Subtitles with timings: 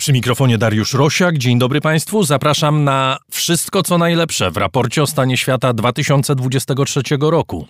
[0.00, 1.38] Przy mikrofonie Dariusz Rosiak.
[1.38, 2.24] Dzień dobry Państwu.
[2.24, 7.66] Zapraszam na wszystko co najlepsze w raporcie o stanie świata 2023 roku.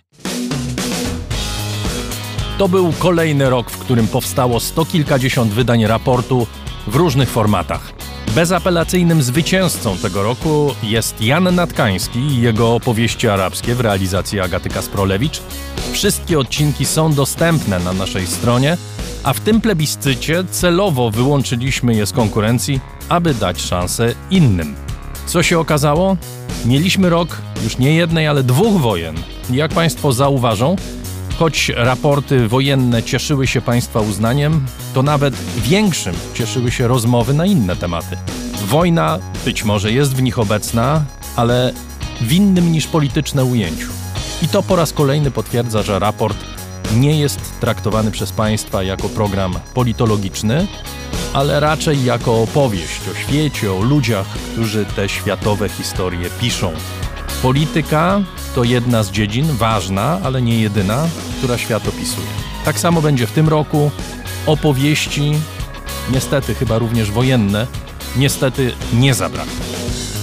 [2.59, 6.47] To był kolejny rok, w którym powstało sto kilkadziesiąt wydań raportu
[6.87, 7.93] w różnych formatach.
[8.35, 15.43] Bezapelacyjnym zwycięzcą tego roku jest Jan Natkański i jego opowieści arabskie w realizacji Agaty Kasprolewicz.
[15.93, 18.77] Wszystkie odcinki są dostępne na naszej stronie,
[19.25, 24.75] a w tym plebiscycie celowo wyłączyliśmy je z konkurencji, aby dać szansę innym.
[25.27, 26.17] Co się okazało?
[26.65, 29.15] Mieliśmy rok już nie jednej, ale dwóch wojen.
[29.51, 30.77] Jak Państwo zauważą,
[31.39, 37.77] choć raporty wojenne cieszyły się Państwa uznaniem, to nawet większym cieszyły się rozmowy na inne
[37.77, 38.17] tematy.
[38.67, 41.05] Wojna być może jest w nich obecna,
[41.37, 41.73] ale
[42.21, 43.89] w innym niż polityczne ujęciu.
[44.43, 46.37] I to po raz kolejny potwierdza, że raport
[46.97, 50.67] nie jest traktowany przez Państwa jako program politologiczny,
[51.33, 56.73] ale raczej jako opowieść o świecie, o ludziach, którzy te światowe historie piszą.
[57.43, 58.21] Polityka
[58.55, 62.27] to jedna z dziedzin, ważna, ale nie jedyna, która świat opisuje.
[62.65, 63.91] Tak samo będzie w tym roku.
[64.47, 65.33] Opowieści,
[66.13, 67.67] niestety chyba również wojenne,
[68.17, 69.67] niestety nie zabraknie.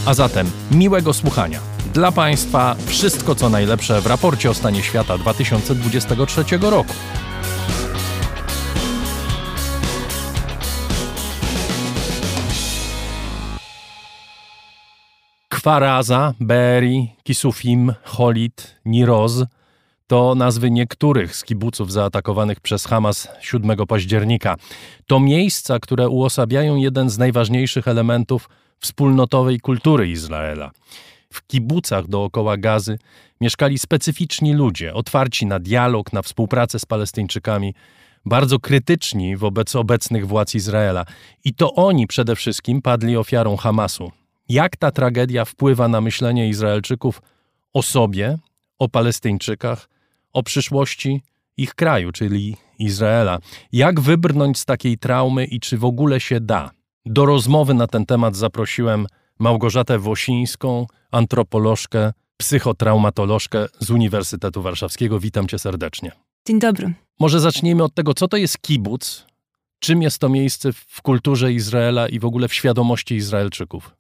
[0.06, 1.77] A zatem miłego słuchania.
[1.98, 6.94] Dla Państwa wszystko co najlepsze w raporcie o stanie świata 2023 roku.
[15.50, 19.44] Kwaraza, Beri, Kisufim, Cholit, Niroz
[20.08, 24.56] to nazwy niektórych z kibuców zaatakowanych przez Hamas 7 października.
[25.08, 30.72] To miejsca, które uosabiają jeden z najważniejszych elementów wspólnotowej kultury Izraela.
[31.34, 33.00] W kibucach dookoła Gazy
[33.42, 37.74] mieszkali specyficzni ludzie, otwarci na dialog, na współpracę z Palestyńczykami,
[38.26, 41.06] bardzo krytyczni wobec obecnych władz Izraela.
[41.44, 44.12] I to oni przede wszystkim padli ofiarą Hamasu.
[44.50, 47.22] Jak ta tragedia wpływa na myślenie Izraelczyków
[47.74, 48.38] o sobie,
[48.80, 49.90] o Palestyńczykach,
[50.34, 51.22] o przyszłości
[51.58, 53.40] ich kraju, czyli Izraela?
[53.72, 56.72] Jak wybrnąć z takiej traumy i czy w ogóle się da?
[57.06, 59.08] Do rozmowy na ten temat zaprosiłem
[59.40, 65.20] Małgorzatę Wosińską, antropolożkę, psychotraumatolożkę z Uniwersytetu Warszawskiego.
[65.20, 66.12] Witam cię serdecznie.
[66.48, 66.94] Dzień dobry.
[67.20, 69.26] Może zacznijmy od tego, co to jest kibuc,
[69.80, 73.97] czym jest to miejsce w kulturze Izraela i w ogóle w świadomości Izraelczyków.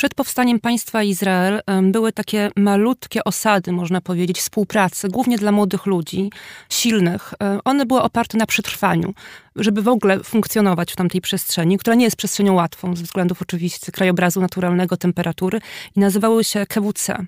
[0.00, 6.30] Przed powstaniem państwa Izrael były takie malutkie osady, można powiedzieć, współpracy, głównie dla młodych ludzi,
[6.70, 7.34] silnych.
[7.64, 9.14] One były oparte na przetrwaniu,
[9.56, 13.92] żeby w ogóle funkcjonować w tamtej przestrzeni, która nie jest przestrzenią łatwą, ze względów oczywiście
[13.92, 15.60] krajobrazu naturalnego, temperatury,
[15.96, 17.26] i nazywały się KWC.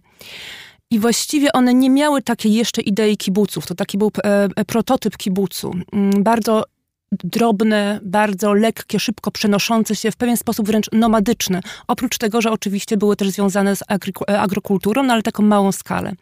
[0.90, 3.66] I właściwie one nie miały takiej jeszcze idei kibuców.
[3.66, 5.74] To taki był e, e, prototyp kibucu.
[5.92, 6.64] Mm, bardzo
[7.12, 11.60] drobne, bardzo lekkie, szybko przenoszące się, w pewien sposób wręcz nomadyczne.
[11.88, 16.12] Oprócz tego, że oczywiście były też związane z e, agrokulturą, no ale taką małą skalę.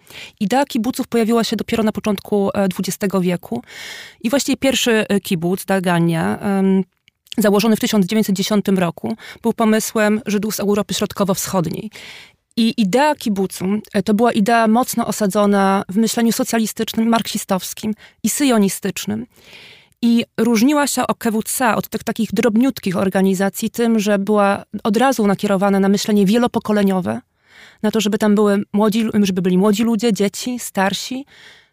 [0.41, 3.62] Idea kibuców pojawiła się dopiero na początku XX e, wieku
[4.21, 6.38] i właściwie pierwszy e, kibuc, Dagania,
[7.38, 11.91] założony w 1910 roku, był pomysłem Żydów z Europy Środkowo-Wschodniej.
[12.56, 13.65] I idea kibucu
[14.05, 19.26] to była idea mocno osadzona w myśleniu socjalistycznym, marksistowskim i syjonistycznym.
[20.03, 25.81] I różniła się OKWC od tych takich drobniutkich organizacji tym, że była od razu nakierowana
[25.81, 27.20] na myślenie wielopokoleniowe,
[27.82, 31.26] na to, żeby tam były młodzi, żeby byli młodzi ludzie, dzieci, starsi,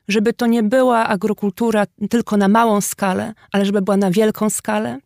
[0.08, 5.00] żeby to nie była agrokultura tylko na małą skalę, ale żeby była na wielką skalę,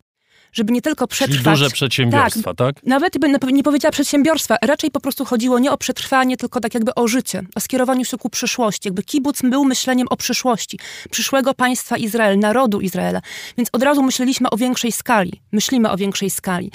[0.52, 1.42] żeby nie tylko przetrwać.
[1.42, 2.76] Czyli duże przedsiębiorstwa, tak?
[2.76, 2.86] tak?
[2.86, 6.94] Nawet bym nie powiedziała przedsiębiorstwa, raczej po prostu chodziło nie o przetrwanie, tylko tak jakby
[6.94, 8.88] o życie, o skierowaniu się ku przyszłości.
[8.88, 10.78] Jakby kibuc był myśleniem o przyszłości,
[11.10, 13.20] przyszłego państwa Izrael, narodu Izraela.
[13.56, 15.40] Więc od razu myśleliśmy o większej skali.
[15.52, 16.70] Myślimy o większej skali.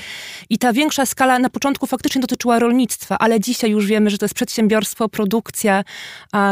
[0.49, 4.25] I ta większa skala na początku faktycznie dotyczyła rolnictwa, ale dzisiaj już wiemy, że to
[4.25, 5.83] jest przedsiębiorstwo, produkcja.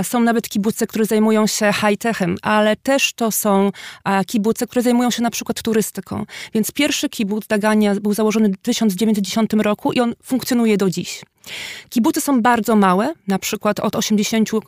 [0.04, 3.72] Są nawet kibuce, które zajmują się high-techem, ale też to są
[4.28, 6.26] kibuce, które zajmują się na przykład turystyką.
[6.54, 11.22] Więc pierwszy kibuc Dagania był założony w 1910 roku i on funkcjonuje do dziś.
[11.90, 14.60] Kibuty są bardzo małe, na przykład od 80-100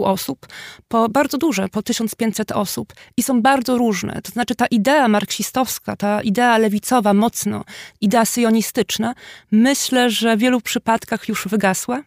[0.00, 0.46] e, osób,
[0.88, 4.20] po bardzo duże, po 1500 osób i są bardzo różne.
[4.22, 7.64] To znaczy ta idea marksistowska, ta idea lewicowa mocno,
[8.00, 9.14] idea syjonistyczna,
[9.50, 12.02] myślę, że w wielu przypadkach już wygasła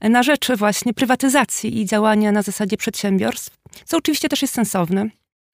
[0.00, 5.06] na rzecz właśnie prywatyzacji i działania na zasadzie przedsiębiorstw, co oczywiście też jest sensowne.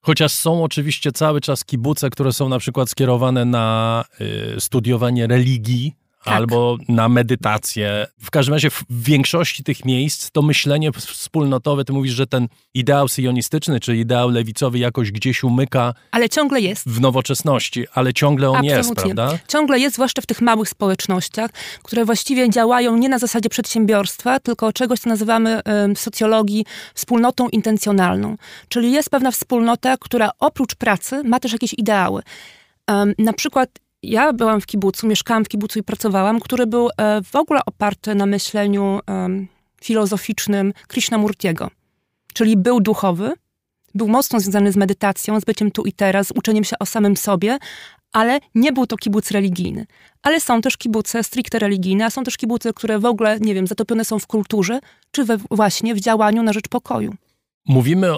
[0.05, 4.05] Chociaż są oczywiście cały czas kibuce, które są na przykład skierowane na
[4.57, 6.35] y, studiowanie religii, tak.
[6.35, 8.07] albo na medytację.
[8.21, 13.09] W każdym razie w większości tych miejsc to myślenie wspólnotowe, ty mówisz, że ten ideał
[13.09, 15.95] sionistyczny czy ideał lewicowy jakoś gdzieś umyka.
[16.11, 16.89] Ale ciągle jest.
[16.89, 18.77] W nowoczesności, ale ciągle on Absolutnie.
[18.79, 19.39] jest, prawda?
[19.49, 21.51] Ciągle jest, zwłaszcza w tych małych społecznościach,
[21.83, 25.61] które właściwie działają nie na zasadzie przedsiębiorstwa, tylko czegoś, co nazywamy
[25.97, 26.65] w socjologii
[26.95, 28.37] wspólnotą intencjonalną.
[28.69, 32.23] Czyli jest pewna wspólnota, która oprócz pracy ma też jakieś ideały.
[32.89, 33.71] Um, na przykład
[34.03, 38.15] ja byłam w kibucu, mieszkałam w kibucu i pracowałam, który był e, w ogóle oparty
[38.15, 39.01] na myśleniu
[39.83, 41.71] filozoficznym Krishnamurtiego.
[42.35, 43.33] Czyli był duchowy,
[43.95, 47.17] był mocno związany z medytacją, z byciem tu i teraz, z uczeniem się o samym
[47.17, 47.59] sobie,
[48.13, 49.87] ale nie był to kibuc religijny.
[50.23, 53.67] Ale są też kibuce stricte religijne, a są też kibuce, które w ogóle, nie wiem,
[53.67, 57.15] zatopione są w kulturze, czy we, właśnie w działaniu na rzecz pokoju.
[57.69, 58.13] Mówimy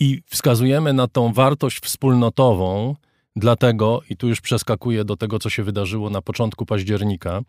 [0.00, 2.94] i wskazujemy na tą wartość wspólnotową,
[3.36, 7.40] dlatego, i tu już przeskakuję do tego, co się wydarzyło na początku października,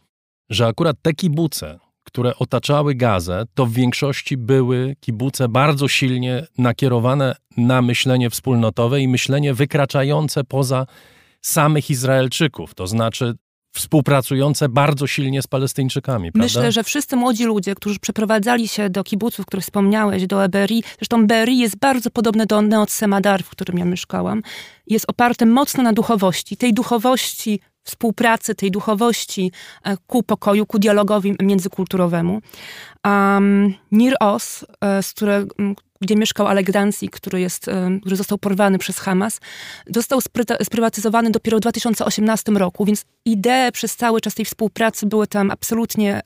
[0.49, 7.35] że akurat te kibuce, które otaczały Gazę, to w większości były kibuce bardzo silnie nakierowane
[7.57, 10.85] na myślenie wspólnotowe i myślenie wykraczające poza
[11.41, 12.75] samych Izraelczyków.
[12.75, 13.33] To znaczy,
[13.71, 16.31] współpracujące bardzo silnie z Palestyńczykami.
[16.31, 16.45] Prawda?
[16.45, 21.27] Myślę, że wszyscy młodzi ludzie, którzy przeprowadzali się do kibuców, których wspomniałeś, do Eberi, zresztą
[21.27, 24.41] Beri jest bardzo podobne do Neot Semadar, w którym ja mieszkałam,
[24.87, 26.57] jest oparte mocno na duchowości.
[26.57, 29.51] Tej duchowości współpracy, tej duchowości
[29.83, 32.41] e, ku pokoju, ku dialogowi międzykulturowemu.
[33.05, 35.55] Um, Nir Os, e, z którego
[36.01, 37.65] gdzie mieszkał Alek Danzig, który, jest,
[38.01, 39.39] który został porwany przez Hamas,
[39.87, 40.19] został
[40.63, 46.21] sprywatyzowany dopiero w 2018 roku, więc idee przez cały czas tej współpracy były tam absolutnie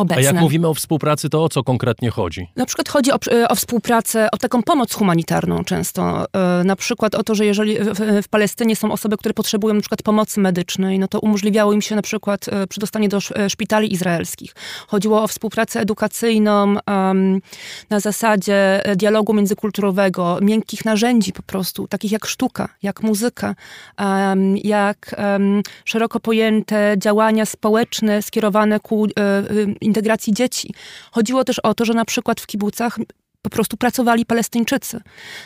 [0.00, 0.22] obecne.
[0.22, 2.46] A jak mówimy o współpracy, to o co konkretnie chodzi?
[2.56, 3.18] Na przykład chodzi o,
[3.48, 6.24] o współpracę, o taką pomoc humanitarną często.
[6.32, 9.80] E, na przykład o to, że jeżeli w, w, Palestynie są osoby, które potrzebują na
[9.80, 13.92] przykład pomocy medycznej, no to umożliwiało im się na przykład e, przedostanie do e, szpitali
[13.92, 14.54] izraelskich.
[14.86, 17.40] Chodziło o współpracę edukacyjną um,
[17.90, 23.54] na zasadzie dialogu międzykulturowego, miękkich narzędzi po prostu, takich jak sztuka, jak muzyka,
[23.98, 29.06] um, jak um, szeroko pojęte działania społeczne skierowane ku
[29.90, 30.74] integracji dzieci.
[31.12, 32.98] Chodziło też o to, że na przykład w kibucach
[33.42, 35.00] po prostu pracowali Palestyńczycy.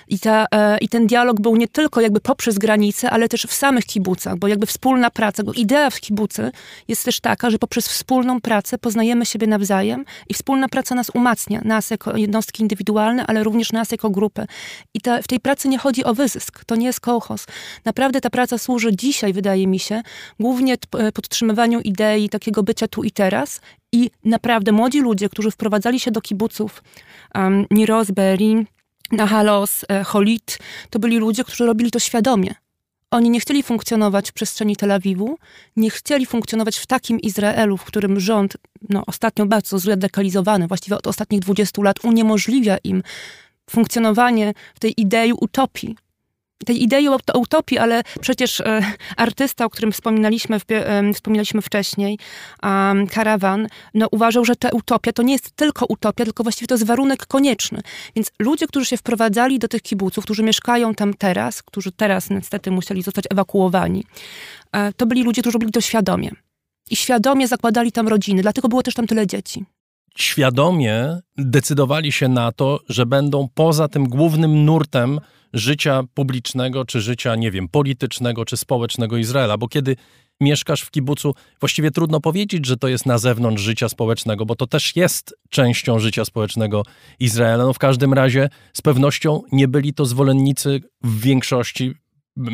[0.09, 3.55] I, ta, e, I ten dialog był nie tylko jakby poprzez granice, ale też w
[3.55, 6.51] samych kibucach, bo jakby wspólna praca, bo idea w kibucy
[6.89, 11.61] jest też taka, że poprzez wspólną pracę poznajemy siebie nawzajem i wspólna praca nas umacnia,
[11.65, 14.47] nas jako jednostki indywidualne, ale również nas jako grupę.
[14.95, 17.47] I ta, w tej pracy nie chodzi o wyzysk, to nie jest kołchos.
[17.85, 20.03] Naprawdę ta praca służy dzisiaj, wydaje mi się,
[20.41, 23.61] głównie e, podtrzymywaniu idei takiego bycia tu i teraz
[23.93, 26.83] i naprawdę młodzi ludzie, którzy wprowadzali się do kibuców,
[27.35, 28.67] um, Niroz, Berin,
[29.13, 30.59] Nahalos, e, Holit,
[30.91, 32.55] to byli ludzie, którzy robili to świadomie.
[33.11, 35.39] Oni nie chcieli funkcjonować w przestrzeni Tel Awiwu,
[35.77, 38.57] nie chcieli funkcjonować w takim Izraelu, w którym rząd,
[38.89, 43.03] no, ostatnio bardzo zradykalizowany, właściwie od ostatnich 20 lat, uniemożliwia im
[43.71, 45.97] funkcjonowanie w tej idei utopii,
[46.65, 48.83] tej idei utopii, ale przecież e,
[49.17, 52.19] artysta, o którym wspominaliśmy, e, wspominaliśmy wcześniej,
[53.11, 56.87] Karawan, no, uważał, że ta utopia to nie jest tylko utopia, tylko właściwie to jest
[56.87, 57.81] warunek konieczny.
[58.17, 62.71] Więc ludzie, którzy się wprowadzali do tych kibuców, którzy mieszkają tam teraz, którzy teraz niestety
[62.71, 64.05] musieli zostać ewakuowani,
[64.73, 66.31] e, to byli ludzie, którzy robili to świadomie.
[66.91, 69.65] I świadomie zakładali tam rodziny, dlatego było też tam tyle dzieci
[70.19, 75.21] świadomie decydowali się na to, że będą poza tym głównym nurtem
[75.55, 79.97] życia publicznego, czy życia, nie wiem, politycznego, czy społecznego Izraela, bo kiedy
[80.41, 84.67] mieszkasz w kibucu, właściwie trudno powiedzieć, że to jest na zewnątrz życia społecznego, bo to
[84.67, 86.83] też jest częścią życia społecznego
[87.21, 87.65] Izraela.
[87.65, 91.95] No w każdym razie z pewnością nie byli to zwolennicy w większości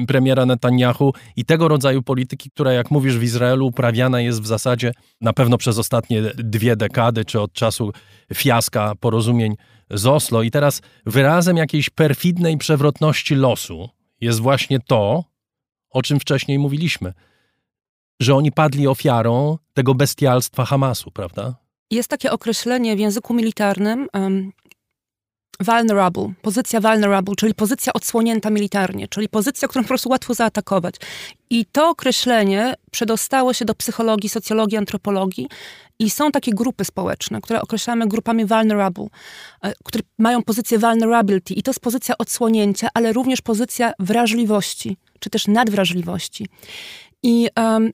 [0.06, 4.92] premiera Netanyahu i tego rodzaju polityki, która, jak mówisz, w Izraelu uprawiana jest w zasadzie
[5.20, 7.92] na pewno przez ostatnie dwie dekady, czy od czasu
[8.34, 9.54] fiaska porozumień
[9.90, 10.42] z Oslo.
[10.42, 13.88] I teraz wyrazem jakiejś perfidnej przewrotności losu
[14.20, 15.24] jest właśnie to,
[15.90, 17.12] o czym wcześniej mówiliśmy,
[18.20, 21.54] że oni padli ofiarą tego bestialstwa Hamasu, prawda?
[21.90, 24.08] Jest takie określenie w języku militarnym,
[25.60, 30.94] vulnerable, pozycja vulnerable, czyli pozycja odsłonięta militarnie, czyli pozycja, którą po prostu łatwo zaatakować.
[31.50, 35.48] I to określenie przedostało się do psychologii, socjologii, antropologii
[35.98, 39.06] i są takie grupy społeczne, które określamy grupami vulnerable,
[39.62, 45.30] e, które mają pozycję vulnerability i to jest pozycja odsłonięcia, ale również pozycja wrażliwości, czy
[45.30, 46.46] też nadwrażliwości.
[47.22, 47.90] I um,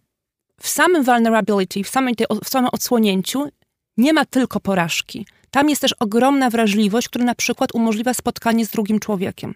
[0.61, 3.49] w samym vulnerability, w, samej tej, w samym odsłonięciu
[3.97, 5.27] nie ma tylko porażki.
[5.51, 9.55] Tam jest też ogromna wrażliwość, która na przykład umożliwia spotkanie z drugim człowiekiem.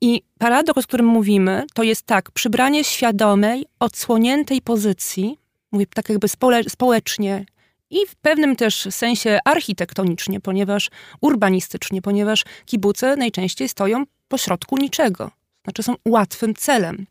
[0.00, 5.38] I paradoks, o którym mówimy, to jest tak, przybranie świadomej, odsłoniętej pozycji,
[5.72, 6.28] mówię tak jakby
[6.68, 7.44] społecznie
[7.90, 15.30] i w pewnym też sensie architektonicznie, ponieważ urbanistycznie, ponieważ kibuce najczęściej stoją pośrodku niczego.
[15.64, 17.06] Znaczy są łatwym celem.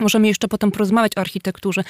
[0.00, 1.84] Możemy jeszcze potem porozmawiać o architekturze,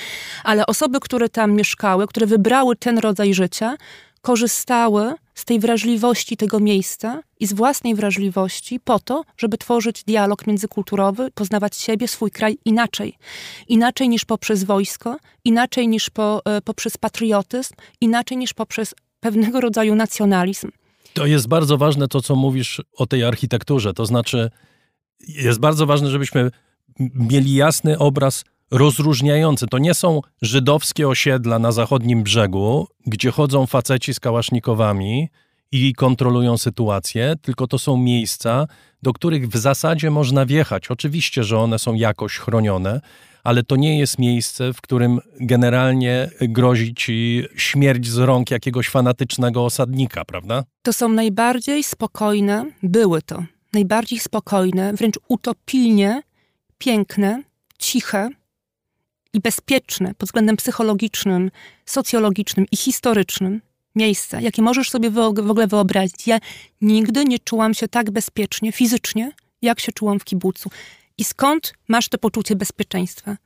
[0.44, 3.76] ale osoby, które tam mieszkały, które wybrały ten rodzaj życia,
[4.20, 10.46] korzystały z tej wrażliwości tego miejsca i z własnej wrażliwości po to, żeby tworzyć dialog
[10.46, 13.14] międzykulturowy, poznawać siebie, swój kraj inaczej.
[13.68, 19.94] Inaczej niż poprzez wojsko, inaczej niż po, e, poprzez patriotyzm, inaczej niż poprzez pewnego rodzaju
[19.94, 20.70] nacjonalizm.
[21.12, 23.94] To jest bardzo ważne to, co mówisz o tej architekturze.
[23.94, 24.50] To znaczy,
[25.28, 26.50] jest bardzo ważne, żebyśmy
[27.14, 29.66] mieli jasny obraz rozróżniający.
[29.66, 35.28] To nie są żydowskie osiedla na zachodnim brzegu, gdzie chodzą faceci z kałasznikowami
[35.72, 38.66] i kontrolują sytuację, tylko to są miejsca,
[39.02, 40.90] do których w zasadzie można wjechać.
[40.90, 43.00] Oczywiście, że one są jakoś chronione,
[43.44, 49.64] ale to nie jest miejsce, w którym generalnie grozi ci śmierć z rąk jakiegoś fanatycznego
[49.64, 50.64] osadnika, prawda?
[50.82, 53.42] To są najbardziej spokojne, były to
[53.72, 56.22] najbardziej spokojne, wręcz utopilnie
[56.78, 57.42] piękne,
[57.78, 58.28] ciche
[59.36, 61.50] i bezpieczne pod względem psychologicznym,
[61.86, 63.62] socjologicznym i historycznym
[63.94, 66.26] miejsca, jakie możesz sobie w ogóle wyobrazić.
[66.26, 66.38] Ja
[66.80, 70.70] nigdy nie czułam się tak bezpiecznie fizycznie, jak się czułam w kibucu.
[71.18, 73.36] I skąd masz to poczucie bezpieczeństwa?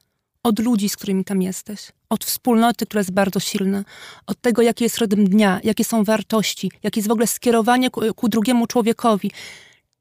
[0.43, 3.85] Od ludzi, z którymi tam jesteś, od wspólnoty, która jest bardzo silna,
[4.27, 8.15] od tego, jaki jest rytm dnia, jakie są wartości, jakie jest w ogóle skierowanie ku,
[8.15, 9.31] ku drugiemu człowiekowi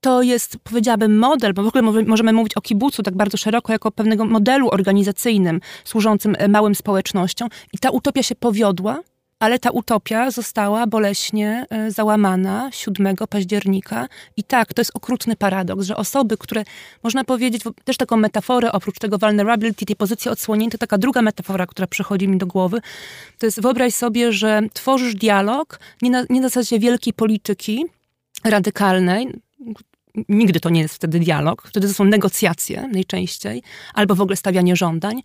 [0.02, 3.92] to jest, powiedziałabym, model, bo w ogóle możemy mówić o kibucu tak bardzo szeroko, jako
[3.92, 7.50] pewnego modelu organizacyjnym służącym e, małym społecznościom.
[7.74, 9.00] I ta utopia się powiodła,
[9.40, 14.08] ale ta utopia została boleśnie e, załamana 7 października.
[14.38, 16.64] I tak, to jest okrutny paradoks, że osoby, które,
[17.04, 21.88] można powiedzieć, też taką metaforę, oprócz tego vulnerability, tej pozycji odsłoniętej, taka druga metafora, która
[21.88, 22.82] przychodzi mi do głowy,
[23.38, 27.86] to jest wyobraź sobie, że tworzysz dialog nie na, nie na zasadzie wielkiej polityki,
[28.44, 29.34] radykalnej,
[30.30, 34.76] nigdy to nie jest wtedy dialog, wtedy to są negocjacje najczęściej, albo w ogóle stawianie
[34.76, 35.22] żądań.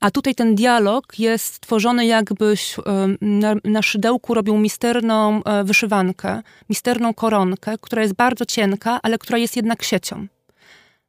[0.00, 2.76] A tutaj ten dialog jest tworzony jakbyś
[3.20, 9.38] na, na szydełku robił misterną e, wyszywankę, misterną koronkę, która jest bardzo cienka, ale która
[9.38, 10.26] jest jednak siecią.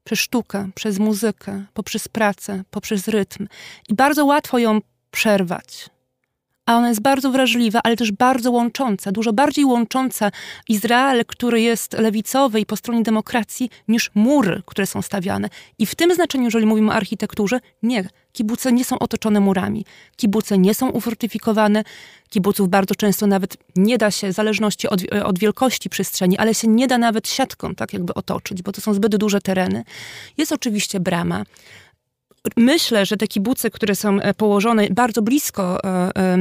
[0.04, 3.48] Przez sztukę, przez muzykę, poprzez pracę, poprzez rytm.
[3.90, 4.82] I bardzo łatwo ją
[5.12, 5.90] przerwać
[6.70, 10.32] a ona jest bardzo wrażliwa, ale też bardzo łącząca, dużo bardziej łącząca
[10.68, 15.50] Izrael, który jest lewicowy i po stronie demokracji, niż mury, które są stawiane.
[15.78, 19.86] I w tym znaczeniu, jeżeli mówimy o architekturze, nie, kibuce nie są otoczone murami.
[20.16, 21.84] Kibuce nie są ufortyfikowane.
[22.30, 26.68] Kibuców bardzo często nawet nie da się, w zależności od, od wielkości przestrzeni, ale się
[26.68, 29.84] nie da nawet siatką tak jakby otoczyć, bo to są zbyt duże tereny.
[30.38, 31.44] Jest oczywiście brama
[32.58, 36.38] myślę, że te kibuce, które są e, położone bardzo blisko e,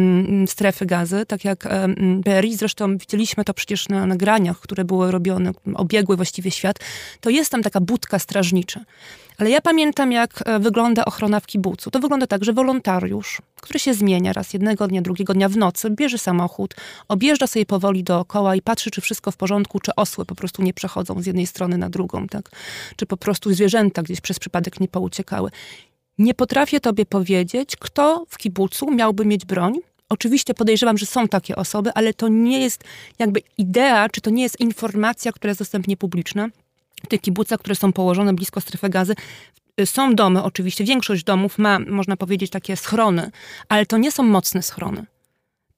[0.46, 6.16] strefy gazy, tak jak Berry, zresztą widzieliśmy to przecież na nagraniach, które były robione, obiegły
[6.16, 6.78] właściwie świat,
[7.20, 8.80] to jest tam taka budka strażnicza.
[9.38, 11.90] Ale ja pamiętam, jak e, wygląda ochrona w kibucu.
[11.90, 15.90] To wygląda tak, że wolontariusz, który się zmienia raz jednego dnia, drugiego dnia w nocy,
[15.90, 16.74] bierze samochód,
[17.08, 20.74] objeżdża sobie powoli dookoła i patrzy, czy wszystko w porządku, czy osły po prostu nie
[20.74, 22.50] przechodzą z jednej strony na drugą, tak?
[22.96, 25.50] Czy po prostu zwierzęta gdzieś przez przypadek nie pouciekały.
[26.18, 29.74] Nie potrafię tobie powiedzieć, kto w kibucu miałby mieć broń.
[30.08, 32.84] Oczywiście podejrzewam, że są takie osoby, ale to nie jest
[33.18, 36.48] jakby idea, czy to nie jest informacja, która jest dostępnie publiczna.
[37.08, 39.14] Te kibuce, które są położone blisko strefy gazy,
[39.84, 43.30] są domy oczywiście, większość domów ma, można powiedzieć, takie schrony,
[43.68, 45.06] ale to nie są mocne schrony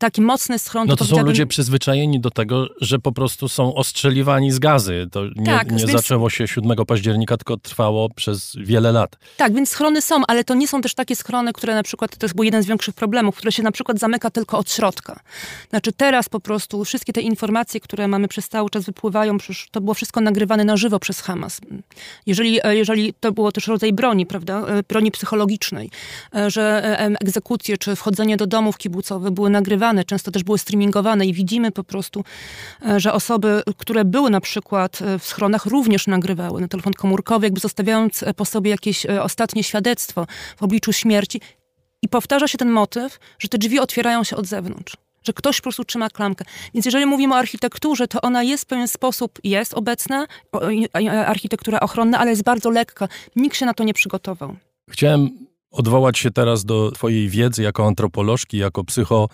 [0.01, 0.89] taki mocny schron.
[0.89, 5.09] No to, są ludzie przyzwyczajeni do tego, że po prostu są ostrzeliwani z gazy.
[5.13, 5.91] To nie, tak, nie więc...
[5.91, 9.17] zaczęło się 7 października, tylko trwało przez wiele lat.
[9.37, 12.27] Tak, więc schrony są, ale to nie są też takie schrony, które na przykład, to
[12.27, 15.21] jest był jeden z większych problemów, które się na przykład zamyka tylko od środka.
[15.71, 19.37] Znaczy teraz po prostu wszystkie te informacje, które mamy przez cały czas wypływają,
[19.71, 21.61] to było wszystko nagrywane na żywo przez Hamas.
[22.27, 25.91] Jeżeli, e, jeżeli to było też rodzaj broni, prawda, e, broni psychologicznej,
[26.35, 31.33] e, że egzekucje czy wchodzenie do domów kibucowych były nagrywane często też były streamingowane i
[31.33, 32.25] widzimy po prostu,
[32.87, 37.47] e, że osoby, które były na przykład e, w schronach również nagrywały na telefon komórkowy,
[37.47, 41.41] jakby zostawiając e, po sobie jakieś ostatnie świadectwo w obliczu śmierci.
[42.03, 45.63] I powtarza się ten motyw, że te drzwi otwierają się od zewnątrz że ktoś po
[45.63, 46.45] prostu trzyma klamkę.
[46.75, 50.27] Więc jeżeli mówimy o architekturze, to ona jest w pewien sposób, jest obecna,
[51.27, 53.09] architektura ochronna, ale jest bardzo lekka.
[53.37, 54.57] Nikt się na to nie przygotował.
[54.91, 55.31] Chciałem
[55.71, 59.29] odwołać się teraz do twojej wiedzy jako antropolożki, jako psycho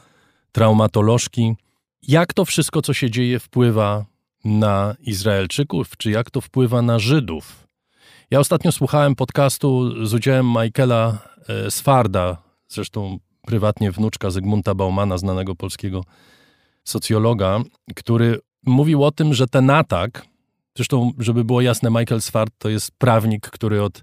[0.52, 1.54] traumatolożki.
[2.02, 4.04] Jak to wszystko, co się dzieje, wpływa
[4.44, 7.66] na Izraelczyków, czy jak to wpływa na Żydów?
[8.30, 15.54] Ja ostatnio słuchałem podcastu z udziałem Michaela e, Sfarda, zresztą prywatnie wnuczka Zygmunta Baumana, znanego
[15.54, 16.04] polskiego
[16.84, 17.60] socjologa,
[17.96, 20.26] który mówił o tym, że ten atak,
[20.76, 24.02] zresztą, żeby było jasne, Michael Swart to jest prawnik, który od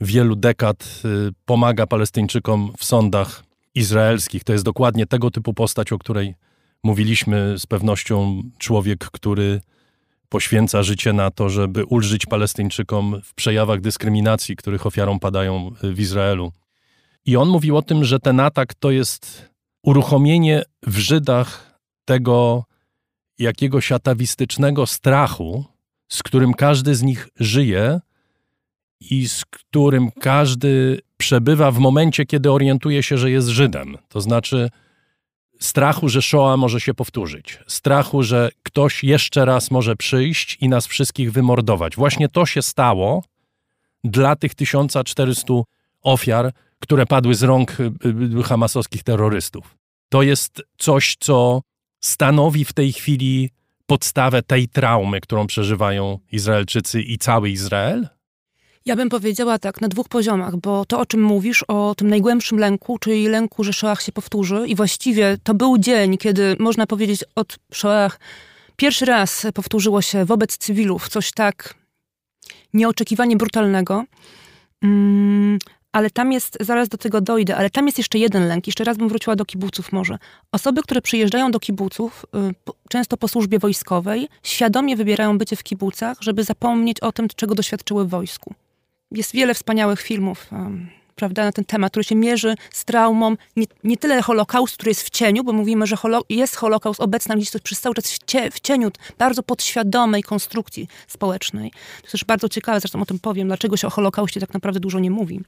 [0.00, 3.42] wielu dekad y, pomaga Palestyńczykom w sądach
[3.80, 4.44] izraelskich.
[4.44, 6.34] To jest dokładnie tego typu postać, o której
[6.82, 9.60] mówiliśmy z pewnością człowiek, który
[10.28, 16.52] poświęca życie na to, żeby ulżyć Palestyńczykom w przejawach dyskryminacji, których ofiarą padają w Izraelu.
[17.26, 19.50] I on mówił o tym, że ten atak to jest
[19.82, 22.64] uruchomienie w Żydach tego
[23.38, 25.64] jakiegoś atawistycznego strachu,
[26.08, 28.00] z którym każdy z nich żyje
[29.00, 33.98] i z którym każdy przebywa w momencie, kiedy orientuje się, że jest Żydem.
[34.08, 34.70] To znaczy
[35.60, 40.86] strachu, że Shoah może się powtórzyć, strachu, że ktoś jeszcze raz może przyjść i nas
[40.86, 41.96] wszystkich wymordować.
[41.96, 43.24] Właśnie to się stało
[44.04, 45.54] dla tych 1400
[46.02, 47.92] ofiar, które padły z rąk y,
[48.38, 49.76] y, hamasowskich terrorystów.
[50.08, 51.62] To jest coś, co
[52.00, 53.50] stanowi w tej chwili
[53.86, 58.08] podstawę tej traumy, którą przeżywają Izraelczycy i cały Izrael?
[58.90, 62.58] Ja bym powiedziała tak, na dwóch poziomach, bo to, o czym mówisz, o tym najgłębszym
[62.58, 67.24] lęku, czyli lęku, że Shoah się powtórzy i właściwie to był dzień, kiedy można powiedzieć
[67.34, 68.18] od Shoah
[68.76, 71.74] pierwszy raz powtórzyło się wobec cywilów coś tak
[72.74, 74.04] nieoczekiwanie brutalnego.
[74.82, 75.58] Mm,
[75.92, 78.66] ale tam jest, zaraz do tego dojdę, ale tam jest jeszcze jeden lęk.
[78.66, 80.18] Jeszcze raz bym wróciła do kibuców może.
[80.52, 82.26] Osoby, które przyjeżdżają do kibuców,
[82.68, 87.54] y, często po służbie wojskowej, świadomie wybierają bycie w kibucach, żeby zapomnieć o tym, czego
[87.54, 88.54] doświadczyły w wojsku.
[89.10, 90.50] Jest wiele wspaniałych filmów
[91.20, 95.02] prawda, na ten temat, który się mierzy z traumą nie, nie tyle Holokaust, który jest
[95.02, 98.18] w cieniu, bo mówimy, że holo, jest Holokaust obecny gdzieś to przez cały czas w,
[98.24, 101.70] cie, w cieniu bardzo podświadomej konstrukcji społecznej.
[101.70, 104.80] To jest też bardzo ciekawe, zresztą o tym powiem, dlaczego się o Holokauście tak naprawdę
[104.80, 105.40] dużo nie mówi.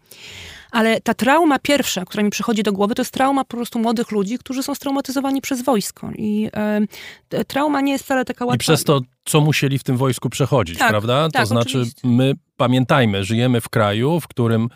[0.70, 4.10] Ale ta trauma pierwsza, która mi przychodzi do głowy, to jest trauma po prostu młodych
[4.10, 6.10] ludzi, którzy są straumatyzowani przez wojsko.
[6.16, 6.50] I
[7.32, 8.56] e, trauma nie jest wcale taka łatwa.
[8.56, 11.28] I przez to, co musieli w tym wojsku przechodzić, tak, prawda?
[11.30, 12.08] Tak, to znaczy, oczywiście.
[12.08, 14.68] my pamiętajmy, żyjemy w kraju, w którym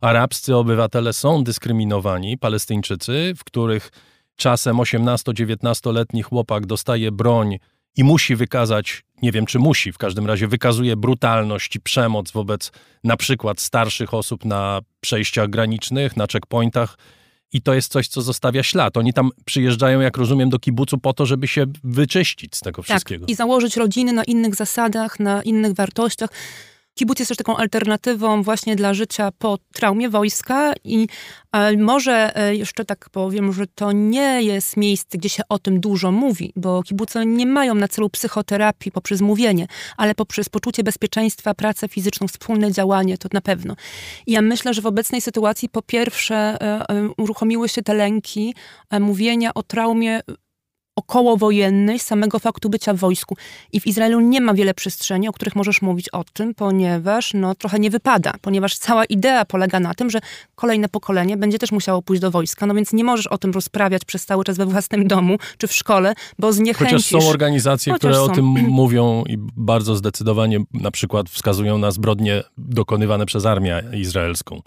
[0.00, 3.90] arabscy obywatele są dyskryminowani, Palestyńczycy, w których
[4.36, 7.58] czasem 18-19-letni chłopak dostaje broń
[7.96, 12.72] i musi wykazać, nie wiem czy musi, w każdym razie wykazuje brutalność i przemoc wobec
[13.04, 16.98] na przykład starszych osób na przejściach granicznych, na checkpointach.
[17.52, 18.96] I to jest coś, co zostawia ślad.
[18.96, 22.84] Oni tam przyjeżdżają, jak rozumiem, do kibucu po to, żeby się wyczyścić z tego tak,
[22.84, 23.26] wszystkiego.
[23.26, 26.30] I założyć rodziny na innych zasadach, na innych wartościach.
[26.94, 31.06] Kibuc jest też taką alternatywą właśnie dla życia po traumie wojska i
[31.52, 35.80] e, może e, jeszcze tak powiem, że to nie jest miejsce, gdzie się o tym
[35.80, 41.54] dużo mówi, bo kibuce nie mają na celu psychoterapii poprzez mówienie, ale poprzez poczucie bezpieczeństwa,
[41.54, 43.76] pracę fizyczną, wspólne działanie, to na pewno.
[44.26, 46.84] I ja myślę, że w obecnej sytuacji po pierwsze e,
[47.16, 48.54] uruchomiły się te lęki
[49.00, 50.20] mówienia o traumie
[50.96, 53.36] okołowojennej samego faktu bycia w wojsku.
[53.72, 57.54] I w Izraelu nie ma wiele przestrzeni, o których możesz mówić o tym, ponieważ no,
[57.54, 60.18] trochę nie wypada, ponieważ cała idea polega na tym, że
[60.54, 64.04] kolejne pokolenie będzie też musiało pójść do wojska, no więc nie możesz o tym rozprawiać
[64.04, 67.08] przez cały czas we własnym domu czy w szkole, bo zniechęcisz...
[67.08, 68.32] Chociaż są organizacje, Chociaż które są.
[68.32, 68.44] o tym
[68.80, 74.62] mówią i bardzo zdecydowanie na przykład wskazują na zbrodnie dokonywane przez armię izraelską.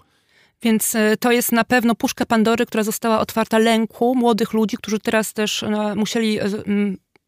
[0.62, 4.98] Więc e, to jest na pewno puszka Pandory, która została otwarta lęku młodych ludzi, którzy
[4.98, 6.48] teraz też no, musieli e,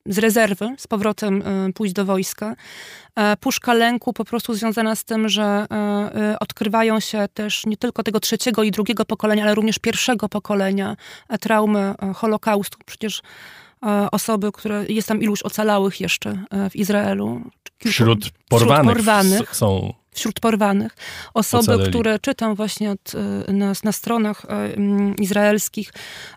[0.07, 2.57] z rezerwy z powrotem e, pójść do wojska.
[3.40, 5.66] Puszka lęku po prostu związana z tym, że
[6.40, 10.97] odkrywają się też nie tylko tego trzeciego i drugiego pokolenia, ale również pierwszego pokolenia
[11.40, 12.79] traumy Holokaustu.
[12.87, 13.23] Przecież
[14.12, 17.43] osoby, które jest tam iluś ocalałych jeszcze w Izraelu.
[17.79, 20.96] Wśród porwanych, wśród porwanych są wśród porwanych.
[21.35, 23.14] Osoby, które czytam właśnie od,
[23.49, 25.92] y, na, na stronach y, izraelskich,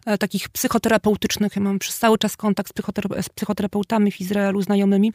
[0.06, 4.62] e, takich psychoterapeutycznych, ja mam przez cały czas kontakt z, psychotera z psychoterapeutami w Izraelu,
[4.62, 5.14] znajomymi,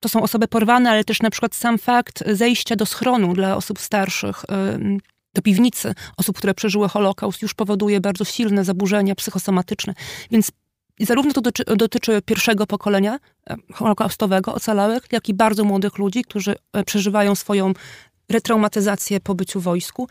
[0.00, 3.78] to są osoby porwane, ale też na przykład sam fakt zejścia do schronu dla osób
[3.78, 5.00] starszych, y,
[5.34, 9.94] do piwnicy osób, które przeżyły Holokaust, już powoduje bardzo silne zaburzenia psychosomatyczne.
[10.30, 10.50] Więc
[11.06, 13.18] zarówno to dotyczy, dotyczy, pierwszego pokolenia
[13.50, 17.72] e, holokaustowego, ocalałych, jak i bardzo młodych ludzi, którzy e, przeżywają swoją
[18.28, 20.08] retraumatyzację po byciu w wojsku.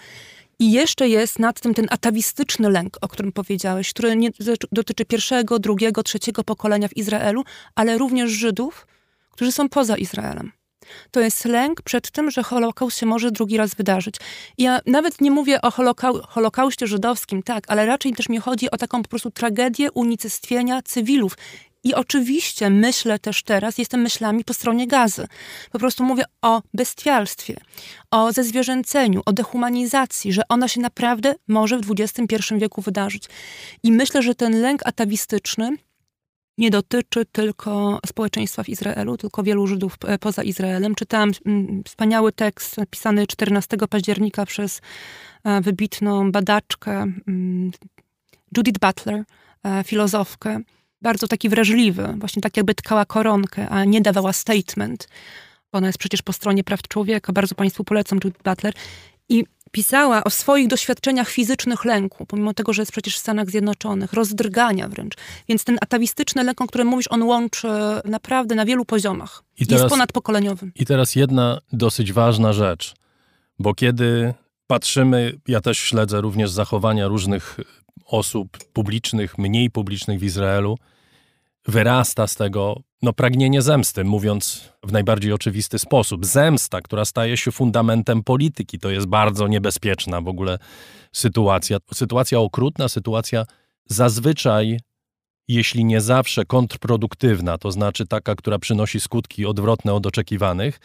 [0.60, 4.30] I jeszcze jest nad tym ten atawistyczny lęk, o którym powiedziałeś, który nie
[4.71, 7.43] dotyczy pierwszego, drugiego, trzeciego pokolenia w Izraelu,
[7.75, 8.88] ale również Żydów,
[9.32, 10.52] którzy są poza Izraelem.
[11.12, 14.15] To jest lęk przed tym, że Holokaust się może drugi raz wydarzyć.
[14.58, 18.78] Ja nawet nie mówię o holokau Holokauście żydowskim, tak, ale raczej też mi chodzi o
[18.78, 21.38] taką po prostu tragedię unicestwienia cywilów.
[21.84, 25.28] I oczywiście myślę też teraz, jestem myślami po stronie gazy.
[25.71, 27.58] Po prostu mówię o bestialstwie,
[28.12, 33.23] o zezwierzęceniu, o dehumanizacji, że ona się naprawdę może w XXI wieku wydarzyć.
[33.84, 35.78] I myślę, że ten lęk atawistyczny
[36.60, 40.95] nie dotyczy tylko społeczeństwa w Izraelu, tylko wielu Żydów e, poza Izraelem.
[40.95, 44.82] Czytałam mm, wspaniały tekst napisany 14 października przez
[45.43, 47.72] e, wybitną badaczkę mm,
[48.58, 49.24] Judith Butler,
[49.63, 50.60] e, filozofkę,
[51.02, 55.08] bardzo taki wrażliwy, właśnie tak jakby tkała koronkę, a nie dawała statement.
[55.72, 58.74] Ona jest przecież po stronie praw człowieka, bardzo Państwu polecam Judith Butler.
[59.30, 64.13] I pisała o swoich doświadczeniach fizycznych lęku, pomimo tego, że jest przecież w Stanach Zjednoczonych,
[64.13, 65.13] rozdrgania wręcz.
[65.47, 67.67] Więc ten atawistyczny lęk, o którym mówisz, on łączy
[68.05, 69.43] naprawdę na wielu poziomach.
[69.60, 70.71] I teraz, jest ponadpokoleniowym.
[70.75, 72.93] I teraz jedna dosyć ważna rzecz,
[73.60, 74.34] bo kiedy
[74.67, 77.60] patrzymy, ja też śledzę również zachowania różnych
[78.05, 80.77] osób publicznych, mniej publicznych w Izraelu,
[81.69, 86.25] wyrasta z tego no, pragnienie zemsty, mówiąc w najbardziej oczywisty sposób.
[86.25, 90.60] Zemsta, która staje się fundamentem polityki, to jest bardzo niebezpieczna w ogóle
[91.13, 91.77] sytuacja.
[91.93, 93.45] Sytuacja okrutna, sytuacja
[93.86, 94.79] zazwyczaj,
[95.47, 100.79] jeśli nie zawsze kontrproduktywna, to znaczy taka, która przynosi skutki odwrotne od oczekiwanych.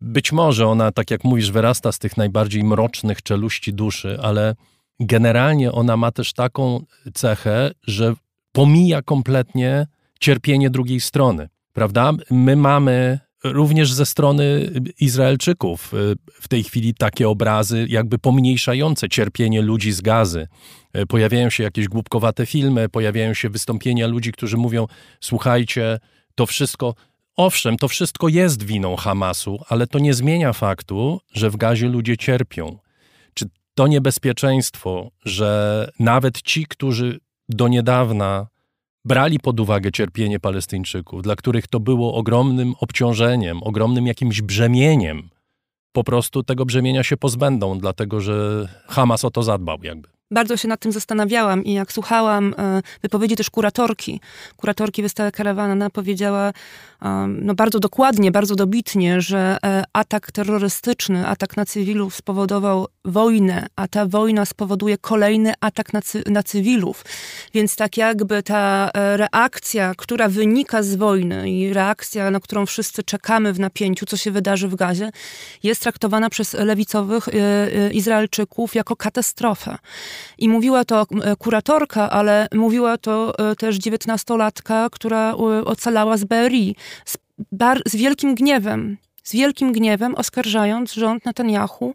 [0.00, 4.54] Być może ona, tak jak mówisz, wyrasta z tych najbardziej mrocznych czeluści duszy, ale
[5.00, 8.14] generalnie ona ma też taką cechę, że
[8.56, 9.86] pomija kompletnie
[10.20, 12.12] cierpienie drugiej strony, prawda?
[12.30, 15.96] My mamy również ze strony Izraelczyków y,
[16.32, 20.48] w tej chwili takie obrazy, jakby pomniejszające cierpienie ludzi z gazy.
[20.96, 24.86] Y, pojawiają się jakieś głupkowate filmy, pojawiają się wystąpienia ludzi, którzy mówią:
[25.20, 25.98] Słuchajcie,
[26.34, 26.94] to wszystko.
[27.36, 32.16] Owszem, to wszystko jest winą Hamasu, ale to nie zmienia faktu, że w gazie ludzie
[32.16, 32.78] cierpią.
[33.34, 38.46] Czy to niebezpieczeństwo, że nawet ci, którzy do niedawna
[39.04, 45.28] brali pod uwagę cierpienie Palestyńczyków, dla których to było ogromnym obciążeniem, ogromnym jakimś brzemieniem,
[45.92, 50.15] po prostu tego brzemienia się pozbędą, dlatego że Hamas o to zadbał jakby.
[50.30, 54.20] Bardzo się nad tym zastanawiałam i jak słuchałam e, wypowiedzi też kuratorki,
[54.56, 56.52] kuratorki wystawy Karawana powiedziała
[57.28, 63.88] no bardzo dokładnie, bardzo dobitnie, że e, atak terrorystyczny, atak na cywilów spowodował wojnę, a
[63.88, 67.04] ta wojna spowoduje kolejny atak na, cy na cywilów.
[67.54, 73.02] Więc tak jakby ta e, reakcja, która wynika z wojny i reakcja, na którą wszyscy
[73.02, 75.10] czekamy w napięciu, co się wydarzy w Gazie,
[75.62, 77.28] jest traktowana przez lewicowych
[77.92, 79.78] Izraelczyków jako katastrofę.
[80.38, 81.06] I mówiła to
[81.38, 87.16] kuratorka, ale mówiła to też dziewiętnastolatka, która ocalała z BRI z,
[87.86, 91.94] z wielkim gniewem, z wielkim gniewem oskarżając rząd Netanyahu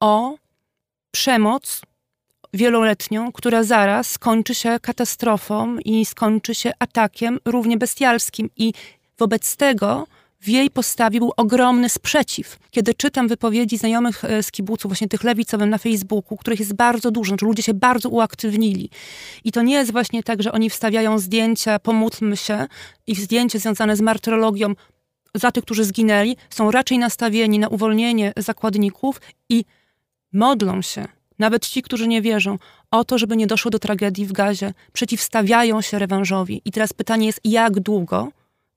[0.00, 0.34] o
[1.10, 1.82] przemoc
[2.54, 8.50] wieloletnią, która zaraz skończy się katastrofą i skończy się atakiem równie bestialskim.
[8.56, 8.72] I
[9.18, 10.06] wobec tego
[10.40, 12.58] w jej postawie był ogromny sprzeciw.
[12.70, 17.10] Kiedy czytam wypowiedzi znajomych e, z kibuców, właśnie tych lewicowych na Facebooku, których jest bardzo
[17.10, 18.90] dużo, że ludzie się bardzo uaktywnili.
[19.44, 22.66] I to nie jest właśnie tak, że oni wstawiają zdjęcia, pomódlmy się,
[23.06, 24.74] i zdjęcia związane z martyrologią
[25.34, 29.64] za tych, którzy zginęli, są raczej nastawieni na uwolnienie zakładników i
[30.32, 32.58] modlą się, nawet ci, którzy nie wierzą,
[32.90, 36.62] o to, żeby nie doszło do tragedii w gazie, przeciwstawiają się rewanżowi.
[36.64, 38.28] I teraz pytanie jest, jak długo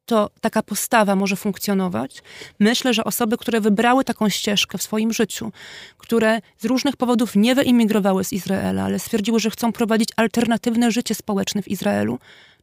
[0.05, 2.21] to taka postawa może funkcjonować.
[2.59, 5.51] Myślę, że osoby, które wybrały taką ścieżkę w swoim życiu,
[5.97, 11.15] które z różnych powodów nie wyimigrowały z Izraela, ale stwierdziły, że chcą prowadzić alternatywne życie
[11.15, 12.19] społeczne w Izraelu,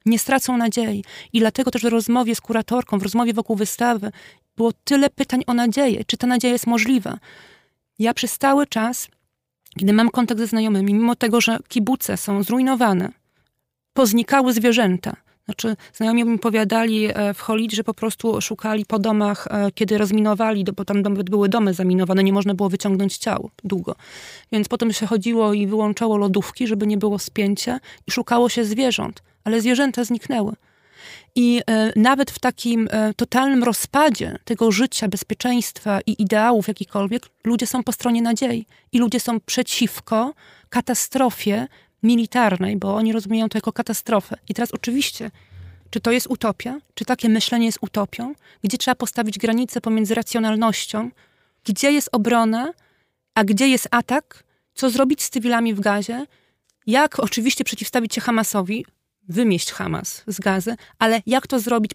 [0.06, 1.04] nie stracą nadziei.
[1.32, 4.10] I dlatego też w rozmowie z kuratorką, w rozmowie wokół wystawy
[4.56, 6.04] było tyle pytań o nadzieję.
[6.04, 7.18] Czy ta nadzieja jest możliwa?
[7.98, 9.08] Ja przez cały czas,
[9.78, 13.12] kiedy mam kontakt ze znajomymi, mimo tego, że kibuce są zrujnowane,
[13.92, 15.16] poznikały zwierzęta,
[15.48, 19.98] znaczy, znajomi mi powiadali e, w Holid, że po prostu szukali po domach, e, kiedy
[19.98, 23.94] rozminowali, bo tam były domy zaminowane, nie można było wyciągnąć ciał długo.
[24.52, 29.22] Więc potem się chodziło i wyłączało lodówki, żeby nie było spięcia i szukało się zwierząt,
[29.44, 30.52] ale zwierzęta zniknęły.
[31.34, 37.84] I e, nawet w takim totalnym rozpadzie tego życia, bezpieczeństwa i ideałów jakikolwiek, ludzie są
[37.84, 40.34] po stronie nadziei i ludzie są przeciwko
[40.68, 41.68] katastrofie,
[42.02, 44.36] militarnej, bo oni rozumieją to jako katastrofę.
[44.48, 45.30] I teraz oczywiście,
[45.90, 46.80] czy to jest utopia?
[46.94, 48.34] Czy takie myślenie jest utopią?
[48.64, 51.10] Gdzie trzeba postawić granicę pomiędzy racjonalnością?
[51.64, 52.72] Gdzie jest obrona,
[53.34, 54.44] a gdzie jest atak?
[54.74, 56.26] Co zrobić z cywilami w gazie?
[56.86, 58.86] Jak oczywiście przeciwstawić się Hamasowi?
[59.30, 61.92] Wymieść Hamas z gazy, ale jak to zrobić,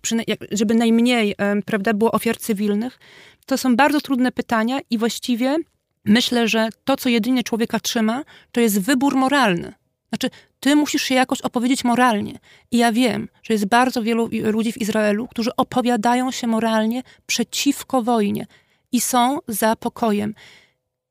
[0.51, 1.35] żeby najmniej
[1.65, 2.99] prawda, było ofiar cywilnych?
[3.45, 5.57] To są bardzo trudne pytania i właściwie
[6.05, 9.73] myślę, że to, co jedynie człowieka trzyma, to jest wybór moralny.
[10.13, 12.39] Znaczy, ty musisz się jakoś opowiedzieć moralnie.
[12.71, 18.01] I ja wiem, że jest bardzo wielu ludzi w Izraelu, którzy opowiadają się moralnie przeciwko
[18.03, 18.47] wojnie
[18.91, 20.35] i są za pokojem.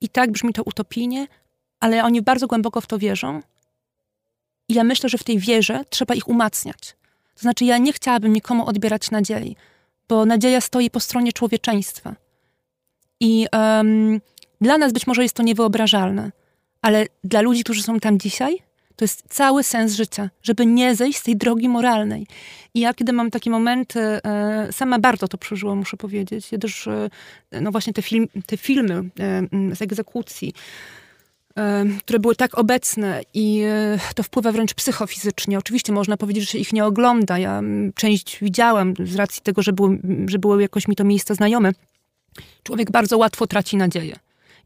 [0.00, 1.26] I tak brzmi to utopijnie,
[1.80, 3.42] ale oni bardzo głęboko w to wierzą.
[4.68, 6.96] I ja myślę, że w tej wierze trzeba ich umacniać.
[7.34, 9.56] To znaczy, ja nie chciałabym nikomu odbierać nadziei,
[10.08, 12.14] bo nadzieja stoi po stronie człowieczeństwa.
[13.20, 14.20] I um,
[14.60, 16.32] dla nas być może jest to niewyobrażalne,
[16.82, 18.62] ale dla ludzi, którzy są tam dzisiaj,
[18.96, 22.26] to jest cały sens życia, żeby nie zejść z tej drogi moralnej.
[22.74, 26.52] I ja, kiedy mam takie momenty, e, sama bardzo to przeżyłam, muszę powiedzieć.
[26.52, 27.10] Ja też, e,
[27.60, 30.54] no właśnie te, film, te filmy e, z egzekucji,
[31.98, 33.64] które były tak obecne i
[34.14, 35.58] to wpływa wręcz psychofizycznie.
[35.58, 37.38] Oczywiście można powiedzieć, że się ich nie ogląda.
[37.38, 37.62] Ja
[37.94, 41.72] część widziałam z racji tego, że były, że były jakoś mi to miejsce znajome.
[42.62, 44.16] Człowiek bardzo łatwo traci nadzieję.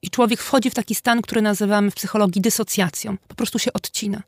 [0.03, 3.17] I człowiek wchodzi w taki stan, który nazywamy w psychologii dysocjacją.
[3.29, 4.23] Po prostu się odcina.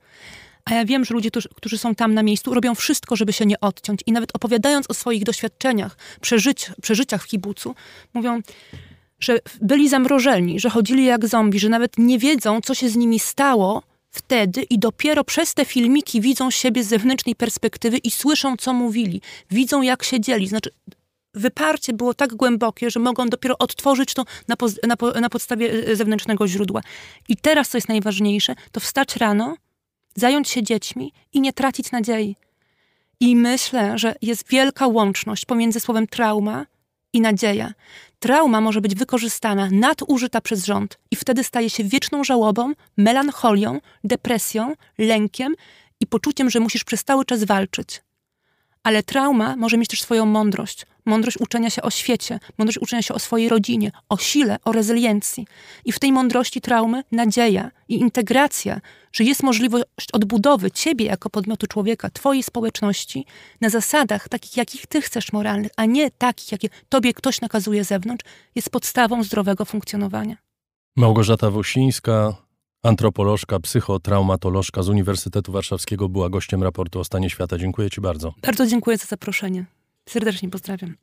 [0.65, 3.61] A ja wiem, że ludzie, którzy, są tam na miejscu, robią wszystko, żeby się nie
[3.61, 4.01] odciąć.
[4.07, 7.75] I nawet opowiadając o swoich doświadczeniach, przeżyć, przeżyciach w kibucu,
[8.15, 8.41] mówią,
[9.21, 13.19] że byli zamrożeni, że chodzili jak zombie, że nawet nie wiedzą, co się z nimi
[13.19, 18.73] stało wtedy i dopiero przez te filmiki widzą siebie z zewnętrznej perspektywy i słyszą, co
[18.73, 19.21] mówili.
[19.51, 20.49] Widzą, jak siedzieli.
[20.49, 20.71] Znaczy,
[21.39, 26.49] wyparcie było tak głębokie, że mogą dopiero odtworzyć to na, na, na podstawie e, zewnętrznego
[26.49, 26.81] źródła.
[27.29, 29.57] I teraz, co jest najważniejsze, to wstać rano,
[30.15, 32.37] zająć się dziećmi i nie tracić nadziei.
[33.21, 36.67] I myślę, że jest wielka łączność pomiędzy słowem trauma
[37.13, 37.73] i nadzieja.
[38.19, 44.75] Trauma może być wykorzystana, nadużyta przez rząd i wtedy staje się wieczną żałobą, melancholią, depresją,
[44.99, 45.55] lękiem
[46.01, 48.03] i poczuciem, że musisz przez cały czas walczyć.
[48.83, 50.87] Ale trauma może mieć też swoją mądrość.
[51.05, 55.47] Mądrość uczenia się o świecie, mądrość uczenia się o swojej rodzinie, o sile, o rezyliencji.
[55.85, 58.81] I w tej mądrości traumy nadzieja i integracja,
[59.13, 63.27] że jest możliwość odbudowy ciebie jako podmiotu człowieka, twojej społeczności
[63.61, 67.89] na zasadach takich, jakich ty chcesz moralnych, a nie takich, jakie tobie ktoś nakazuje z
[67.89, 70.37] zewnątrz, jest podstawą zdrowego funkcjonowania.
[70.97, 72.37] Małgorzata Wosińska,
[72.83, 77.59] antropolożka, psychotraumatolożka z Uniwersytetu Warszawskiego była gościem raportu o stanie świata.
[77.59, 78.35] Dziękuję Ci bardzo.
[78.43, 79.65] Bardzo dziękuję za zaproszenie.
[80.09, 80.95] Serdecznie pozdrawiam.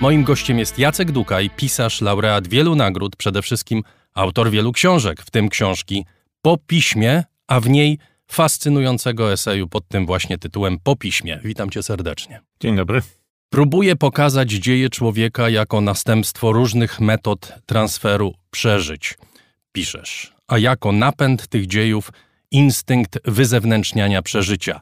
[0.00, 3.82] Moim gościem jest Jacek Dukaj, pisarz, laureat wielu nagród, przede wszystkim
[4.14, 6.04] autor wielu książek, w tym książki
[6.42, 7.98] Po piśmie, a w niej
[8.30, 11.40] fascynującego eseju pod tym właśnie tytułem Po piśmie.
[11.44, 12.40] Witam cię serdecznie.
[12.60, 13.02] Dzień dobry.
[13.50, 19.18] Próbuję pokazać dzieje człowieka jako następstwo różnych metod transferu przeżyć,
[19.72, 22.10] piszesz, a jako napęd tych dziejów
[22.50, 24.80] instynkt wyzewnętrzniania przeżycia.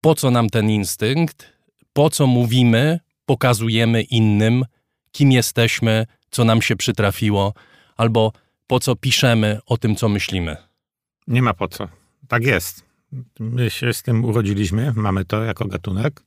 [0.00, 1.52] Po co nam ten instynkt?
[1.92, 4.64] Po co mówimy, pokazujemy innym,
[5.12, 7.54] kim jesteśmy, co nam się przytrafiło,
[7.96, 8.32] albo
[8.66, 10.56] po co piszemy o tym, co myślimy?
[11.26, 11.88] Nie ma po co
[12.28, 12.84] tak jest.
[13.40, 16.22] My się z tym urodziliśmy, mamy to jako gatunek.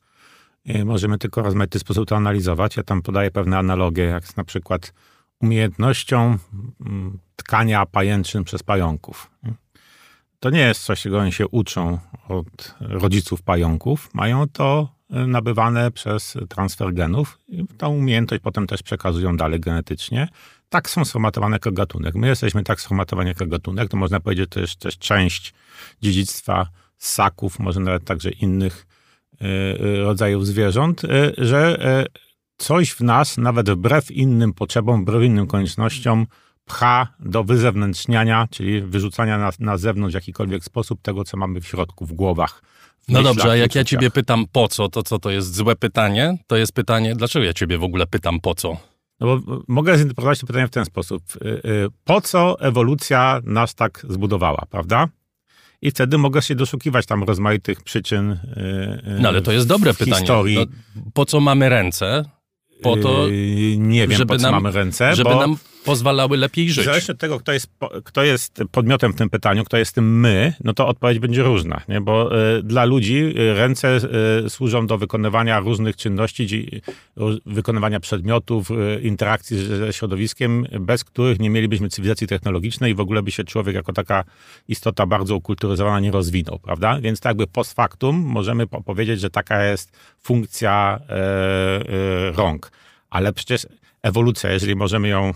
[0.86, 2.78] Możemy tylko w rozmaity sposób to analizować.
[2.78, 4.94] Ja tam podaję pewne analogie, jak na przykład
[5.42, 6.38] umiejętnością
[6.82, 9.32] mm, tkania pajęczyn przez pająków.
[10.40, 14.10] To nie jest coś, czego oni się uczą od rodziców pająków.
[14.14, 17.40] Mają to e, nabywane przez transfer genów.
[17.48, 20.28] I tą umiejęttność potem też przekazują dalej genetycznie.
[20.70, 22.16] Tak są sformatowane jako gatunek.
[22.16, 25.54] My jesteśmy tak sformatowani jako gatunek, to można powiedzieć, to jest też część
[26.02, 28.86] dziedzictwa ssaków, może nawet także innych
[29.42, 31.78] e, e, rodzajów zwierząt, e, że
[32.58, 36.28] coś w nas, nawet wbrew innym potrzebom, wbrew innym koniecznościom,
[36.66, 41.68] pcha do wyzewnętrzniania, czyli wyrzucania na, na zewnątrz w jakikolwiek sposób tego, co mamy w
[41.68, 42.62] środku, w głowach.
[43.08, 45.76] W no dobrze, a jak ja ciebie pytam po co, to co to jest złe
[45.76, 46.38] pytanie?
[46.48, 48.78] To jest pytanie, dlaczego ja ciebie w ogóle pytam po co?
[49.20, 51.24] No bo mogę zinterpretować to pytanie w ten sposób.
[52.04, 55.08] Po co ewolucja nas tak zbudowała, prawda?
[55.82, 58.38] i wtedy mogę się doszukiwać tam rozmaitych przyczyn.
[59.20, 60.28] No ale to jest dobre pytanie.
[60.30, 60.66] No,
[61.14, 62.26] po co mamy ręce?
[62.82, 63.28] Po to,
[63.78, 65.16] nie wiem, żeby po co nam, mamy ręce.
[65.16, 65.40] Żeby bo...
[65.40, 66.86] nam pozwalały lepiej żyć.
[66.86, 67.69] Zależnie od tego, kto jest,
[68.04, 71.82] kto jest podmiotem w tym pytaniu, kto jest tym my, no to odpowiedź będzie różna,
[71.89, 72.02] nie?
[72.02, 74.00] bo y, dla ludzi y, ręce
[74.45, 76.82] y, służą do wykonywania różnych czynności,
[77.45, 78.69] wykonywania przedmiotów,
[79.02, 83.76] interakcji ze środowiskiem, bez których nie mielibyśmy cywilizacji technologicznej i w ogóle by się człowiek
[83.76, 84.23] jako taka
[84.67, 87.00] istota bardzo ukulturyzowana nie rozwinął, prawda?
[87.02, 89.91] Więc tak jakby post factum możemy powiedzieć, że taka jest
[90.23, 91.00] funkcja
[92.36, 92.71] rąk.
[93.10, 93.67] Ale przecież
[94.02, 95.34] ewolucja, jeżeli możemy ją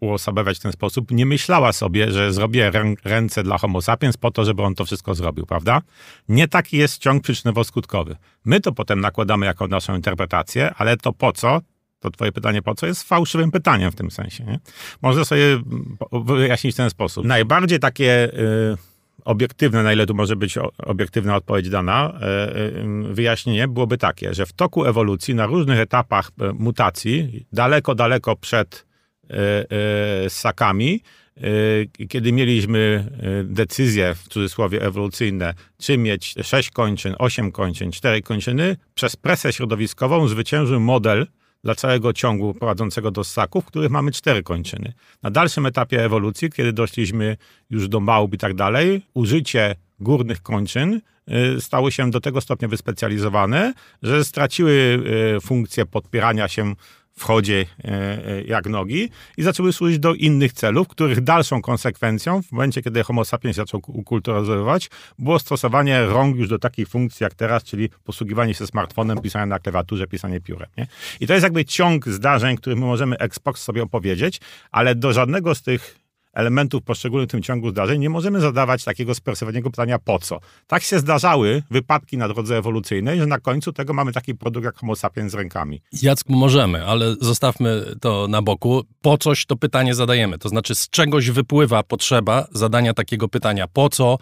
[0.00, 2.72] uosabiać w ten sposób, nie myślała sobie, że zrobię
[3.04, 5.82] ręce dla homo sapiens po to, żeby on to wszystko zrobił, prawda?
[6.28, 8.16] Nie taki jest ciąg przyczynowo-skutkowy.
[8.44, 11.60] My to potem nakładamy jako naszą interpretację, ale to po co?
[12.00, 14.44] to twoje pytanie po co jest fałszywym pytaniem w tym sensie.
[14.44, 15.24] Nie?
[15.24, 15.62] Sobie
[16.12, 17.24] wyjaśnić w ten sposób.
[17.24, 18.76] Najbardziej takie y,
[19.24, 24.46] obiektywne, na ile tu może być obiektywna odpowiedź dana, y, y, wyjaśnienie byłoby takie, że
[24.46, 28.86] w toku ewolucji na różnych etapach y, mutacji, daleko, daleko przed
[30.28, 31.02] ssakami,
[32.08, 33.10] kiedy mieliśmy
[33.44, 40.28] decyzje, w cudzysłowie ewolucyjne, czy mieć 6 kończyn, 8 kończyn, 4 kończyny, przez presję środowiskową
[40.28, 41.26] zwyciężył model
[41.64, 44.92] dla całego ciągu prowadzącego do ssaków, w których mamy cztery kończyny.
[45.22, 47.36] Na dalszym etapie ewolucji, kiedy doszliśmy
[47.70, 51.00] już do małp i tak dalej, użycie górnych kończyn
[51.58, 55.02] stało się do tego stopnia wyspecjalizowane, że straciły
[55.42, 56.74] funkcję podpierania się
[57.18, 62.42] w chodzie e, e, jak nogi i zaczęły służyć do innych celów, których dalszą konsekwencją
[62.42, 67.34] w momencie, kiedy homo sapiens zaczął ukulturyzować, było stosowanie rąk już do takich funkcji jak
[67.34, 70.68] teraz, czyli posługiwanie się smartfonem, pisanie na klawiaturze, pisanie piórem.
[70.76, 70.86] Nie?
[71.20, 75.54] I to jest jakby ciąg zdarzeń, który my możemy Xbox sobie opowiedzieć, ale do żadnego
[75.54, 76.05] z tych
[76.36, 80.40] elementów poszczególnych w tym ciągu zdarzeń, nie możemy zadawać takiego sprecyzowanego pytania po co.
[80.66, 84.76] Tak się zdarzały wypadki na drodze ewolucyjnej, że na końcu tego mamy taki produkt jak
[84.76, 85.82] homo sapiens z rękami.
[86.02, 88.82] Jacku, możemy, ale zostawmy to na boku.
[89.02, 90.38] Po coś to pytanie zadajemy.
[90.38, 93.68] To znaczy, z czegoś wypływa potrzeba zadania takiego pytania.
[93.68, 94.18] Po co?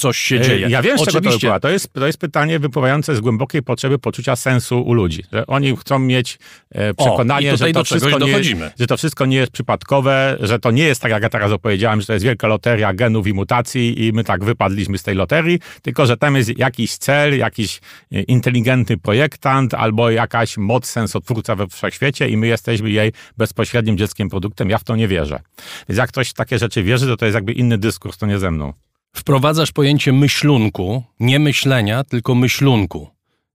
[0.00, 0.68] Coś się e, dzieje.
[0.68, 1.60] Ja wiem, z czego to wypływa.
[1.60, 5.24] To jest, to jest pytanie wypływające z głębokiej potrzeby poczucia sensu u ludzi.
[5.32, 6.38] Że oni chcą mieć
[6.70, 8.42] e, przekonanie, o, że, to wszystko nie,
[8.78, 12.00] że to wszystko nie jest przypadkowe, że to nie jest tak, jak ja teraz opowiedziałem,
[12.00, 15.58] że to jest wielka loteria genów i mutacji i my tak wypadliśmy z tej loterii,
[15.82, 17.80] tylko że tam jest jakiś cel, jakiś
[18.12, 24.28] e, inteligentny projektant albo jakaś moc sensotwórca we wszechświecie i my jesteśmy jej bezpośrednim dzieckiem
[24.28, 24.70] produktem.
[24.70, 25.40] Ja w to nie wierzę.
[25.88, 28.38] Więc jak ktoś w takie rzeczy wierzy, to to jest jakby inny dyskurs, to nie
[28.38, 28.72] ze mną.
[29.12, 33.08] Wprowadzasz pojęcie myślunku, nie myślenia, tylko myślunku.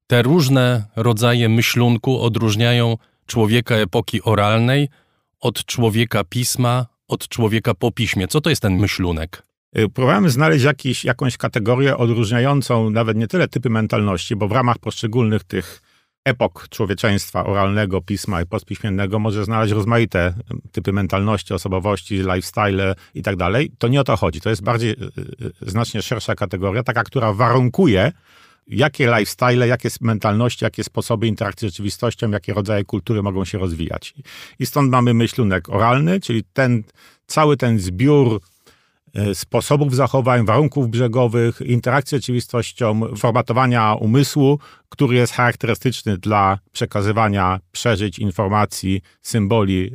[0.08, 4.90] Te różne rodzaje myślunku odróżniają człowieka epoki oralnej
[5.40, 8.28] od człowieka pisma, od człowieka po piśmie.
[8.28, 9.44] Co to jest ten myślunek?
[9.78, 14.78] Y, próbujemy znaleźć jakiś, jakąś kategorię odróżniającą nawet nie tyle typy mentalności, bo w ramach
[14.78, 15.82] poszczególnych tych
[16.26, 20.34] epok człowieczeństwa oralnego, pisma i postpiśmiennego może znaleźć rozmaite
[20.72, 23.72] typy mentalności, osobowości, lifestyle i tak dalej.
[23.78, 24.42] To nie o to chodzi.
[24.42, 24.96] To jest bardziej y,
[25.66, 28.12] y, znacznie szersza kategoria, taka, która warunkuje
[28.68, 34.14] jakie lifestyle, jakie mentalności, jakie sposoby interakcji z rzeczywistością, jakie rodzaje kultury mogą się rozwijać.
[34.60, 36.84] I stąd mamy myślunek oralny, czyli ten,
[37.28, 38.42] cały ten zbiór
[39.34, 48.20] sposobów zachowań, warunków brzegowych, interakcji z rzeczywistością, formatowania umysłu, który jest charakterystyczny dla przekazywania przeżyć,
[48.20, 49.92] informacji, symboli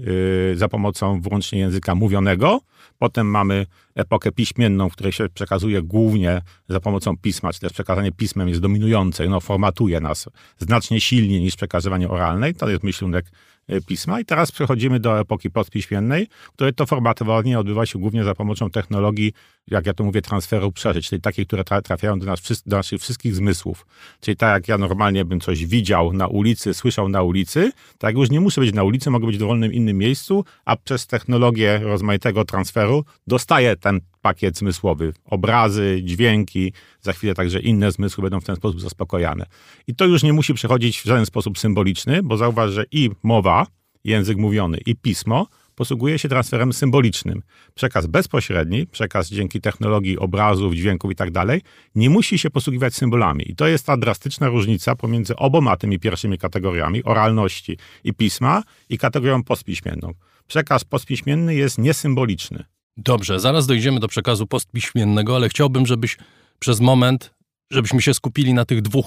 [0.53, 2.61] e, za pomocą wyłącznie języka mówionego.
[2.99, 8.13] Potem mamy epokę piśmienną, w której się przekazuje głównie za pomocą pisma, czy też przekazanie
[8.13, 10.29] pismem jest dominujące, no, formatuje nas
[10.59, 12.55] znacznie silniej niż przekazywanie oralne.
[12.55, 13.25] To jest myślunek
[13.60, 14.21] E, pisma.
[14.21, 19.33] I teraz przechodzimy do epoki podpiśmiennej, której to formatowanie odbywa się głównie za pomocą technologii,
[19.67, 23.35] jak ja to mówię, transferu przeżyć, czyli takich, które trafiają do, nas, do naszych wszystkich
[23.35, 23.87] zmysłów.
[24.21, 28.31] Czyli tak jak ja normalnie bym coś widział na ulicy, słyszał na ulicy, tak już
[28.31, 32.45] nie muszę być na ulicy, mogę być w dowolnym innym miejscu, a przez technologię rozmaitego
[32.45, 35.13] transferu dostaję ten pakiet zmysłowy.
[35.25, 39.47] Obrazy, dźwięki, za chwilę także inne zmysły będą w ten sposób zaspokojane.
[39.87, 43.67] I to już nie musi przechodzić w żaden sposób symboliczny, bo zauważ, że i mowa,
[44.05, 47.43] język mówiony, i pismo posługuje się transferem symbolicznym.
[47.75, 51.61] Przekaz bezpośredni, przekaz dzięki technologii obrazów, dźwięków i tak dalej,
[51.95, 53.51] nie musi się posługiwać symbolami.
[53.51, 58.99] I to jest ta drastyczna różnica pomiędzy oboma tymi pierwszymi kategoriami, oralności i pisma, i
[58.99, 60.13] kategorią postpiśmienną.
[60.47, 62.65] Przekaz postpiśmienny jest niesymboliczny.
[62.97, 66.19] Dobrze, zaraz dojdziemy do przekazu postpiśmiennego, ale chciałbym, żebyś
[66.59, 67.35] przez moment,
[67.71, 69.07] żebyśmy się skupili na tych dwóch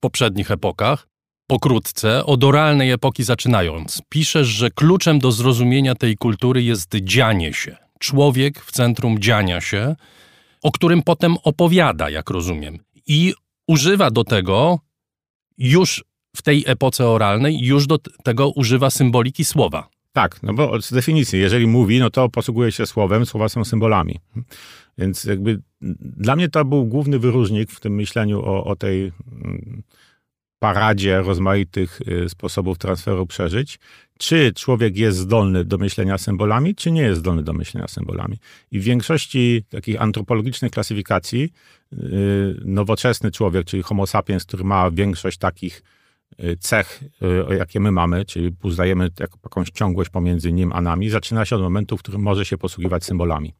[0.00, 1.08] poprzednich epokach.
[1.46, 7.76] Pokrótce, od oralnej epoki zaczynając, piszesz, że kluczem do zrozumienia tej kultury jest dzianie się.
[7.98, 9.96] Człowiek w centrum dziania się,
[10.62, 12.78] o którym potem opowiada, jak rozumiem.
[13.06, 13.34] I
[13.68, 14.78] używa do tego
[15.58, 16.04] już
[16.36, 19.88] w tej epoce oralnej, już do tego używa symboliki słowa.
[20.12, 24.20] Tak, no bo z definicji, jeżeli mówi, no to posługuje się słowem, słowa są symbolami.
[24.98, 25.60] Więc jakby
[26.00, 29.82] dla mnie to był główny wyróżnik w tym myśleniu o, o tej mm,
[30.58, 33.78] paradzie rozmaitych y, sposobów transferu przeżyć.
[34.18, 38.38] Czy człowiek jest zdolny do myślenia symbolami, czy nie jest zdolny do myślenia symbolami.
[38.70, 41.52] I w większości takich antropologicznych klasyfikacji
[41.92, 41.96] y,
[42.64, 45.82] nowoczesny człowiek, czyli homo sapiens, który ma większość takich
[46.60, 47.02] cech,
[47.50, 49.10] y, jakie my mamy, czyli uznajemy
[49.42, 53.04] jakąś ciągłość pomiędzy nim a nami, zaczyna się od momentu, w którym może się posługiwać
[53.04, 53.54] symbolami.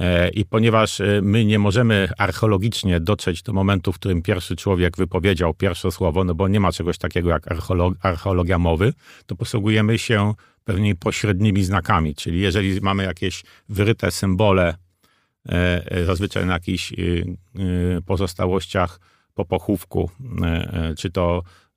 [0.00, 4.96] E, I ponieważ e, my nie możemy archeologicznie dotrzeć do momentu, w którym pierwszy człowiek
[4.96, 8.92] wypowiedział pierwsze słowo, no bo nie ma czegoś takiego jak archeolog, archeologia mowy,
[9.26, 10.34] to posługujemy się
[10.64, 12.14] pewnymi pośrednimi znakami.
[12.14, 14.74] Czyli jeżeli mamy jakieś wyryte symbole,
[15.48, 16.92] e, zazwyczaj na jakichś
[18.06, 19.00] pozostałościach
[19.34, 20.10] po pochówku,
[20.96, 21.67] czy to Y, y,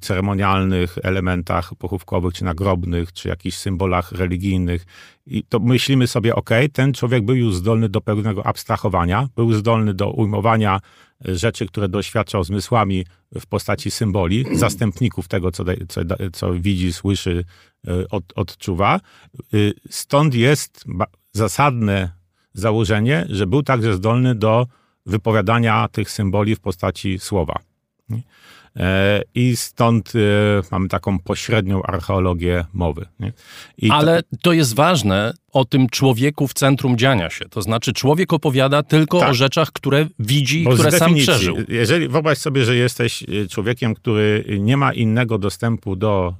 [0.00, 4.86] ceremonialnych elementach pochówkowych, czy nagrobnych, czy jakichś symbolach religijnych.
[5.26, 9.94] I to myślimy sobie, ok, ten człowiek był już zdolny do pewnego abstrahowania, był zdolny
[9.94, 10.80] do ujmowania
[11.20, 13.06] rzeczy, które doświadczał zmysłami
[13.40, 16.00] w postaci symboli, zastępników tego, co, co,
[16.32, 17.44] co widzi, słyszy,
[17.88, 19.00] y, od, odczuwa.
[19.90, 20.84] Stąd jest
[21.32, 22.10] zasadne
[22.52, 24.66] założenie, że był także zdolny do
[25.06, 27.54] wypowiadania tych symboli w postaci słowa.
[28.76, 30.18] E, I stąd e,
[30.70, 33.06] mamy taką pośrednią archeologię mowy.
[33.90, 34.36] Ale to...
[34.42, 34.52] to...
[34.52, 37.44] jest ważne o tym człowieku w centrum dziania się.
[37.48, 39.30] To znaczy, człowiek opowiada tylko tak.
[39.30, 41.56] o rzeczach, które widzi i które sam przeżył.
[41.68, 46.34] Jeżeli wyobraź sobie, że jesteś e, człowiekiem, który nie ma innego dostępu do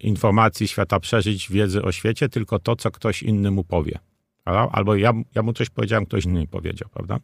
[0.00, 3.98] informacji świata przeżyć, wiedzy o świecie, tylko to, co ktoś inny mu powie.
[4.44, 7.18] Albo ja, ja mu coś powiedziałem, ktoś inny powiedział, prawda?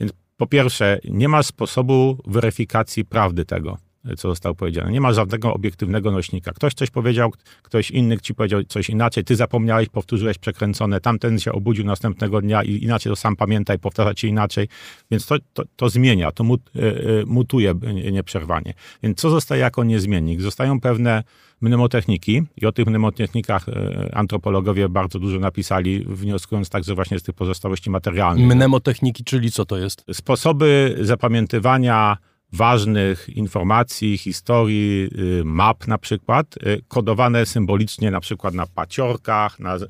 [0.00, 3.78] Więc po pierwsze, nie ma sposobu weryfikacji prawdy tego
[4.16, 4.92] co zostało powiedziane.
[4.92, 6.52] Nie ma żadnego obiektywnego nośnika.
[6.52, 7.32] Ktoś coś powiedział,
[7.62, 12.62] ktoś inny ci powiedział coś inaczej, ty zapomniałeś, powtórzyłeś przekręcone, tamten się obudził następnego dnia
[12.62, 14.68] i inaczej to sam pamiętaj, powtarza ci inaczej.
[15.10, 17.74] Więc to, to, to zmienia, to mut, e, e, mutuje
[18.12, 18.74] nieprzerwanie.
[19.02, 20.40] Więc co zostaje jako niezmiennik?
[20.40, 21.22] Zostają pewne
[21.60, 27.34] mnemotechniki i o tych mnemotechnikach e, antropologowie bardzo dużo napisali, wnioskując także właśnie z tych
[27.34, 28.46] pozostałości materialnych.
[28.46, 30.04] Mnemotechniki, czyli co to jest?
[30.12, 32.16] Sposoby zapamiętywania
[32.52, 39.76] ważnych informacji, historii, y, map na przykład, y, kodowane symbolicznie na przykład na paciorkach, na
[39.76, 39.80] y,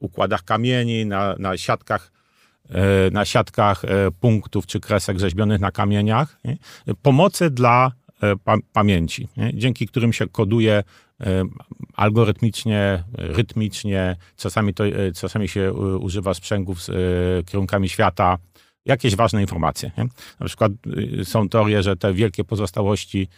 [0.00, 2.14] układach kamieni, na, na siatkach
[3.12, 3.82] na siatkach
[4.20, 6.40] punktów czy kresek rzeźbionych na kamieniach.
[7.02, 7.92] Pomocy dla
[8.44, 10.82] pa pamięci, dzięki którym się koduje
[11.94, 14.84] algorytmicznie, rytmicznie, czasami, to,
[15.14, 16.90] czasami się używa sprzęgów z
[17.46, 18.38] kierunkami świata,
[18.86, 19.90] jakieś ważne informacje.
[19.98, 20.04] Nie?
[20.40, 20.72] Na przykład
[21.20, 23.28] y, są teorie, że te wielkie pozostałości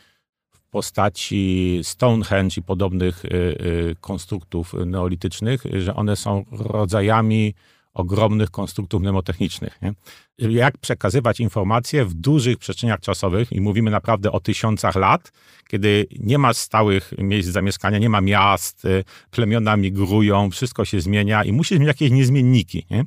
[0.51, 7.55] w postaci Stonehenge i podobnych y, y, konstruktów neolitycznych, że one są rodzajami
[7.95, 9.79] ogromnych konstruktów mnemotechnicznych.
[9.83, 9.93] Nie?
[10.39, 15.33] Jak przekazywać informacje w dużych przestrzeniach czasowych, i mówimy naprawdę o tysiącach lat,
[15.69, 18.87] kiedy nie ma stałych miejsc zamieszkania, nie ma miast,
[19.31, 22.87] plemiona migrują, wszystko się zmienia i musi mieć jakieś niezmienniki.
[22.91, 23.05] Nie?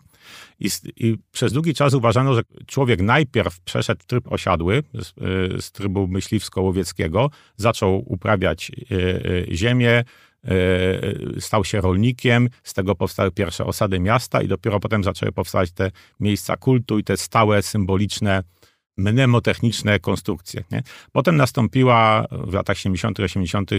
[0.60, 5.72] I, I, przez długi czas uważano, że człowiek najpierw przeszedł tryb osiadły z, e, z
[5.72, 10.04] trybu myśliwsko-łowieckiego, zaczął uprawiać e, e, ziemię,
[11.40, 15.92] stał się rolnikiem, z tego powstały pierwsze osady miasta i dopiero potem zaczęły powstawać te
[16.20, 18.44] miejsca kultu i te stałe, symboliczne
[19.00, 20.64] mnemotechniczne konstrukcje.
[20.72, 20.84] Nie?
[21.12, 23.72] Potem nastąpiła w latach 70., 80.,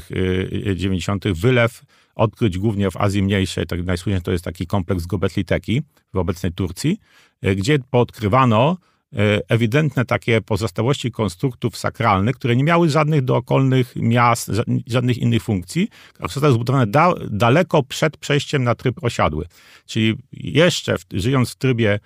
[0.74, 1.28] 90.
[1.28, 1.82] wylew
[2.14, 3.80] odkryć głównie w Azji Mniejszej, tak
[4.22, 5.82] to jest taki kompleks Gobekli Teki
[6.14, 6.98] w obecnej Turcji,
[7.42, 8.76] e, gdzie poodkrywano
[9.12, 9.16] e,
[9.48, 14.50] ewidentne takie pozostałości konstruktów sakralnych, które nie miały żadnych dookolnych miast,
[14.86, 19.46] żadnych innych funkcji, a zostały zbudowane da, daleko przed przejściem na tryb osiadły.
[19.86, 22.00] Czyli jeszcze w, żyjąc w trybie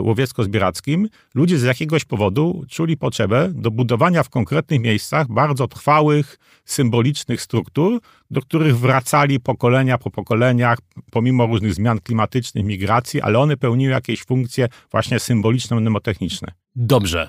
[0.00, 7.42] łowiecko-zbierackim, ludzie z jakiegoś powodu czuli potrzebę do budowania w konkretnych miejscach bardzo trwałych, symbolicznych
[7.42, 8.00] struktur,
[8.30, 10.78] do których wracali pokolenia po pokoleniach,
[11.10, 16.52] pomimo różnych zmian klimatycznych, migracji, ale one pełniły jakieś funkcje właśnie symboliczne, mnemotechniczne.
[16.76, 17.28] Dobrze.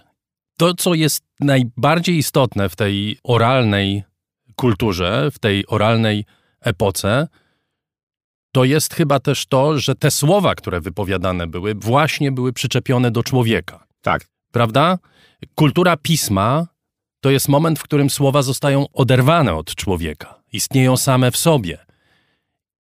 [0.58, 4.04] To, co jest najbardziej istotne w tej oralnej
[4.56, 6.26] kulturze, w tej oralnej
[6.62, 7.28] epoce,
[8.52, 13.24] to jest chyba też to, że te słowa, które wypowiadane były, właśnie były przyczepione do
[13.24, 13.88] człowieka.
[14.02, 14.26] Tak.
[14.52, 14.97] Prawda?
[15.56, 16.68] Kultura pisma
[17.22, 21.78] to jest moment, w którym słowa zostają oderwane od człowieka, istnieją same w sobie.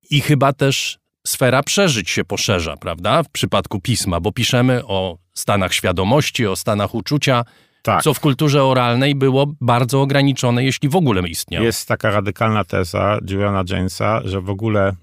[0.09, 3.23] I chyba też sfera przeżyć się poszerza, prawda?
[3.23, 7.45] W przypadku pisma, bo piszemy o stanach świadomości, o stanach uczucia,
[7.89, 8.03] tak.
[8.03, 11.65] co w kulturze oralnej było bardzo ograniczone, jeśli w ogóle istniało.
[11.65, 14.95] Jest taka radykalna teza Juliana Jamesa, że w ogóle e,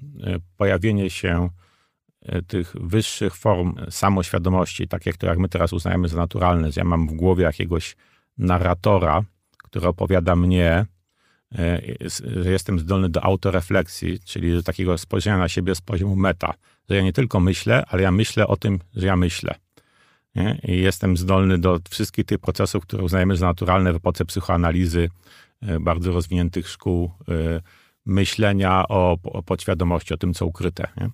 [0.56, 1.48] pojawienie się
[2.22, 6.84] e, tych wyższych form samoświadomości, takie, które jak my teraz uznajemy za naturalne, że ja
[6.84, 7.96] mam w głowie jakiegoś
[8.38, 9.22] narratora,
[9.64, 10.86] który opowiada mnie,
[11.58, 11.82] e,
[12.42, 16.54] że jestem zdolny do autorefleksji, czyli do takiego spojrzenia na siebie z poziomu meta,
[16.90, 19.54] że ja nie tylko myślę, ale ja myślę o tym, że ja myślę.
[20.36, 20.60] Nie?
[20.64, 25.08] I jestem zdolny do wszystkich tych procesów, które uznajemy za naturalne w epoce psychoanalizy,
[25.62, 27.60] e, bardzo rozwiniętych szkół e,
[28.06, 30.88] myślenia o, o podświadomości, o tym, co ukryte.
[30.96, 31.10] Nie?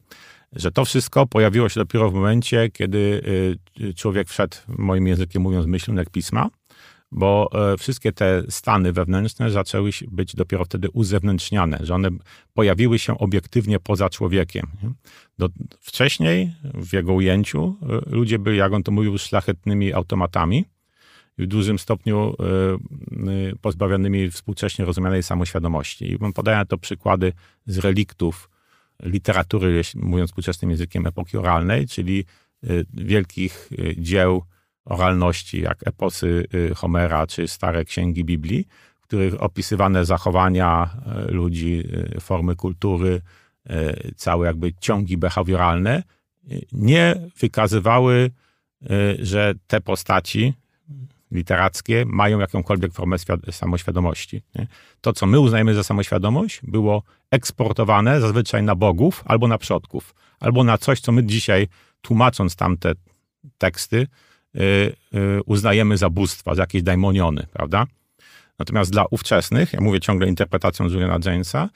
[0.52, 3.22] że to wszystko pojawiło się dopiero w momencie, kiedy
[3.96, 6.50] człowiek wszedł, moim językiem mówiąc, myślnik pisma,
[7.12, 12.08] bo wszystkie te stany wewnętrzne zaczęły być dopiero wtedy uzewnętrzniane, że one
[12.54, 14.66] pojawiły się obiektywnie poza człowiekiem.
[15.38, 15.48] Do,
[15.80, 20.64] wcześniej, w jego ujęciu, ludzie byli, jak on to mówił, szlachetnymi automatami,
[21.38, 22.44] w dużym stopniu e,
[23.50, 26.12] e, pozbawionymi współcześnie rozumianej samoświadomości.
[26.12, 27.32] I podaję to przykłady
[27.66, 28.50] z reliktów
[29.02, 32.24] literatury, mówiąc współczesnym językiem, epoki oralnej, czyli
[32.64, 34.42] e, wielkich dzieł
[34.84, 38.68] oralności, jak eposy Homera czy stare księgi Biblii,
[39.00, 40.90] w których opisywane zachowania
[41.28, 41.84] ludzi,
[42.20, 43.20] formy kultury,
[44.16, 46.02] całe jakby ciągi behawioralne,
[46.72, 48.30] nie wykazywały,
[49.18, 50.54] że te postaci,
[51.30, 53.16] literackie mają jakąkolwiek formę
[53.50, 54.42] samoświadomości.
[55.00, 60.64] To, co my uznajemy za samoświadomość, było eksportowane zazwyczaj na bogów albo na przodków, albo
[60.64, 61.68] na coś, co my dzisiaj,
[62.00, 62.92] tłumacząc tamte
[63.58, 64.06] teksty,
[65.46, 67.86] uznajemy za bóstwa, za jakieś daimoniony, prawda?
[68.58, 71.68] Natomiast dla ówczesnych, ja mówię ciągle interpretacją Juliana Jamesa,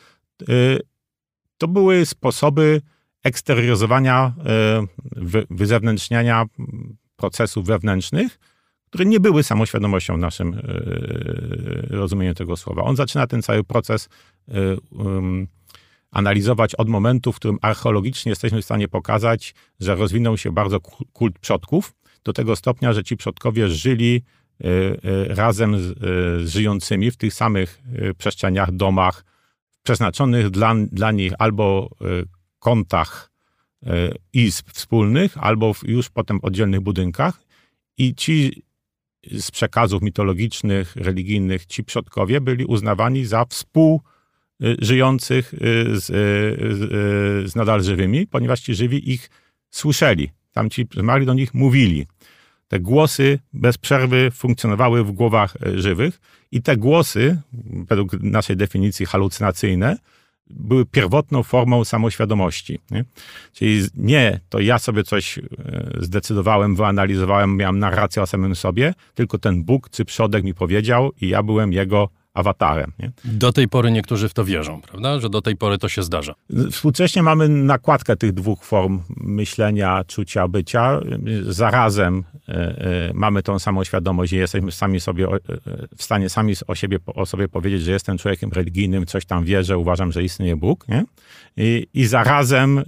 [0.49, 0.81] yy,
[1.59, 2.83] to były sposoby
[3.25, 4.35] eksterioryzowania,
[5.43, 6.45] y, wyzewnętrzniania
[7.17, 8.39] procesów wewnętrznych,
[8.87, 10.61] które nie były samoświadomością w naszym
[11.91, 12.83] rozumieniu tego słowa.
[12.83, 14.09] On zaczyna ten cały proces
[16.11, 20.81] analizować od momentu, w którym archeologicznie jesteśmy w stanie pokazać, że rozwinął się bardzo
[21.13, 21.93] kult przodków,
[22.27, 24.23] do tego stopnia, że ci przodkowie żyli
[24.61, 24.65] e,
[25.35, 25.99] razem z,
[26.49, 27.83] żyjącymi w tych samych
[28.19, 29.25] przestrzeniach, domach,
[29.83, 31.91] przeznaczonych dla, dla nich albo
[32.59, 33.31] kątach
[34.33, 37.43] izb wspólnych, albo już potem oddzielnych budynkach.
[37.99, 38.67] I ci
[39.33, 45.59] z przekazów mitologicznych, religijnych, ci przodkowie byli uznawani za współżyjących y,
[46.01, 49.31] z, y, z, z nadal żywymi, ponieważ ci żywi ich
[49.71, 50.31] słyszeli.
[50.53, 52.07] Tamci zmarli do nich mówili.
[52.69, 56.21] Te głosy bez przerwy funkcjonowały w głowach y, żywych
[56.53, 57.41] i te głosy,
[57.89, 59.97] według naszej definicji halucynacyjne,
[60.51, 62.79] były pierwotną formą samoświadomości.
[62.91, 63.05] Nie?
[63.53, 65.43] Czyli nie, to ja sobie coś e,
[66.01, 71.29] zdecydowałem, wyanalizowałem, miałem narrację o samym sobie, tylko ten Bóg czy przodek mi powiedział i
[71.29, 72.93] ja byłem jego awatarem.
[72.99, 73.11] Nie?
[73.25, 75.21] Do tej pory niektórzy w to wierzą, prawda?
[75.21, 76.35] Że do tej pory to się zdarza.
[76.71, 81.01] Współcześnie mamy nakładkę tych dwóch form myślenia, czucia, bycia.
[81.43, 85.39] Zarazem e, e, mamy tą samą świadomość i jesteśmy sami sobie, e,
[85.97, 89.79] w stanie sami o, siebie, o sobie powiedzieć, że jestem człowiekiem religijnym, coś tam wierzę,
[89.79, 90.89] uważam, że istnieje Bóg.
[90.89, 91.05] Nie?
[91.57, 92.85] I, I zarazem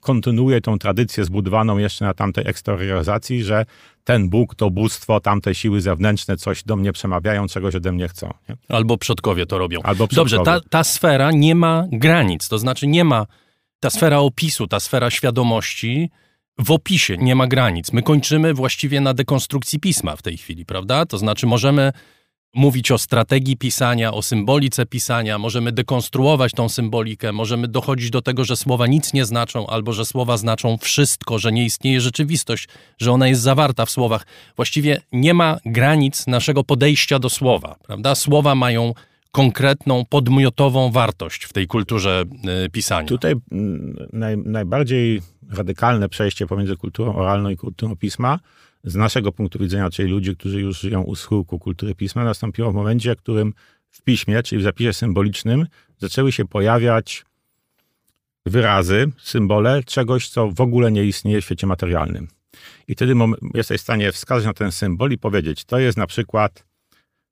[0.00, 3.66] kontynuuję tą tradycję zbudowaną jeszcze na tamtej eksterioryzacji, że
[4.08, 8.34] ten Bóg, to bóstwo, tamte siły zewnętrzne coś do mnie przemawiają, czegoś ode mnie chcą.
[8.48, 8.56] Nie?
[8.68, 9.82] Albo przodkowie to robią.
[9.82, 10.36] Albo przodkowie.
[10.36, 13.26] Dobrze, ta, ta sfera nie ma granic, to znaczy nie ma,
[13.80, 16.10] ta sfera opisu, ta sfera świadomości
[16.58, 17.92] w opisie nie ma granic.
[17.92, 21.06] My kończymy właściwie na dekonstrukcji pisma w tej chwili, prawda?
[21.06, 21.92] To znaczy możemy
[22.54, 28.44] mówić o strategii pisania, o symbolice pisania, możemy dekonstruować tą symbolikę, możemy dochodzić do tego,
[28.44, 32.68] że słowa nic nie znaczą, albo że słowa znaczą wszystko, że nie istnieje rzeczywistość,
[32.98, 34.26] że ona jest zawarta w słowach.
[34.56, 38.14] Właściwie nie ma granic naszego podejścia do słowa, prawda?
[38.14, 38.94] Słowa mają
[39.32, 42.24] konkretną, podmiotową wartość w tej kulturze
[42.66, 43.08] y, pisania.
[43.08, 48.38] Tutaj mm, naj, najbardziej radykalne przejście pomiędzy kulturą oralną i kulturą pisma
[48.84, 52.74] z naszego punktu widzenia, czyli ludzi, którzy już żyją u schyłku kultury pisma, nastąpiło w
[52.74, 53.54] momencie, w którym
[53.90, 55.66] w piśmie, czyli w zapisie symbolicznym,
[55.98, 57.24] zaczęły się pojawiać
[58.46, 62.28] wyrazy, symbole czegoś, co w ogóle nie istnieje w świecie materialnym.
[62.88, 63.14] I wtedy
[63.54, 66.64] jesteś w stanie wskazać na ten symbol i powiedzieć, to jest na przykład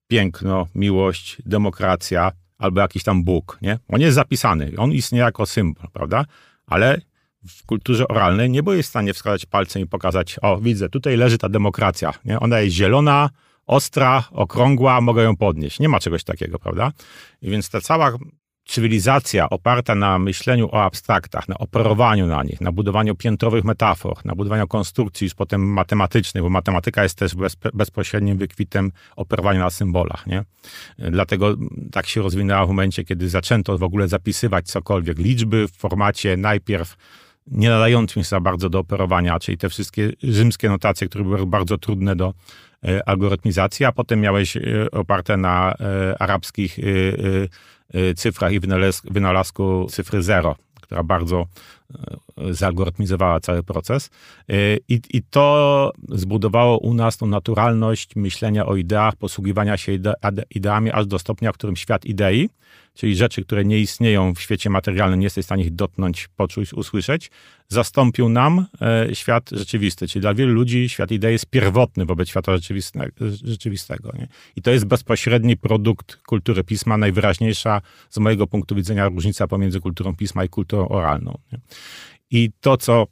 [0.09, 3.79] piękno, miłość, demokracja albo jakiś tam Bóg, nie?
[3.89, 6.25] On jest zapisany, on istnieje jako symbol, prawda?
[6.67, 7.01] Ale
[7.49, 11.39] w kulturze oralnej nie byłeś w stanie wskazać palcem i pokazać, o widzę, tutaj leży
[11.39, 12.41] ta demokracja, nie?
[12.41, 13.31] Ona jest zielona,
[13.67, 15.81] ostra, okrągła, mogę ją podnieść.
[15.81, 16.93] Nie ma czegoś takiego, prawda?
[17.43, 18.13] I więc ta cała
[18.67, 24.35] cywilizacja oparta na myśleniu o abstraktach, na operowaniu na nich, na budowaniu piętrowych metafor, na
[24.35, 30.27] budowaniu konstrukcji już potem matematycznych, bo matematyka jest też bez, bezpośrednim wykwitem operowania na symbolach.
[30.27, 30.45] Nie?
[30.99, 31.57] Dlatego
[31.93, 36.97] tak się rozwinęła w momencie, kiedy zaczęto w ogóle zapisywać cokolwiek, liczby w formacie najpierw
[37.47, 41.79] nie nadającym się za bardzo do operowania, czyli te wszystkie rzymskie notacje, które były bardzo
[41.79, 42.35] trudne do
[42.85, 46.79] e, algorytmizacji, a potem miałeś e, oparte na e, arabskich
[48.17, 48.61] cyfrach i
[49.05, 51.47] wynalazku cyfry zero, która bardzo
[52.51, 54.11] zalgorytmizowała cały proces.
[54.89, 60.14] I, I, to zbudowało u nas tą naturalność myślenia o ideach, posługiwania się ide,
[60.51, 62.49] ideami aż do stopnia, w którym świat idei
[62.97, 66.72] czyli rzeczy, które nie istnieją w świecie materialnym, nie jesteś w stanie ich dotknąć, poczuć,
[66.72, 67.30] usłyszeć,
[67.68, 70.09] zastąpił nam e, świat rzeczywisty.
[70.09, 72.53] Czyli dla wielu ludzi świat idei jest pierwotny wobec świata
[73.45, 74.12] rzeczywistego.
[74.18, 74.28] Nie?
[74.57, 77.80] I to jest bezpośredni produkt kultury pisma, najwyraźniejsza
[78.11, 81.39] z mojego punktu widzenia różnica pomiędzy kulturą pisma i kulturą oralną.
[81.53, 81.59] Nie?
[82.31, 83.07] I to, co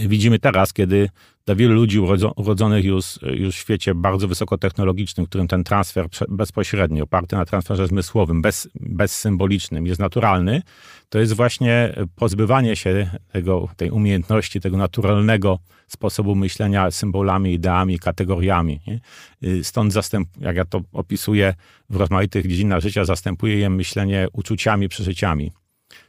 [0.00, 1.08] widzimy teraz, kiedy
[1.46, 2.00] dla wielu ludzi
[2.36, 7.86] urodzonych już, już w świecie bardzo wysokotechnologicznym, w którym ten transfer bezpośredni, oparty na transferze
[7.86, 10.62] zmysłowym, bez, bezsymbolicznym, jest naturalny,
[11.08, 18.80] to jest właśnie pozbywanie się tego, tej umiejętności, tego naturalnego sposobu myślenia symbolami, ideami, kategoriami.
[18.86, 19.00] Nie?
[19.64, 21.54] Stąd zastęp, jak ja to opisuję
[21.90, 25.52] w rozmaitych dziedzinach życia, zastępuje je myślenie uczuciami, przeżyciami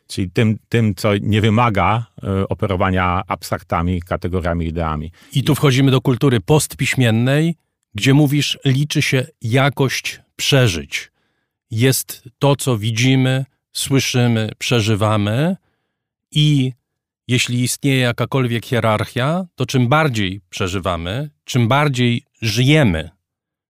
[0.08, 5.12] czyli tym, tym, co nie wymaga e, operowania abstraktami, kategoriami, ideami.
[5.34, 7.56] I tu wchodzimy do kultury postpiśmiennej,
[7.96, 11.12] gdzie mówisz, liczy się jakość przeżyć.
[11.72, 15.56] Jest to, co widzimy, słyszymy, przeżywamy
[16.32, 16.74] i
[17.28, 23.10] jeśli istnieje jakakolwiek hierarchia, to czym bardziej przeżywamy, czym bardziej żyjemy,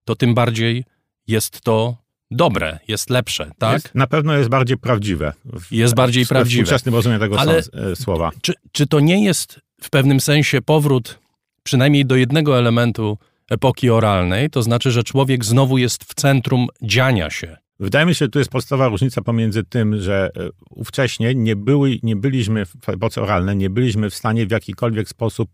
[0.06, 0.84] to tym bardziej
[1.28, 1.98] jest to
[2.32, 3.74] dobre, jest lepsze, tak?
[3.74, 5.34] Jest, na pewno jest bardziej prawdziwe.
[5.46, 6.64] W, jest bardziej w, prawdziwe.
[6.64, 8.32] W współczesnym rozumieniu tego Ale e, słowa.
[8.42, 11.20] Czy, czy to nie jest w pewnym sensie powrót
[11.64, 13.18] przynajmniej do jednego elementu
[13.50, 17.58] epoki oralnej, to znaczy, że człowiek znowu jest w centrum dziania się.
[17.80, 22.00] Wydaje mi się, że tu jest podstawowa różnica pomiędzy tym, że e, ówcześnie nie, były,
[22.04, 25.50] nie byliśmy w epoce oralnej, nie byliśmy w stanie w jakikolwiek sposób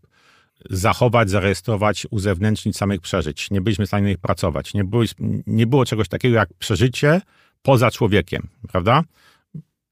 [0.70, 3.50] zachować, zarejestrować, uzewnętrznić samych przeżyć.
[3.50, 4.74] Nie byliśmy w stanie na nich pracować.
[4.74, 5.02] Nie było,
[5.46, 7.20] nie było czegoś takiego jak przeżycie
[7.62, 9.02] poza człowiekiem, prawda?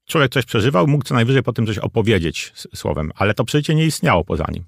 [0.05, 3.85] Człowiek coś przeżywał, mógł co najwyżej po tym coś opowiedzieć słowem, ale to przeżycie nie
[3.85, 4.63] istniało poza nim.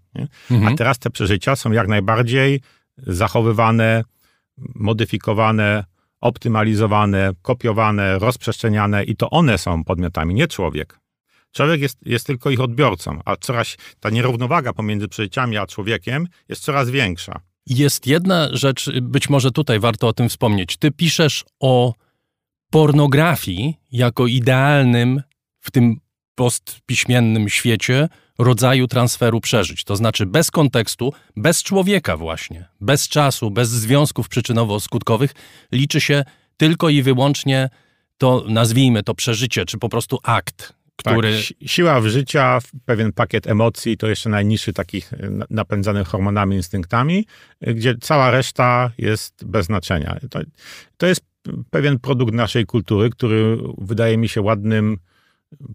[0.51, 0.73] Mhm.
[0.73, 2.61] A teraz te przeżycia są jak najbardziej
[2.97, 4.03] zachowywane,
[4.75, 5.83] modyfikowane,
[6.21, 10.99] optymalizowane, kopiowane, rozprzestrzeniane i to one są podmiotami, nie człowiek.
[11.55, 16.63] Człowiek jest, jest tylko ich odbiorcą, a coraz ta nierównowaga pomiędzy przeżyciami a człowiekiem jest
[16.63, 17.39] coraz większa.
[17.65, 20.77] Jest jedna rzecz, być może tutaj warto o tym wspomnieć.
[20.77, 21.93] Ty piszesz o
[22.71, 25.21] pornografii jako idealnym
[25.59, 25.99] w tym
[26.35, 29.83] postpiśmiennym świecie rodzaju transferu przeżyć.
[29.83, 35.29] To znaczy bez kontekstu, bez człowieka właśnie, bez czasu, bez związków przyczynowo-skutkowych
[35.71, 36.23] liczy się
[36.57, 37.69] tylko i wyłącznie
[38.17, 41.31] to, nazwijmy to przeżycie, czy po prostu akt, który...
[41.31, 45.17] Tak, siła w życia, pewien pakiet emocji, to jeszcze najniższy takich e,
[45.49, 47.25] napędzanych hormonami, instynktami,
[47.61, 50.19] e, gdzie cała reszta jest bez znaczenia.
[50.29, 50.39] To,
[50.97, 51.21] to jest
[51.69, 54.97] pewien produkt naszej kultury, który wydaje mi się ładnym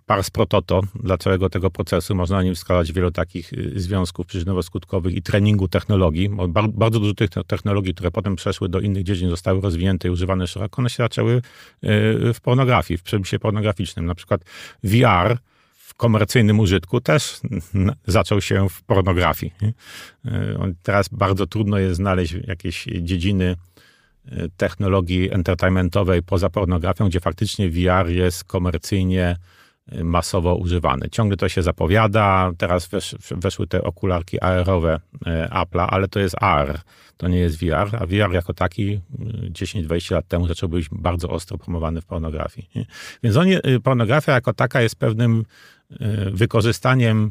[0.07, 2.15] pars pro toto dla całego tego procesu.
[2.15, 6.31] Można na nim wskazać wielu takich y, związków przyczynowo-skutkowych i treningu technologii.
[6.69, 10.83] Bardzo dużo tych technologii, które potem przeszły do innych dziedzin, zostały rozwinięte i używane szeroko,
[10.83, 11.43] one się zaczęły y,
[12.35, 14.07] w pornografii, w przemyśle pornograficznym.
[14.07, 14.41] Na przykład
[14.85, 15.39] VR
[15.77, 17.41] w komercyjnym użytku też
[18.07, 19.53] zaczął się w pornografii.
[19.63, 20.31] Y,
[20.83, 23.57] teraz bardzo trudno jest znaleźć jakieś dziedziny
[24.57, 29.37] technologii entertainmentowej poza pornografią, gdzie faktycznie VR jest komercyjnie
[30.05, 31.11] masowo używany.
[31.11, 32.51] Ciągle to się zapowiada.
[32.59, 36.81] Teraz wesz, weszły te okularki AR-owe e, Apple'a, ale to jest AR,
[37.17, 39.01] to nie jest VR, a VR jako taki
[39.51, 42.69] 10-20 lat temu zaczął być bardzo ostro promowany w pornografii.
[42.75, 42.87] Nie?
[43.23, 45.45] Więc on, y, pornografia jako taka jest pewnym
[45.91, 45.97] y,
[46.33, 47.31] wykorzystaniem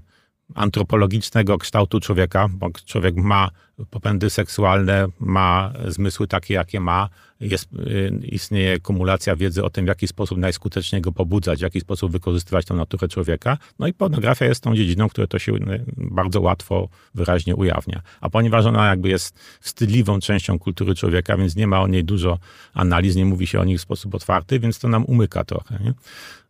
[0.56, 3.50] antropologicznego kształtu człowieka, bo człowiek ma
[3.90, 7.10] popędy seksualne, ma zmysły takie, jakie ma,
[7.40, 11.80] jest, y, istnieje kumulacja wiedzy o tym, w jaki sposób najskuteczniej go pobudzać, w jaki
[11.80, 13.58] sposób wykorzystywać tą naturę człowieka.
[13.80, 18.02] No i pornografia jest tą dziedziną, która to się y, bardzo łatwo, wyraźnie ujawnia.
[18.22, 22.40] A ponieważ ona jakby jest wstydliwą częścią kultury człowieka, więc nie ma o niej dużo
[22.74, 25.80] analiz, nie mówi się o niej w sposób otwarty, więc to nam umyka trochę.
[25.84, 25.94] Nie?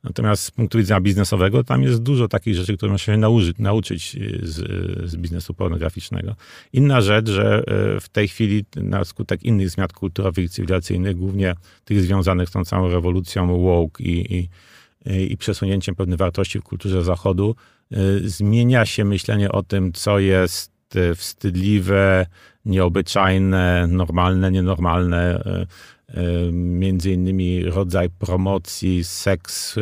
[0.03, 4.17] Natomiast z punktu widzenia biznesowego, tam jest dużo takich rzeczy, które można się nauczyć, nauczyć
[4.43, 4.55] z,
[5.09, 6.35] z biznesu pornograficznego.
[6.73, 11.55] Inna rzecz, że e, w tej chwili na skutek innych zmian kulturowych i cywilizacyjnych, głównie
[11.85, 14.49] tych związanych z tą całą rewolucją woke i, i,
[15.33, 17.55] i przesunięciem pewnych wartości w kulturze zachodu,
[17.91, 22.25] e, zmienia się myślenie o tym, co jest e, wstydliwe,
[22.65, 25.43] nieobyczajne, normalne, nienormalne
[26.51, 29.75] między innymi rodzaj promocji seks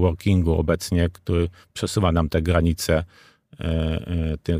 [0.00, 3.04] workingu obecnie, który przesuwa nam te granice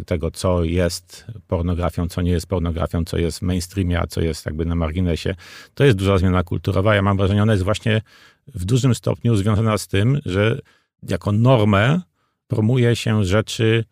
[0.07, 4.47] tego, co jest pornografią, co nie jest pornografią, co jest w mainstreamie, a co jest
[4.47, 5.35] jakby na marginesie.
[5.75, 6.95] To jest duża zmiana kulturowa.
[6.95, 8.03] Ja mam wrażenie, ona jest właśnie
[8.55, 10.61] w dużym stopniu związana z tym, że
[11.09, 12.01] jako normę
[12.49, 13.85] promuje się rzeczy,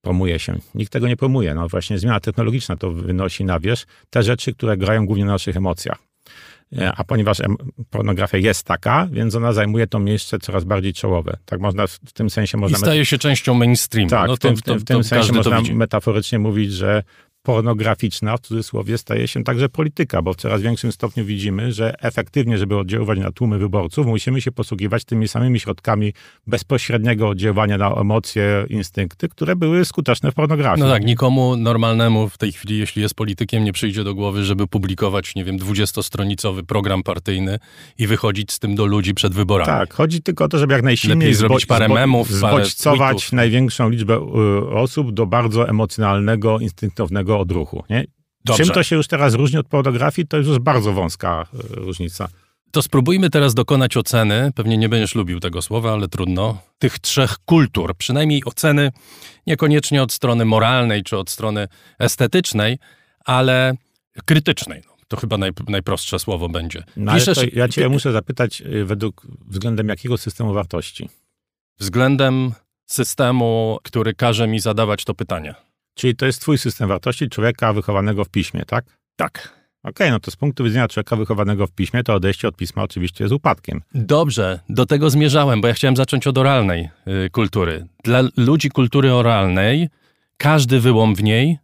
[0.00, 0.58] promuje się.
[0.74, 1.54] Nikt tego nie promuje.
[1.54, 5.56] No właśnie zmiana technologiczna to wynosi na wierzch te rzeczy, które grają głównie na naszych
[5.56, 6.09] emocjach.
[6.78, 7.38] E, a ponieważ
[7.90, 11.36] pornografia jest taka, więc ona zajmuje to miejsce coraz bardziej czołowe.
[11.44, 12.78] Tak można w tym sensie można.
[12.78, 14.10] I staje się częścią mainstreamu.
[14.10, 17.02] Tak, no to, w tym, w tym, w tym sensie można metaforycznie mówić, że
[17.42, 22.58] pornograficzna, w cudzysłowie, staje się także polityka, bo w coraz większym stopniu widzimy, że efektywnie,
[22.58, 26.12] żeby oddziaływać na tłumy wyborców, musimy się posługiwać tymi samymi środkami
[26.46, 30.86] bezpośredniego oddziaływania na emocje, instynkty, które były skuteczne w pornografii.
[30.86, 34.66] No tak, nikomu normalnemu w tej chwili, jeśli jest politykiem, nie przyjdzie do głowy, żeby
[34.66, 37.58] publikować, nie wiem, dwudziestostronicowy program partyjny
[37.98, 39.66] i wychodzić z tym do ludzi przed wyborami.
[39.66, 44.14] Tak, chodzi tylko o to, żeby jak najsilniej Lepiej zrobić parę memów, zbodźcować największą liczbę
[44.14, 47.84] y, osób do bardzo emocjonalnego, instynktownego odruchu.
[47.90, 48.04] Nie?
[48.56, 52.28] Czym to się już teraz różni od pornografii, to jest już bardzo wąska e, różnica.
[52.70, 57.38] To spróbujmy teraz dokonać oceny, pewnie nie będziesz lubił tego słowa, ale trudno, tych trzech
[57.38, 58.92] kultur, przynajmniej oceny
[59.46, 61.68] niekoniecznie od strony moralnej czy od strony
[61.98, 62.78] estetycznej,
[63.24, 63.74] ale
[64.24, 64.82] krytycznej.
[64.86, 66.84] No, to chyba naj, najprostsze słowo będzie.
[66.96, 71.08] No, Piszesz, ja cię muszę zapytać, e, według względem jakiego systemu wartości?
[71.78, 72.52] Względem
[72.86, 75.54] systemu, który każe mi zadawać to pytanie.
[76.00, 78.84] Czyli to jest twój system wartości człowieka wychowanego w piśmie, tak?
[79.16, 79.60] Tak.
[79.82, 82.82] Okej, okay, no to z punktu widzenia człowieka wychowanego w piśmie, to odejście od pisma
[82.82, 83.82] oczywiście jest upadkiem.
[83.94, 86.88] Dobrze, do tego zmierzałem, bo ja chciałem zacząć od oralnej
[87.26, 87.86] y, kultury.
[88.04, 89.88] Dla ludzi kultury oralnej
[90.36, 91.58] każdy wyłom w niej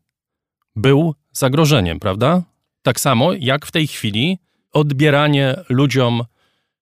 [0.77, 2.43] był zagrożeniem, prawda?
[2.83, 4.39] Tak samo jak w tej chwili
[4.73, 6.23] odbieranie ludziom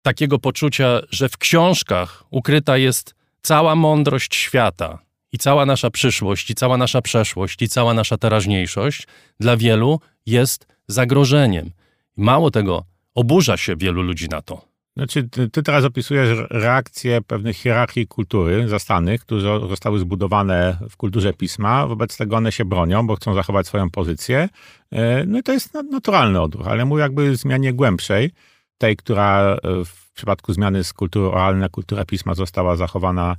[0.02, 5.03] takiego poczucia, że w książkach ukryta jest cała mądrość świata,
[5.34, 9.06] i cała nasza przyszłość, i cała nasza przeszłość, i cała nasza teraźniejszość
[9.40, 11.70] dla wielu jest zagrożeniem.
[12.16, 14.64] Mało tego, oburza się wielu ludzi na to.
[14.96, 21.86] Znaczy, ty, teraz opisujesz reakcję pewnych hierarchii kultury zastanych, które zostały zbudowane w kulturze pisma.
[21.86, 24.48] Wobec tego one się bronią, bo chcą zachować swoją pozycję.
[24.92, 28.30] E, no i to jest naturalny odruch, ale mówię jakby zmianie głębszej,
[28.78, 33.36] tej, która e, w przypadku zmiany z kultury oralnej na kulturę pisma została zachowana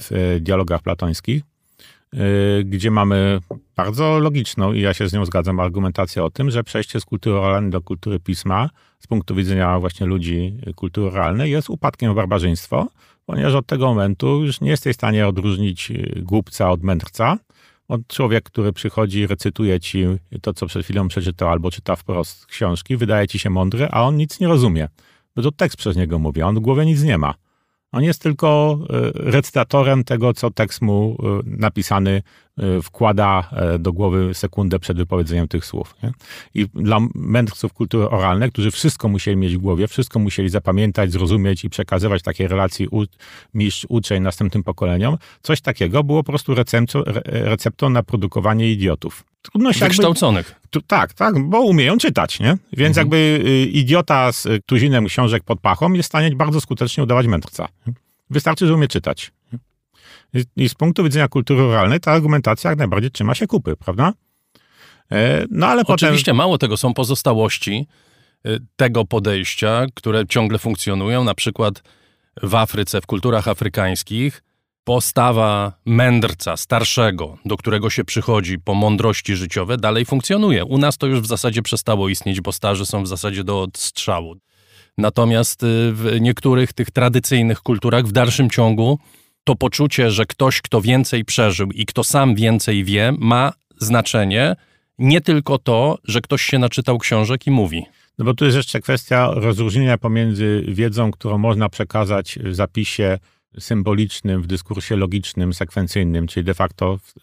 [0.00, 1.42] w dialogach platońskich,
[2.14, 3.40] y, gdzie mamy
[3.76, 7.36] bardzo logiczną, i ja się z nią zgadzam, argumentację o tym, że przejście z kultury
[7.36, 8.70] oralnej do kultury pisma
[9.00, 12.88] z punktu widzenia właśnie ludzi kultury oralnej jest upadkiem w barbarzyństwo,
[13.26, 17.38] ponieważ od tego momentu już nie jesteś w stanie odróżnić głupca od mędrca.
[17.88, 20.04] Od człowiek, który przychodzi, recytuje ci
[20.42, 24.16] to, co przed chwilą przeczytał, albo czyta wprost książki, wydaje ci się mądry, a on
[24.16, 24.88] nic nie rozumie.
[25.36, 27.34] Bo to tekst przez niego mówi, on w głowie nic nie ma.
[27.92, 32.22] On jest tylko e, recytatorem tego, co tekst mu e, napisany
[32.58, 35.94] e, wkłada do głowy sekundę przed wypowiedzeniem tych słów.
[36.02, 36.12] Nie?
[36.54, 41.64] I dla mędrców kultury oralnej, którzy wszystko musieli mieć w głowie, wszystko musieli zapamiętać, zrozumieć
[41.64, 43.04] i przekazywać takiej relacji u,
[43.54, 49.24] mistrz, uczeń następnym pokoleniom, coś takiego było po prostu receptą, receptą na produkowanie idiotów.
[49.42, 50.48] Trudno się Wykształconych.
[50.48, 52.58] Jakby, tak, tak, bo umieją czytać, nie?
[52.72, 53.06] Więc mhm.
[53.06, 53.16] jakby
[53.50, 57.68] y, idiota z tuzinem książek pod pachą jest w stanie bardzo skutecznie udawać mędrca.
[58.30, 59.32] Wystarczy, że umie czytać.
[60.34, 64.12] I, I, z punktu widzenia kultury oralnej ta argumentacja jak najbardziej trzyma się kupy, prawda?
[65.12, 66.36] E, no ale Oczywiście potem...
[66.36, 67.86] mało tego, są pozostałości
[68.46, 71.82] y, tego podejścia, które ciągle funkcjonują, na przykład
[72.42, 74.42] w Afryce, w kulturach afrykańskich,
[74.88, 80.64] postawa mędrca, starszego, do którego się przychodzi po mądrości życiowe, dalej funkcjonuje.
[80.64, 84.36] U nas to już w zasadzie przestało istnieć, bo starzy są w zasadzie do odstrzału.
[84.98, 88.98] Natomiast y, w niektórych tych tradycyjnych kulturach w dalszym ciągu
[89.44, 94.56] to poczucie, że ktoś, kto więcej przeżył i kto sam więcej wie, ma znaczenie.
[94.98, 97.86] Nie tylko to, że ktoś się naczytał książek i mówi.
[98.18, 103.18] No bo tu jest jeszcze kwestia rozróżnienia pomiędzy wiedzą, którą można przekazać w zapisie
[103.58, 107.14] symbolicznym, w dyskursie logicznym, sekwencyjnym, czyli de facto w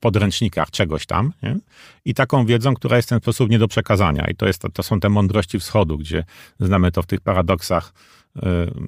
[0.00, 1.56] podręcznikach czegoś tam, nie?
[2.04, 4.26] i taką wiedzą, która jest w ten sposób nie do przekazania.
[4.30, 6.24] I to, jest, to są te mądrości wschodu, gdzie
[6.60, 7.92] znamy to w tych paradoksach
[8.36, 8.42] e,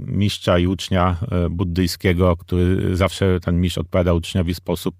[0.06, 4.96] mistrza i ucznia e, buddyjskiego, który zawsze ten mistrz odpowiada uczniowi w sposób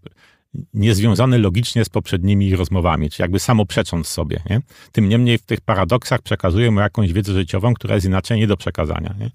[0.74, 4.42] niezwiązany logicznie z poprzednimi rozmowami, czy jakby samo przecząc sobie.
[4.50, 4.61] Nie?
[4.92, 8.57] Tym niemniej w tych paradoksach przekazuje mu jakąś wiedzę życiową, która jest inaczej nie do
[8.57, 9.14] przekazania.
[9.18, 9.30] Nie?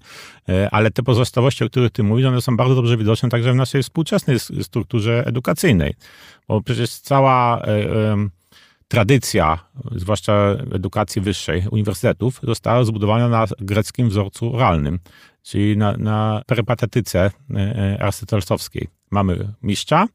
[0.54, 3.56] E, ale te pozostałości, o których ty mówisz, one są bardzo dobrze widoczne także w
[3.56, 5.94] naszej współczesnej strukturze edukacyjnej.
[6.48, 8.16] Bo przecież cała e, e,
[8.88, 9.58] tradycja,
[9.92, 14.98] zwłaszcza edukacji wyższej, uniwersytetów, została zbudowana na greckim wzorcu oralnym,
[15.42, 17.30] czyli na, na perypatetyce
[18.00, 18.88] arystotelsowskiej.
[19.10, 20.06] Mamy mistrza,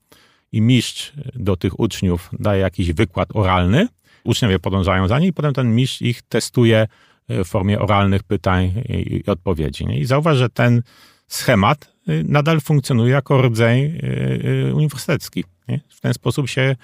[0.55, 3.87] i mistrz do tych uczniów daje jakiś wykład oralny,
[4.23, 6.87] uczniowie podążają za nim i potem ten mistrz ich testuje
[7.27, 9.85] e, w formie oralnych pytań i odpowiedzi.
[9.99, 10.81] I zauważ, że ten
[11.27, 15.43] schemat e, nadal funkcjonuje jako rdzeń e, uniwersytecki.
[15.89, 16.75] W ten sposób się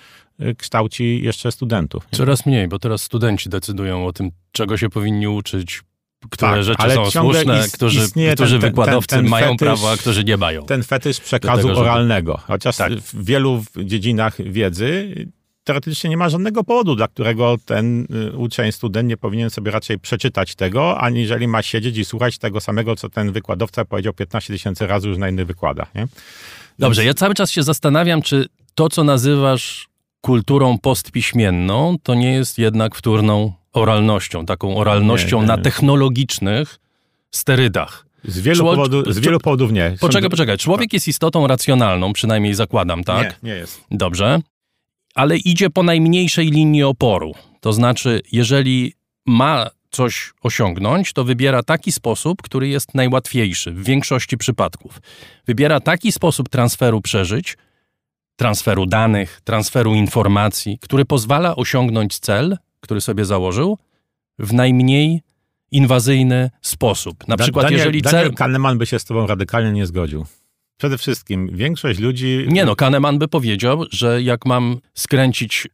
[0.58, 2.08] kształci jeszcze studentów.
[2.12, 5.82] Coraz mniej, bo teraz studenci decydują o tym, czego się powinni uczyć,
[6.30, 8.00] które Tak, rzeczy są słuszne, którzy,
[8.34, 10.66] którzy ten- ten- wykładowcy ten mają fetysz- prawo, a którzy nie mają.
[10.66, 12.40] Ten fetysz przekazu tego, oralnego.
[12.48, 12.94] Chociaż Tak.
[12.94, 15.16] w wielu dziedzinach wiedzy
[15.64, 20.00] teoretycznie nie ma żadnego powodu, dla którego ten y, uczeń, student nie powinien sobie raczej
[20.00, 24.88] przeczytać tego, aniżeli ma siedzieć i słuchać tego samego, co ten wykładowca powiedział 15 tysięcy
[24.88, 25.96] razy już na innych wykładach.
[25.96, 26.08] Nie?
[26.80, 28.46] Dobrze, ja cały czas się zastanawiam, czy
[28.76, 29.88] to, co nazywasz
[30.22, 35.48] kulturą postpiśmienną, to nie jest jednak wtórną oralnością, taką oralnością Nie, nie.
[35.48, 36.80] na technologicznych
[37.32, 38.06] sterydach.
[38.24, 39.96] Z wielu, Czło- powodów, z wielu powodów nie.
[40.00, 40.58] Poczekaj, poczekaj.
[40.58, 43.44] Człowiek jest istotą racjonalną, przynajmniej zakładam, tak?
[43.44, 43.82] Nie, nie jest.
[43.92, 44.40] Dobrze.
[45.16, 47.32] Ale idzie po najmniejszej linii oporu.
[47.60, 48.94] To znaczy, jeżeli
[49.26, 55.02] ma coś osiągnąć, to wybiera taki sposób, który jest najłatwiejszy w większości przypadków.
[55.48, 57.58] Wybiera taki sposób transferu przeżyć,
[58.36, 63.78] transferu danych, transferu informacji, który pozwala osiągnąć cel, który sobie założył,
[64.40, 65.22] w najmniej
[65.72, 67.28] inwazyjny sposób.
[67.28, 68.34] Na Da- przykład, Daniel, jeżeli Daniel cel.
[68.34, 70.26] Kahneman by się z tobą radykalnie nie zgodził.
[70.78, 72.46] Przede wszystkim większość ludzi...
[72.48, 75.68] Nie no, Kahneman by powiedział, że jak mam skręcić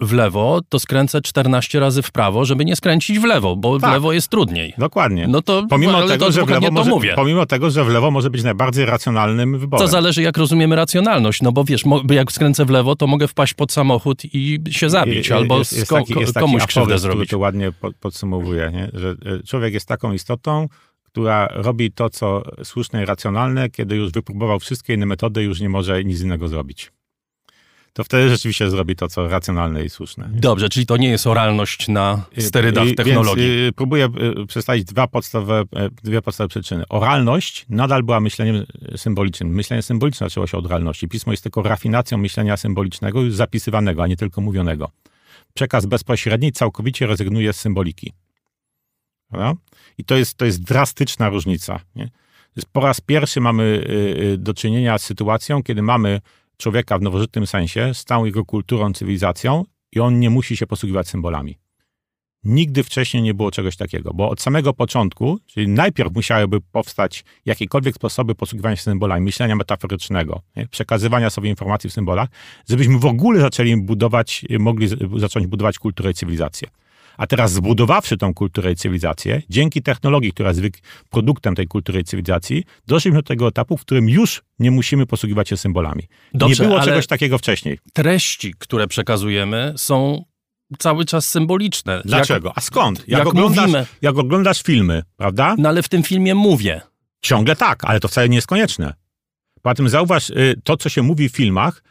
[0.00, 3.80] w lewo, to skręcę 14 razy w prawo, żeby nie skręcić w lewo, bo w
[3.82, 3.92] Tak.
[3.92, 4.74] lewo jest trudniej.
[4.78, 5.28] Dokładnie.
[5.28, 7.12] No to, Pomimo tego, to że w lewo może, mówię.
[7.16, 9.86] pomimo tego, że w lewo może być najbardziej racjonalnym wyborem.
[9.86, 13.54] To zależy, jak rozumiemy racjonalność, no bo wiesz, jak skręcę w lewo, to mogę wpaść
[13.54, 17.14] pod samochód i się zabić, Je- albo jest, jest taki, jest komuś krzywdę aforyzm, który
[17.14, 17.30] zrobić.
[17.30, 18.90] to ładnie po- podsumowuje, nie?
[18.92, 20.66] że e, człowiek jest taką istotą,
[21.02, 25.68] która robi to, co słuszne i racjonalne, kiedy już wypróbował wszystkie inne metody, już nie
[25.68, 26.92] może nic innego zrobić.
[27.92, 30.30] To wtedy rzeczywiście zrobi to, co racjonalne i słuszne.
[30.32, 33.48] Dobrze, czyli to nie jest oralność na sterydach I- technologii.
[33.48, 34.08] Więc y, próbuję
[34.42, 36.84] y, przedstawić dwa podstawowe, e, dwie podstawowe przyczyny.
[36.88, 38.66] Oralność nadal była myśleniem
[38.96, 39.48] symbolicznym.
[39.48, 41.08] Myślenie symboliczne zaczęło się od oralności.
[41.08, 44.90] Pismo jest tylko rafinacją myślenia symbolicznego, już zapisywanego, a nie tylko mówionego.
[45.54, 48.12] Przekaz bezpośredni całkowicie rezygnuje z symboliki.
[49.30, 49.60] Prawda?
[49.98, 51.80] I to jest, to jest drastyczna różnica.
[51.96, 52.10] Nie?
[52.72, 56.20] Po raz pierwszy mamy y, y, do czynienia z sytuacją, kiedy mamy
[56.60, 61.08] człowieka w nowożytnym sensie, z całą jego kulturą, cywilizacją i on nie musi się posługiwać
[61.08, 61.58] symbolami.
[62.44, 67.94] Nigdy wcześniej nie było czegoś takiego, bo od samego początku, czyli najpierw musiałyby powstać jakiekolwiek
[67.94, 70.68] sposoby posługiwania się symbolami, myślenia metaforycznego, nie?
[70.68, 72.28] przekazywania sobie informacji w symbolach,
[72.68, 76.68] żebyśmy w ogóle zaczęli budować, mogli zacząć budować kulturę i cywilizację.
[77.20, 80.60] A teraz zbudowawszy tą kulturę i cywilizację, dzięki technologii, która jest
[81.10, 85.48] produktem tej kultury i cywilizacji, doszliśmy do tego etapu, w którym już nie musimy posługiwać
[85.48, 86.02] się symbolami.
[86.34, 87.78] Dobrze, nie było czegoś takiego wcześniej.
[87.92, 90.24] Treści, które przekazujemy, są
[90.78, 91.92] cały czas symboliczne.
[91.92, 92.52] Jak- Dlaczego?
[92.56, 92.98] A skąd?
[93.08, 95.54] Jak, jak oglądasz, mówimy- jak oglądasz filmy, prawda?
[95.58, 96.80] No ale w tym filmie mówię.
[97.22, 98.94] Ciągle tak, ale to wcale nie jest konieczne.
[99.62, 101.82] Poza tym zauważ, y, to co się mówi w filmach,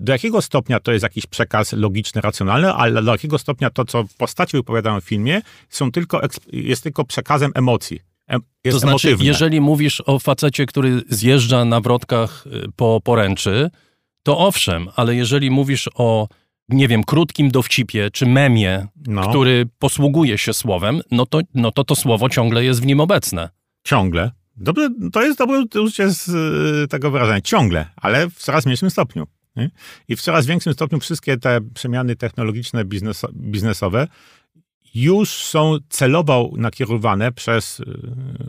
[0.00, 4.04] do jakiego stopnia to jest jakiś przekaz logiczny, racjonalny, ale do jakiego stopnia to, co
[4.18, 6.20] postaci wypowiadają w filmie, są tylko,
[6.52, 8.00] jest tylko przekazem emocji.
[8.70, 9.26] To znaczy, emotywne.
[9.26, 13.70] jeżeli mówisz o facecie, który zjeżdża na wrotkach y, po poręczy,
[14.22, 16.28] to owszem, ale jeżeli mówisz o,
[16.68, 21.84] nie wiem, krótkim dowcipie czy memie, no, który posługuje się słowem, no to, no to
[21.84, 23.48] to słowo ciągle jest w nim obecne.
[23.84, 24.30] Ciągle.
[24.56, 26.28] Dobrze, to jest dobre użycie z
[26.84, 27.40] y, tego wyrażenia.
[27.40, 29.26] Ciągle, ale w coraz mniejszym stopniu.
[29.56, 29.70] Nie?
[30.08, 34.06] I w coraz większym stopniu wszystkie te przemiany technologiczne, bizneso, biznesowe
[34.94, 37.84] już są celowo nakierowane przez y,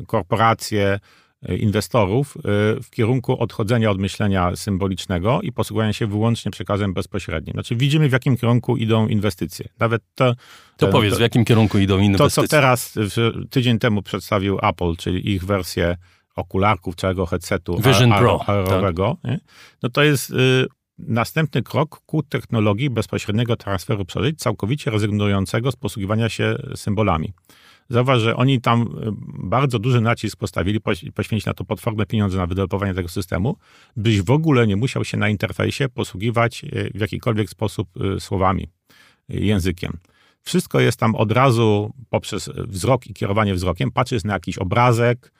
[0.08, 1.00] korporacje,
[1.50, 2.42] y, inwestorów y,
[2.84, 7.54] w kierunku odchodzenia od myślenia symbolicznego i posługiwania się wyłącznie przekazem bezpośrednim.
[7.54, 9.70] Znaczy widzimy, w jakim kierunku idą inwestycje.
[9.80, 10.36] Nawet to...
[10.78, 12.44] To to- powiedz, w jakim kierunku idą to, inwestycje?
[12.44, 12.94] co teraz
[13.50, 15.98] tydzień temu przedstawił Apple, czyli ich wersję
[16.36, 18.46] okularków, całego headsetu Vision Pro,
[19.24, 19.40] nie?
[19.84, 20.66] no to jest y,
[20.98, 27.34] następny krok ku technologii bezpośredniego transferu przeżyć, całkowicie rezygnującego z posługiwania się symbolami.
[27.90, 28.88] Zauważ, że oni tam y,
[29.48, 33.58] bardzo duży nacisk postawili, poś- poświęcili na to potworne pieniądze na wydevelopowanie tego systemu,
[33.96, 38.70] byś w ogóle nie musiał się na interfejsie posługiwać y, w jakikolwiek sposób y, słowami,
[39.30, 39.98] językiem.
[40.42, 43.92] Wszystko jest tam od razu poprzez wzrok i kierowanie wzrokiem.
[43.92, 45.32] Patrzysz na jakiś obrazek,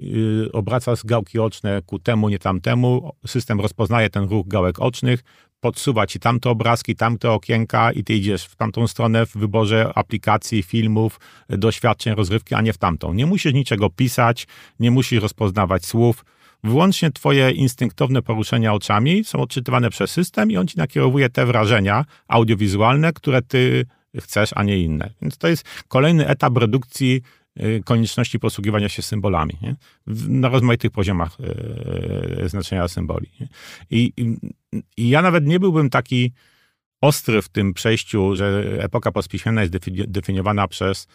[0.00, 3.12] y, obracasz gałki oczne ku temu, nie tamtemu.
[3.26, 5.22] System rozpoznaje ten ruch gałek ocznych,
[5.60, 10.62] podsuwa ci tamte obrazki, tamte okienka i ty idziesz w tamtą stronę w wyborze aplikacji,
[10.62, 13.14] filmów, doświadczeń, rozrywki, a nie w tamtą.
[13.14, 14.46] Nie musisz niczego pisać,
[14.80, 16.24] nie musisz rozpoznawać słów.
[16.64, 22.04] Wyłącznie twoje instynktowne poruszenia oczami są odczytywane przez system i on ci nakierowuje te wrażenia
[22.28, 23.86] audiowizualne, które ty
[24.20, 25.10] chcesz, a nie inne.
[25.22, 27.22] Więc to jest kolejny etap redukcji
[27.84, 29.76] konieczności posługiwania się symbolami nie?
[30.28, 31.36] Na rozmaitych poziomach
[32.44, 33.30] y, znaczenia symboli.
[33.90, 36.32] I, i, ja nawet nie byłbym taki
[37.00, 41.06] ostry w tym przejściu, że epoka postpiśmienna jest defi- definiowana przez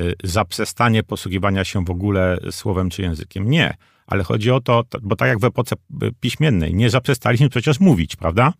[0.00, 3.50] y, zaprzestanie posługiwania się w ogóle słowem czy językiem.
[3.50, 3.74] Nie,
[4.06, 8.16] ale chodzi o to, bo tak jak w epoce y, piśmiennej, nie zaprzestaliśmy przecież mówić,
[8.16, 8.52] prawda?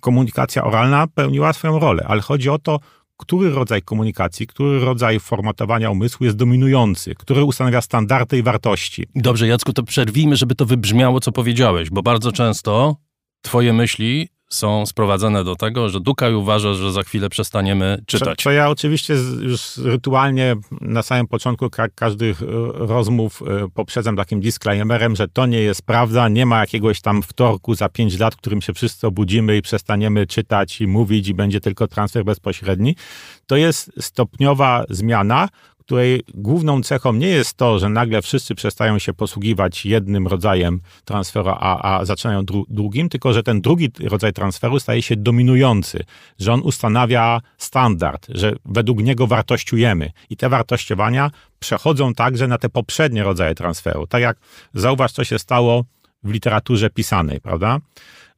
[0.00, 2.80] Komunikacja oralna pełniła swoją rolę, ale chodzi o to,
[3.22, 9.06] który rodzaj komunikacji, który rodzaj formatowania umysłu jest dominujący, który ustanawia standardy i wartości.
[9.14, 12.96] Dobrze, Jacku, to przerwijmy, żeby to wybrzmiało, co powiedziałeś, bo bardzo często
[13.42, 18.42] twoje myśli są sprowadzane do tego, że Dukaj uważa, że za chwilę przestaniemy czytać.
[18.42, 24.40] Co, ja oczywiście już rytualnie na samym początku ka każdych e, rozmów e, poprzedzam takim
[24.40, 28.36] disclaimerem, że to nie jest prawda, nie ma jakiegoś tam wtorku za pięć lat, w
[28.36, 32.96] którym się wszyscy obudzimy i przestaniemy czytać i mówić i będzie tylko transfer bezpośredni.
[33.46, 35.48] To jest stopniowa zmiana,
[35.84, 41.48] której główną cechą nie jest to, że nagle wszyscy przestają się posługiwać jednym rodzajem transferu,
[41.50, 46.04] a, a zaczynają dru drugim, tylko że ten drugi rodzaj transferu staje się dominujący,
[46.38, 52.68] że on ustanawia standard, że według niego wartościujemy i te wartościowania przechodzą także na te
[52.68, 54.06] poprzednie rodzaje transferu.
[54.06, 54.36] Tak jak
[54.74, 55.84] zauważ, co się stało
[56.24, 57.78] w literaturze pisanej, prawda?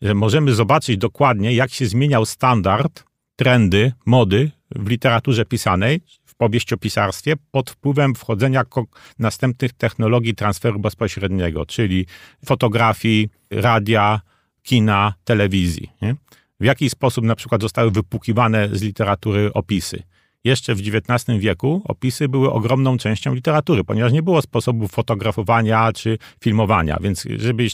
[0.02, 3.04] Że możemy zobaczyć dokładnie, jak się zmieniał standard,
[3.36, 6.00] trendy, mody w literaturze pisanej
[6.36, 8.64] powieściopisarstwie pod wpływem wchodzenia
[9.18, 12.06] następnych technologii transferu bezpośredniego, czyli
[12.44, 14.20] fotografii, radia,
[14.62, 15.90] kina, telewizji.
[16.02, 16.14] Nie?
[16.60, 20.02] W jaki sposób na przykład zostały wypukiwane z literatury opisy.
[20.44, 26.18] Jeszcze w XIX wieku opisy były ogromną częścią literatury, ponieważ nie było sposobu fotografowania czy
[26.40, 27.66] filmowania, więc żeby,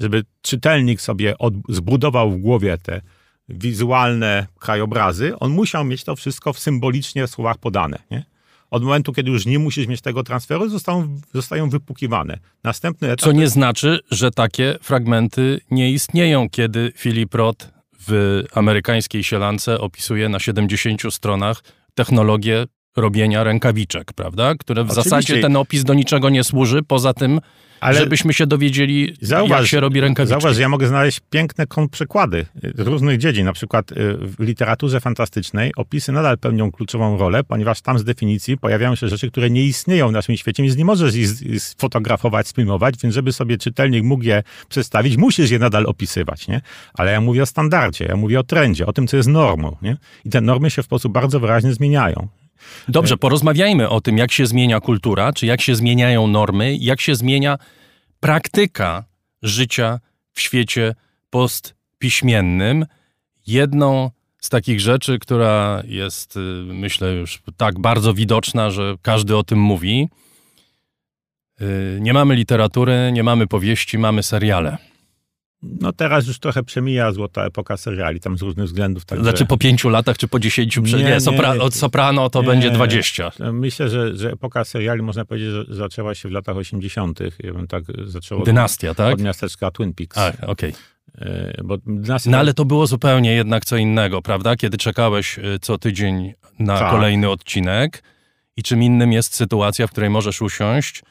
[0.00, 3.00] żeby czytelnik sobie od, zbudował w głowie te
[3.48, 7.98] wizualne krajobrazy, on musiał mieć to wszystko w symbolicznie w słowach podane.
[8.10, 8.24] Nie?
[8.70, 12.38] Od momentu, kiedy już nie musisz mieć tego transferu, zostają, zostają wypukiwane.
[12.64, 13.24] Następny etap...
[13.24, 17.68] Co nie znaczy, że takie fragmenty nie istnieją, kiedy Philip Roth
[18.08, 21.62] w amerykańskiej sielance opisuje na 70 stronach
[21.94, 22.66] technologię
[22.96, 24.54] robienia rękawiczek, prawda?
[24.54, 25.10] Które w Oczywiście.
[25.10, 27.40] zasadzie ten opis do niczego nie służy, poza tym,
[27.80, 30.40] ale żebyśmy się dowiedzieli, zauważ, jak się robi rękawiczki.
[30.40, 33.44] Zauważ, ja mogę znaleźć piękne przykłady z różnych dziedzin.
[33.44, 38.58] Na przykład y, w literaturze fantastycznej opisy nadal pełnią kluczową rolę, ponieważ tam z definicji
[38.58, 42.94] pojawiają się rzeczy, które nie istnieją w naszym świecie, więc nie możesz ich sfotografować, sfilmować,
[43.02, 46.60] więc żeby sobie czytelnik mógł je przedstawić, musisz je nadal opisywać, nie?
[46.94, 49.96] Ale ja mówię o standardzie, ja mówię o trendzie, o tym, co jest normą, nie?
[50.24, 52.28] I te normy się w sposób bardzo wyraźnie zmieniają.
[52.88, 57.14] Dobrze, porozmawiajmy o tym, jak się zmienia kultura, czy jak się zmieniają normy, jak się
[57.14, 57.58] zmienia
[58.20, 59.04] praktyka
[59.42, 60.00] życia
[60.32, 60.94] w świecie
[61.30, 62.86] postpiśmiennym.
[63.46, 69.42] Jedną z takich rzeczy, która jest, y, myślę, już tak bardzo widoczna, że każdy o
[69.42, 70.08] tym mówi.
[71.60, 74.93] Y, nie mamy literatury, nie mamy powieści, mamy seriale.
[75.80, 79.04] No teraz już trochę przemija złota epoka seriali, tam z różnych względów.
[79.04, 79.24] Także...
[79.24, 80.82] Znaczy po pięciu latach, czy po dziesięciu?
[80.82, 81.54] Nie, nie, sopra...
[81.54, 83.32] od Soprano to nie, będzie dwadzieścia.
[83.52, 87.38] Myślę, że, że epoka seriali, można powiedzieć, że zaczęła się w latach osiemdziesiątych.
[87.44, 89.14] Ja bym tak zaczął Dynastia, od, tak?
[89.14, 90.18] Od miasteczka Twin Peaks.
[90.18, 90.70] okej.
[90.70, 90.72] Okay.
[91.64, 92.30] Bo dynastia...
[92.30, 94.56] No ale to było zupełnie jednak co innego, prawda?
[94.56, 96.90] Kiedy czekałeś y, co tydzień na tak.
[96.90, 98.02] kolejny odcinek
[98.56, 101.02] i czym innym jest sytuacja, w której możesz usiąść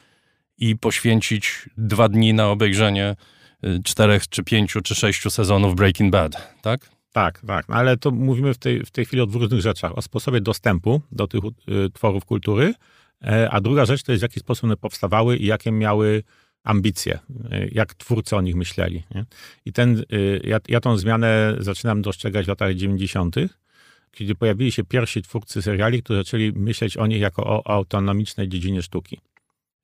[0.58, 3.16] i poświęcić dwa dni na obejrzenie
[3.84, 6.94] czterech, czy pięciu, czy sześciu sezonów Breaking Bad, tak?
[7.12, 9.98] Tak, tak, no ale to mówimy w tej, w tej chwili o dwóch różnych rzeczach.
[9.98, 12.74] O sposobie dostępu do tych y, tworów kultury,
[13.24, 16.22] e, a druga rzecz to jest w jaki sposób one powstawały i jakie miały
[16.64, 17.18] ambicje,
[17.52, 19.04] y, jak twórcy o nich myśleli.
[19.14, 19.24] Nie?
[19.64, 23.36] I ten, y, ja, ja tą zmianę zaczynam dostrzegać w latach 90.,
[24.12, 28.82] kiedy pojawili się pierwsi twórcy seriali, którzy zaczęli myśleć o nich jako o autonomicznej dziedzinie
[28.82, 29.20] sztuki.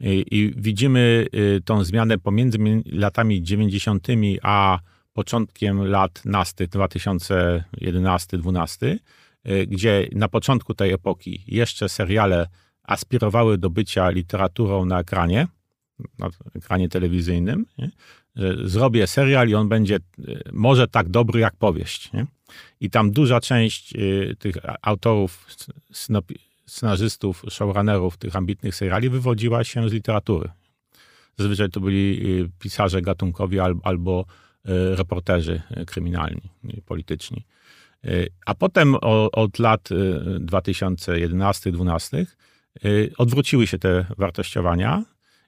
[0.01, 2.59] I, widzimy y, tą zmianę pomiędzy
[2.93, 4.07] latami 90.
[4.43, 4.79] a
[5.13, 8.99] początkiem lat nastych, 2011-2012, y,
[9.67, 12.47] gdzie na początku tej epoki jeszcze seriale
[12.83, 15.47] aspirowały do bycia literaturą na ekranie,
[16.19, 17.67] na ekranie telewizyjnym.
[17.79, 17.91] Nie?
[18.65, 20.01] Zrobię serial i on będzie y,
[20.53, 22.13] może tak dobry jak powieść.
[22.13, 22.27] Nie?
[22.81, 23.95] I tam duża część
[24.39, 25.47] tych autorów
[26.71, 30.51] scenarzystów, showrunnerów tych ambitnych seriali wywodziła się z literatury.
[31.39, 34.27] Zazwyczaj to byli y, pisarze gatunkowi albo y,
[34.97, 36.51] reporterzy y, kryminalni,
[36.87, 37.47] polityczni.
[38.47, 38.95] A potem
[39.33, 39.89] od lat
[40.41, 42.27] 2011-2012
[43.19, 45.05] odwróciły się te wartościowania.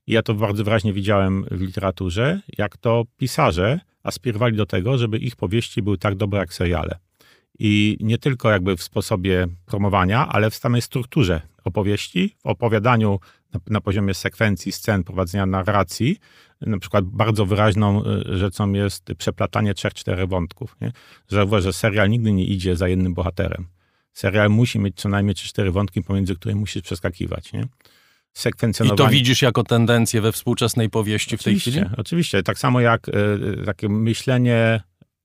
[0.07, 5.19] I ja to bardzo wyraźnie widziałem w literaturze, jak to pisarze aspirowali do tego, żeby
[5.19, 6.99] ich powieści były tak dobre jak seriale.
[7.59, 13.21] I nie tylko jakby w sposobie promowania, ale w samej strukturze opowieści, w opowiadaniu
[13.55, 16.17] na, na poziomie sekwencji, scen, prowadzenia narracji.
[16.61, 20.77] Na przykład bardzo wyraźną y, rzeczą jest przeplatanie trzech, czterech wątków.
[20.81, 20.93] Nie?
[21.31, 23.67] Że serial nigdy nie idzie za jednym bohaterem.
[24.13, 27.67] serial musi mieć co najmniej 3-4 wątki, pomiędzy którymi musisz przeskakiwać, nie?
[28.95, 31.87] I to widzisz jako tendencję we współczesnej powieści w tej oczywiście, chwili?
[31.97, 33.13] Oczywiście, tak samo jak e,
[33.65, 34.83] takie myślenie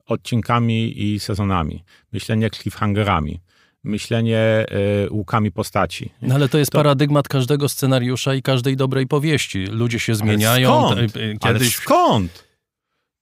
[0.08, 1.84] odcinkami i sezonami,
[2.14, 3.40] myślenie cliffhangerami,
[3.84, 4.66] myślenie e,
[5.10, 6.10] łukami postaci.
[6.22, 9.66] No ale to jest To- paradygmat każdego scenariusza i każdej dobrej powieści.
[9.66, 10.90] Ludzie się zmieniają.
[10.90, 11.16] skąd?
[11.18, 12.47] Y, Ale Kiedyś skąd?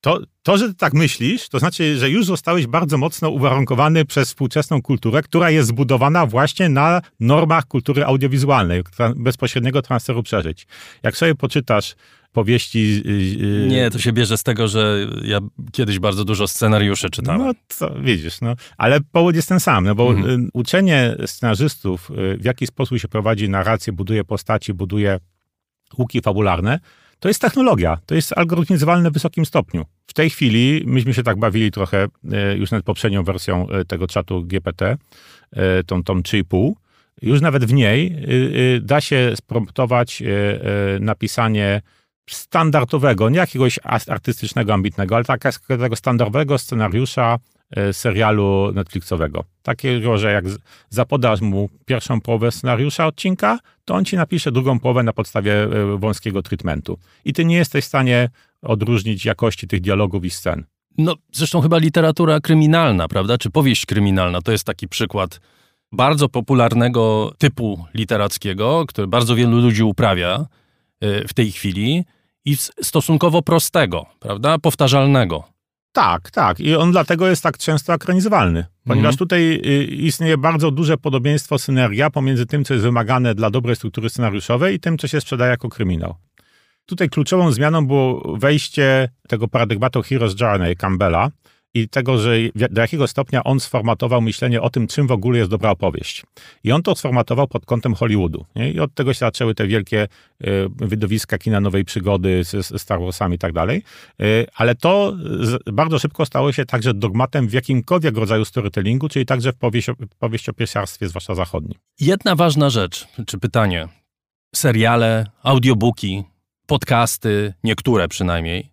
[0.05, 4.27] To, to, że ty tak myślisz, to znaczy, że już zostałeś bardzo mocno uwarunkowany przez
[4.27, 8.83] współczesną kulturę, która jest zbudowana właśnie na normach kultury audiowizualnej,
[9.15, 10.67] bezpośredniego transferu przeżyć.
[11.03, 11.95] Jak sobie poczytasz
[12.31, 13.01] powieści...
[13.05, 15.39] yy, Nie, to się bierze z tego, że ja
[15.71, 17.41] kiedyś bardzo dużo scenariuszy czytałem.
[17.41, 18.55] No to widzisz, no.
[18.77, 20.45] Ale powód jest ten sam, no bo Mhm.
[20.45, 25.19] y, uczenie scenarzystów, y, w jaki sposób się prowadzi narrację, buduje postaci, buduje
[25.97, 26.79] łuki fabularne,
[27.19, 29.85] to jest technologia, to jest algorytmizowane w wysokim stopniu.
[30.07, 34.07] W tej chwili myśmy się tak bawili trochę y, już nad poprzednią wersją y, tego
[34.07, 34.97] czatu GPT,
[35.53, 36.71] y, tą, tą 3,5.
[37.21, 38.25] Już nawet w niej
[38.81, 40.23] da się spromptować
[40.99, 41.81] napisanie
[42.29, 47.54] standardowego, nie jakiegoś artystycznego, ambitnego, ale takiego standardowego scenariusza e,
[47.91, 49.43] serialu Netflixowego.
[49.63, 50.45] Takiego, że jak
[50.89, 55.97] zapodasz mu pierwszą połowę scenariusza odcinka, to on ci napisze drugą połowę na podstawie e,
[55.97, 56.99] wąskiego treatmentu.
[57.25, 58.29] I ty nie jesteś w stanie
[58.61, 60.65] odróżnić jakości tych dialogów i scen.
[60.97, 63.37] No, zresztą chyba literatura kryminalna, prawda?
[63.37, 65.39] Czy powieść kryminalna to jest taki przykład
[65.91, 70.45] bardzo popularnego typu literackiego, który bardzo wielu ludzi uprawia
[71.03, 72.05] y, w tej chwili
[72.45, 74.59] i stosunkowo prostego, prawda?
[74.59, 75.54] Powtarzalnego.
[75.95, 76.59] Tak, tak.
[76.59, 78.65] I on dlatego jest tak często ekranizowalny.
[78.87, 79.17] Ponieważ Mhm.
[79.17, 84.09] tutaj y, istnieje bardzo duże podobieństwo, synergia pomiędzy tym, co jest wymagane dla dobrej struktury
[84.09, 86.15] scenariuszowej i tym, co się sprzedaje jako kryminał.
[86.85, 91.29] Tutaj kluczową zmianą było wejście tego paradygmatu Hero's Journey Campbella
[91.75, 92.31] i tego, że
[92.69, 96.23] do jakiego stopnia on sformatował myślenie o tym, czym w ogóle jest dobra opowieść.
[96.63, 98.45] I on to sformatował pod kątem Hollywoodu.
[98.55, 98.71] Nie?
[98.71, 103.35] I od tego się zaczęły te wielkie y, wydowiska kina nowej przygody z, Star Warsami
[103.35, 103.83] i tak dalej.
[104.21, 105.13] Y, Ale to
[105.73, 111.07] bardzo szybko stało się także dogmatem w jakimkolwiek rodzaju storytellingu, czyli także w powieści, powieściopiesiarstwie,
[111.07, 111.79] zwłaszcza zachodnim.
[111.99, 113.87] Jedna ważna rzecz, czy pytanie.
[114.55, 116.23] Seriale, audiobooki,
[116.65, 118.69] podcasty, niektóre przynajmniej,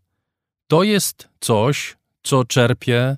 [0.68, 3.16] to jest coś, co czerpie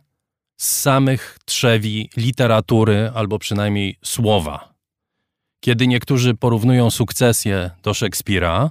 [0.56, 4.74] z samych trzewi literatury albo przynajmniej słowa.
[5.60, 8.70] Kiedy niektórzy porównują sukcesję do Szekspira,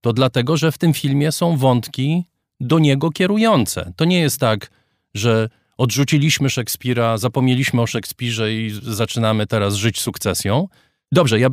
[0.00, 2.24] to dlatego, że w tym filmie są wątki
[2.60, 3.92] do niego kierujące.
[3.96, 4.70] To nie jest tak,
[5.14, 10.68] że odrzuciliśmy Szekspira, zapomnieliśmy o Szekspirze i zaczynamy teraz żyć sukcesją.
[11.12, 11.48] Dobrze, ja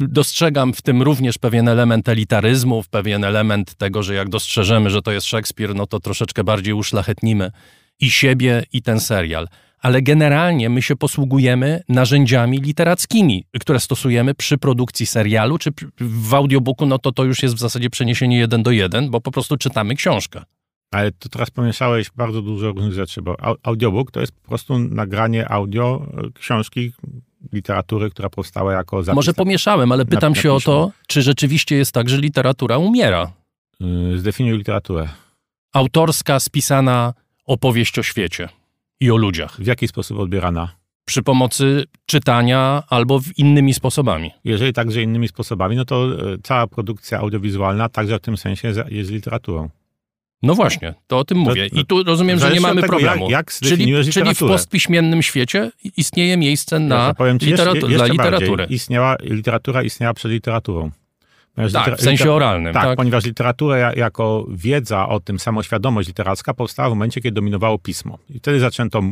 [0.00, 5.12] dostrzegam w tym również pewien element elitaryzmu, pewien element tego, że jak dostrzeżemy, że to
[5.12, 7.50] jest Szekspir, no to troszeczkę bardziej uszlachetnimy
[8.00, 9.48] i siebie, i ten serial.
[9.78, 15.70] Ale generalnie my się posługujemy narzędziami literackimi, które stosujemy przy produkcji serialu, czy
[16.00, 19.30] w audiobooku, no to to już jest w zasadzie przeniesienie jeden do jeden, bo po
[19.30, 20.42] prostu czytamy książkę.
[20.90, 24.78] Ale to teraz pomieszałeś bardzo dużo różnych rzeczy, bo au- audiobook to jest po prostu
[24.78, 26.92] nagranie audio e, książki,
[27.52, 29.16] literatury, która powstała jako zapis.
[29.16, 33.32] Może pomieszałem, ale pytam na się o to, czy rzeczywiście jest tak, że literatura umiera.
[34.14, 35.08] Y, Zdefiniuj literaturę.
[35.72, 37.14] Autorska, spisana
[37.46, 38.48] opowieść o świecie
[39.00, 39.60] i o ludziach.
[39.60, 40.68] W jaki sposób odbierana?
[41.04, 44.30] Przy pomocy czytania albo innymi sposobami.
[44.44, 49.10] Jeżeli także innymi sposobami, no to e, cała produkcja audiowizualna także w tym sensie jest
[49.10, 49.68] literaturą.
[50.42, 51.66] No właśnie, to o tym mówię.
[51.66, 53.22] I tu rozumiem, że nie mamy tego, problemu.
[53.30, 54.52] jak- jak czyli, czyli w literaturę.
[54.52, 58.56] postpiśmiennym świecie istnieje miejsce na powiem ci literatu- jeszcze, dla jeszcze literatury.
[58.56, 58.76] bardziej.
[58.76, 60.90] Istniała, literatura istniała przed literaturą.
[61.72, 62.74] Tak, w sensie oralnym.
[62.74, 67.34] Tak, Tak, ponieważ literatura ja- jako wiedza o tym, samoświadomość literacka powstała w momencie, kiedy
[67.34, 68.18] dominowało pismo.
[68.30, 69.02] I wtedy zaczęto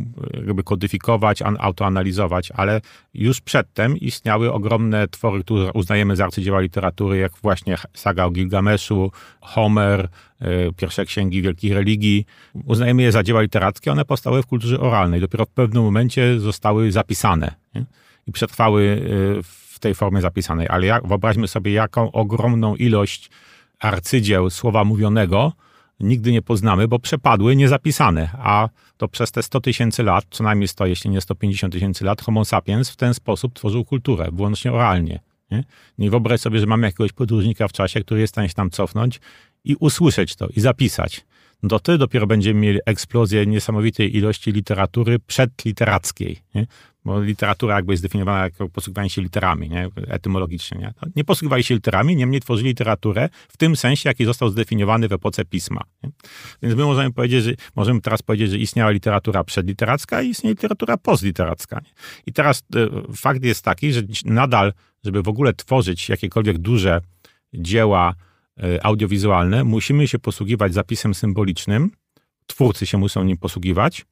[0.47, 2.81] jakby kodyfikować, an, autoanalizować, ale
[3.15, 9.13] już przedtem istniały ogromne twory, które uznajemy za arcydzieła literatury, jak właśnie saga o Gilgameszu,
[9.41, 10.09] Homer,
[10.43, 12.27] y, pierwsze księgi wielkich religii.
[12.65, 15.21] Uznajemy je za dzieła literackie, one powstały w kulturze oralnej.
[15.21, 17.85] Dopiero w pewnym momencie zostały zapisane nie?
[18.27, 20.67] i przetrwały y, w tej formie zapisanej.
[20.69, 23.31] Ale jak, wyobraźmy sobie, jaką ogromną ilość
[23.79, 25.53] arcydzieł słowa mówionego
[26.01, 30.69] nigdy nie poznamy, bo przepadły niezapisane, a to przez te 100 tysięcy lat, co najmniej
[30.69, 35.21] 100, jeśli nie 150 tysięcy lat, homo sapiens w ten sposób tworzył kulturę, wyłącznie oralnie.
[35.51, 35.65] Nie?
[35.99, 38.71] Nie wyobraź sobie, że mamy jakiegoś podróżnika w czasie, który jest w stanie się tam
[38.71, 39.21] cofnąć
[39.65, 41.25] i usłyszeć to, i zapisać.
[41.63, 46.39] No to dopiero będziemy mieli eksplozję niesamowitej ilości literatury przedliterackiej.
[46.55, 46.67] Nie?
[47.05, 49.89] Bo literatura jakby jest definiowana jako posługiwanie się literami, nie?
[50.09, 50.79] etymologicznie.
[50.79, 50.93] Nie?
[51.17, 55.45] nie posługiwali się literami, niemniej tworzyli literaturę w tym sensie, jaki został zdefiniowany w epoce
[55.45, 55.81] pisma.
[56.03, 56.11] Nie?
[56.63, 60.97] Więc my możemy powiedzieć, że możemy teraz powiedzieć, że istniała literatura przedliteracka i istnieje literatura
[60.97, 61.77] postliteracka.
[61.77, 61.91] Nie?
[62.27, 64.73] I teraz e, fakt jest taki, że nadal,
[65.05, 67.01] żeby w ogóle tworzyć jakiekolwiek duże
[67.55, 68.15] dzieła
[68.83, 71.91] audiowizualne, musimy się posługiwać zapisem symbolicznym.
[72.47, 74.05] Twórcy się muszą nim posługiwać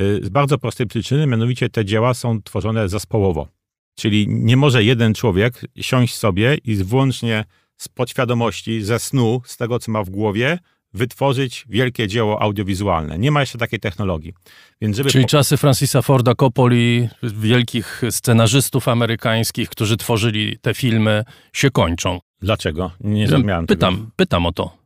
[0.00, 3.48] Y, z bardzo prostej przyczyny, mianowicie te dzieła są tworzone zespołowo.
[3.94, 7.44] Czyli nie może jeden człowiek siąść sobie i wyłącznie
[7.76, 10.58] z podświadomości, ze snu, z tego, co ma w głowie,
[10.94, 13.18] wytworzyć wielkie dzieło audiowizualne.
[13.18, 14.34] Nie ma jeszcze takiej technologii.
[14.80, 15.28] Więc żeby Czyli po...
[15.28, 22.20] czasy Francisa Forda Coppoli, wielkich scenarzystów amerykańskich, którzy tworzyli te filmy, się kończą.
[22.42, 22.90] Dlaczego?
[23.00, 24.10] Nie zrozumiałem pytam, tego.
[24.16, 24.78] Pytam o to.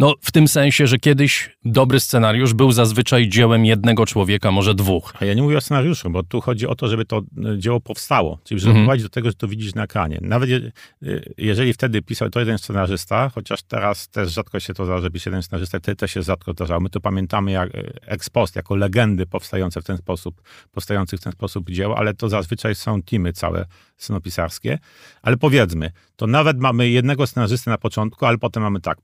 [0.00, 5.12] No, w tym sensie, że kiedyś dobry scenariusz był zazwyczaj dziełem jednego człowieka, może dwóch.
[5.20, 7.80] A ja nie mówię o scenariuszu, bo tu chodzi o to, żeby to e, dzieło
[7.80, 8.98] powstało, czyli żeby mhm.
[8.98, 10.18] do tego, że to widzisz na ekranie.
[10.22, 10.70] Nawet je, e,
[11.38, 15.30] jeżeli wtedy pisał to jeden scenarzysta, chociaż teraz też rzadko się to zdarza, że pisze
[15.30, 16.80] jeden scenarzysta, wtedy też się rzadko zdarzało.
[16.80, 20.42] My to pamiętamy jak e, ex post, jako legendy powstające w ten sposób,
[20.72, 23.66] powstających w ten sposób dzieł, ale to zazwyczaj są teamy całe
[24.00, 24.78] scenopisarskie.
[25.22, 28.98] Ale powiedzmy, to nawet mamy jednego scenarzysty na początku, ale potem mamy tak,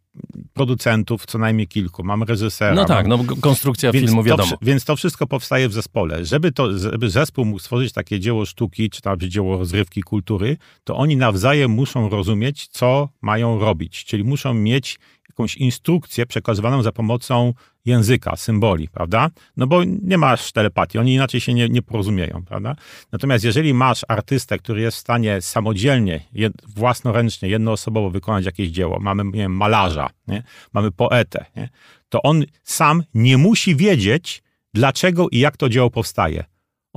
[0.52, 2.74] producentów, co najmniej kilku, mamy reżysera.
[2.74, 3.24] No tak, mamy...
[3.24, 4.50] no konstrukcja więc filmu wiadomo.
[4.50, 6.24] To, więc to wszystko powstaje w zespole.
[6.24, 10.96] Żeby, to, żeby zespół mógł stworzyć takie dzieło sztuki, czy nawet dzieło rozrywki, kultury, to
[10.96, 14.04] oni nawzajem muszą rozumieć, co mają robić.
[14.04, 14.98] Czyli muszą mieć
[15.28, 17.54] jakąś instrukcję przekazywaną za pomocą
[17.86, 19.30] języka, symboli, prawda?
[19.56, 22.76] No bo nie masz telepatii, oni inaczej się nie, nie porozumieją, prawda?
[23.12, 28.98] Natomiast jeżeli masz artystę, który jest w stanie samodzielnie, jed, własnoręcznie, jednoosobowo wykonać jakieś dzieło,
[29.00, 30.42] mamy, nie wiem, malarza, nie?
[30.72, 31.68] mamy poetę, nie?
[32.08, 34.42] to on sam nie musi wiedzieć,
[34.74, 36.44] dlaczego i jak to dzieło powstaje.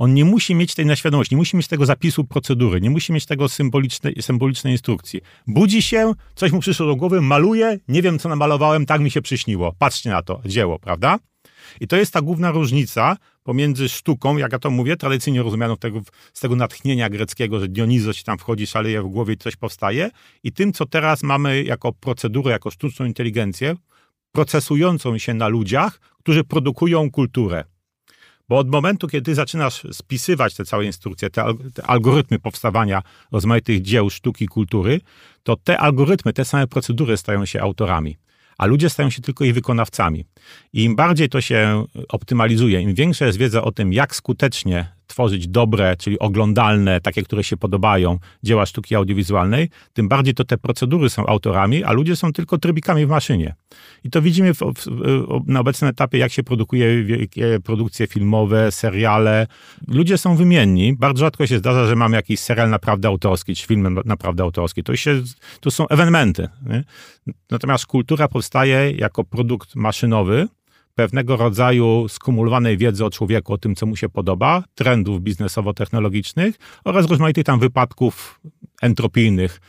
[0.00, 3.26] On nie musi mieć tej naświadomości, nie musi mieć tego zapisu procedury, nie musi mieć
[3.26, 5.20] tego symbolicznej, symbolicznej instrukcji.
[5.46, 9.22] Budzi się, coś mu przyszło do głowy, maluje, nie wiem co namalowałem, tak mi się
[9.22, 9.74] przyśniło.
[9.78, 11.18] Patrzcie na to dzieło, prawda?
[11.80, 16.00] I to jest ta główna różnica pomiędzy sztuką, jak ja to mówię, tradycyjnie rozumianą tego,
[16.32, 20.10] z tego natchnienia greckiego, że Dionizo się tam wchodzi, szaleje w głowie i coś powstaje,
[20.42, 23.76] i tym, co teraz mamy jako procedurę, jako sztuczną inteligencję,
[24.32, 27.64] procesującą się na ludziach, którzy produkują kulturę.
[28.50, 31.44] Bo od momentu, kiedy zaczynasz spisywać te całe instrukcje, te,
[31.74, 33.02] te, algorytmy powstawania
[33.32, 35.00] rozmaitych dzieł sztuki, kultury,
[35.42, 38.16] to te algorytmy, te same procedury stają się autorami,
[38.58, 40.24] a ludzie stają się tylko ich wykonawcami.
[40.72, 45.48] I im bardziej to się optymalizuje, im większa jest wiedza o tym, jak skutecznie tworzyć
[45.48, 51.10] dobre, czyli oglądalne, takie, które się podobają, dzieła sztuki audiowizualnej, tym bardziej to te procedury
[51.10, 53.54] są autorami, a ludzie są tylko trybikami w maszynie.
[54.04, 54.86] I to widzimy w, w,
[55.46, 59.46] na obecnym etapie, jak się produkuje wielkie produkcje filmowe, seriale.
[59.88, 60.96] Ludzie są wymienni.
[60.96, 64.82] Bardzo rzadko się zdarza, że mamy jakiś serial naprawdę autorski, czy film naprawdę autorski.
[64.82, 65.22] To, się,
[65.60, 66.48] to są ewenementy.
[66.66, 66.84] Nie?
[67.50, 70.48] Natomiast kultura powstaje jako produkt maszynowy,
[71.00, 76.54] pewnego rodzaju skumulowanej wiedzy o człowieku, o tym, co mu się podoba, trendów biznesowo-technologicznych
[76.84, 78.40] oraz rozmaitych tam wypadków
[78.82, 79.60] entropijnych.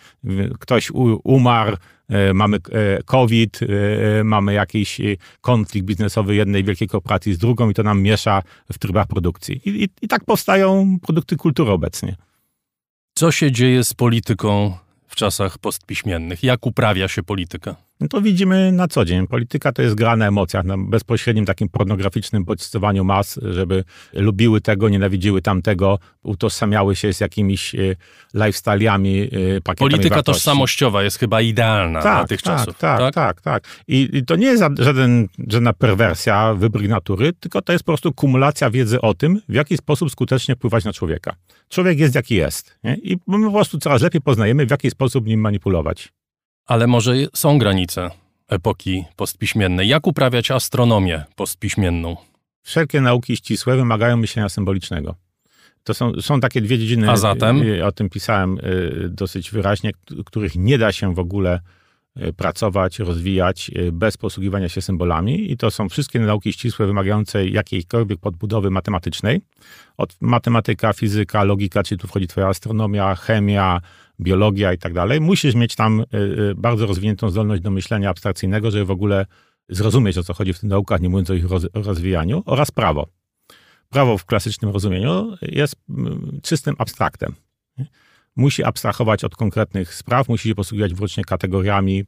[0.60, 0.92] Ktoś
[1.24, 1.78] umarł,
[2.10, 5.02] e, mamy e, COVID, e, mamy jakiś
[5.42, 9.62] konflikt biznesowy jednej wielkiej korporacji z drugą i to nam miesza w trybach produkcji.
[9.66, 12.16] I, i, i tak powstają produkty kultury obecnie.
[13.16, 14.78] Co się dzieje z polityką
[15.08, 16.44] w czasach postpiśmiennych?
[16.44, 17.76] Jak uprawia się polityka?
[18.02, 19.28] No to widzimy na co dzień.
[19.28, 23.84] Polityka to jest gra na emocjach, na bezpośrednim takim pornograficznym bodźcowaniu mas, żeby
[24.14, 27.96] lubiły tego, nienawidziły tamtego, utożsamiały się z jakimiś e,
[28.36, 30.40] lifestyle'ami, e, pakietami Polityka wartości.
[30.40, 32.78] tożsamościowa jest chyba idealna tak, dla tych tak, czasów.
[32.78, 33.42] Tak, tak, tak.
[33.42, 33.64] tak.
[33.88, 38.14] I, I, to nie jest żaden, żadna perwersja, wybryk natury, tylko to jest po prostu
[38.14, 41.36] kumulacja wiedzy o tym, w jaki sposób skutecznie wpływać na człowieka.
[41.70, 42.78] Człowiek jest jaki jest.
[42.84, 42.96] Nie?
[42.96, 46.12] I my po prostu coraz lepiej poznajemy, w jaki sposób nim manipulować.
[46.66, 48.12] Ale może są granice
[48.48, 49.88] epoki postpiśmiennej.
[49.88, 52.16] Jak uprawiać astronomię postpiśmienną?
[52.64, 55.16] Wszelkie nauki ścisłe wymagają myślenia symbolicznego.
[55.84, 57.62] To są, są takie dwie dziedziny, A zatem?
[57.62, 59.92] Y, o tym pisałem y, dosyć wyraźnie,
[60.26, 61.60] których nie da się w ogóle
[62.18, 68.20] y, pracować, rozwijać bez posługiwania się symbolami i to są wszystkie nauki ścisłe wymagające jakiejkolwiek
[68.20, 69.42] podbudowy matematycznej.
[69.98, 73.82] Od matematyka, fizyka, logika, czyli tu wchodzi twoja astronomia, chemia,
[74.22, 78.72] biologia i tak dalej, musisz mieć tam y, y, bardzo rozwiniętą zdolność do myślenia abstrakcyjnego,
[78.72, 79.26] żeby w ogóle
[79.70, 83.08] zrozumieć, o co chodzi w tych naukach, nie mówiąc o ich rozwijaniu, oraz prawo.
[83.90, 87.36] Prawo w klasycznym rozumieniu jest mm, czystym abstraktem.
[88.36, 92.06] musi abstrahować od konkretnych spraw, musi się posługiwać wyłącznie kategoriami, y,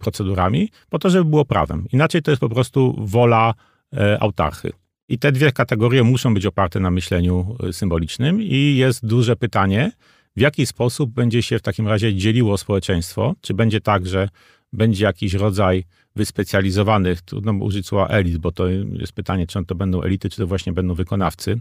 [0.00, 1.86] procedurami, po to, żeby było prawem.
[1.92, 3.54] Inaczej to jest po prostu wola
[3.96, 4.72] e, autarchy.
[5.08, 9.92] I te dwie kategorie muszą być oparte na myśleniu symbolicznym i jest duże pytanie,
[10.36, 13.34] w jaki sposób będzie się w takim razie dzieliło społeczeństwo?
[13.40, 14.28] Czy będzie tak, że
[14.72, 15.84] będzie jakiś rodzaj
[16.16, 20.46] wyspecjalizowanych, trudno użyć słowa elit, bo to jest pytanie, czy to będą elity, czy to
[20.46, 21.58] właśnie będą wykonawcy,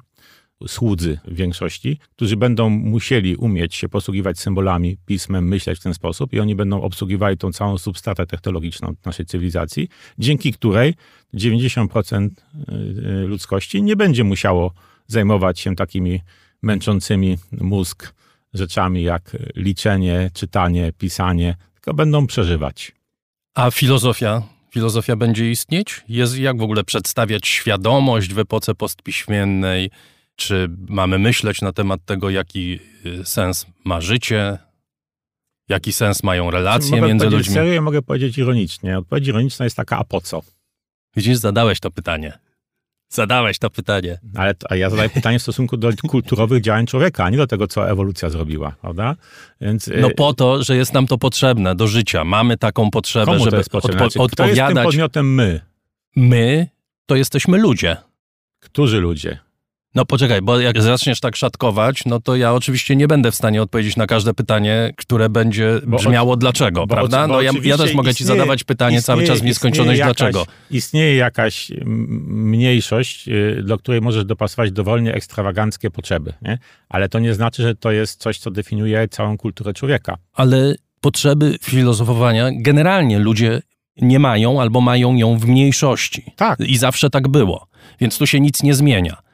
[0.67, 6.33] słudzy w większości, którzy będą musieli umieć się posługiwać symbolami, pismem, myśleć w ten sposób
[6.33, 9.89] i oni będą obsługiwali tą całą substratę technologiczną naszej cywilizacji,
[10.19, 10.93] dzięki której
[11.33, 12.73] 90% y,
[13.23, 14.73] y, ludzkości nie będzie musiało
[15.07, 16.19] zajmować się takimi
[16.61, 18.13] męczącymi mózg
[18.53, 22.91] rzeczami jak liczenie, czytanie, pisanie, tylko będą przeżywać.
[23.55, 24.41] A filozofia?
[24.71, 26.01] Filozofia będzie istnieć?
[26.09, 29.89] Jest jak w ogóle przedstawiać świadomość w epoce postpiśmiennej?
[30.35, 34.57] Czy mamy myśleć na temat tego, jaki y, sens ma życie?
[35.69, 37.53] Jaki sens mają relacje mogę między ludźmi?
[37.53, 38.97] Serio, mogę powiedzieć ironicznie.
[38.97, 40.41] Odpowiedź ironiczna jest taka, a po co?
[41.15, 42.39] Widzisz, zadałeś to pytanie.
[43.11, 44.19] Zadałeś to pytanie.
[44.35, 47.67] Ale a ja zadaję pytanie w stosunku do kulturowych działań człowieka, a nie do tego,
[47.67, 49.15] co ewolucja zrobiła, prawda?
[49.61, 52.23] Więc, no y, po to, że jest nam to potrzebne do życia.
[52.23, 54.31] Mamy taką potrzebę, żeby odpo znaczy, odpowiadać.
[54.31, 55.61] Kto jest tym podmiotem my?
[56.15, 56.67] My
[57.05, 57.97] to jesteśmy ludzie.
[58.59, 59.39] Którzy ludzie?
[59.95, 63.61] No poczekaj, bo jak zaczniesz tak szatkować, no to ja oczywiście nie będę w stanie
[63.61, 67.27] odpowiedzieć na każde pytanie, które będzie brzmiało bo, dlaczego, bo, prawda?
[67.27, 70.45] No ja, ja, też mogę ci zadawać pytanie cały czas w nieskończoność jakaś, dlaczego.
[70.71, 71.71] Istnieje jakaś
[72.25, 76.57] mniejszość, y, do której możesz dopasować dowolnie ekstrawaganckie potrzeby, nie?
[76.89, 80.17] ale to nie znaczy, że to jest coś, co definiuje całą kulturę człowieka.
[80.33, 83.61] Ale potrzeby filozofowania generalnie ludzie
[83.97, 86.33] nie mają albo mają ją w mniejszości.
[86.35, 86.59] Tak.
[86.59, 87.67] I zawsze tak było.
[87.99, 89.30] Więc tu się nic nie zmienia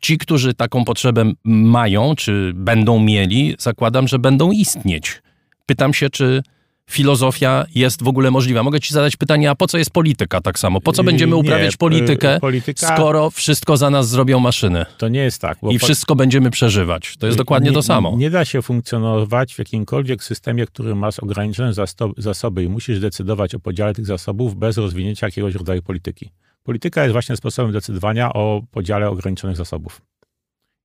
[0.00, 5.22] ci, którzy taką potrzebę mają, czy będą mieli, zakładam, że będą istnieć.
[5.66, 6.42] Pytam się, czy
[6.90, 8.62] filozofia jest w ogóle możliwa.
[8.62, 10.80] Mogę ci zadać pytanie, a po co jest polityka tak samo?
[10.80, 12.94] Po co będziemy uprawiać nie, politykę, polityka...
[12.94, 14.86] skoro wszystko za nas zrobią maszyny?
[14.98, 15.58] To nie jest tak.
[15.70, 17.16] I wszystko będziemy przeżywać.
[17.16, 18.14] To jest dokładnie nie, to samo.
[18.16, 21.72] Nie da się funkcjonować w jakimkolwiek systemie, który masz ograniczone
[22.16, 26.30] zasoby i musisz decydować o podziale tych zasobów bez rozwinięcia jakiegoś rodzaju polityki.
[26.64, 30.00] Polityka jest właśnie sposobem decydowania o podziale ograniczonych zasobów.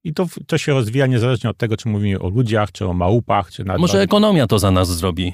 [0.04, 3.52] I to, to się rozwija niezależnie od tego, czy mówimy o ludziach, czy o małpach,
[3.52, 3.82] czy nawet...
[3.82, 5.34] Może ekonomia to za nas zrobi.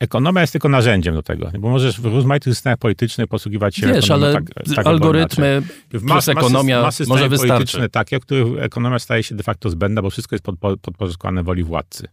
[0.00, 4.10] Ekonomia jest tylko narzędziem do tego, bo możesz w rozmaitych systemach politycznych posługiwać się Wiesz,
[4.10, 4.44] ale tak,
[4.76, 7.88] tak algorytmy plus ekonomia ma może wystarczy.
[7.88, 11.64] takie, w których ekonomia staje się de facto zbędna, bo wszystko jest pod, podporządkowane woli
[11.64, 12.08] władcy.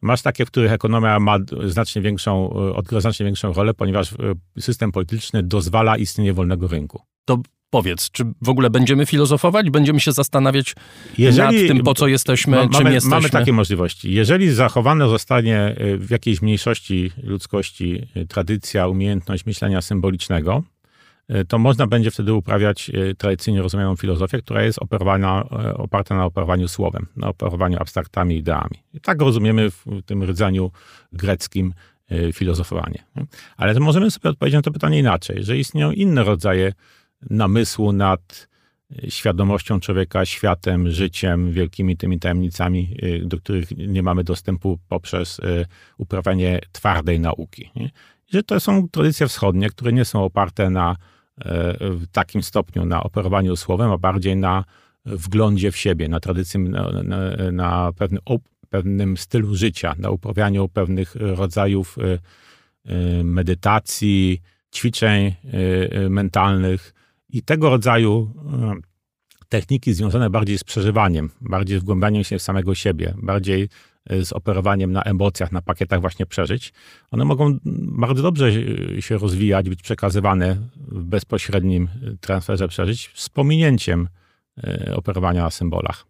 [0.00, 4.16] Masz takie, w których ekonomia ma znacznie większą, odgrywa znacznie większą rolę, ponieważ e,
[4.60, 7.02] system polityczny dozwala istnienie wolnego rynku.
[7.24, 7.38] To
[7.70, 9.70] powiedz, czy w ogóle będziemy filozofować?
[9.70, 10.74] Będziemy się zastanawiać
[11.18, 13.10] Jeżeli, nad tym, po co jesteśmy, czym jesteśmy?
[13.10, 14.12] Mamy takie możliwości.
[14.12, 20.62] Jeżeli zachowane zostanie e, w jakiejś mniejszości ludzkości e, tradycja, umiejętność myślenia symbolicznego,
[21.28, 26.68] E, to można będzie wtedy uprawiać tradycyjnie rozumianą filozofię, która jest operowana, oparta na operowaniu
[26.68, 28.82] słowem, na operowaniu abstraktami, ideami.
[28.94, 30.70] I tak rozumiemy w tym rdzeniu
[31.12, 31.74] greckim
[32.32, 33.04] filozofowanie.
[33.56, 36.72] Ale możemy sobie odpowiedzieć na to pytanie inaczej, że istnieją inne rodzaje
[37.30, 38.48] namysłu nad
[39.08, 45.40] świadomością człowieka, światem, życiem, wielkimi tymi tajemnicami, do których nie mamy dostępu poprzez
[45.98, 47.70] uprawianie twardej nauki.
[48.32, 50.96] Że to są tradycje wschodnie, które nie są oparte na
[51.80, 54.64] w takim stopniu na operowaniu słowem, a bardziej na
[55.06, 57.18] wglądzie w siebie, na tradycji, na, na,
[57.52, 57.92] na
[58.70, 61.96] pewnym, stylu życia, na uprawianiu pewnych rodzajów
[63.24, 64.40] medytacji,
[64.74, 65.34] ćwiczeń
[66.10, 66.94] mentalnych
[67.32, 68.34] i tego rodzaju
[69.48, 73.68] techniki związane bardziej z przeżywaniem, bardziej z wgłębianiem się w samego siebie, bardziej
[74.10, 76.72] z operowaniem na emocjach, na pakietach właśnie przeżyć,
[77.10, 78.52] one mogą bardzo dobrze
[79.00, 81.88] się rozwijać, być przekazywane w bezpośrednim
[82.20, 84.08] transferze przeżyć z pominięciem
[84.64, 86.06] e, operowania na symbolach.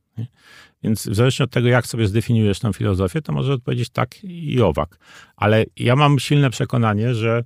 [0.82, 4.60] Więc w zależności od tego, jak sobie zdefiniujesz tę filozofię, to może odpowiedzieć tak i
[4.60, 4.98] owak.
[5.36, 7.44] Ale ja mam silne przekonanie, że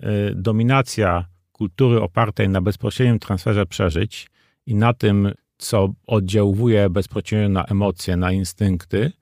[0.00, 1.24] e, dominacja
[1.54, 4.30] kultury opartej na bezpośrednim transferze przeżyć
[4.66, 9.12] i na tym, co oddziałuje bezpośrednio na emocje, na instynkty,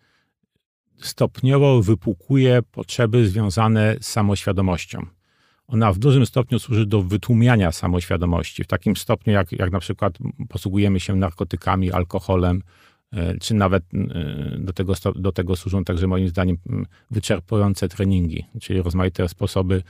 [0.97, 5.07] stopniowo wypukuje potrzeby związane z samoświadomością.
[5.67, 10.19] Ona w dużym stopniu służy do wytłumiania samoświadomości, w takim stopniu, jak, jak na przykład
[10.49, 12.63] posługujemy się narkotykami, alkoholem,
[13.13, 16.57] e, czy nawet e, do tego, do tego służą także moim zdaniem
[17.11, 19.83] wyczerpujące treningi, czyli rozmaite sposoby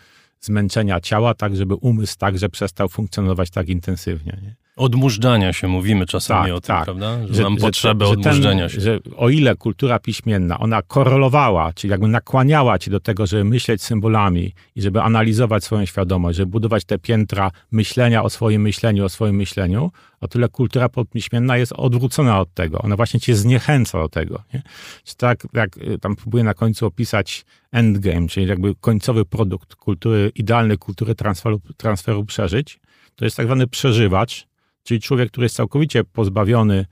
[0.42, 4.38] zmęczenia ciała, tak żeby umysł także przestał funkcjonować tak intensywnie.
[4.42, 4.61] Nie?
[4.76, 6.84] Odmurzania się, mówimy czasami Tak, o tym, tak.
[6.84, 7.18] prawda?
[7.30, 8.80] Że, mam potrzebę że odmurzenia się.
[8.80, 13.82] Że o ile kultura piśmienna, ona korelowała, czyli jakby nakłaniała cię do tego, żeby myśleć
[13.82, 19.08] symbolami i żeby analizować swoją świadomość, żeby budować te piętra myślenia o swoim myśleniu, o
[19.08, 19.90] swoim myśleniu,
[20.20, 22.78] o tyle kultura podpiśmienna jest odwrócona od tego.
[22.78, 24.42] Ona właśnie cię zniechęca do tego.
[24.54, 24.62] Nie?
[25.04, 30.32] Czy tak, jak y, tam próbuję na końcu opisać endgame, czyli jakby końcowy produkt kultury,
[30.34, 32.80] idealnej kultury transferu, transferu przeżyć,
[33.16, 34.51] to jest tak zwany przeżywacz,
[34.82, 36.86] czyli człowiek, który jest całkowicie pozbawiony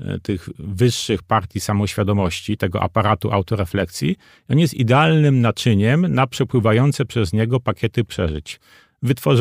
[0.00, 4.16] e, tych wyższych partii samoświadomości, tego aparatu autorefleksji.
[4.48, 8.60] On jest idealnym naczyniem na przepływające przez niego pakiety przeżyć,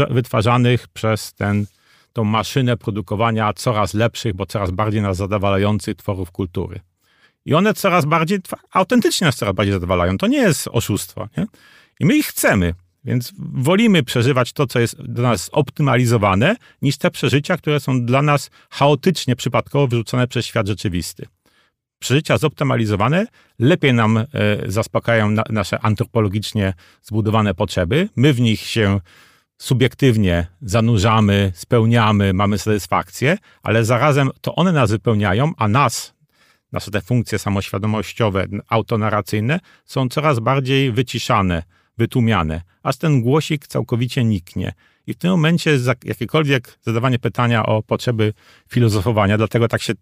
[0.09, 1.65] wytwarzanych przez ten,
[2.13, 6.79] tą maszynę produkowania coraz lepszych, bo coraz bardziej nas zadowalających tworów kultury.
[7.45, 8.39] I one coraz bardziej,
[8.71, 10.17] autentycznie nas coraz bardziej zadowalają.
[10.17, 11.29] To nie jest oszustwo.
[11.37, 11.45] Nie?
[11.99, 12.73] I my ich chcemy.
[13.03, 18.21] Więc wolimy przeżywać to, co jest dla nas optymalizowane, niż te przeżycia, które są dla
[18.21, 21.25] nas chaotycznie, przypadkowo wyrzucone przez świat rzeczywisty.
[21.99, 23.27] Przeżycia zoptymalizowane
[23.59, 24.25] lepiej nam e,
[24.65, 28.09] zaspokajają na, nasze antropologicznie zbudowane potrzeby.
[28.15, 28.99] My w nich się
[29.61, 36.13] subiektywnie zanurzamy, spełniamy, mamy satysfakcję, ale zarazem to one nas wypełniają, a nas,
[36.71, 41.63] nasze te funkcje samoświadomościowe, autonarracyjne są coraz bardziej wyciszane,
[41.97, 44.73] wytłumiane, aż ten głosik całkowicie niknie.
[45.07, 48.33] I w tym momencie jakiekolwiek zadawanie pytania o potrzeby
[48.69, 49.93] filozofowania, dlatego tak się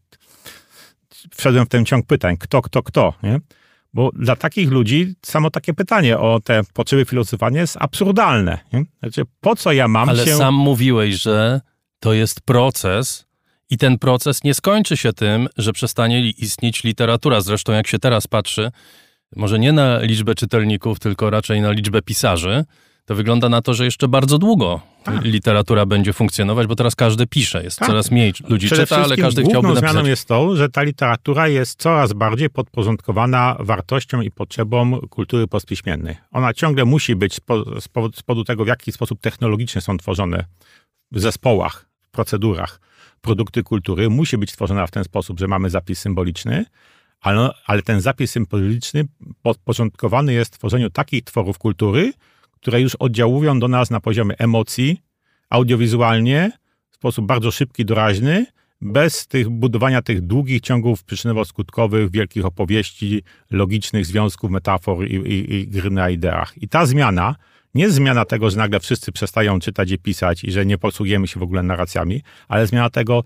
[1.35, 3.39] wszedłem w ten ciąg pytań, kto, kto, kto, nie?
[3.93, 8.59] Bo dla takich ludzi samo takie pytanie o te potrzeby filozofowania jest absurdalne.
[8.73, 8.83] Nie?
[8.99, 10.35] Znaczy, po co ja mam Ale się...
[10.35, 11.61] sam mówiłeś, że
[11.99, 13.25] to jest proces
[13.69, 17.41] i ten proces nie skończy się tym, że przestanie istnieć literatura.
[17.41, 18.71] Zresztą jak się teraz patrzy,
[19.35, 22.65] może nie na liczbę czytelników, tylko raczej na liczbę pisarzy,
[23.06, 25.23] to wygląda na to, że jeszcze bardzo długo Tak.
[25.23, 27.88] literatura będzie funkcjonować, bo teraz każdy pisze, jest Tak.
[27.88, 30.10] coraz mniej ludzi Przede czyta, ale każdy główną chciałby zmianą napisać.
[30.10, 36.18] jest to, że ta literatura jest coraz bardziej podporządkowana wartościom i potrzebom kultury postpiśmiennej.
[36.31, 37.39] Ona ciągle musi być
[37.80, 37.88] z
[38.23, 40.45] powodu tego, w jaki sposób technologicznie są tworzone
[41.11, 42.80] w zespołach, w procedurach
[43.22, 46.65] produkty kultury, musi być tworzona w ten sposób, że mamy zapis symboliczny,
[47.21, 49.05] ale, ale ten zapis symboliczny
[49.41, 52.13] podporządkowany jest tworzeniu takich tworów kultury,
[52.51, 55.01] które już oddziałują do nas na poziomie emocji,
[55.49, 56.51] audiowizualnie,
[56.89, 58.45] w sposób bardzo szybki, doraźny,
[58.81, 65.67] bez tych budowania tych długich ciągów przyczynowo-skutkowych, wielkich opowieści, logicznych związków, metafor i, i, i
[65.67, 66.53] gry na ideach.
[66.57, 67.35] I ta zmiana
[67.75, 71.39] nie zmiana tego, że nagle wszyscy przestają czytać i pisać i że nie posługujemy się
[71.39, 73.23] w ogóle narracjami, ale zmiana tego,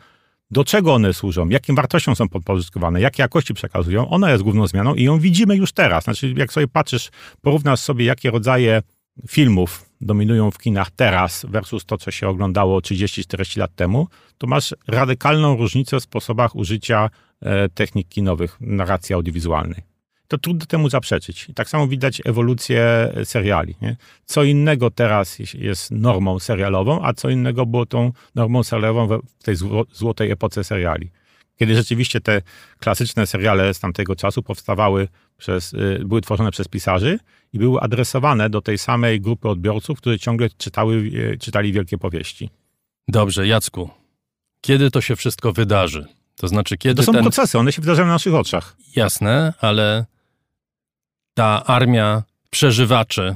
[0.53, 4.95] do czego one służą, jakim wartościom są podporządkowane, jakie jakości przekazują, ona jest główną zmianą
[4.95, 6.03] i ją widzimy już teraz.
[6.03, 7.09] Znaczy, jak sobie patrzysz,
[7.41, 8.81] porównasz sobie, jakie rodzaje
[9.27, 14.07] filmów dominują w kinach teraz versus to, co się oglądało 30-40 lat temu,
[14.37, 17.09] to masz radykalną różnicę w sposobach użycia
[17.41, 19.92] e, technik kinowych, narracji audiowizualnej.
[20.33, 21.49] To trudno temu zaprzeczyć.
[21.49, 23.75] I tak samo widać ewolucję seriali.
[23.81, 23.95] Nie?
[24.25, 29.07] Co innego teraz jest normą serialową, a co innego było tą normą serialową
[29.39, 31.11] w tej zło- złotej epoce seriali.
[31.59, 32.41] Kiedy rzeczywiście te
[32.79, 35.07] klasyczne seriale z tamtego czasu powstawały
[35.37, 37.19] przez, y, były tworzone przez pisarzy
[37.53, 42.49] i były adresowane do tej samej grupy odbiorców, którzy ciągle czytały, y, czytali wielkie powieści.
[43.07, 43.89] Dobrze, Jacku,
[44.61, 46.05] kiedy to się wszystko wydarzy?
[46.37, 47.21] To znaczy, kiedy To są ten...
[47.21, 48.75] procesy, one się wydarzają na naszych oczach.
[48.95, 50.05] Jasne, ale
[51.33, 53.35] ta armia przeżywaczy,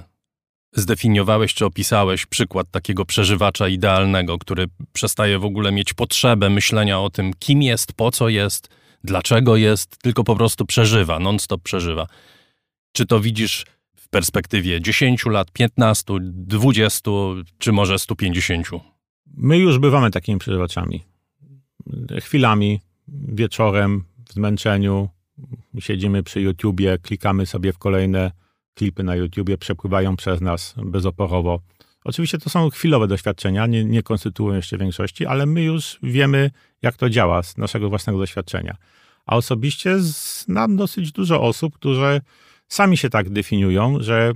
[0.73, 7.09] zdefiniowałeś czy opisałeś przykład takiego przeżywacza idealnego, który przestaje w ogóle mieć potrzebę myślenia o
[7.09, 8.69] tym, kim jest, po co jest,
[9.03, 12.07] dlaczego jest, tylko po prostu przeżywa, non-stop przeżywa.
[12.91, 13.65] Czy to widzisz
[13.95, 17.11] w perspektywie 10 lat, 15, 20
[17.57, 18.67] czy może 150?
[19.37, 21.03] My już bywamy takimi przeżywaczami.
[22.21, 25.09] Chwilami, wieczorem, w zmęczeniu,
[25.79, 28.31] siedzimy przy YouTubie, klikamy sobie w kolejne
[28.73, 31.59] klipy na YouTubie, przepływają przez nas bezoporowo.
[32.03, 36.51] Oczywiście to są chwilowe doświadczenia, nie, nie konstytuują jeszcze większości, ale my już wiemy,
[36.81, 38.77] jak to działa z naszego własnego doświadczenia.
[39.25, 42.21] A osobiście znam dosyć dużo osób, które
[42.67, 44.33] sami się tak definiują, że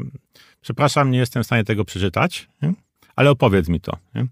[0.62, 2.74] przepraszam, nie jestem w stanie tego przeczytać, nie?
[3.16, 3.98] ale opowiedz mi to.
[4.16, 4.28] Nie?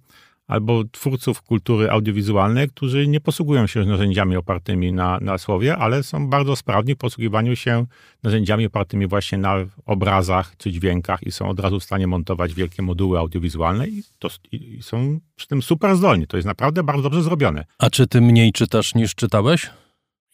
[0.49, 6.29] Albo twórców kultury audiowizualnej, którzy nie posługują się narzędziami opartymi na, na słowie, ale są
[6.29, 7.85] bardzo sprawni w posługiwaniu się
[8.23, 9.55] narzędziami opartymi właśnie na
[9.85, 14.29] obrazach czy dźwiękach i są od razu w stanie montować wielkie moduły audiowizualne i, to,
[14.51, 16.27] i, są przy tym super zdolni.
[16.27, 17.65] To jest naprawdę bardzo dobrze zrobione.
[17.77, 19.69] A czy ty mniej czytasz niż czytałeś?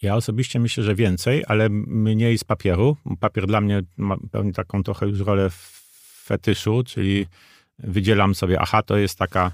[0.01, 2.97] Ja osobiście myślę, że więcej, ale mniej z papieru.
[3.19, 5.49] Papier dla mnie ma pełni taką trochę już rolę
[6.23, 7.25] fetyszu, czyli
[7.79, 9.51] wydzielam sobie, aha, to jest taka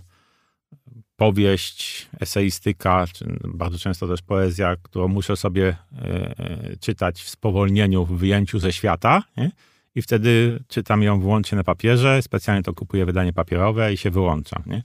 [1.22, 6.06] powieść, eseistyka, czy bardzo często też poezja, którą muszę sobie e,
[6.40, 9.24] e, czytać w spowolnieniu, w wyjęciu ze świata.
[9.38, 9.52] Nie?
[9.96, 14.64] I wtedy czytam ją wyłącznie na papierze, specjalnie to kupuję wydanie papierowe i się wyłączam.
[14.66, 14.84] Nie?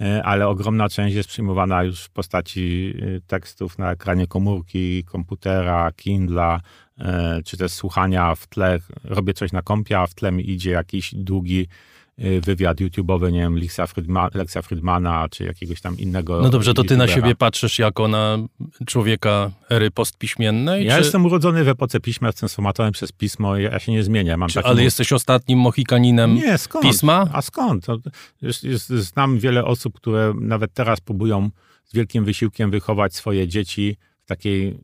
[0.00, 2.94] E, ale ogromna część jest przyjmowana już w postaci
[3.26, 6.60] tekstów na ekranie komórki, komputera, Kindla,
[7.44, 8.78] czy też słuchania w tle.
[9.04, 11.66] Robię coś na kompie, a w tle mi idzie jakiś długi
[12.18, 16.42] wywiad YouTube'owy, nie wiem, Lexa, Friedma, Lexa Friedmana, czy jakiegoś tam innego.
[16.42, 18.38] No dobrze, to ty na siebie patrzysz jako na
[18.86, 20.86] człowieka ery postpiśmiennej?
[20.86, 21.02] Ja czy...
[21.02, 24.36] jestem urodzony w epoce pisma, sformatowany przez pismo, ja się nie zmienię.
[24.36, 26.84] Mam czy, ale jesteś ostatnim mohikaninem nie, skąd?
[26.84, 27.28] pisma?
[27.32, 27.86] A skąd?
[28.42, 31.50] jest, jest, znam wiele osób, które nawet teraz próbują
[31.84, 34.78] z wielkim wysiłkiem wychować swoje dzieci w takiej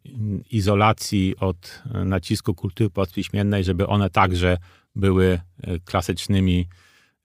[0.51, 4.59] izolacji od nacisku kultury postpiśmiennej, żeby one także
[4.97, 6.67] były e, klasycznymi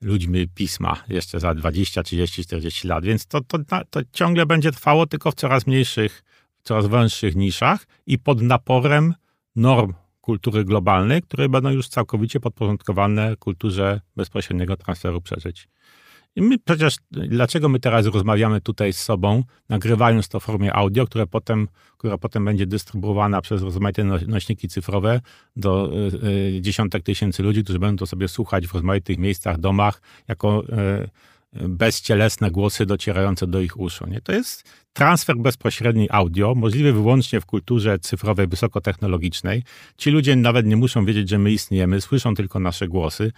[0.02, 3.04] ludźmi pisma jeszcze za 20, 30, 40 lat.
[3.04, 3.58] Więc to, to,
[3.90, 6.22] to ciągle będzie trwało, tylko w coraz mniejszych,
[6.62, 9.14] coraz węższych niszach i pod naporem
[9.56, 15.68] norm kultury globalnej, które będą już całkowicie podporządkowane kulturze bezpośredniego transferu przeżyć.
[16.36, 21.06] I my przecież, dlaczego my teraz rozmawiamy tutaj z sobą, nagrywając to w formie audio,
[21.06, 21.68] które potem,
[21.98, 25.20] która potem będzie dystrybuowana przez rozmaite no, nośniki cyfrowe
[25.56, 25.92] do
[26.56, 31.08] y, dziesiątek tysięcy ludzi, którzy będą to sobie słuchać w rozmaitych miejscach, domach, jako y,
[31.68, 34.06] bezcielesne głosy docierające do ich uszu.
[34.06, 34.20] Nie?
[34.20, 39.62] To jest transfer bezpośredni audio, możliwy wyłącznie w kulturze cyfrowej, wysokotechnologicznej.
[39.96, 43.32] Ci ludzie nawet nie muszą wiedzieć, że my istniejemy, słyszą tylko nasze głosy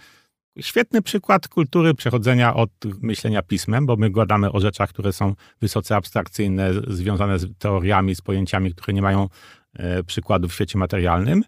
[0.59, 2.69] świetny przykład kultury przechodzenia od
[3.01, 8.21] myślenia pismem, bo my gadamy o rzeczach, które są wysoce abstrakcyjne, związane z teoriami, z
[8.21, 9.29] pojęciami, które nie mają
[9.73, 11.43] e, przykładu w świecie materialnym,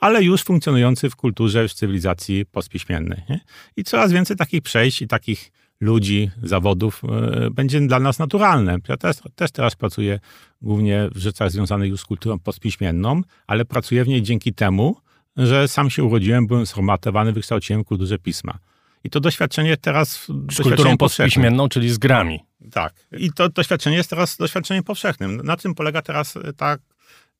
[0.00, 3.22] ale już funkcjonujący w kulturze, w cywilizacji postpiśmiennej.
[3.28, 3.40] Nie?
[3.76, 5.50] I coraz więcej takich przejść i takich
[5.80, 8.78] ludzi, zawodów e, będzie dla nas naturalne.
[8.88, 10.20] Ja też, też teraz pracuję
[10.62, 14.96] głównie w rzeczach związanych już z kulturą postpiśmienną, ale pracuję w niej dzięki temu,
[15.38, 18.58] że sam się urodziłem, byłem sformatowany, wykształciłem kulturze pisma.
[19.04, 20.26] I to doświadczenie teraz...
[20.52, 22.40] Z kulturą postpiśmienną, czyli z grami.
[22.72, 22.94] Tak.
[23.18, 25.36] I to doświadczenie jest teraz doświadczeniem powszechnym.
[25.44, 26.76] Na tym polega teraz ta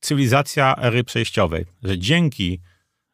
[0.01, 2.59] cywilizacja ery przejściowej, że dzięki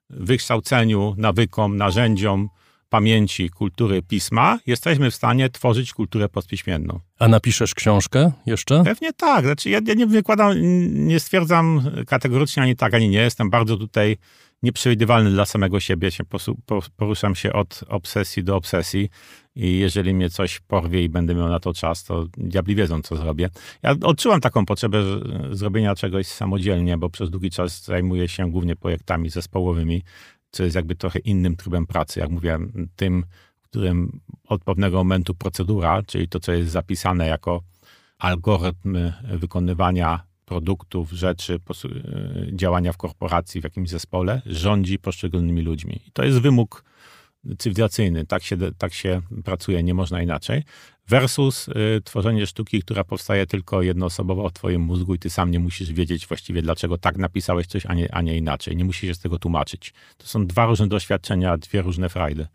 [0.10, 2.50] wykształceniu, nawykom, narzędziom,
[2.90, 7.00] pamięci, kultury pisma, jesteśmy w stanie tworzyć kulturę postpiśmienną.
[7.20, 8.84] A napiszesz książkę jeszcze?
[8.84, 9.46] Pewnie tak.
[9.46, 10.52] Znaczy, ja, ja nie wykładam,
[11.08, 13.20] nie stwierdzam kategorycznie ani tak, ani nie.
[13.20, 14.18] Jestem bardzo tutaj
[14.64, 16.12] nieprzewidywalny dla samego siebie.
[16.12, 16.24] Się
[16.96, 19.10] poruszam się od obsesji do obsesji
[19.56, 23.16] i jeżeli mnie coś porwie i będę miał na to czas, to diabli wiedzą, co
[23.16, 23.50] zrobię.
[23.84, 25.04] Ja odczułam taką potrzebę
[25.52, 30.04] zrobienia czegoś samodzielnie, bo przez długi czas zajmuję się głównie projektami zespołowymi,
[30.52, 32.20] co jest jakby trochę innym trybem pracy.
[32.20, 33.26] Jak mówiłem, tym,
[33.62, 37.62] w którym od pewnego momentu procedura, czyli to, co jest zapisane jako
[38.18, 41.60] algorytm wykonywania produktów, rzeczy, e,
[42.54, 46.02] działania w korporacji, w jakimś zespole, rządzi poszczególnymi ludźmi.
[46.08, 46.84] I to jest wymóg
[47.58, 48.26] cywilizacyjny.
[48.26, 50.64] Tak się, tak się pracuje, nie można inaczej.
[51.08, 55.60] Versus y, tworzenie sztuki, która powstaje tylko jednoosobowo w twoim mózgu i ty sam nie
[55.60, 58.76] musisz wiedzieć właściwie, dlaczego tak napisałeś coś, a nie, a nie inaczej.
[58.76, 59.94] Nie musisz się z tego tłumaczyć.
[60.18, 62.48] To są dwa różne doświadczenia, dwie różne frajdy.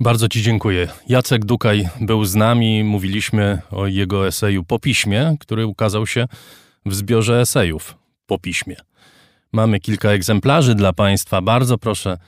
[0.00, 0.88] Bardzo Ci dziękuję.
[1.08, 2.84] Jacek Dukaj był z nami.
[2.84, 6.26] Mówiliśmy o jego eseju po piśmie, który ukazał się
[6.86, 7.96] w zbiorze esejów
[8.26, 8.76] po piśmie.
[9.52, 11.42] Mamy kilka egzemplarzy dla Państwa.
[11.42, 12.18] Bardzo proszę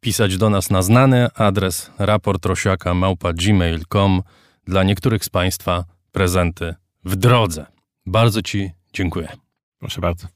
[0.00, 4.22] pisać do nas na znany adres raportrosiaka.gmail.com.
[4.64, 6.74] Dla niektórych z Państwa prezenty
[7.04, 7.66] w drodze.
[8.06, 9.28] Bardzo Ci dziękuję.
[9.78, 10.26] Proszę bardzo.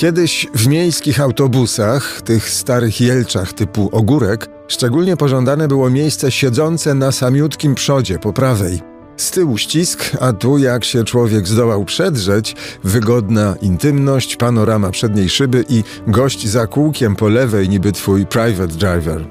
[0.00, 7.12] Kiedyś w miejskich autobusach, tych starych jelczach typu ogórek, szczególnie pożądane było miejsce siedzące na
[7.12, 8.80] samiutkim przodzie po prawej.
[9.16, 15.64] Z tyłu ścisk, a tu jak się człowiek zdołał przedrzeć, wygodna intymność, panorama przedniej szyby
[15.68, 19.26] i gość za kółkiem po lewej niby twój private driver.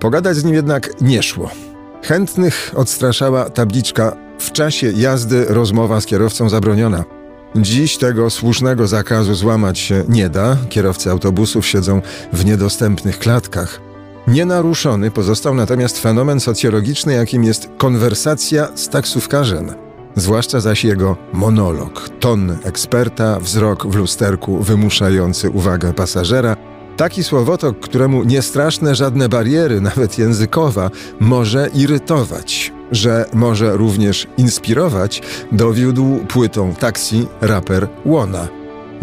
[0.00, 1.50] Pogadać z nim jednak nie szło.
[2.02, 7.17] Chętnych odstraszała tabliczka w czasie jazdy rozmowa z kierowcą zabroniona.
[7.56, 10.56] Dziś tego słusznego zakazu złamać się nie da.
[10.68, 12.02] Kierowcy autobusów siedzą
[12.32, 13.80] w niedostępnych klatkach.
[14.26, 19.74] Nienaruszony pozostał natomiast fenomen socjologiczny, jakim jest konwersacja z taksówkarzem.
[20.16, 26.56] zwłaszcza zaś jego monolog, ton eksperta, wzrok w lusterku wymuszający uwagę pasażera,
[26.98, 35.22] Taki słowotok, któremu nie straszne żadne bariery, nawet językowa, może irytować, że może również inspirować,
[35.52, 38.48] dowiódł płytą taksi raper Łona.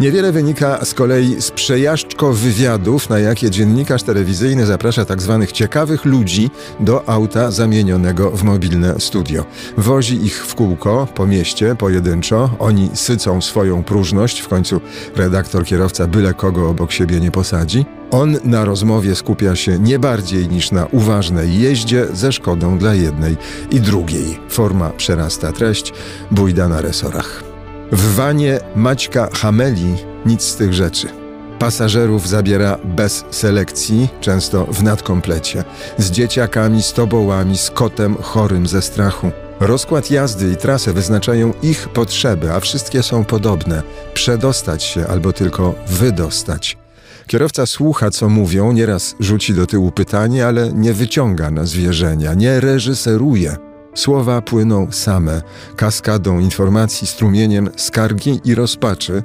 [0.00, 5.38] Niewiele wynika z kolei z przejażdżko wywiadów, na jakie dziennikarz telewizyjny zaprasza tzw.
[5.40, 6.50] Tak ciekawych ludzi
[6.80, 9.44] do auta zamienionego w mobilne studio.
[9.76, 14.80] Wozi ich w kółko po mieście, pojedynczo, oni sycą swoją próżność, w końcu
[15.16, 17.86] redaktor, kierowca byle kogo obok siebie nie posadzi.
[18.10, 23.36] On na rozmowie skupia się nie bardziej niż na uważnej jeździe ze szkodą dla jednej
[23.70, 24.38] i drugiej.
[24.48, 25.92] Forma przerasta treść,
[26.30, 27.55] bójda na resorach.
[27.92, 29.94] W wanie Maćka Hameli
[30.26, 31.08] nic z tych rzeczy.
[31.58, 35.64] Pasażerów zabiera bez selekcji, często w nadkomplecie,
[35.98, 39.30] z dzieciakami, z tobołami, z kotem chorym ze strachu.
[39.60, 43.82] Rozkład jazdy i trasę wyznaczają ich potrzeby, a wszystkie są podobne:
[44.14, 46.78] przedostać się albo tylko wydostać.
[47.26, 52.60] Kierowca słucha, co mówią, nieraz rzuci do tyłu pytanie, ale nie wyciąga na zwierzenia, nie
[52.60, 53.65] reżyseruje.
[53.96, 55.42] Słowa płyną same,
[55.76, 59.22] kaskadą informacji, strumieniem skargi i rozpaczy.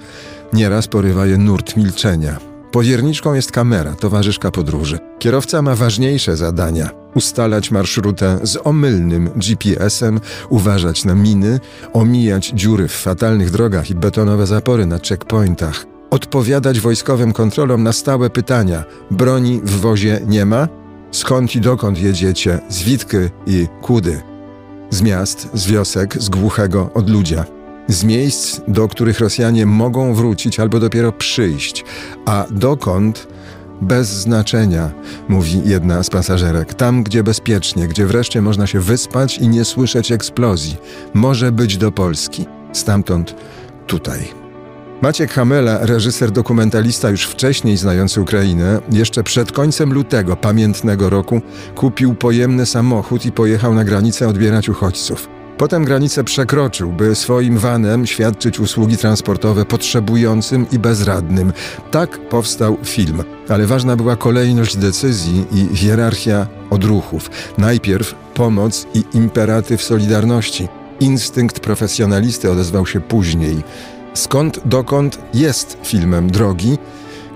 [0.54, 2.38] Nieraz porywa je nurt milczenia.
[2.72, 5.00] Powierniczką jest kamera, towarzyszka podróży.
[5.20, 10.20] Kierowca ma ważniejsze zadania: ustalać marszrutę z omylnym GPS-em,
[10.50, 11.60] uważać na miny,
[11.94, 18.30] omijać dziury w fatalnych drogach i betonowe zapory na checkpointach, odpowiadać wojskowym kontrolom na stałe
[18.30, 20.68] pytania: broni w wozie nie ma?
[21.12, 22.60] Skąd i dokąd jedziecie?
[22.70, 24.31] Z Witky i Kudy
[24.92, 27.46] z miast, z wiosek, z głuchego odludzia.
[27.88, 31.86] Z miejsc, do których Rosjanie mogą wrócić albo dopiero przyjść,
[32.26, 33.28] a dokąd
[33.82, 34.92] bez znaczenia,
[35.28, 36.74] mówi jedna z pasażerek.
[36.74, 40.78] Tam, gdzie bezpiecznie, gdzie wreszcie można się wyspać i nie słyszeć eksplozji.
[41.14, 42.46] Może być do Polski.
[42.74, 43.36] Stamtąd
[43.88, 44.41] tutaj.
[45.02, 51.42] Maciek Hamela, reżyser dokumentalista już wcześniej znający Ukrainę, jeszcze przed końcem lutego pamiętnego roku
[51.76, 55.28] kupił pojemny samochód i pojechał na granicę odbierać uchodźców.
[55.58, 61.54] Potem granicę przekroczył, by swoim vanem świadczyć usługi transportowe potrzebującym i bezradnym.
[61.92, 67.30] Tak powstał film, ale ważna była kolejność decyzji i hierarchia odruchów.
[67.58, 70.68] Najpierw pomoc i imperatyw solidarności.
[71.00, 73.64] Instynkt profesjonalisty odezwał się później.
[74.14, 76.78] Skąd dokąd jest filmem drogi,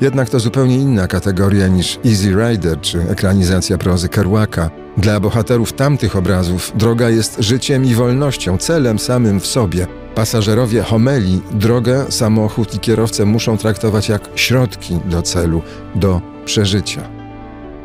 [0.01, 4.69] jednak to zupełnie inna kategoria niż Easy Rider czy ekranizacja prozy Kerouaka.
[4.97, 9.87] Dla bohaterów tamtych obrazów droga jest życiem i wolnością, celem samym w sobie.
[10.15, 15.61] Pasażerowie homeli drogę, samochód i kierowcę muszą traktować jak środki do celu,
[15.95, 17.14] do przeżycia.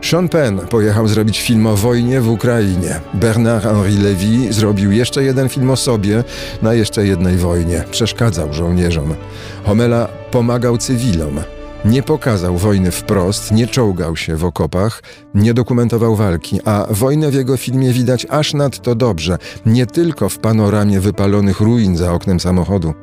[0.02, 3.00] Sean Penn pojechał zrobić film o wojnie w Ukrainie.
[3.14, 6.24] Bernard-Henri Lévy zrobił jeszcze jeden film o sobie
[6.62, 7.84] na jeszcze jednej wojnie.
[7.90, 9.14] Przeszkadzał żołnierzom.
[9.64, 11.40] Homela pomagał cywilom.
[11.84, 15.02] Nie pokazał wojny wprost, nie czołgał się w okopach,
[15.34, 20.38] nie dokumentował walki, a wojnę w jego filmie widać aż nadto dobrze, nie tylko w
[20.38, 22.94] panoramie wypalonych ruin za oknem samochodu.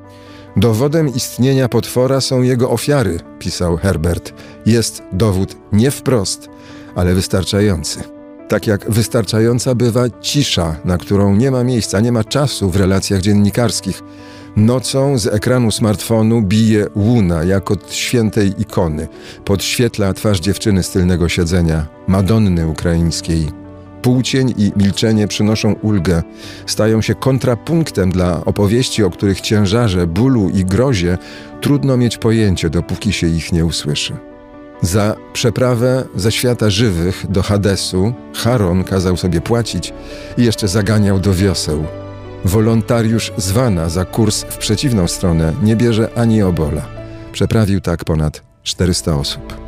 [0.58, 4.34] Dowodem istnienia potwora są jego ofiary, pisał Herbert.
[4.66, 6.50] Jest dowód nie wprost,
[6.98, 8.00] ale wystarczający.
[8.48, 13.22] Tak jak wystarczająca bywa cisza, na którą nie ma miejsca, nie ma czasu w relacjach
[13.22, 14.04] dziennikarskich.
[14.56, 19.08] Nocą z ekranu smartfonu bije łuna jak od świętej ikony.
[19.46, 23.48] Podświetla twarz dziewczyny z tylnego siedzenia, Madonny ukraińskiej.
[24.02, 26.24] Półcień i milczenie przynoszą ulgę,
[26.66, 31.18] stają się kontrapunktem dla opowieści, o których ciężarze bólu i grozie
[31.62, 34.18] trudno mieć pojęcie, dopóki się ich nie usłyszy.
[34.82, 39.94] Za przeprawę ze świata żywych do Hadesu Charon kazał sobie płacić
[40.38, 41.86] i jeszcze zaganiał do wioseł.
[42.46, 46.82] Wolontariusz zwana za kurs w przeciwną stronę nie bierze ani obola.
[47.32, 49.67] Przeprawił tak ponad 400 osób.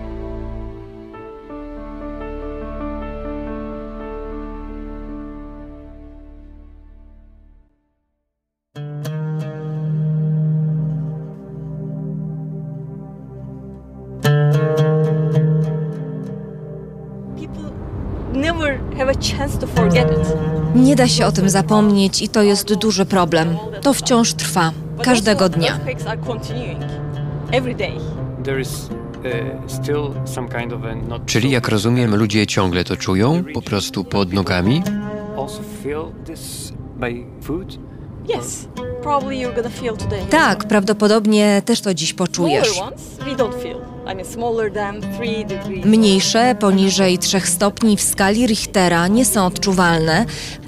[21.00, 23.58] Da się o tym zapomnieć i to jest duży problem.
[23.82, 24.72] To wciąż trwa,
[25.02, 25.80] każdego dnia.
[31.12, 34.84] Uh, Czyli jak rozumiem, ludzie ciągle to czują, po prostu pod nogami?
[40.30, 42.82] Tak, prawdopodobnie też to dziś poczujesz.
[45.86, 50.26] Mniejsze, poniżej 3 stopni w skali Richtera nie są odczuwalne,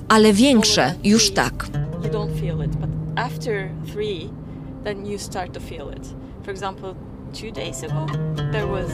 [0.09, 1.67] ale większe już tak.
[6.43, 6.95] For example,
[7.33, 8.05] two days ago,
[8.51, 8.91] there was,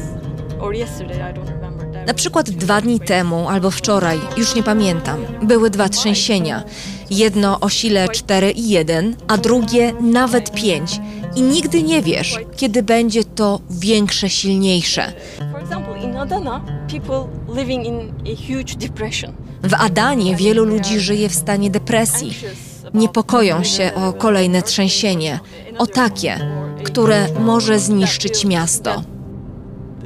[0.60, 1.77] or yesterday, I don't remember.
[2.08, 6.64] Na przykład dwa dni temu albo wczoraj, już nie pamiętam, były dwa trzęsienia.
[7.10, 11.00] Jedno o sile 4,1, a drugie nawet 5.
[11.36, 15.14] I nigdy nie wiesz, kiedy będzie to większe, silniejsze.
[19.64, 22.38] W Adanie wielu ludzi żyje w stanie depresji.
[22.94, 25.40] Niepokoją się o kolejne trzęsienie,
[25.78, 26.40] o takie,
[26.84, 29.17] które może zniszczyć miasto.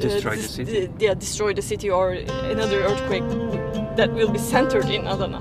[0.02, 0.88] Destroy the city?
[0.88, 2.12] Uh, Yeah, destroy the city or
[2.52, 3.24] another earthquake
[3.96, 5.40] that will be centered in Adana.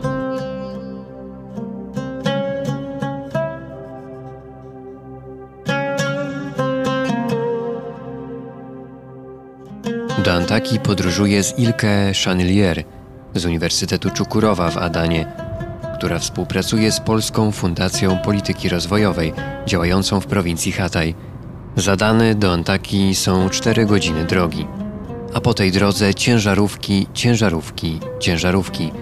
[10.24, 12.84] Do Antaki podróżuje z Ilke Chanelier
[13.34, 15.26] z Uniwersytetu Czukurowa w Adanie,
[15.98, 19.32] która współpracuje z Polską Fundacją Polityki Rozwojowej
[19.66, 21.14] działającą w prowincji Hatay.
[21.76, 24.66] Zadane do Antaki są 4 godziny drogi,
[25.34, 28.92] a po tej drodze ciężarówki, ciężarówki, ciężarówki.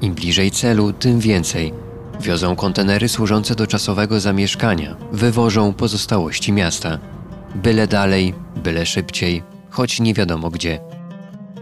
[0.00, 1.72] Im bliżej celu, tym więcej.
[2.20, 6.98] Wiozą kontenery służące do czasowego zamieszkania, wywożą pozostałości miasta.
[7.54, 10.80] Byle dalej, byle szybciej, choć nie wiadomo gdzie.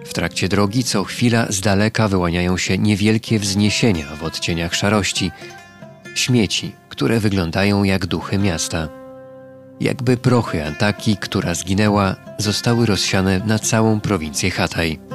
[0.05, 5.31] W trakcie drogi co chwila z daleka wyłaniają się niewielkie wzniesienia w odcieniach szarości,
[6.15, 9.06] śmieci, które wyglądają jak duchy miasta.
[9.81, 15.06] Jakby prochy Antaki, która zginęła, zostały rozsiane na całą prowincję Hatay.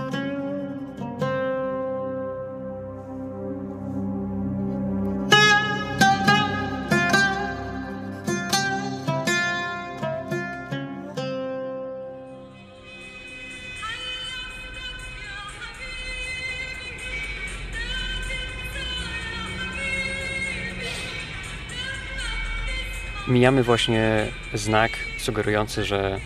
[23.41, 26.19] Mijamy właśnie znak sugerujący, że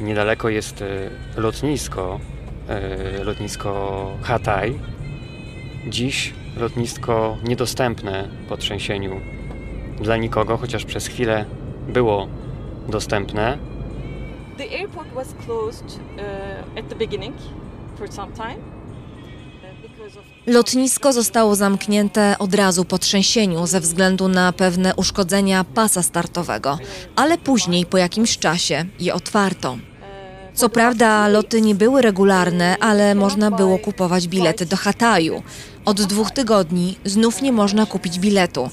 [0.00, 0.86] niedaleko jest e,
[1.40, 2.20] lotnisko,
[2.68, 4.78] e, lotnisko Hatay.
[5.88, 9.20] Dziś lotnisko niedostępne po trzęsieniu
[10.00, 11.44] dla nikogo, chociaż przez chwilę
[11.88, 12.28] było
[12.88, 13.58] dostępne.
[14.58, 17.36] The airport was closed uh, at the beginning
[17.98, 18.81] for some time.
[20.46, 26.78] Lotnisko zostało zamknięte od razu po trzęsieniu ze względu na pewne uszkodzenia pasa startowego,
[27.16, 29.78] ale później po jakimś czasie je otwarto.
[30.54, 35.42] Co prawda loty nie były regularne, ale można było kupować bilety do Hataju.
[35.84, 38.70] Od dwóch tygodni znów nie można kupić biletu.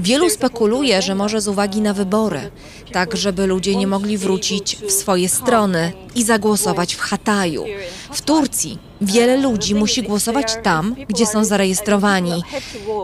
[0.00, 2.50] Wielu spekuluje, że może z uwagi na wybory,
[2.92, 7.64] tak żeby ludzie nie mogli wrócić w swoje strony i zagłosować w Hataju.
[8.12, 12.42] W Turcji wiele ludzi musi głosować tam, gdzie są zarejestrowani.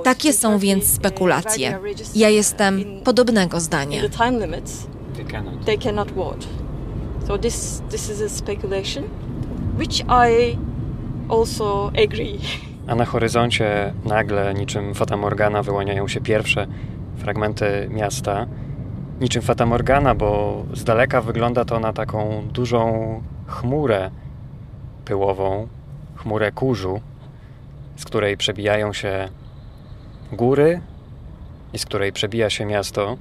[0.05, 1.79] Takie są więc spekulacje.
[2.15, 4.05] Ja jestem podobnego zdania.
[4.05, 4.87] In the time limits,
[5.65, 6.47] they cannot vote.
[7.27, 9.05] So this this is a speculation,
[9.79, 10.59] which I
[11.29, 12.39] also agree.
[12.87, 16.67] A na horyzoncie nagle, niczym Fata Morgana, wyłaniają się pierwsze
[17.17, 18.47] fragmenty miasta.
[19.21, 24.11] Niczym Fata Morgana, bo z daleka wygląda to na taką dużą chmurę
[25.05, 25.69] pyłową,
[26.17, 27.01] chmurę kurzu,
[27.97, 29.29] z której przebijają się
[30.33, 30.81] góry
[31.73, 33.17] i z której przebija się miasto.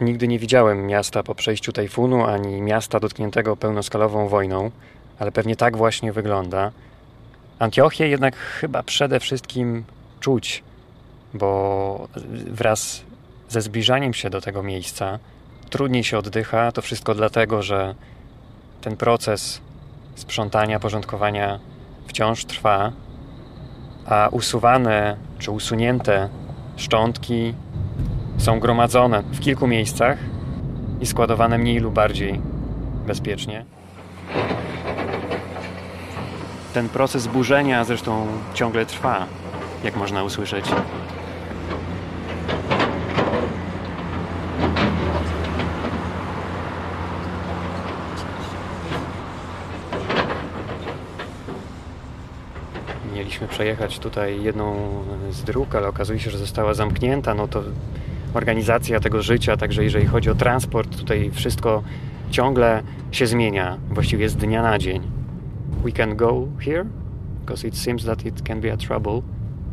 [0.00, 4.70] Nigdy nie widziałem miasta po przejściu tajfunu, ani miasta dotkniętego pełnoskalową wojną,
[5.18, 6.72] ale pewnie tak właśnie wygląda.
[7.58, 9.84] Antiochię jednak chyba przede wszystkim
[10.20, 10.62] czuć,
[11.34, 12.08] bo
[12.46, 13.02] wraz
[13.48, 15.18] ze zbliżaniem się do tego miejsca
[15.70, 16.72] trudniej się oddycha.
[16.72, 17.94] To wszystko dlatego, że
[18.80, 19.60] ten proces
[20.14, 21.58] sprzątania, porządkowania
[22.06, 22.92] wciąż trwa,
[24.06, 26.28] a usuwane czy usunięte
[26.76, 27.54] szczątki
[28.38, 30.18] są gromadzone w kilku miejscach
[31.00, 32.40] i składowane mniej lub bardziej
[33.06, 33.64] bezpiecznie.
[36.78, 39.26] Ten proces burzenia zresztą ciągle trwa,
[39.84, 40.64] jak można usłyszeć.
[53.14, 54.76] Mieliśmy przejechać tutaj jedną
[55.30, 57.34] z dróg, ale okazuje się, że została zamknięta.
[57.34, 57.62] No to
[58.34, 61.82] organizacja tego życia, także jeżeli chodzi o transport, tutaj wszystko
[62.30, 62.82] ciągle
[63.12, 65.17] się zmienia, właściwie z dnia na dzień.
[65.84, 66.86] We can go here,
[67.40, 69.22] because it seems that it can be a trouble.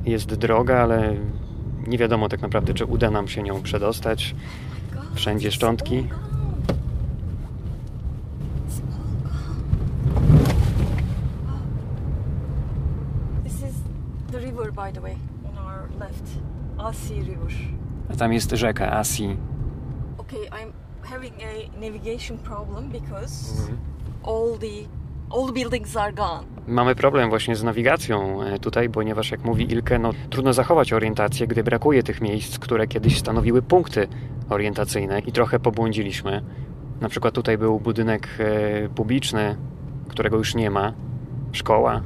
[0.06, 1.16] Jest droga, ale
[1.88, 4.36] nie wiadomo tak naprawdę, czy uda nam się nią przedostać.
[5.14, 6.08] Wszędzie szczątki.
[13.44, 13.76] This is
[14.32, 15.16] the river, by the way,
[15.50, 16.40] on our left.
[16.78, 17.52] Asi River.
[18.10, 19.38] A tam jest rzeka Asi.
[20.18, 20.72] Okay, I'm
[21.04, 23.72] having a navigation problem because
[24.24, 24.88] all the
[25.36, 26.44] all buildings are gone.
[26.68, 31.48] Mamy problem właśnie z nawigacją e, tutaj, ponieważ jak mówi Ilke, no trudno zachować orientację,
[31.48, 34.08] gdy brakuje tych miejsc, które kiedyś stanowiły punkty
[34.50, 36.42] orientacyjne i trochę pobłądziliśmy.
[37.02, 39.58] Na przykład tutaj był budynek e, publiczny,
[40.08, 40.94] którego już nie ma,
[41.52, 42.02] szkoła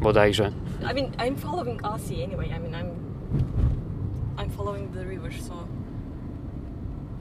[0.00, 0.52] bodajże.
[0.80, 2.46] I mean, I'm following Asi anyway.
[2.46, 2.90] I mean, I'm
[4.36, 5.54] I'm following the river, so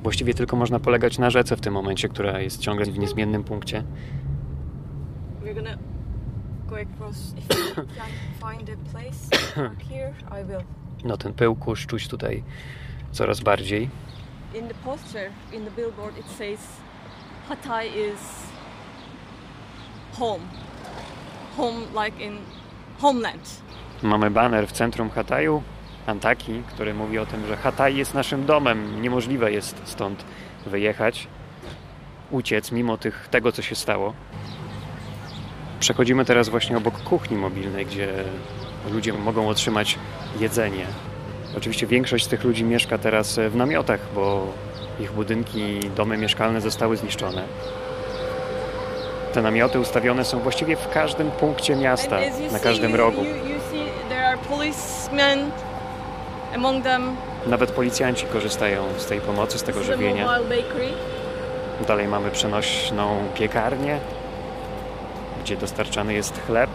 [0.03, 3.83] Właściwie tylko można polegać na rzece w tym momencie, która jest ciągle w niezmiennym punkcie.
[5.45, 5.77] We're gonna
[6.67, 7.33] go across.
[7.37, 7.87] If I can
[8.39, 9.29] find a place
[9.89, 10.63] here, I will.
[11.03, 12.43] No ten pył kurz czuć tutaj
[13.11, 13.89] coraz bardziej.
[14.55, 16.59] In the poster, in the billboard, it says
[17.49, 18.19] Hatay is
[20.13, 20.41] home.
[21.57, 22.37] Home, like in
[22.99, 23.61] homeland.
[24.03, 25.63] Mamy baner w centrum Hataju,
[26.07, 29.01] Antaki, który mówi o tym, że Hataj jest naszym domem.
[29.01, 30.25] Niemożliwe jest stąd
[30.65, 31.27] wyjechać,
[32.31, 34.13] uciec mimo tych, tego, co się stało.
[35.79, 38.09] Przechodzimy teraz właśnie obok kuchni mobilnej, gdzie
[38.91, 39.97] ludzie mogą otrzymać
[40.39, 40.85] jedzenie.
[41.57, 44.47] Oczywiście większość z tych ludzi mieszka teraz w namiotach, bo
[44.99, 47.43] ich budynki, domy mieszkalne zostały zniszczone.
[49.33, 52.17] Te namioty ustawione są właściwie w każdym punkcie miasta,
[52.51, 53.25] na każdym rogu.
[57.47, 60.27] Nawet policjanci korzystają z tej pomocy, z tego żywienia.
[61.87, 63.99] Dalej mamy przenośną piekarnię,
[65.45, 66.69] gdzie dostarczany jest chleb.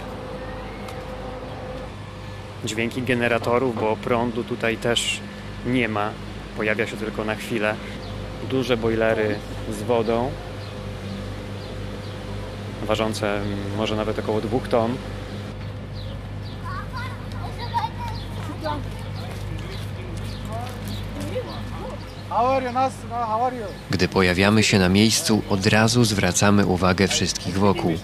[2.65, 5.21] Dźwięki generatorów, bo prądu tutaj też
[5.67, 6.11] nie ma.
[6.57, 7.75] Pojawia się tylko na chwilę.
[8.51, 9.39] Duże bojlery
[9.71, 10.31] z wodą,
[12.87, 13.41] ważące
[13.77, 14.97] może nawet około dwóch ton.
[23.91, 27.95] Gdy pojawiamy się na miejscu, od razu zwracamy uwagę wszystkich wokół.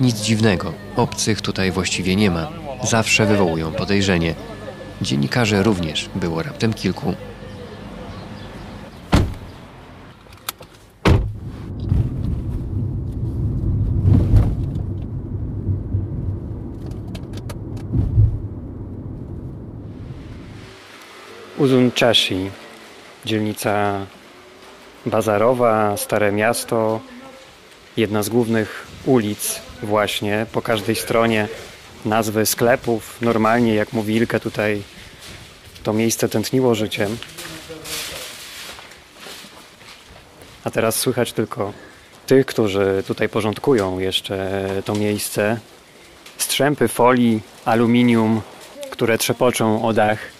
[0.00, 2.48] Nic dziwnego, obcych tutaj właściwie nie ma.
[2.82, 4.34] Zawsze wywołują podejrzenie.
[5.02, 7.14] Dziennikarzy również było raptem kilku.
[21.56, 22.50] Uzunchashi,
[23.24, 24.06] dzielnica
[25.06, 27.00] bazarowa, stare miasto,
[27.96, 31.48] jedna z głównych ulic właśnie, po każdej stronie
[32.04, 33.18] nazwy sklepów.
[33.20, 34.82] Normalnie, jak mówi Ilka tutaj,
[35.82, 37.16] to miejsce tętniło życiem.
[40.64, 41.72] A teraz słychać tylko
[42.26, 45.58] tych, którzy tutaj porządkują jeszcze to miejsce.
[46.38, 48.42] Strzępy folii, aluminium,
[48.90, 50.37] które trzepoczą o dach.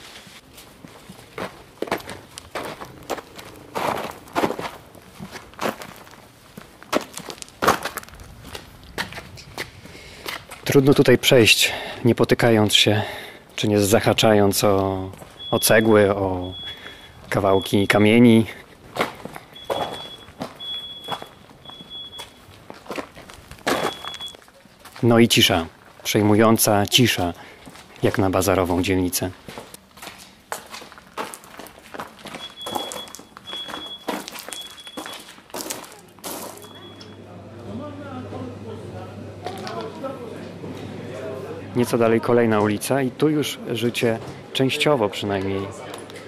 [10.78, 11.72] Trudno tutaj przejść,
[12.05, 13.02] nie potykając się,
[13.56, 15.10] czy nie zahaczając o,
[15.50, 16.55] o cegły, o
[17.28, 18.46] kawałki kamieni.
[25.02, 25.66] No i cisza,
[26.05, 27.34] przejmująca cisza,
[28.02, 29.30] jak na bazarową dzielnicę.
[41.78, 44.18] Nieco dalej kolejna ulica i tu już życie
[44.52, 45.60] częściowo przynajmniej.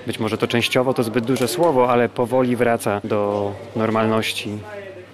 [0.07, 4.59] Być może to częściowo to zbyt duże słowo, ale powoli wraca do normalności.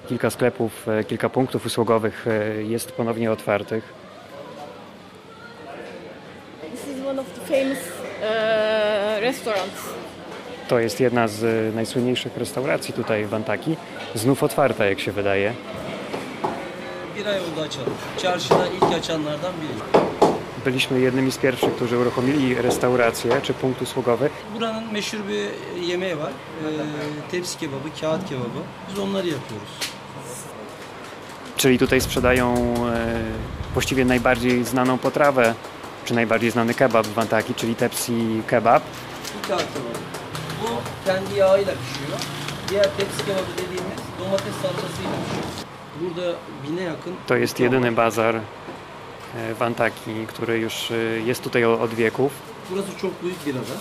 [0.09, 3.85] Kilka sklepów, e, kilka punktów usługowych e, jest ponownie otwartych.
[6.73, 9.83] This is one of the famous uh, restaurants.
[10.69, 13.77] To jest jedna z najsłynniejszych restauracji tutaj w Antaki.
[14.15, 15.53] Znów otwarta, jak się wydaje.
[17.17, 17.95] Bir ay oldu açalım.
[18.23, 20.07] Çarşıda ilk açanlardan biri.
[20.67, 24.31] Byliśmy jednymi z pierwszych, którzy uruchomili restaurację czy punkt usługowy.
[24.55, 25.49] Buranın meşhur bir
[25.81, 26.31] yemeği var.
[26.31, 28.61] Ee, tepsi kebabı, kağıt kebabı.
[28.91, 29.69] Biz onları yapıyoruz.
[31.57, 35.55] Czyli tutaj sprzedają e, właściwie najbardziej znaną potrawę,
[36.05, 38.13] czy najbardziej znany kebab w Antaki, czyli tepsi
[38.51, 38.83] kebab.
[39.35, 39.99] Bu kağıt kebabı.
[40.63, 40.69] Bu
[41.07, 42.19] kendi yağıyla pişiyor.
[42.69, 45.47] Diğer tepsi kebabı dediğimiz domates salçasıyla pişiyor.
[46.01, 46.37] Burada
[46.69, 47.15] bine yakın.
[47.27, 48.37] To jest jedyny bazar
[49.37, 50.95] e, w Antaki, który już e,
[51.27, 52.33] jest tutaj od wieków.
[52.71, 53.77] Burası çok büyük bir ada.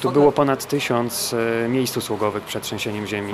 [0.00, 1.34] Tu było ponad tysiąc
[1.64, 3.32] e, miejsc usługowych przed trzęsieniem ziemi.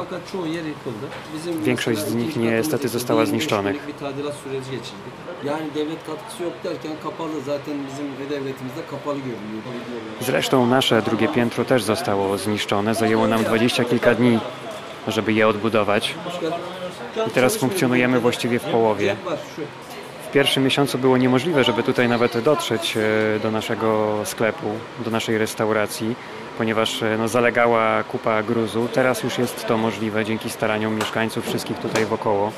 [1.63, 3.77] Większość z nich niestety została zniszczonych.
[10.21, 12.95] Zresztą nasze drugie piętro też zostało zniszczone.
[12.95, 14.39] Zajęło nam dwadzieścia kilka dni,
[15.09, 16.15] żeby je odbudować.
[17.27, 19.17] I teraz funkcjonujemy właściwie w połowie.
[20.29, 24.67] W pierwszym miesiącu było niemożliwe, żeby tutaj nawet dotrzeć e, do naszego sklepu,
[25.05, 26.17] do naszej restauracji,
[26.59, 28.89] ponieważ e, no, zalegała kupa gruzu.
[28.93, 32.53] Teraz już jest to możliwe dzięki staraniom mieszkańców wszystkich tutaj wokoło.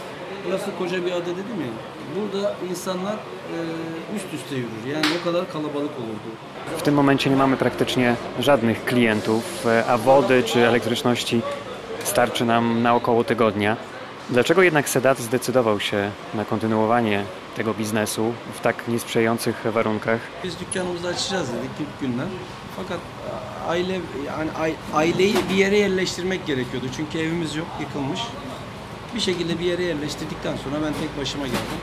[0.44, 1.72] Burası koca bir ada dedim ya.
[2.14, 4.86] Burada insanlar e, üst üste yürür.
[4.86, 6.30] Yani o kadar kalabalık olurdu.
[6.78, 11.42] W tym momencie nie mamy praktycznie żadnych klientów, a wody czy elektryczności
[12.04, 13.76] starczy nam na około tygodnia.
[14.30, 17.24] Dlaczego jednak Sedat zdecydował się na kontynuowanie
[17.56, 20.20] tego biznesu w tak niesprzyjających warunkach?
[20.44, 22.28] Biz dükkanımızı açacağız dedik ilk günden.
[22.76, 22.98] Fakat
[23.68, 26.86] aile yani ai- aileyi bir yere yerleştirmek gerekiyordu.
[26.96, 28.20] Çünkü evimiz yok, yıkılmış.
[29.14, 31.80] Bir şekilde bir yere yerleştirdikten sonra ben tek başıma geldim.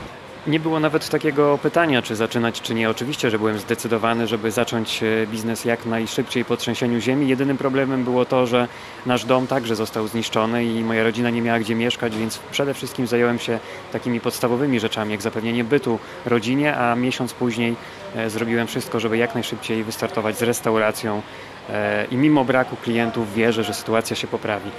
[0.48, 2.90] Nie było nawet takiego pytania, czy zaczynać, czy nie.
[2.90, 7.28] Oczywiście, że byłem zdecydowany, żeby zacząć e, biznes jak najszybciej po trzęsieniu ziemi.
[7.28, 8.68] Jedynym problemem było to, że
[9.06, 13.06] nasz dom także został zniszczony i moja rodzina nie miała gdzie mieszkać, więc przede wszystkim
[13.06, 13.58] zająłem się
[13.92, 17.76] takimi podstawowymi rzeczami, jak zapewnienie bytu rodzinie, a miesiąc później
[18.16, 21.22] e, zrobiłem wszystko, żeby jak najszybciej wystartować z restauracją.
[21.70, 24.70] E, I mimo braku klientów wierzę, że sytuacja się poprawi.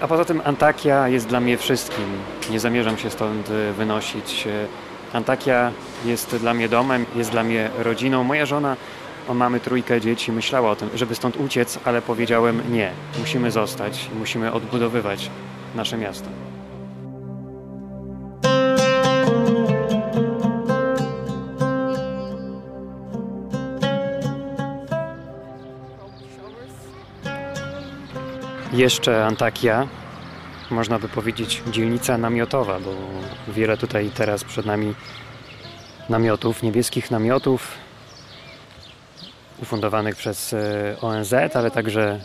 [0.00, 2.04] A poza tym Antakya jest dla mnie wszystkim.
[2.50, 4.46] Nie zamierzam się stąd e, wynosić.
[4.46, 4.66] E,
[5.16, 5.72] Antakya
[6.04, 8.24] jest dla mnie domem, jest dla mnie rodziną.
[8.24, 8.76] Moja żona,
[9.28, 12.92] o, mamy trójkę dzieci, myślała o tym, żeby stąd uciec, ale powiedziałem nie.
[13.18, 15.30] Musimy zostać musimy odbudowywać
[15.74, 16.28] nasze miasto.
[28.78, 29.86] Jeszcze Antakya,
[30.70, 32.90] można by powiedzieć dzielnica namiotowa, bo
[33.52, 34.94] wiele tutaj teraz przed nami
[36.08, 37.74] namiotów, niebieskich namiotów
[39.62, 42.20] ufundowanych przez e, ONZ, ale także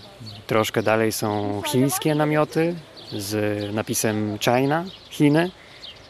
[0.48, 2.76] troszkę dalej są chińskie namioty
[3.12, 5.52] z napisem China, Chiny.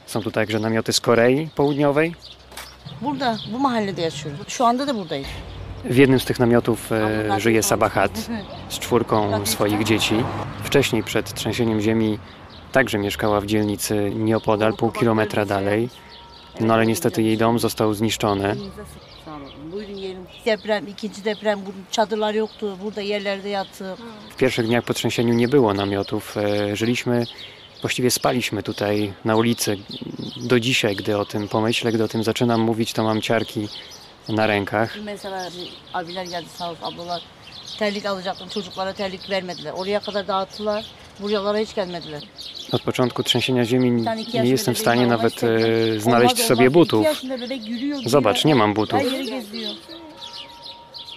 [0.06, 2.16] Są tu także namioty z Korei Południowej.
[5.84, 8.30] W jednym z tych namiotów e, żyje Sabahat
[8.70, 10.16] z czwórką swoich dzieci.
[10.64, 12.20] Wcześniej, przed trzęsieniem ziemi,
[12.72, 15.90] także mieszkała w dzielnicy nieopodal, pół kilometra dalej.
[16.60, 18.56] No ale niestety jej dom został zniszczony.
[24.30, 26.38] W pierwszych dniach po trzęsieniu nie było namiotów.
[26.38, 27.26] E, Żyliśmy,
[27.82, 29.78] właściwie spaliśmy tutaj na ulicy.
[30.38, 33.68] Do dzisiaj, gdy o tym pomyślę, gdy o tym zaczynam mówić, to mam ciarki
[34.30, 34.98] na rękach.
[35.04, 35.50] Mesela
[35.94, 37.22] abiler geldi sağ olsun ablalar.
[37.80, 39.74] Terlik alacaktım çocuklara terlik vermediler.
[39.74, 40.86] Oraya kadar dağıttılar.
[41.20, 42.22] Buralara hiç gelmediler.
[42.72, 43.92] Od początku trzęsienia ziemi
[44.34, 47.08] nie jestem w stanie nawet e, znaleźć sobie butów.
[48.06, 49.00] Zobacz, nie mam butów.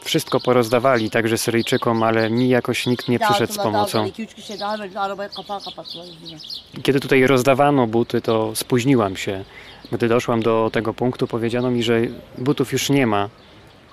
[0.05, 4.11] Wszystko porozdawali, także Syryjczykom, ale mi jakoś nikt nie przyszedł z pomocą.
[6.83, 9.45] Kiedy tutaj rozdawano buty, to spóźniłam się.
[9.93, 12.01] Gdy doszłam do tego punktu, powiedziano mi, że
[12.39, 13.29] butów już nie ma,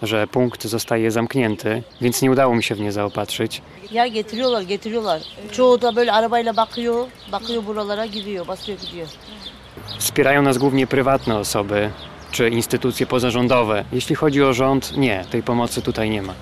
[0.01, 3.61] że punkt zostaje zamknięty, więc nie udało mi się w nie zaopatrzyć.
[3.91, 5.21] Ya getiriyorlar, getiriyorlar.
[5.51, 7.07] Çoğu da böyle arabayla bakıyor.
[7.31, 9.07] Bakıyor buralara gidiyor, basıyor gidiyor.
[9.99, 11.89] Wspierają nas głównie prywatne osoby
[12.31, 13.85] czy instytucje pozarządowe.
[13.91, 16.33] Jeśli chodzi o rząd, nie, tej pomocy tutaj nie ma.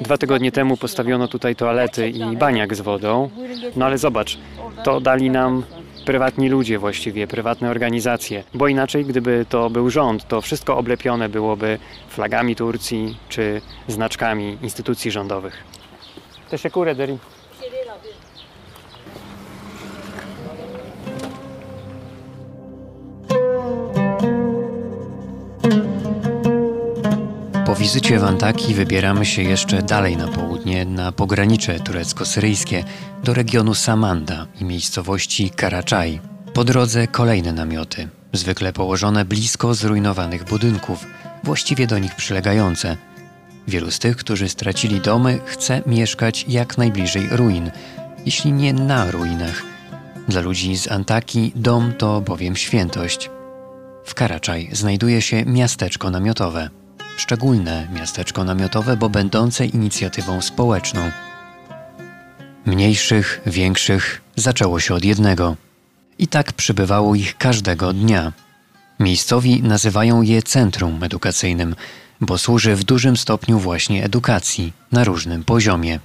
[0.00, 3.30] Dwa tygodnie temu postawiono tutaj toalety i baniak z wodą,
[3.76, 4.38] no ale zobacz,
[4.84, 5.62] to dali nam
[6.08, 11.78] prywatni ludzie właściwie, prywatne organizacje, bo inaczej gdyby to był rząd, to wszystko oblepione byłoby
[12.08, 15.64] flagami Turcji czy znaczkami instytucji rządowych.
[16.50, 17.18] Teşekkür ederim.
[27.68, 32.84] Po wizycie w Antaki wybieramy się jeszcze dalej na południe, na pogranicze turecko-syryjskie,
[33.24, 36.20] do regionu Samanda i miejscowości Karaczaj.
[36.54, 41.06] Po drodze kolejne namioty, zwykle położone blisko zrujnowanych budynków,
[41.44, 42.96] właściwie do nich przylegające.
[43.66, 47.70] Wielu z tych, którzy stracili domy, chce mieszkać jak najbliżej ruin,
[48.26, 49.62] jeśli nie na ruinach.
[50.28, 53.30] Dla ludzi z Antaki dom to bowiem świętość.
[54.04, 56.70] W Karaczaj znajduje się miasteczko namiotowe
[57.18, 61.10] szczególne miasteczko namiotowe, bo będące inicjatywą społeczną.
[62.66, 65.56] Mniejszych, większych zaczęło się od jednego.
[66.18, 68.32] I tak przybywało ich każdego dnia.
[69.00, 71.74] Miejscowi nazywają je centrum edukacyjnym,
[72.20, 76.00] bo służy w dużym stopniu właśnie edukacji na różnym poziomie.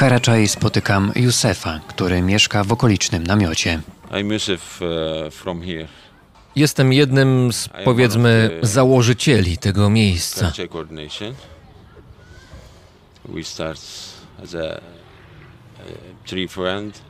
[0.00, 3.80] W Karaczaj spotykam Józefa, który mieszka w okolicznym namiocie.
[4.10, 5.88] I'm Yusuf uh, from here.
[6.56, 10.52] Jestem jednym z, powiedzmy, założycieli tego miejsca.
[13.24, 13.80] We start
[14.44, 15.82] as a, a
[16.26, 17.00] three friend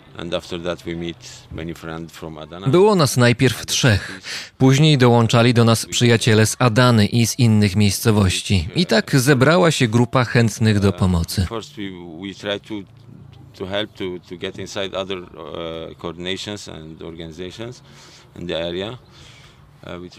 [2.67, 4.21] Było nas najpierw trzech.
[4.59, 8.69] Później dołączali do nas przyjaciele z Adany i z innych miejscowości.
[8.75, 11.47] I tak zebrała się grupa chętnych do pomocy.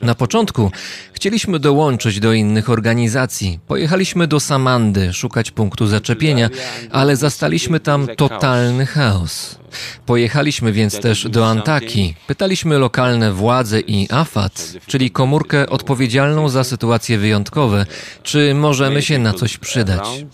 [0.01, 0.71] Na początku
[1.13, 3.59] chcieliśmy dołączyć do innych organizacji.
[3.67, 6.49] Pojechaliśmy do Samandy szukać punktu zaczepienia,
[6.91, 9.59] ale zastaliśmy tam totalny chaos.
[10.05, 12.15] Pojechaliśmy więc też do Antaki.
[12.27, 17.85] Pytaliśmy lokalne władze i AFAT, czyli komórkę odpowiedzialną za sytuacje wyjątkowe,
[18.23, 20.25] czy możemy się na coś przydać.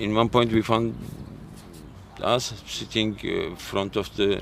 [0.00, 0.94] In one point we found
[2.24, 4.40] us sitting uh, front of the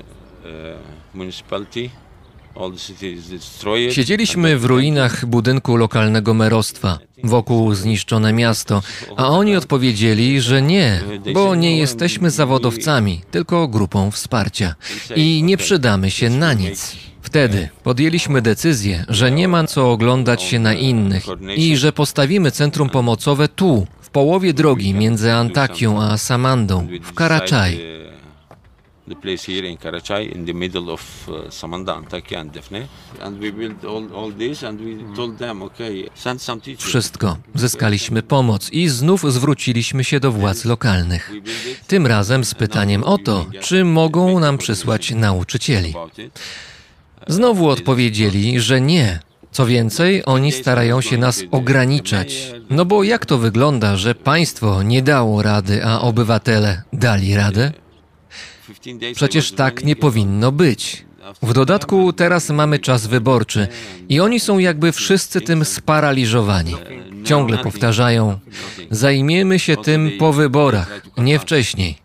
[3.29, 3.93] destroyed.
[3.93, 8.81] Siedzieliśmy w ruinach budynku lokalnego merostwa, wokół zniszczone miasto,
[9.17, 11.01] a oni odpowiedzieli, że nie,
[11.33, 14.75] bo nie jesteśmy zawodowcami, tylko grupą wsparcia
[15.15, 16.95] i nie przydamy się na nic.
[17.21, 22.89] Wtedy podjęliśmy decyzję, że nie ma co oglądać się na innych i że postawimy centrum
[22.89, 28.01] pomocowe tu, w połowie drogi między Antakią a Samandą, w Karachaj.
[29.11, 32.87] The place here in Karachai, in the middle of uh, Samanda, Antakya and.
[33.21, 36.89] And we built all, all this and we told them, okay, send some teachers.
[36.89, 37.37] Wszystko.
[37.55, 41.31] Zyskaliśmy pomoc i znów zwróciliśmy się do władz lokalnych.
[41.87, 45.93] Tym razem z pytaniem o to, czy mogą nam przysłać nauczycieli.
[46.17, 46.39] It.
[47.27, 49.19] Znowu odpowiedzieli, że nie.
[49.51, 52.53] Co więcej, oni starają się nas ograniczać.
[52.69, 57.71] No bo jak to wygląda, że państwo nie dało rady, a obywatele dali radę?
[58.81, 61.05] 15 days Przecież tak nie powinno być.
[61.41, 63.67] W dodatku teraz mamy czas wyborczy
[64.09, 66.75] i oni są jakby wszyscy tym sparaliżowani.
[67.23, 68.39] Ciągle powtarzają:
[68.91, 71.97] zajmiemy się tym po wyborach, nie wcześniej.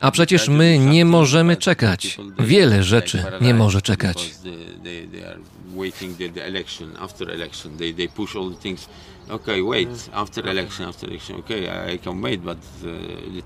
[0.00, 2.18] A przecież my nie możemy czekać.
[2.38, 4.16] Wiele rzeczy nie może czekać.
[4.16, 5.38] because they, they, they are
[5.76, 8.88] waiting the, the election after election they, they push all the things
[9.28, 13.42] okay wait after election after election okay i, I can wait but uh,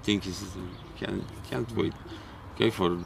[1.50, 1.92] can't wait
[2.60, 2.96] okay for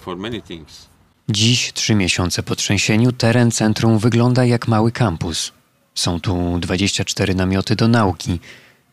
[0.00, 0.90] for many things
[1.28, 5.52] Dziś, trzy miesiące po trzęsieniu, teren centrum wygląda jak mały kampus.
[5.94, 8.40] Są tu 24 namioty do nauki.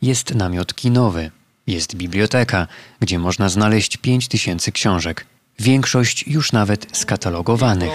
[0.02, 1.32] Jest namiot kinowy.
[1.68, 2.68] Jest biblioteka,
[3.00, 5.26] gdzie można znaleźć 5000 książek.
[5.60, 7.92] Większość już nawet skatalogowanych.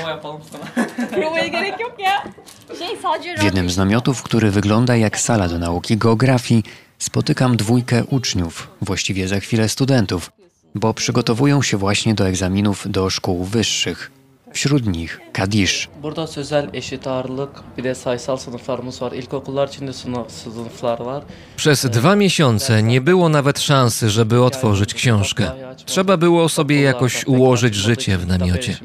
[3.39, 6.64] W jednym z namiotów, który wygląda jak sala do nauki geografii,
[6.98, 10.30] spotykam dwójkę uczniów, właściwie za chwilę studentów,
[10.74, 14.11] bo przygotowują się właśnie do egzaminów do szkół wyższych.
[14.53, 15.89] Wśród nich Kadisz.
[16.03, 19.12] Burada sözel eşit ağırlık bir de sayısal sınıflarımız var.
[19.12, 21.23] İlkokullar içinde sınıf, sınıflar var.
[21.57, 25.51] Przez dwa miesiące nie było nawet szansy, żeby otworzyć książkę.
[25.87, 28.77] Trzeba było sobie jakoś ułożyć życie w namiocie.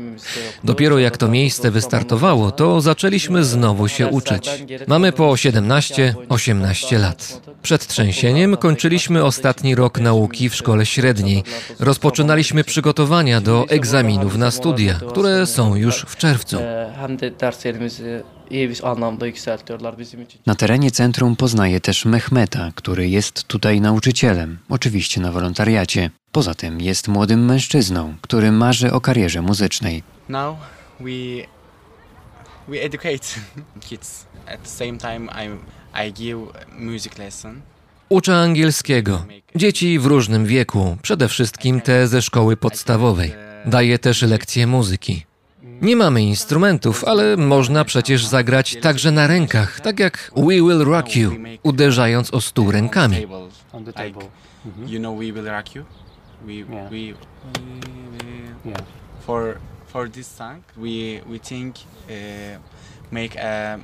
[0.64, 4.50] Dopiero jak to miejsce wystartowało, to zaczęliśmy znowu się uczyć.
[4.88, 7.42] Mamy po 17-18 lat.
[7.62, 11.44] Przed trzęsieniem kończyliśmy ostatni rok nauki w szkole średniej.
[11.80, 16.58] Rozpoczynaliśmy przygotowania do egzaminów na studia, które są już w czerwcu.
[20.46, 26.10] Na terenie centrum poznaje też Mehmeta, który jest tutaj nauczycielem, oczywiście na wolontariacie.
[26.32, 30.04] Poza tym jest młodym mężczyzną, który marzy o karierze muzycznej.
[30.30, 30.58] Now
[31.00, 31.48] we
[32.68, 33.28] we educate
[33.90, 34.26] kids.
[34.54, 36.38] At the same time, I I give
[36.80, 37.62] music lesson.
[38.10, 39.26] Uczę angielskiego.
[39.56, 43.34] Dzieci w różnym wieku, przede wszystkim te ze szkoły podstawowej.
[43.66, 45.27] Daję też lekcje muzyki.
[45.82, 51.16] Nie mamy instrumentów, ale można przecież zagrać także na rękach, tak jak We Will Rock
[51.16, 51.32] You,
[51.64, 53.28] uderzając o stół rękami.
[53.74, 54.24] On the table.
[54.88, 55.86] You know, we will rock you.
[56.46, 56.90] We Yeah.
[56.90, 57.14] we,
[58.66, 58.78] we
[59.26, 61.76] for for this song we we think
[63.12, 63.78] make a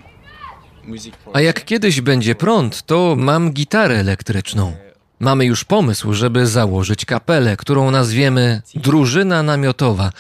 [0.84, 4.74] music for A jak kiedyś będzie prąd, to mam gitarę elektryczną.
[5.20, 10.12] Mamy już pomysł, żeby założyć kapelę, którą nazwiemy Drużyna Namiotowa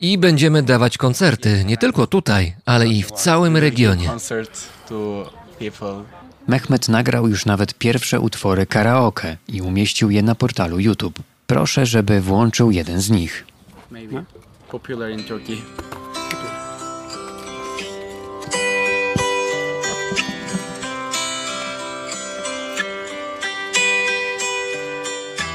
[0.00, 4.10] i będziemy dawać koncerty nie tylko tutaj, ale i w całym regionie.
[6.48, 11.18] Mehmet nagrał już nawet pierwsze utwory karaoke i umieścił je na portalu YouTube.
[11.46, 13.46] Proszę, żeby włączył jeden z nich.
[13.90, 14.24] Maybe
[14.70, 15.56] popular in Turkey.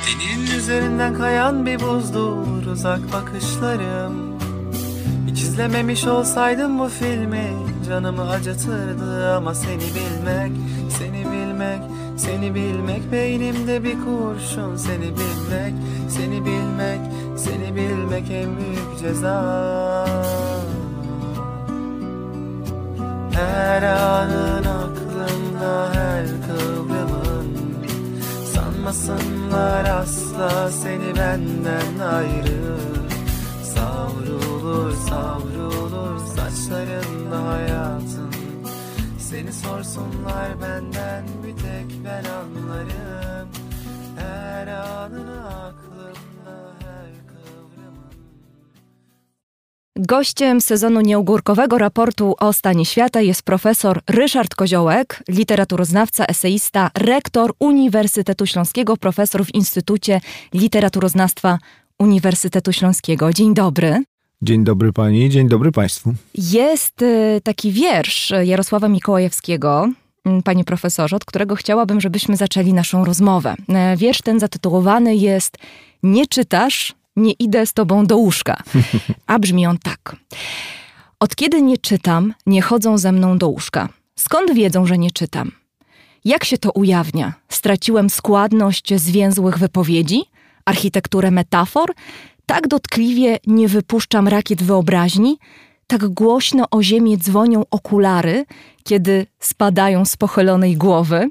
[0.08, 4.40] Tenin üzerinden kayan bir buzdur uzak bakışlarım
[5.28, 7.54] Hiç izlememiş olsaydım bu filmi
[7.88, 10.52] canımı acıtırdı ama seni bilmek,
[10.90, 11.82] seni bilmek,
[12.18, 15.74] seni bilmek beynimde bir kurşun seni bilmek,
[16.10, 17.00] seni bilmek,
[17.38, 20.06] seni bilmek en büyük ceza.
[23.34, 27.27] Her anın aklımda her kıvrımın
[28.88, 32.78] Sanmasınlar asla seni benden ayrı.
[33.64, 38.32] Savrulur savrulur saçlarında hayatın.
[39.20, 43.50] Seni sorsunlar benden bir tek ben anlarım.
[44.18, 45.87] Her anını aklımda
[50.00, 58.46] Gościem sezonu nieugórkowego raportu o stanie świata jest profesor Ryszard Koziołek, literaturoznawca, eseista, rektor Uniwersytetu
[58.46, 60.22] Śląskiego, profesor w Instytucie
[60.54, 61.60] Literaturoznawstwa
[62.00, 63.34] Uniwersytetu Śląskiego.
[63.34, 64.04] Dzień dobry.
[64.42, 66.14] Dzień dobry pani, dzień dobry państwu.
[66.36, 69.90] Jest y, taki wiersz Jarosława Mikołajewskiego,
[70.26, 73.56] mm, panie profesorze, od którego chciałabym, żebyśmy zaczęli naszą rozmowę.
[73.70, 75.58] E, Wiersz ten zatytułowany jest
[76.04, 78.64] Nie czytasz, nie idę z tobą do łóżka.
[79.28, 80.16] A brzmi on tak.
[81.20, 83.90] Od kiedy nie czytam, nie chodzą ze mną do łóżka.
[84.16, 85.52] Skąd wiedzą, że nie czytam?
[86.26, 87.34] Jak się to ujawnia?
[87.50, 90.24] Straciłem składność zwięzłych wypowiedzi,
[90.66, 91.94] architekturę metafor?
[92.46, 95.38] Tak dotkliwie nie wypuszczam rakiet wyobraźni?
[95.88, 98.46] Tak głośno o ziemię dzwonią okulary,
[98.84, 101.30] kiedy spadają z pochylonej głowy?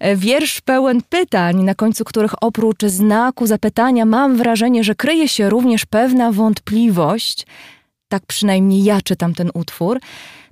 [0.00, 5.50] E, Wiersz pełen pytań, na końcu których oprócz znaku zapytania mam wrażenie, że kryje się
[5.50, 7.46] również pewna wątpliwość.
[8.08, 10.00] Tak przynajmniej ja czytam ten utwór.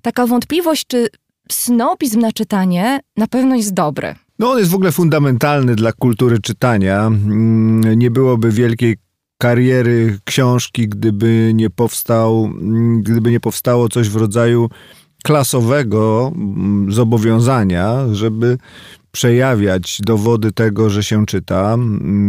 [0.03, 1.09] Taka wątpliwość, czy
[1.51, 4.15] snobizm na czytanie na pewno jest dobry.
[4.39, 7.07] No on jest w ogóle fundamentalny dla kultury czytania.
[7.07, 8.97] Mm, Nie byłoby wielkiej
[9.39, 14.69] kariery książki, gdyby nie powstał, mm, gdyby nie powstało coś w rodzaju
[15.25, 18.59] klasowego mm, zobowiązania, żeby
[19.13, 21.77] przejawiać dowody tego, że się czyta,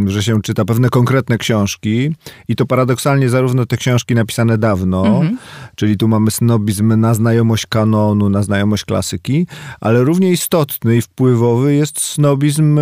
[0.06, 2.16] że się czyta pewne konkretne książki
[2.48, 5.38] i to paradoksalnie zarówno te książki napisane dawno, Mhm.
[5.76, 9.48] czyli tu mamy snobizm na znajomość kanonu, na znajomość klasyki,
[9.82, 12.80] ale równie istotny i wpływowy jest snobizm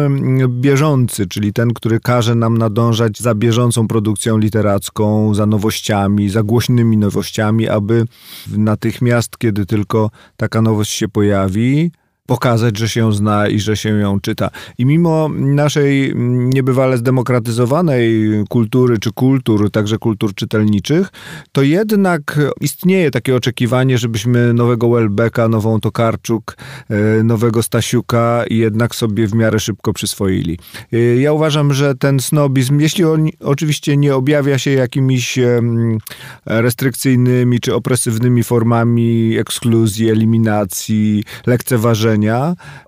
[0.48, 6.98] bieżący, czyli ten, który każe nam nadążać za bieżącą produkcją literacką, za nowościami, za głośnymi
[6.98, 8.06] nowościami, aby
[8.58, 11.92] natychmiast, kiedy tylko taka nowość się pojawi,
[12.32, 14.50] pokazać, że się zna i że się ją czyta.
[14.78, 16.14] I mimo naszej
[16.54, 21.08] niebywale zdemokratyzowanej kultury czy kultur, także kultur czytelniczych,
[21.52, 26.58] to jednak istnieje takie oczekiwanie, żebyśmy nowego Welbecka, nową Tokarczuk,
[26.90, 30.60] e, nowego Stasiuka jednak sobie w miarę szybko przyswoili.
[30.94, 35.40] E, Ja uważam, że ten snobizm, jeśli on oczywiście nie objawia się jakimiś
[36.46, 42.21] restrykcyjnymi czy opresywnymi formami ekskluzji, eliminacji, lekceważenia,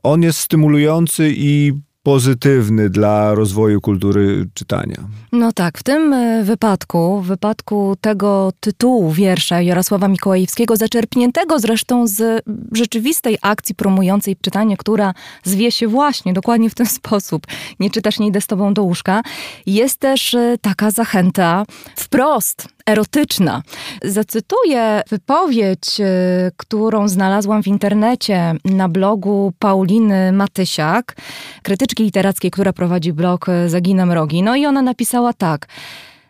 [0.03, 1.73] on jest stymulujący i
[2.03, 4.97] pozytywny dla rozwoju kultury czytania.
[5.31, 12.07] No tak, w tym e, wypadku, w wypadku tego tytułu wiersza Jarosława Mikołajewskiego, zaczerpniętego zresztą
[12.07, 17.47] z rzeczywistej akcji promującej czytanie, która zwie się właśnie dokładnie w ten sposób.
[17.79, 19.21] Nie czytasz, nie idę z tobą do łóżka.
[19.65, 21.65] Jest też e, taka zachęta
[21.95, 23.61] wprost erotyczna.
[24.03, 31.15] Zacytuję wypowiedź, e, którą znalazłam w internecie na blogu Pauliny Matysiak,
[31.63, 34.43] krytyczki literackiej, która prowadzi blog e, Zaginam Rogi.
[34.43, 35.67] No i ona napisała tak.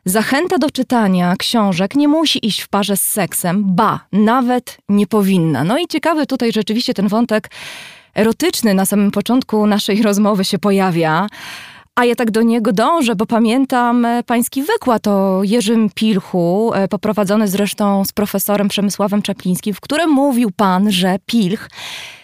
[0.05, 5.63] Zachęta do czytania książek nie musi iść w parze z seksem, ba, nawet nie powinna.
[5.63, 7.49] No i ciekawy tutaj rzeczywiście ten wątek
[8.15, 11.27] erotyczny na samym początku naszej rozmowy się pojawia.
[11.95, 16.87] A ja tak do niego dążę, bo pamiętam e, pański wykład o Jerzym Pilchu, e,
[16.87, 21.69] poprowadzony zresztą z profesorem Przemysławem Czaplińskim, w którym mówił pan, że Pilch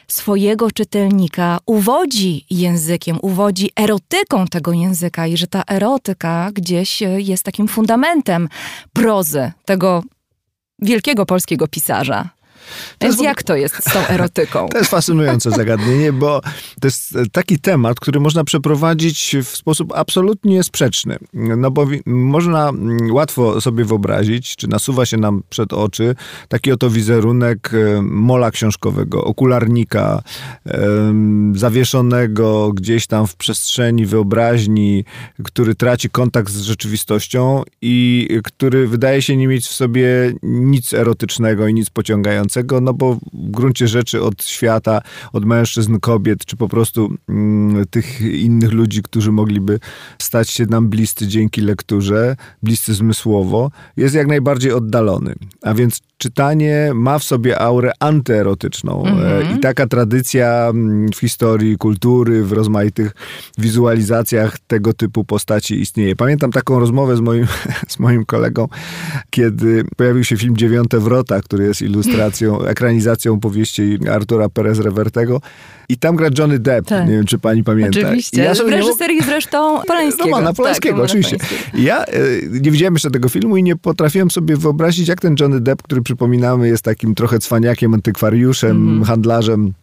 [0.08, 7.44] swojego czytelnika uwodzi językiem, uwodzi erotyką tego języka i że ta erotyka gdzieś e, jest
[7.44, 8.50] takim fundamentem
[8.94, 10.04] prozy tego
[10.80, 12.30] wielkiego polskiego pisarza.
[13.02, 14.70] Więc jest jak to jest z tą erotyką?
[14.72, 16.41] To jest fascynujące zagadnienie, bo
[16.82, 21.18] to jest taki temat, który można przeprowadzić w sposób absolutnie sprzeczny.
[21.34, 22.72] No bo można
[23.12, 26.16] łatwo sobie wyobrazić, czy nasuwa się nam przed oczy
[26.48, 30.22] taki oto wizerunek e, mola książkowego, okularnika,
[31.54, 35.06] zawieszonego gdzieś tam w przestrzeni wyobraźni,
[35.44, 41.68] który traci kontakt z rzeczywistością i który wydaje się nie mieć w sobie nic erotycznego
[41.68, 45.02] i nic pociągającego, no bo w gruncie rzeczy od świata,
[45.34, 49.80] od mężczyzn, kobiet, czy po prostu mm, tych innych ludzi, którzy mogliby
[50.19, 55.36] stać się nam bliscy dzięki lekturze, bliscy zmysłowo, jest jak najbardziej oddalony.
[55.61, 59.03] A więc czytanie ma w sobie aurę antyerotyczną.
[59.03, 59.57] Mm-hmm.
[59.57, 63.11] I taka tradycja mm, w historii kultury, w rozmaitych
[63.57, 66.15] wizualizacjach tego typu postaci istnieje.
[66.15, 67.48] Pamiętam taką rozmowę z moim,
[67.88, 68.68] z moim kolegą,
[69.30, 75.41] kiedy pojawił się film Dziewiąte Wrota, który jest ilustracją, ekranizacją powieści Artura Perez Revertego.
[75.89, 77.07] I tam gra Johnny Depp, tak.
[77.07, 77.99] nie wiem czy pani pamięta.
[77.99, 80.30] Oczywiście, ja w reżyserii zresztą Polańskiego.
[80.30, 81.38] Romana Polańskiego, tak, oczywiście.
[81.73, 82.19] Ja e,
[82.61, 86.01] nie widziałem jeszcze tego filmu i nie potrafiłem sobie wyobrazić, jak ten Johnny Depp, który
[86.01, 89.05] przypominamy jest takim trochę cwaniakiem, antykwariuszem, mm -hmm.
[89.05, 89.73] handlarzem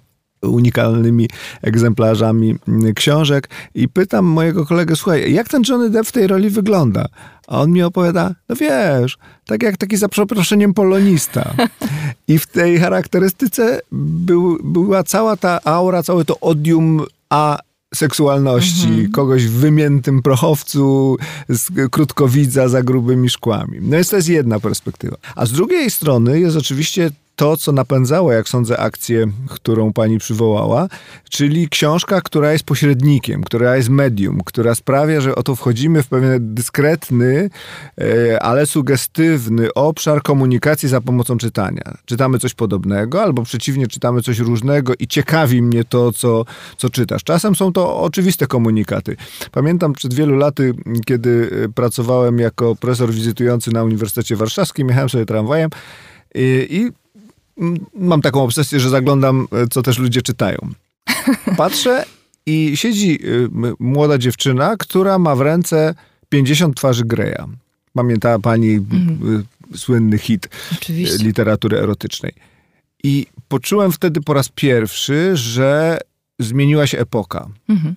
[0.48, 1.28] unikalnymi
[1.62, 2.56] egzemplarzami
[2.94, 7.06] książek i pytam mojego kolegę, słuchaj, jak ten Johnny Depp w tej roli wygląda?
[7.46, 11.54] A on mi opowiada, no wiesz, tak jak taki za przeproszeniem polonista.
[12.28, 17.58] I w tej charakterystyce był, była cała ta aura, całe to odium a
[17.94, 19.10] seksualności, mhm.
[19.10, 21.16] kogoś w wymiętym prochowcu,
[21.48, 23.78] z krótkowidza za grubymi szkłami.
[23.82, 25.16] No jest to jest jedna perspektywa.
[25.36, 30.88] A z drugiej strony jest oczywiście to, co napędzało, jak sądzę, akcję, którą pani przywołała,
[31.30, 36.54] czyli książka, która jest pośrednikiem, która jest medium, która sprawia, że oto wchodzimy w pewien
[36.54, 37.50] dyskretny,
[38.00, 41.98] e, ale sugestywny obszar komunikacji za pomocą czytania.
[42.04, 46.44] Czytamy coś podobnego, albo przeciwnie, czytamy coś różnego i ciekawi mnie to, co,
[46.76, 47.24] co czytasz.
[47.24, 49.16] Czasem są to oczywiste komunikaty.
[49.52, 50.74] Pamiętam przed wielu laty,
[51.06, 55.70] kiedy pracowałem jako profesor wizytujący na Uniwersytecie Warszawskim, jechałem sobie tramwajem
[56.34, 57.05] i, i
[57.94, 60.58] mam taką obsesję, że zaglądam, e, co też ludzie czytają.
[61.56, 62.04] Patrzę
[62.46, 65.94] i siedzi e, młoda dziewczyna, która ma w ręce
[66.28, 67.44] 50 twarzy Greya.
[67.92, 69.44] Pamiętała pani mhm.
[69.74, 71.24] słynny hit Oczywiście.
[71.24, 72.32] literatury erotycznej.
[73.04, 75.98] I poczułem wtedy po raz pierwszy, że
[76.38, 77.48] zmieniła się epoka.
[77.68, 77.94] Mhm.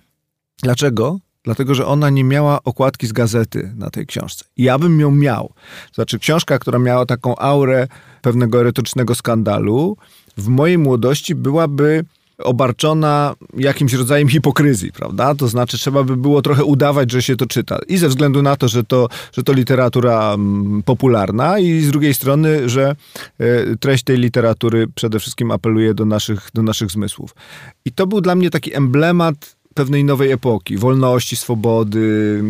[0.64, 1.20] Dlaczego?
[1.44, 4.46] Dlatego, że ona nie miała okładki z gazety na tej książce.
[4.58, 5.54] Ja bym ją miał.
[5.94, 7.88] Znaczy, książka, która miała taką aurę
[8.22, 9.98] pewnego erotycznego skandalu,
[10.38, 12.06] w mojej młodości byłaby
[12.40, 15.36] obarczona jakimś rodzajem hipokryzji, prawda?
[15.36, 17.80] To znaczy trzeba by było trochę udawać, że się to czyta.
[17.88, 22.14] I ze względu na to, że to, że to literatura mm, popularna i z drugiej
[22.14, 22.96] strony, że
[23.40, 27.36] e, treść tej literatury przede wszystkim apeluje do naszych, do naszych zmysłów.
[27.86, 32.44] I to był dla mnie taki emblemat pewnej nowej epoki, wolności, swobody,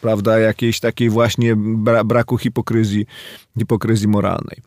[0.00, 3.06] prawda, jakiejś takiej właśnie bra braku hipokryzji,
[3.58, 4.58] hipokryzji moralnej.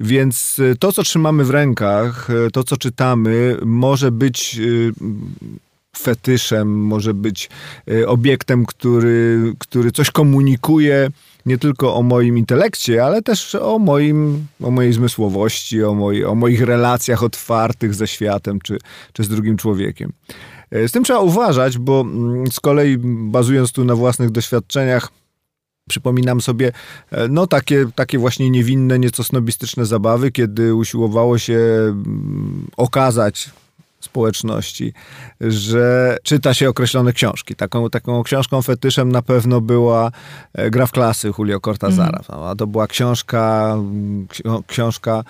[0.00, 4.92] Więc y, to, co trzymamy w rękach, y, to, co czytamy, może być y,
[5.96, 7.50] fetyszem, może być
[8.06, 11.10] obiektem, który, który coś komunikuje
[11.46, 16.34] nie tylko o moim intelekcie, ale też o, moim, o mojej zmysłowości, o, moi, o
[16.34, 18.78] moich relacjach otwartych ze światem czy,
[19.12, 20.12] czy z drugim człowiekiem.
[20.70, 22.98] E, z tym trzeba uważać, bo mm, z kolei
[23.30, 25.10] bazując tu na własnych doświadczeniach,
[25.88, 26.72] Przypominam sobie,
[27.10, 33.50] e, no takie, takie właśnie niewinne, nieco snobistyczne zabawy, kiedy usiłowało się mm, okazać
[34.00, 34.92] społeczności,
[35.40, 37.54] że czyta się określone książki.
[37.54, 40.10] Taką, taką książką fetyszem na pewno była
[40.54, 42.20] e, Gra w klasy Julio Cortazara.
[42.28, 42.56] Mm.
[42.56, 43.76] To była książka,
[44.66, 45.24] książka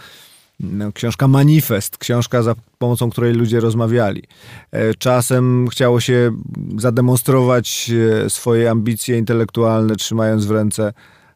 [0.61, 4.23] no, książka Manifest, książka za pomocą której ludzie rozmawiali.
[4.71, 6.31] E, czasem chciało się
[6.77, 7.91] zademonstrować
[8.25, 10.93] e, swoje ambicje intelektualne, trzymając w ręce,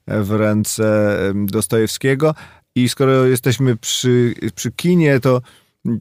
[0.06, 2.34] e, w ręce Dostojewskiego.
[2.74, 5.40] I skoro jesteśmy przy, przy kinie, to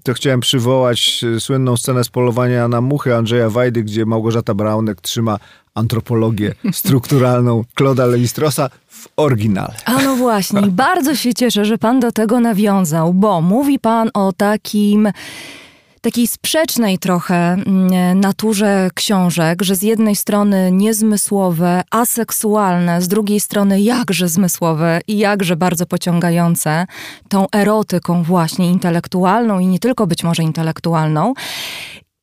[0.04, 5.38] to chciałem przywołać słynną scenę z polowania na muchy Andrzeja Wajdy, gdzie Małgorzata Braunek trzyma
[5.76, 9.74] antropologię strukturalną Claude'a Lewistrosa w oryginale.
[9.86, 14.34] A no właśnie, bardzo się cieszę, że pan do tego nawiązał, bo mówi pan o
[14.34, 15.12] takim
[16.02, 23.82] takiej sprzecznej trochę mm, naturze książek, że z jednej strony niezmysłowe, aseksualne, z drugiej strony
[23.82, 26.86] jakże zmysłowe i jakże bardzo pociągające
[27.30, 31.34] tą erotyką właśnie intelektualną i nie tylko być może intelektualną.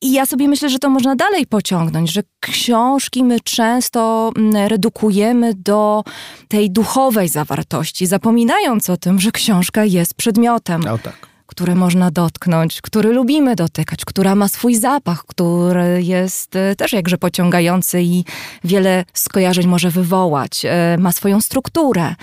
[0.01, 5.53] I ja sobie myślę, że to można dalej pociągnąć, że książki my często mm, redukujemy
[5.53, 6.03] do
[6.47, 10.81] tej duchowej zawartości, zapominając o tym, że książka jest przedmiotem.
[10.83, 16.75] No tak które można dotknąć, który lubimy dotykać, która ma swój zapach, który jest e,
[16.75, 18.23] też jakże pociągający i
[18.63, 22.15] wiele skojarzeń może wywołać, e, ma swoją strukturę.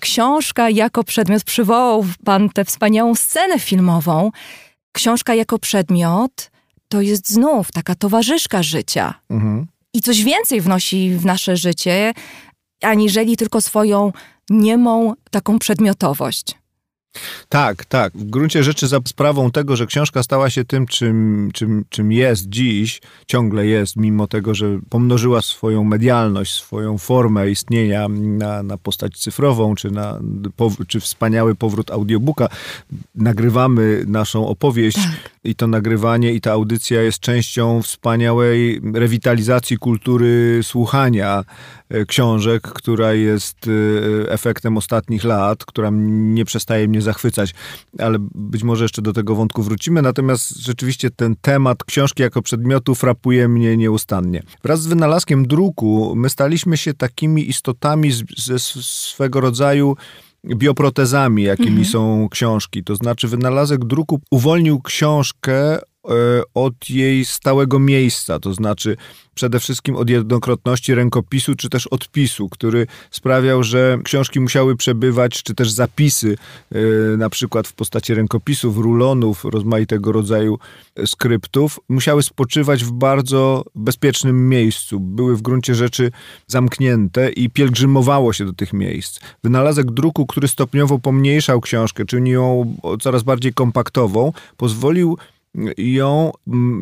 [0.00, 4.30] Książka jako przedmiot przywołał pan tę wspaniałą scenę filmową.
[4.92, 6.50] Książka jako przedmiot
[6.94, 9.14] to jest znów taka towarzyszka życia.
[9.30, 9.66] Mhm.
[9.94, 12.12] I coś więcej wnosi w nasze życie,
[12.82, 14.12] aniżeli tylko swoją
[14.50, 16.54] niemą taką przedmiotowość.
[17.48, 18.12] Tak, tak.
[18.12, 22.48] W gruncie rzeczy za sprawą tego, że książka stała się tym, czym, czym, czym jest
[22.48, 29.18] dziś, ciągle jest, mimo tego, że pomnożyła swoją medialność, swoją formę istnienia na, na postać
[29.18, 30.20] cyfrową, czy, na,
[30.88, 32.48] czy wspaniały powrót audiobooka.
[33.14, 35.30] Nagrywamy naszą opowieść tak.
[35.44, 41.44] i to nagrywanie i ta audycja jest częścią wspaniałej rewitalizacji kultury słuchania
[41.94, 47.54] E, książek, która jest e, efektem ostatnich lat, która nie przestaje mnie zachwycać,
[47.98, 50.02] ale być może jeszcze do tego wątku wrócimy.
[50.02, 54.42] Natomiast rzeczywiście ten temat książki jako przedmiotu frapuje mnie nieustannie.
[54.62, 59.96] Wraz z wynalazkiem druku my staliśmy się takimi istotami ze swego rodzaju
[60.46, 61.86] bioprotezami, jakimi mhm.
[61.86, 62.84] są książki.
[62.84, 65.78] To znaczy, wynalazek druku uwolnił książkę
[66.54, 68.96] od jej stałego miejsca, to znaczy
[69.34, 75.54] przede wszystkim od jednokrotności rękopisu czy też odpisu, który sprawiał, że książki musiały przebywać, czy
[75.54, 76.36] też zapisy,
[76.72, 76.78] e,
[77.16, 80.58] na przykład w postaci rękopisów, rulonów, rozmaitego rodzaju
[81.06, 85.00] skryptów, musiały spoczywać w bardzo bezpiecznym miejscu.
[85.00, 86.10] Były w gruncie rzeczy
[86.46, 89.20] zamknięte i pielgrzymowało się do tych miejsc.
[89.44, 95.18] Wynalazek druku, który stopniowo pomniejszał książkę, czynił ją coraz bardziej kompaktową, pozwolił
[95.78, 96.32] ją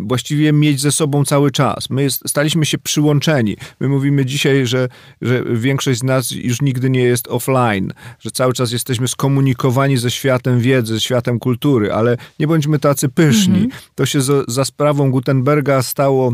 [0.02, 1.90] właściwie mieć ze sobą cały czas.
[1.90, 3.56] My jest, staliśmy się przyłączeni.
[3.80, 4.88] My mówimy dzisiaj, że,
[5.22, 10.10] że większość z nas już nigdy nie jest offline, że cały czas jesteśmy skomunikowani ze
[10.10, 13.64] światem wiedzy, ze światem kultury, ale nie bądźmy tacy pyszni.
[13.64, 13.82] Mhm.
[13.94, 16.32] To się za, za sprawą Gutenberga stało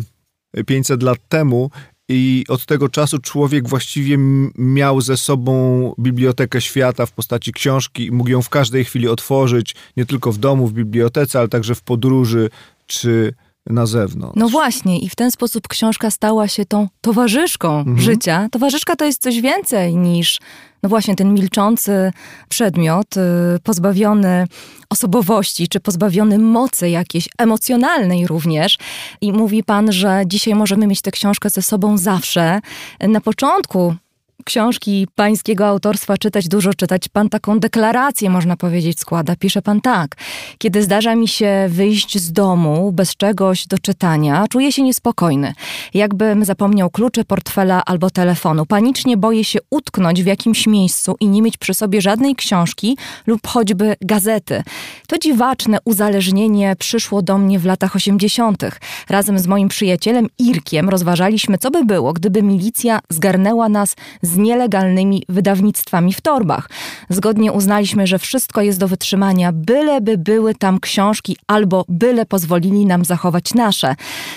[0.66, 1.70] 500 lat temu
[2.09, 4.16] i od tego czasu człowiek właściwie
[4.59, 8.06] miał ze sobą bibliotekę świata w postaci książki.
[8.06, 11.74] I mógł ją w każdej chwili otworzyć, nie tylko w domu, w bibliotece, ale także
[11.74, 12.51] w podróży
[12.86, 13.35] czy
[13.69, 14.36] na zewnątrz.
[14.36, 17.99] No właśnie, i w ten sposób książka stała się tą towarzyszką mhm.
[17.99, 18.49] życia.
[18.53, 20.40] Towarzyszka to jest coś więcej niż
[20.82, 22.12] no właśnie ten milczący
[22.49, 23.20] przedmiot, y,
[23.62, 24.47] pozbawiony
[24.90, 28.78] osobowości, czy pozbawiony mocy jakiejś emocjonalnej również.
[29.20, 32.61] I mówi pan, że dzisiaj możemy mieć tę książkę ze sobą zawsze.
[33.01, 33.95] Na początku
[34.44, 37.09] książki pańskiego autorstwa czytać dużo, czytać.
[37.09, 39.36] Pan taką deklarację, można powiedzieć, składa.
[39.36, 40.16] Pisze pan tak.
[40.59, 45.52] Kiedy zdarza mi się wyjść z domu bez czegoś do czytania, czuję się niespokojny.
[45.94, 48.66] Jakbym zapomniał klucze portfela albo telefonu.
[48.66, 52.97] Panicznie boję się utknąć w jakimś miejscu i nie mieć przy sobie żadnej książki
[53.27, 54.62] lub choćby gazety.
[55.09, 58.62] To dziwaczne uzależnienie przyszło do mnie w latach 80.
[59.09, 63.97] Razem z moim przyjacielem Irkiem rozważaliśmy, co by było, gdyby milicja zgarnęła nas
[64.36, 66.70] nielegalnymi wydawnictwami w torbach.
[67.09, 73.05] Zgodnie uznaliśmy, że wszystko jest do wytrzymania, byleby były tam książki albo byle pozwolili nam
[73.05, 73.94] zachować nasze.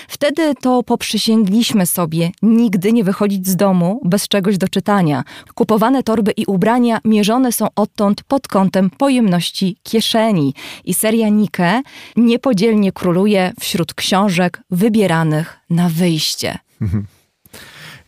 [0.08, 5.24] Wtedy to poprzysięgliśmy sobie nigdy nie wychodzić z domu bez czegoś do czytania.
[5.54, 10.54] Kupowane torby i ubrania mierzone są odtąd pod kątem pojemności kieszeni.
[10.84, 11.82] I seria Nike
[12.16, 16.58] niepodzielnie króluje wśród książek wybieranych na wyjście.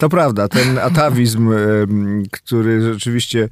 [0.05, 1.51] To prawda, ten atawizm,
[2.33, 3.49] który rzeczywiście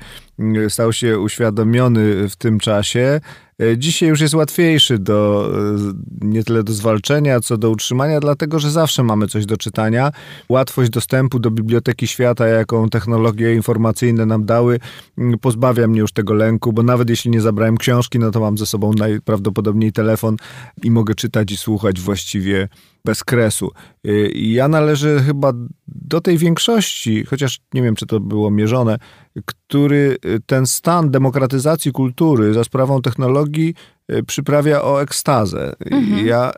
[0.69, 3.21] stał się uświadomiony w tym czasie,
[3.77, 5.51] dzisiaj już jest łatwiejszy do,
[6.21, 10.13] e, nie tyle do zwalczenia, co do utrzymania, dlatego że zawsze mamy coś do czytania.
[10.49, 14.81] Łatwość dostępu do Biblioteki Świata, jaką technologie informacyjne nam dały,
[15.41, 18.67] pozbawia mnie już tego lęku, bo nawet jeśli nie zabrałem książki, no to mam ze
[18.67, 20.37] sobą najprawdopodobniej telefon
[20.83, 22.69] i mogę czytać i słuchać właściwie
[23.05, 23.71] bez kresu.
[24.07, 25.53] Y, ja należę chyba
[25.89, 28.99] do tej większości, chociaż nie wiem, czy to było mierzone,
[29.45, 33.75] który y, ten stan demokratyzacji kultury za sprawą technologii
[34.13, 35.73] y, przyprawia o ekstazę.
[35.91, 36.27] Mhm.
[36.27, 36.53] Ja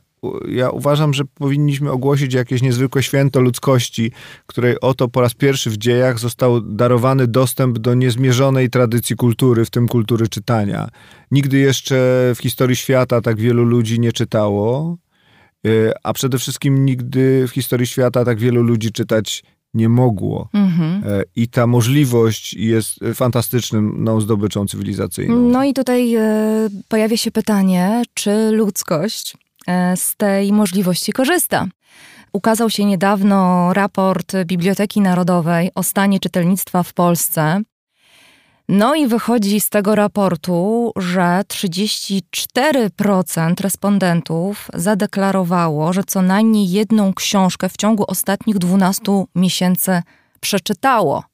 [0.49, 4.13] ja uważam, że powinniśmy ogłosić jakieś niezwykłe święto ludzkości,
[4.47, 9.71] której oto po raz pierwszy w dziejach został darowany dostęp do niezmierzonej tradycji kultury, w
[9.71, 10.89] tym kultury czytania.
[11.31, 11.95] Nigdy jeszcze
[12.37, 14.97] w historii świata tak wielu ludzi nie czytało.
[15.67, 19.45] Y, a przede wszystkim nigdy w historii świata tak wielu ludzi czytać
[19.75, 20.49] nie mogło.
[20.53, 21.03] Mhm.
[21.07, 25.37] E, I ta możliwość jest fantastycznym no, zdobyczą cywilizacyjną.
[25.37, 29.37] No i tutaj e, pojawia się pytanie, czy ludzkość
[29.67, 31.67] e, z tej możliwości korzysta.
[32.33, 37.63] Ukazał się niedawno raport Biblioteki Narodowej o stanie czytelnictwa w Polsce.
[38.69, 47.69] No i wychodzi z tego raportu, że 34% respondentów zadeklarowało, że co najmniej jedną książkę
[47.69, 49.03] w ciągu ostatnich 12
[49.35, 50.03] miesięcy
[50.41, 51.25] przeczytało.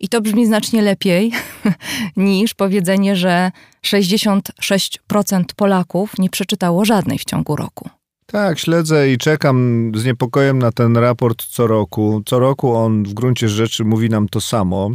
[0.00, 1.32] I to brzmi znacznie lepiej
[2.16, 3.50] niż powiedzenie, że
[3.86, 7.88] 66% Polaków nie przeczytało żadnej w ciągu roku.
[8.26, 12.22] Tak, śledzę i czekam z niepokojem na ten raport co roku.
[12.26, 14.90] Co roku on w gruncie rzeczy mówi nam to samo.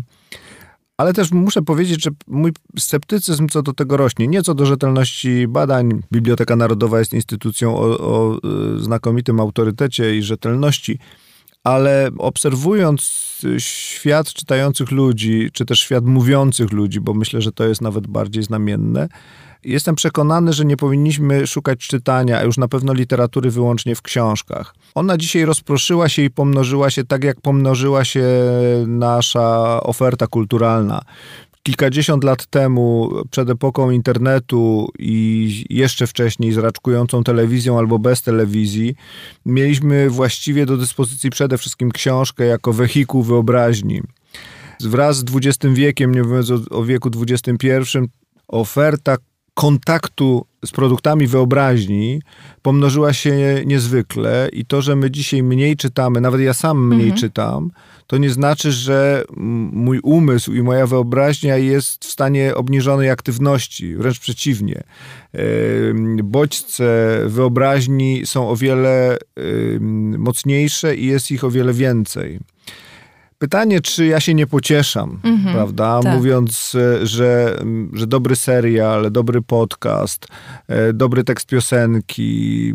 [0.97, 4.27] Ale też muszę powiedzieć, że mój sceptycyzm co do tego rośnie.
[4.27, 6.01] Nie co do rzetelności badań.
[6.11, 8.37] Biblioteka Narodowa jest instytucją o, o
[8.77, 10.99] y, znakomitym autorytecie i rzetelności,
[11.63, 13.23] ale obserwując
[13.57, 18.43] świat czytających ludzi, czy też świat mówiących ludzi, bo myślę, że to jest nawet bardziej
[18.43, 19.09] znamienne,
[19.65, 24.75] Jestem przekonany, że nie powinniśmy szukać czytania, a już na pewno literatury wyłącznie w książkach.
[24.95, 28.25] Ona dzisiaj rozproszyła się i pomnożyła się tak, jak pomnożyła się
[28.87, 31.01] nasza oferta kulturalna
[31.63, 38.95] kilkadziesiąt lat temu, przed epoką internetu i jeszcze wcześniej z raczkującą telewizją albo bez telewizji,
[39.45, 44.01] mieliśmy właściwie do dyspozycji przede wszystkim książkę jako wehikuł wyobraźni.
[44.81, 47.67] Wraz z XX wiekiem, nie mówiąc o, wieku XXI,
[48.47, 49.17] oferta
[49.53, 52.21] kontaktu z produktami wyobraźni
[52.61, 57.19] pomnożyła się niezwykle i to, że my dzisiaj mniej czytamy, nawet ja sam mniej mhm.
[57.19, 57.71] czytam,
[58.07, 59.23] to nie znaczy, że
[59.73, 64.83] mój umysł i moja wyobraźnia jest w stanie obniżonej aktywności, wręcz przeciwnie.
[66.23, 69.17] Bodźce wyobraźni są o wiele
[70.17, 72.39] mocniejsze i jest ich o wiele więcej.
[73.43, 75.99] Pytanie, czy ja się nie pocieszam, mhm, prawda?
[76.03, 76.15] Tak.
[76.15, 77.57] Mówiąc, e, że,
[77.93, 80.27] że dobry serial, dobry podcast,
[80.67, 82.73] e, dobry tekst piosenki,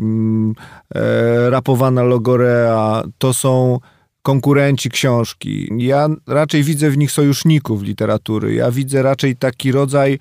[0.95, 3.79] e, rapowana logorea, to są
[4.21, 5.69] konkurenci książki.
[5.77, 8.53] Ja raczej widzę w nich sojuszników literatury.
[8.53, 10.19] Ja widzę raczej taki rodzaj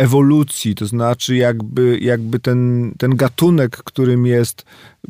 [0.00, 4.64] ewolucji, to znaczy jakby, jakby ten, ten gatunek, którym jest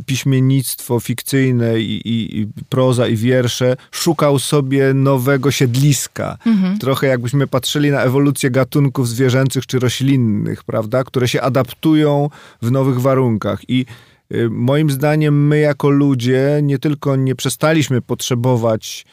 [0.06, 6.38] piśmiennictwo fikcyjne i, i, i proza i wiersze, szukał sobie nowego siedliska.
[6.46, 6.78] Mhm.
[6.78, 12.30] Trochę jakbyśmy patrzyli na ewolucję gatunków zwierzęcych czy roślinnych, prawda, które się adaptują
[12.62, 13.86] w nowych warunkach i
[14.32, 19.06] y, Moim zdaniem, my jako ludzie nie tylko nie przestaliśmy potrzebować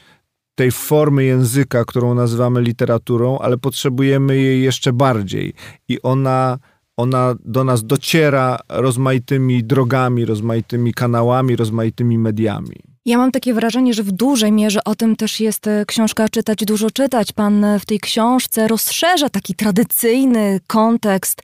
[0.57, 5.53] tej formy języka, którą nazywamy literaturą, ale potrzebujemy jej jeszcze bardziej.
[5.87, 6.57] I ona,
[6.97, 12.75] ona do nas dociera rozmaitymi drogami, rozmaitymi kanałami, rozmaitymi mediami.
[13.05, 16.65] Ja mam takie wrażenie, że w dużej mierze o tym też jest e, książka Czytać,
[16.65, 17.31] dużo czytać.
[17.31, 21.41] Pan w tej książce rozszerza taki tradycyjny kontekst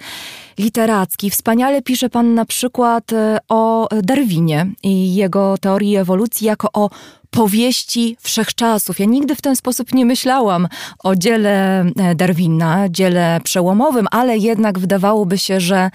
[0.58, 1.30] literacki.
[1.30, 6.90] Wspaniale pisze pan na przykład e, o Darwinie i jego teorii ewolucji jako o
[7.34, 9.00] powieści wszechczasów.
[9.00, 10.68] Ja nigdy w ten sposób nie myślałam
[11.04, 15.92] o dziele e, Darwina, dziele przełomowym, ale jednak wydawałoby się, że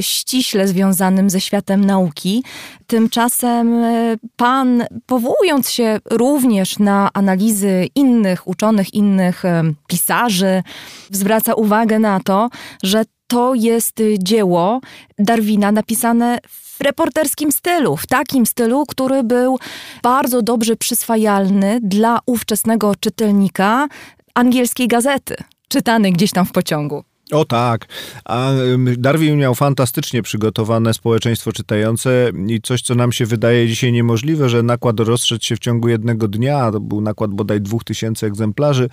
[0.00, 2.44] ściśle związanym ze światem nauki.
[2.86, 9.42] Tymczasem e, pan, powołując się również na analizy innych uczonych, innych
[9.86, 10.62] pisarzy,
[11.10, 12.48] zwraca uwagę na to,
[12.82, 14.80] że to jest dzieło
[15.18, 19.58] Darwina napisane w reporterskim stylu, w takim stylu, który był
[20.02, 23.88] bardzo dobrze przyswajalny dla ówczesnego czytelnika
[24.34, 25.36] angielskiej gazety,
[25.68, 27.04] czytany gdzieś tam w pociągu.
[27.32, 27.86] O tak.
[28.24, 28.50] A
[28.98, 34.62] Darwin miał fantastycznie przygotowane społeczeństwo czytające i coś, co nam się wydaje dzisiaj niemożliwe, że
[34.62, 38.88] nakład rozszedł się w ciągu jednego dnia, to był nakład bodaj dwóch tysięcy egzemplarzy.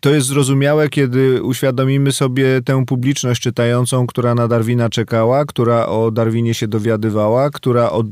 [0.00, 6.10] To jest zrozumiałe, kiedy uświadomimy sobie tę publiczność czytającą, która na Darwina czekała, która o
[6.10, 8.06] Darwinie się dowiadywała, która od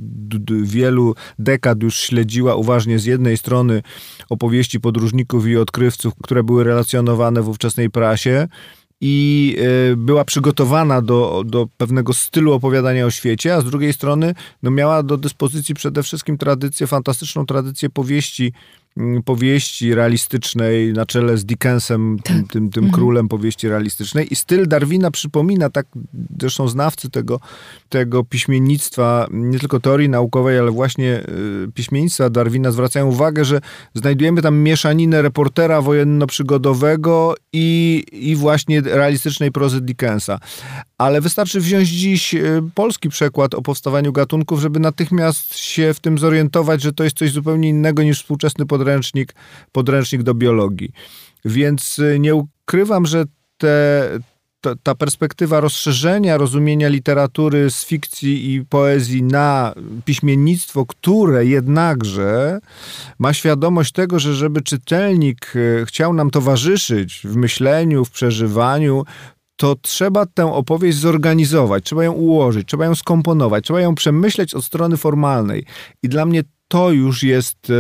[0.63, 3.83] wielu dekad już śledziła uważnie z jednej strony
[4.29, 8.49] opowieści podróżników i odkrywców, które były relacjonowane w ówczesnej prasie,
[9.01, 9.57] i
[9.93, 14.71] e, była przygotowana do, do pewnego stylu opowiadania o świecie, a z drugiej strony no,
[14.71, 18.53] miała do dyspozycji przede wszystkim tradycję, fantastyczną tradycję powieści
[19.25, 22.53] powieści realistycznej na czele z Dickensem, tym, tak.
[22.53, 22.93] tym, tym mhm.
[22.93, 24.33] królem powieści realistycznej.
[24.33, 25.87] I styl Darwina przypomina, tak
[26.41, 27.41] zresztą znawcy tego,
[27.89, 31.23] tego piśmiennictwa, nie tylko teorii naukowej, ale właśnie
[31.67, 33.61] y, piśmiennictwa Darwina zwracają uwagę, że
[33.95, 40.39] znajdujemy tam mieszaninę reportera wojenno-przygodowego i, i właśnie realistycznej prozy Dickensa.
[40.99, 46.19] Ale wystarczy wziąć dziś y, polski przekład o powstawaniu gatunków, żeby natychmiast się w tym
[46.19, 49.35] zorientować, że to jest coś zupełnie innego niż współczesny podręcznik,
[49.73, 50.93] podręcznik do biologii.
[51.45, 53.25] Więc y, nie ukrywam, że
[53.59, 54.09] te,
[54.61, 62.59] ta, ta, perspektywa rozszerzenia rozumienia literatury z fikcji i poezji na piśmiennictwo, które jednakże
[63.19, 69.05] ma świadomość tego, że żeby czytelnik e, chciał nam towarzyszyć w myśleniu, w przeżywaniu,
[69.59, 74.65] to trzeba tę opowieść zorganizować, trzeba ją ułożyć, trzeba ją skomponować, trzeba ją przemyśleć od
[74.65, 75.65] strony formalnej.
[76.03, 77.73] I dla mnie to już jest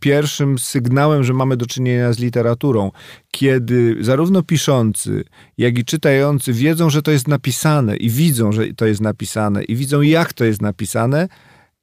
[0.00, 2.90] pierwszym sygnałem, że mamy do czynienia z literaturą,
[3.30, 5.24] kiedy zarówno piszący,
[5.58, 9.76] jak i czytający wiedzą, że to jest napisane i widzą, że to jest napisane i
[9.76, 11.28] widzą, jak to jest napisane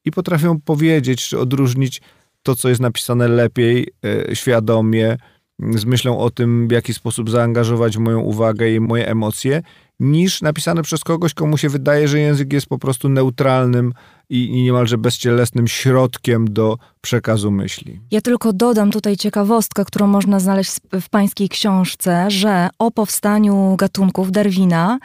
[0.06, 2.02] i potrafią powiedzieć czy odróżnić
[2.44, 3.88] to, co jest napisane lepiej,
[4.30, 5.18] e, świadomie,
[5.60, 9.61] z myślą o tym, w jaki sposób zaangażować moją uwagę i moje emocje,
[9.99, 13.94] niż napisane przez kogoś, komu się wydaje, że język jest po prostu neutralnym
[14.30, 17.99] i, niemalże bezcielesnym środkiem do przekazu myśli.
[18.11, 20.72] Ja tylko dodam tutaj ciekawostkę, którą można znaleźć
[21.02, 24.99] w pańskiej książce, że o powstaniu gatunków Darwina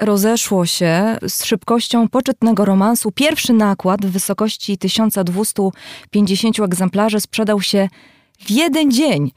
[0.00, 3.12] rozeszło się z szybkością poczytnego romansu.
[3.12, 7.88] Pierwszy nakład w wysokości 1250 egzemplarzy sprzedał się
[8.38, 9.30] w jeden dzień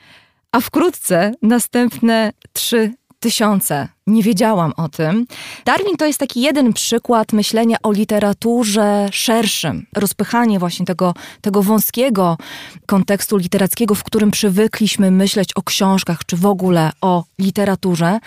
[0.51, 3.87] a wkrótce następne trzy tysiące.
[4.07, 5.25] Nie wiedziałam o tym.
[5.65, 9.85] Darwin to jest taki jeden przykład myślenia o literaturze szerszym.
[9.95, 12.37] Rozpychanie właśnie tego, tego wąskiego
[12.85, 18.19] kontekstu literackiego, w którym przywykliśmy myśleć o książkach, czy w ogóle o literaturze.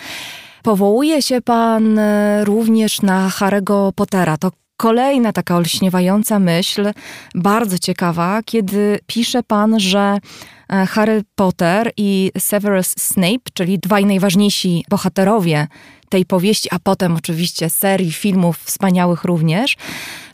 [0.63, 4.37] Powołuje się pan e, również na Harry'ego Pottera.
[4.37, 4.51] To
[4.83, 6.91] kolejna taka olśniewająca myśl,
[7.35, 10.17] bardzo ciekawa, kiedy pisze pan, że
[10.73, 15.67] E, Harry Potter i Severus Snape, czyli dwaj najważniejsi bohaterowie
[16.13, 19.75] tej powieści, a potem oczywiście serii filmów wspaniałych również,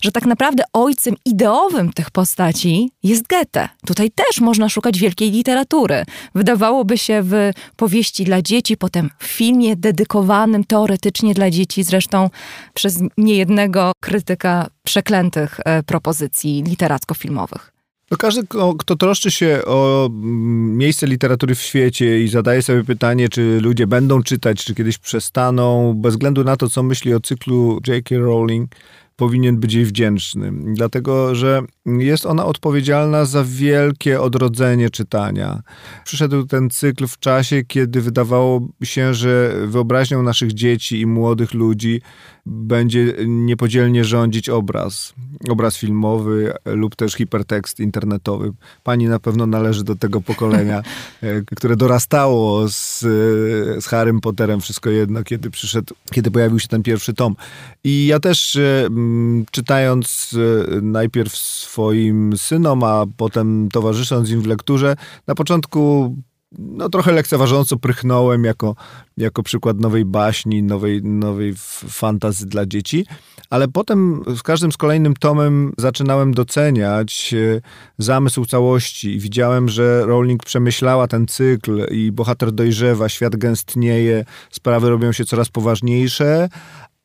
[0.02, 3.70] że tak naprawdę ojcem ideowym tych postaci jest Goethe.
[3.86, 6.04] Tutaj też można szukać wielkiej literatury.
[6.36, 12.30] Wydawałoby się w powieści dla dzieci, potem w filmie dedykowanym teoretycznie dla dzieci, zresztą
[12.74, 17.79] przez niejednego krytyka przeklętych e, propozycji literacko-filmowych.
[18.12, 18.42] No każdy,
[18.80, 23.88] kto troszczy się o mm, miejsce literatury w świecie i zadaje sobie pytanie, czy ludzie
[23.88, 28.16] będą czytać, czy kiedyś przestaną, bez względu na to, co myśli o cyklu J.K.
[28.18, 28.72] Rowling,
[29.20, 35.62] powinien być jej wdzięczny, dlatego że jest ona odpowiedzialna za wielkie odrodzenie czytania.
[36.06, 42.02] Przyszedł ten cykl w czasie, kiedy wydawało się, że wyobraźnią naszych dzieci i młodych ludzi
[42.46, 45.14] będzie niepodzielnie rządzić obraz.
[45.50, 48.52] Obraz filmowy lub też hipertekst internetowy.
[48.84, 50.82] Pani na pewno należy do tego pokolenia,
[51.22, 53.00] e, które dorastało z,
[53.80, 57.36] z Harrym Potterem wszystko jedno, kiedy przyszedł, kiedy pojawił się ten pierwszy tom.
[57.84, 58.88] I ja też e,
[59.52, 60.36] czytając
[60.78, 64.96] e, najpierw swoim synom, a potem towarzysząc im w lekturze,
[65.28, 66.16] na początku
[66.58, 68.76] no, trochę lekceważąco prychnąłem jako,
[69.18, 71.54] jako przykład nowej baśni, nowej, nowej
[71.90, 73.06] fantazy dla dzieci,
[73.50, 77.62] ale potem z każdym z kolejnym tomem zaczynałem doceniać e,
[77.98, 79.10] zamysł całości.
[79.16, 85.26] I widziałem, że Rowling przemyślała ten cykl i bohater dojrzewa, świat gęstnieje, sprawy robią się
[85.26, 86.50] coraz poważniejsze,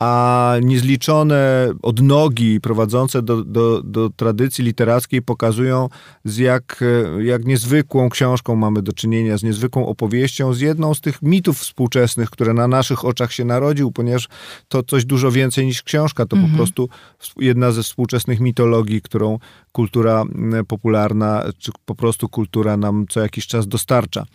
[0.05, 5.89] a niezliczone odnogi prowadzące do, do, do tradycji literackiej pokazują,
[6.25, 6.85] z jak,
[7.21, 12.31] jak niezwykłą książką mamy do czynienia, z niezwykłą opowieścią, z jedną z tych mitów współczesnych,
[12.31, 14.29] które na naszych oczach się narodził, ponieważ
[14.69, 16.53] to coś dużo więcej niż książka, to mhm.
[16.53, 16.89] po prostu
[17.37, 19.39] jedna ze współczesnych mitologii, którą
[19.75, 20.25] kultura
[20.69, 24.27] popularna, czy po prostu kultura nam co jakiś czas dostarcza.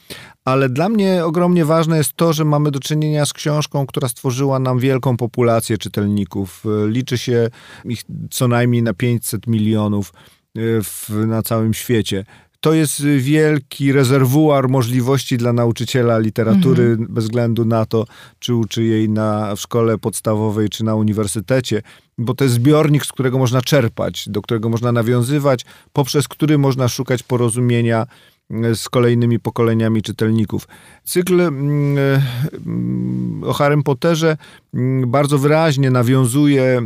[0.45, 4.59] Ale dla mnie ogromnie ważne jest to, że mamy do czynienia z książką, która stworzyła
[4.59, 6.63] nam wielką populację czytelników.
[6.87, 7.49] Liczy się
[7.85, 8.01] ich
[8.31, 10.13] co najmniej na 500 milionów
[10.55, 12.25] e, w, na całym świecie
[12.61, 17.13] to jest wielki rezerwuar możliwości dla nauczyciela literatury, mhm.
[17.13, 18.05] bez względu na to,
[18.39, 21.81] czy uczy jej na, w szkole podstawowej, czy na uniwersytecie,
[22.19, 26.87] bo to jest zbiornik, z którego można czerpać, do którego można nawiązywać, poprzez który można
[26.87, 28.07] szukać porozumienia
[28.75, 30.67] z kolejnymi pokoleniami czytelników.
[31.03, 31.97] Cykl mm,
[32.65, 34.37] mm, o Harrym Potterze
[34.73, 36.81] mm, bardzo wyraźnie nawiązuje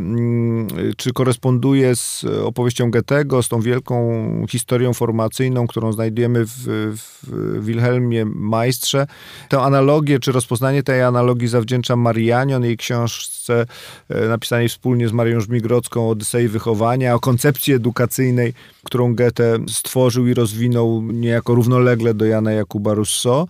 [0.96, 6.52] czy koresponduje z opowieścią Goethego, z tą wielką historią formacyjną, którą znajdujemy w,
[6.94, 9.06] w Wilhelmie Majstrze.
[9.48, 13.66] Tę analogię, czy rozpoznanie tej analogii zawdzięczam Marianion, jej książce
[14.08, 20.34] e, napisanej wspólnie z Marią Żmigrodzką Odysei Wychowania, o koncepcji edukacyjnej, którą Goethe stworzył i
[20.34, 23.46] rozwinął niejako równolegle do Jana Jakuba Rousseau.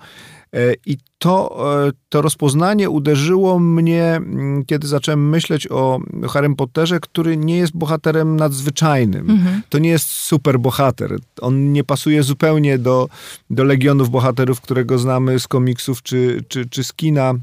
[0.54, 7.00] E, I to, e, to rozpoznanie uderzyło mnie, mm, kiedy zacząłem myśleć o Harrym Potterze,
[7.00, 9.30] który nie jest bohaterem nadzwyczajnym.
[9.30, 9.62] Mhm.
[9.68, 11.16] To nie jest super bohater.
[11.40, 13.08] On nie pasuje zupełnie do,
[13.50, 17.34] do legionów bohaterów, którego znamy z komiksów czy, czy, czy z kina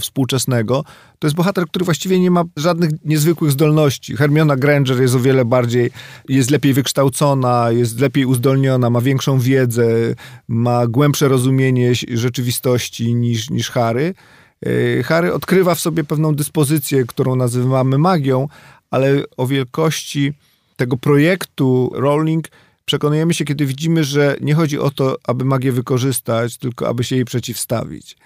[0.00, 0.84] współczesnego,
[1.18, 4.16] to jest bohater, który właściwie nie ma żadnych niezwykłych zdolności.
[4.16, 5.90] Hermiona Granger jest o wiele bardziej,
[6.28, 9.86] jest lepiej wykształcona, jest lepiej uzdolniona, ma większą wiedzę,
[10.48, 14.14] ma głębsze rozumienie rzeczywistości niż, niż Harry.
[14.66, 18.48] E, Harry odkrywa w sobie pewną dyspozycję, którą nazywamy magią,
[18.90, 20.32] ale o wielkości
[20.76, 22.48] tego projektu Rowling
[22.84, 27.16] przekonujemy się, kiedy widzimy, że nie chodzi o to, aby magię wykorzystać, tylko aby się
[27.16, 28.16] jej przeciwstawić.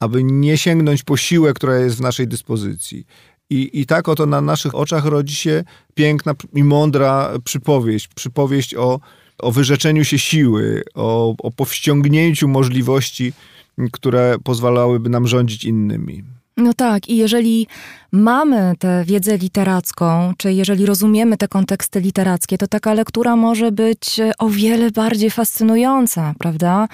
[0.00, 3.06] Aby nie sięgnąć po siłę, która jest w naszej dyspozycji.
[3.50, 8.08] I, I tak oto na naszych oczach rodzi się piękna i mądra przypowieść.
[8.08, 9.00] Przypowieść o,
[9.38, 13.32] o wyrzeczeniu się siły, o, o powściągnięciu możliwości,
[13.92, 16.24] które pozwalałyby nam rządzić innymi.
[16.58, 17.66] No tak, i jeżeli
[18.12, 24.20] mamy tę wiedzę literacką, czy jeżeli rozumiemy te konteksty literackie, to taka lektura może być
[24.38, 26.88] o wiele bardziej fascynująca, prawda?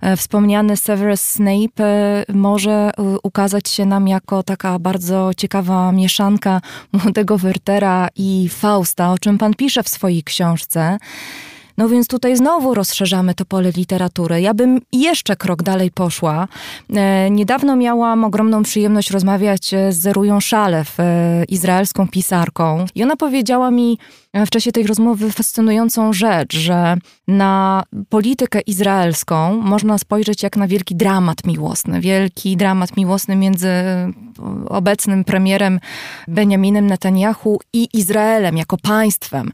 [0.00, 2.90] E, wspomniany Severus Snape e, może e,
[3.22, 6.60] ukazać się nam jako taka bardzo ciekawa mieszanka
[6.92, 10.98] młodego Wertera i Fausta, o czym pan pisze w swojej książce.
[11.78, 14.40] No więc tutaj znowu rozszerzamy to pole literatury.
[14.40, 16.48] Ja bym jeszcze krok dalej poszła.
[16.94, 22.86] E, niedawno miałam ogromną przyjemność rozmawiać z Zerują Szalew, e, izraelską pisarką.
[22.94, 23.98] I ona powiedziała mi,
[24.34, 26.96] w czasie tej rozmowy fascynującą rzecz, że
[27.28, 32.00] na politykę izraelską można spojrzeć jak na wielki dramat miłosny.
[32.00, 33.68] Wielki dramat miłosny między
[34.68, 35.80] obecnym premierem
[36.28, 39.50] Benjaminem Netanyahu i Izraelem jako państwem.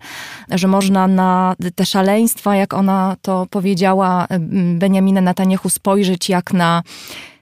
[0.51, 4.27] Że można na te szaleństwa, jak ona to powiedziała,
[4.75, 6.83] Benjamina Netanyahu spojrzeć jak na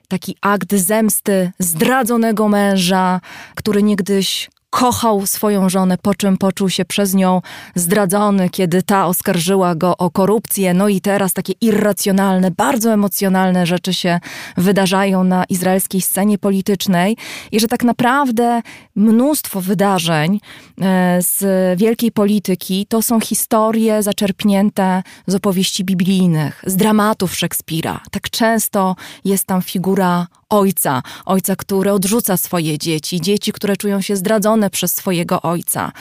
[0.07, 3.21] taki akt zemsty zdradzonego męża,
[3.55, 7.41] który niegdyś kochał swoją żonę, po czym poczuł się przez nią
[7.75, 10.73] zdradzony, kiedy ta oskarżyła go o korupcję.
[10.73, 14.19] No i teraz takie irracjonalne, bardzo emocjonalne rzeczy się
[14.57, 17.17] wydarzają na izraelskiej scenie politycznej
[17.51, 18.61] i że tak naprawdę
[18.95, 20.39] mnóstwo wydarzeń
[20.81, 21.43] e, z
[21.79, 27.99] wielkiej polityki to są historie zaczerpnięte z opowieści biblijnych, z dramatów Szekspira.
[28.11, 28.95] Tak często
[29.25, 34.95] jest tam figura ojca, ojca, który odrzuca swoje dzieci, dzieci, które czują się zdradzone przez
[34.95, 35.91] swojego ojca.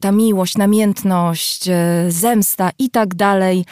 [0.00, 3.64] Ta miłość, namiętność, e, zemsta i tak dalej,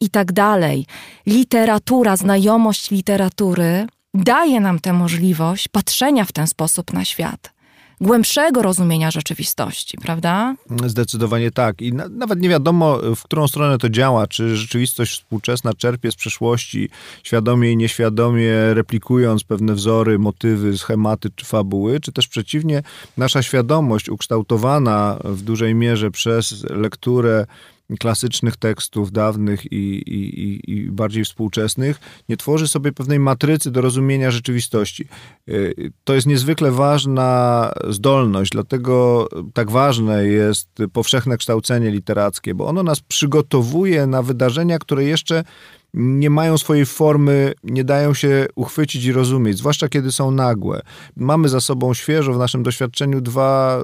[0.00, 0.86] i tak dalej.
[1.26, 7.59] Literatura, znajomość literatury daje nam tę możliwość patrzenia w ten sposób na świat
[8.00, 10.54] głębszego rozumienia rzeczywistości, prawda?
[10.86, 11.82] Zdecydowanie tak.
[11.82, 14.26] I na, nawet nie wiadomo, w którą stronę to działa.
[14.26, 16.88] Czy rzeczywistość współczesna czerpie z przeszłości,
[17.22, 22.82] świadomie i nieświadomie replikując pewne wzory, motywy, schematy czy fabuły, czy też przeciwnie,
[23.16, 27.46] nasza świadomość ukształtowana w dużej mierze przez lekturę
[27.96, 34.30] klasycznych tekstów dawnych i, i, i, bardziej współczesnych, nie tworzy sobie pewnej matrycy do rozumienia
[34.30, 35.08] rzeczywistości.
[35.48, 42.82] Y, to jest niezwykle ważna zdolność, dlatego tak ważne jest powszechne kształcenie literackie, bo ono
[42.82, 45.44] nas przygotowuje na wydarzenia, które jeszcze
[45.94, 50.82] nie mają swojej formy, nie dają się uchwycić i rozumieć, zwłaszcza kiedy są nagłe.
[51.16, 53.82] Mamy za sobą świeżo w naszym doświadczeniu dwa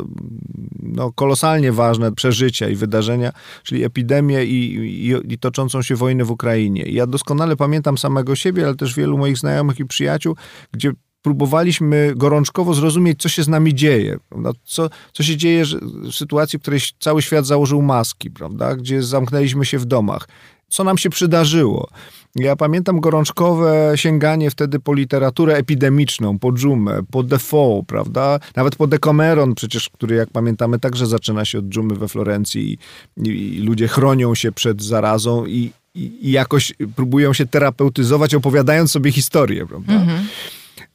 [0.83, 4.75] no, kolosalnie ważne przeżycia i wydarzenia, czyli epidemię i,
[5.09, 6.83] i, i toczącą się wojnę w Ukrainie.
[6.83, 10.37] Ja doskonale pamiętam samego siebie, ale też wielu moich znajomych i przyjaciół,
[10.73, 14.19] gdzie próbowaliśmy gorączkowo zrozumieć, co się z nami dzieje.
[14.65, 18.77] Co, co się dzieje w sytuacji, w której cały świat założył maski, prawda?
[18.77, 20.29] gdzie zamknęliśmy się w domach
[20.77, 21.89] co nam się przydarzyło.
[22.35, 28.41] Ja pamiętam gorączkowe sięganie wtedy po literaturę epidemiczną, po dżumę, po Defoe, prawda?
[28.57, 32.79] Nawet po Decameron przecież, który jak pamiętamy także zaczyna się od dżumy we Florencji
[33.17, 38.91] i, i ludzie chronią się przed zarazą i, i, i, jakoś próbują się terapeutyzować opowiadając
[38.91, 39.93] sobie historię, prawda?
[39.93, 40.27] Mhm.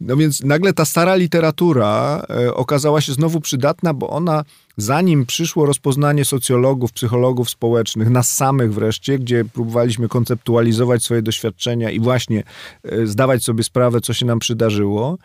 [0.01, 4.43] No więc nagle ta stara literatura e, okazała się znowu przydatna, bo ona,
[4.77, 11.99] zanim przyszło rozpoznanie socjologów, psychologów społecznych, nas samych wreszcie, gdzie próbowaliśmy konceptualizować swoje doświadczenia i
[11.99, 12.43] właśnie
[12.83, 15.17] e, zdawać sobie sprawę, co się nam przydarzyło,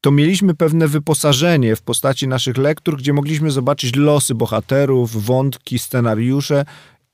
[0.00, 6.64] to mieliśmy pewne wyposażenie w postaci naszych lektur, gdzie mogliśmy zobaczyć losy bohaterów, wątki, scenariusze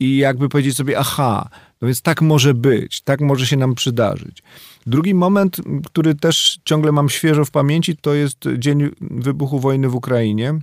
[0.00, 1.48] i jakby powiedzieć sobie, aha,
[1.80, 4.42] no więc tak może być, tak może się nam przydarzyć.
[4.86, 5.56] Drugi moment,
[5.86, 10.58] który też ciągle mam świeżo w pamięci, to jest dzień wybuchu wojny w Ukrainie.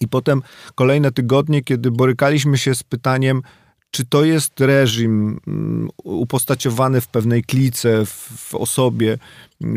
[0.00, 0.42] I potem
[0.74, 3.42] kolejne tygodnie, kiedy borykaliśmy się z pytaniem,
[3.90, 9.18] czy to jest reżim mm, upostaciowany w pewnej klice, w, osobie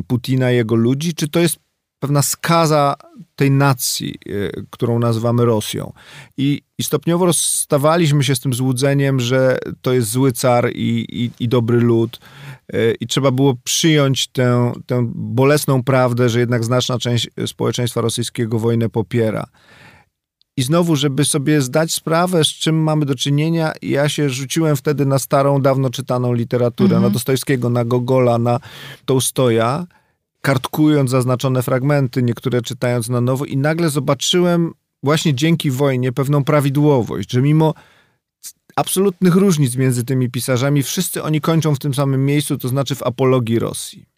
[0.08, 1.58] Putina i jego ludzi, czy to jest
[2.00, 2.96] pewna skaza
[3.36, 5.94] tej nacji, y, którą nazywamy Rosją.
[6.38, 11.32] I, I, stopniowo rozstawaliśmy się z tym złudzeniem, że to jest zły car i, i,
[11.44, 12.20] i dobry lud.
[12.76, 18.60] Y, I trzeba było przyjąć tę, tę bolesną prawdę, że jednak znaczna część społeczeństwa rosyjskiego
[18.60, 19.48] wojnę popiera.
[20.58, 25.06] I znowu, żeby sobie zdać sprawę, z czym mamy do czynienia, ja się rzuciłem wtedy
[25.06, 27.04] na starą, dawno czytaną literaturę, mhm.
[27.04, 28.60] na Dostojewskiego, na Gogola, na
[29.06, 29.88] Tołstoja,
[30.42, 34.74] kartkując zaznaczone fragmenty, niektóre czytając na nowo i nagle zobaczyłem
[35.04, 37.74] właśnie dzięki wojnie pewną prawidłowość, że mimo
[38.76, 43.04] absolutnych różnic między tymi pisarzami, wszyscy oni kończą w tym samym miejscu, to znaczy w
[43.04, 44.13] apologii Rosji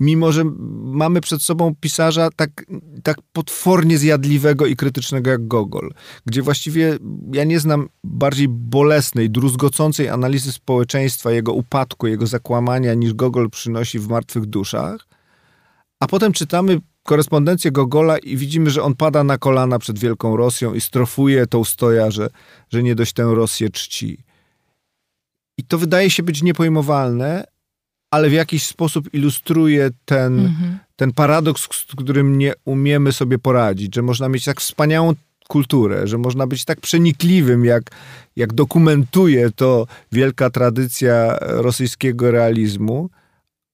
[0.00, 0.44] mimo że
[0.82, 2.66] mamy przed sobą pisarza tak,
[3.02, 5.90] tak potwornie zjadliwego i krytycznego jak Gogol,
[6.26, 6.98] gdzie właściwie
[7.32, 13.98] ja nie znam bardziej bolesnej, druzgocącej analizy społeczeństwa, jego upadku, jego zakłamania, niż Gogol przynosi
[13.98, 15.06] w Martwych Duszach,
[16.00, 20.74] a potem czytamy korespondencję Gogola i widzimy, że on pada na kolana przed Wielką Rosją
[20.74, 22.30] i strofuje Tołstoja, że,
[22.72, 24.24] że nie dość tę Rosję czci.
[25.58, 27.44] I to wydaje się być niepojmowalne,
[28.14, 30.78] ale w jakiś sposób ilustruje ten, mhm.
[30.96, 35.14] ten paradoks, z którym nie umiemy sobie poradzić, że można mieć tak wspaniałą
[35.48, 37.82] kulturę, że można być tak przenikliwym, jak,
[38.36, 43.10] jak dokumentuje to wielka tradycja rosyjskiego realizmu,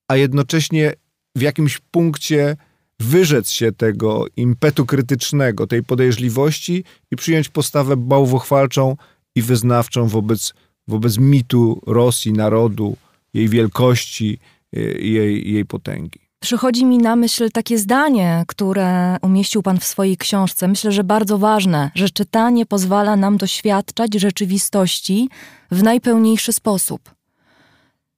[0.08, 0.92] a jednocześnie
[1.36, 2.56] w jakimś punkcie
[3.00, 8.96] wyrzec się tego impetu krytycznego, tej podejrzliwości i przyjąć postawę bałwochwalczą
[9.34, 10.54] i wyznawczą wobec,
[10.88, 12.96] wobec mitu Rosji, narodu,
[13.34, 14.38] jej wielkości,
[14.76, 16.30] y, jej, jej potęgi.
[16.42, 20.68] Przychodzi mi na myśl takie zdanie, które umieścił Pan w swojej książce.
[20.68, 25.28] Myślę, że bardzo ważne, że czytanie pozwala nam doświadczać rzeczywistości
[25.70, 27.10] w najpełniejszy sposób.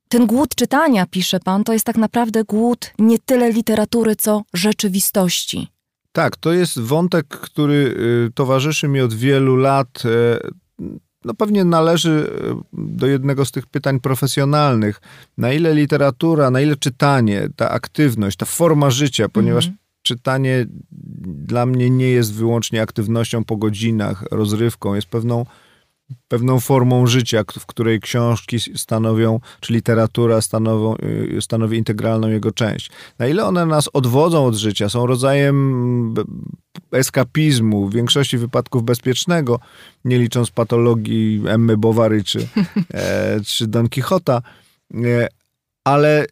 [0.09, 5.69] Ten głód czytania, pisze Pan, to jest tak naprawdę głód nie tyle literatury, co rzeczywistości.
[6.13, 7.75] Tak, to jest wątek, który
[8.29, 10.03] y, towarzyszy mi od wielu lat.
[11.25, 15.01] No pewnie należy e, do jednego z tych pytań profesjonalnych.
[15.39, 19.81] Na ile literatura, na ile czytanie, ta aktywność, ta forma życia, ponieważ mm -hmm.
[20.03, 20.67] czytanie
[21.27, 25.47] dla mnie nie jest wyłącznie aktywnością po godzinach, rozrywką, jest pewną
[26.29, 30.97] pewną formą życia, w której książki stanowią, czy literatura stanowią,
[31.37, 32.91] y, stanowi integralną jego część.
[33.19, 36.15] Na ile one nas odwodzą od życia, są rodzajem
[36.93, 39.61] eskapizmu, w większości wypadków bezpiecznego,
[40.05, 42.39] nie licząc patologii Emmy Bovary czy,
[42.95, 44.43] e, czy Don Quixota,
[44.95, 45.29] e,
[45.85, 46.27] ale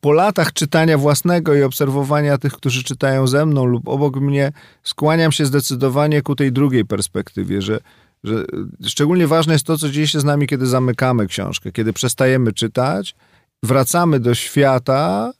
[0.00, 4.52] po latach czytania własnego i obserwowania tych, którzy czytają ze mną lub obok mnie,
[4.82, 7.80] skłaniam się zdecydowanie ku tej drugiej perspektywie, że
[8.24, 8.44] że
[8.86, 13.14] szczególnie ważne jest to, co dzieje się z nami, kiedy zamykamy książkę, kiedy przestajemy czytać,
[13.62, 15.32] wracamy do świata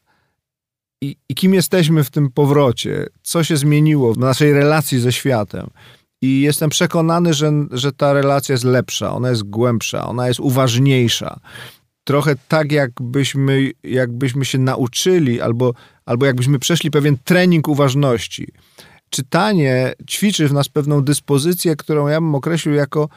[1.02, 5.70] i, i kim jesteśmy w tym powrocie, co się zmieniło w naszej relacji ze światem.
[6.23, 11.40] I jestem przekonany, że, że ta relacja jest lepsza, ona jest głębsza, ona jest uważniejsza.
[12.05, 15.74] Trochę tak, jakbyśmy, jakbyśmy się nauczyli, albo,
[16.07, 18.52] albo jakbyśmy przeszli pewien trening uważności
[19.10, 23.08] czytanie ćwiczy w nas pewną dyspozycję, którą ja bym określił jako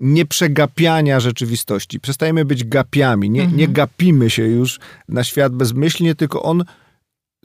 [0.00, 2.00] nieprzegapiania rzeczywistości.
[2.00, 3.58] Przestajemy być gapiami, nie, mhm.
[3.58, 6.64] nie gapimy się już na świat bezmyślnie, tylko on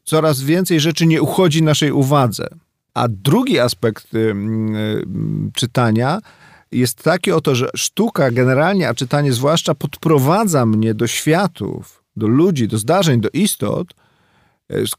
[0.03, 2.47] coraz więcej rzeczy nie uchodzi naszej uwadze.
[2.93, 4.33] A drugi aspekt y, y,
[5.53, 6.19] czytania
[6.71, 12.67] jest taki oto, że sztuka generalnie, a czytanie zwłaszcza podprowadza mnie do światów, do ludzi,
[12.67, 13.93] do zdarzeń, do istot,
[14.73, 14.91] y, z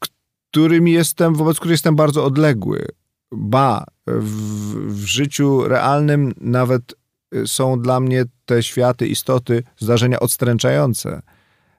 [0.50, 2.86] którymi jestem, wobec których jestem bardzo odległy.
[3.32, 6.94] Ba, w, w życiu realnym nawet
[7.34, 11.22] y, są dla mnie te światy, istoty, zdarzenia odstręczające.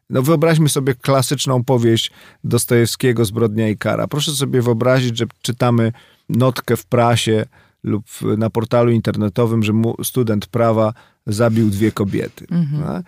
[0.10, 2.12] No wyobraźmy sobie klasyczną powieść
[2.44, 4.08] Dostojewskiego Zbrodnia i kara.
[4.08, 5.92] Proszę sobie wyobrazić, że czytamy
[6.30, 7.46] notkę w prasie
[7.84, 8.06] lub
[8.38, 9.74] na portalu internetowym, że
[10.04, 10.94] student prawa
[11.28, 12.46] zabił dwie kobiety.
[12.52, 13.04] Mhm.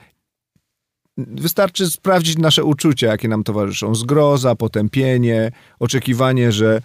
[1.28, 3.96] Wystarczy sprawdzić nasze uczucia, jakie nam towarzyszą.
[3.96, 6.82] Zgroza, potępienie, oczekiwanie, że,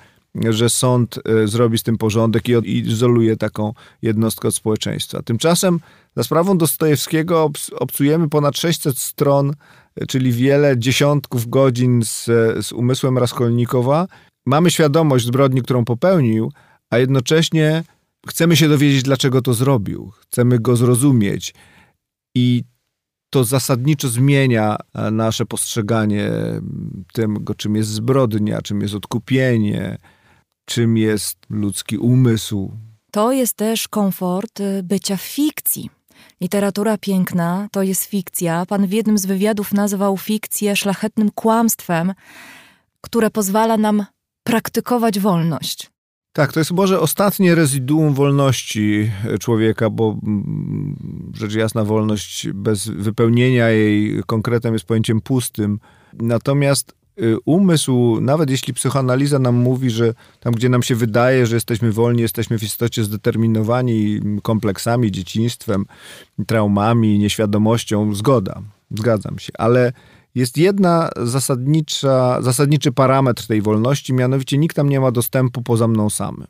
[0.50, 5.23] że sąd e, zrobi z tym porządek i izoluje taką jednostkę od społeczeństwa.
[5.23, 5.81] Tymczasem
[6.16, 9.52] za sprawą Dostojewskiego obcujemy ponad 600 stron,
[9.97, 12.24] e, czyli wiele dziesiątków godzin z,
[12.66, 14.06] z umysłem Raskolnikowa.
[14.47, 16.52] Mamy świadomość zbrodni, którą popełnił,
[16.90, 17.84] a jednocześnie
[18.28, 20.12] chcemy się dowiedzieć, dlaczego to zrobił.
[20.20, 21.55] Chcemy go zrozumieć.
[22.34, 22.65] I
[23.36, 26.31] to zasadniczo zmienia e, nasze postrzeganie
[27.12, 29.98] tego, czym jest zbrodnia, czym jest odkupienie,
[30.65, 32.73] czym jest ludzki umysł.
[33.10, 35.90] To jest też komfort y, bycia w fikcji.
[36.40, 38.66] Literatura piękna to jest fikcja.
[38.66, 42.15] Pan w jednym z wywiadów nazwał fikcję szlachetnym kłamstwem,
[43.00, 44.06] które pozwala nam
[44.42, 45.90] praktykować wolność.
[46.36, 50.97] Tak, to jest może ostatnie rezyduum wolności człowieka, bo mm,
[51.34, 55.81] rzecz jasna wolność bez wypełnienia jej konkretem jest pojęciem pustym.
[56.12, 61.56] Natomiast y, umysł, nawet jeśli psychoanaliza nam mówi, że tam, gdzie nam się wydaje, że
[61.56, 65.84] jesteśmy wolni, jesteśmy w istocie zdeterminowani kompleksami, dzieciństwem,
[66.47, 69.92] traumami, nieświadomością, zgoda, zgadzam się, ale
[70.36, 76.10] jest jedna zasadnicza, zasadniczy parametr tej wolności, mianowicie nikt tam nie ma dostępu poza mną
[76.10, 76.47] samym.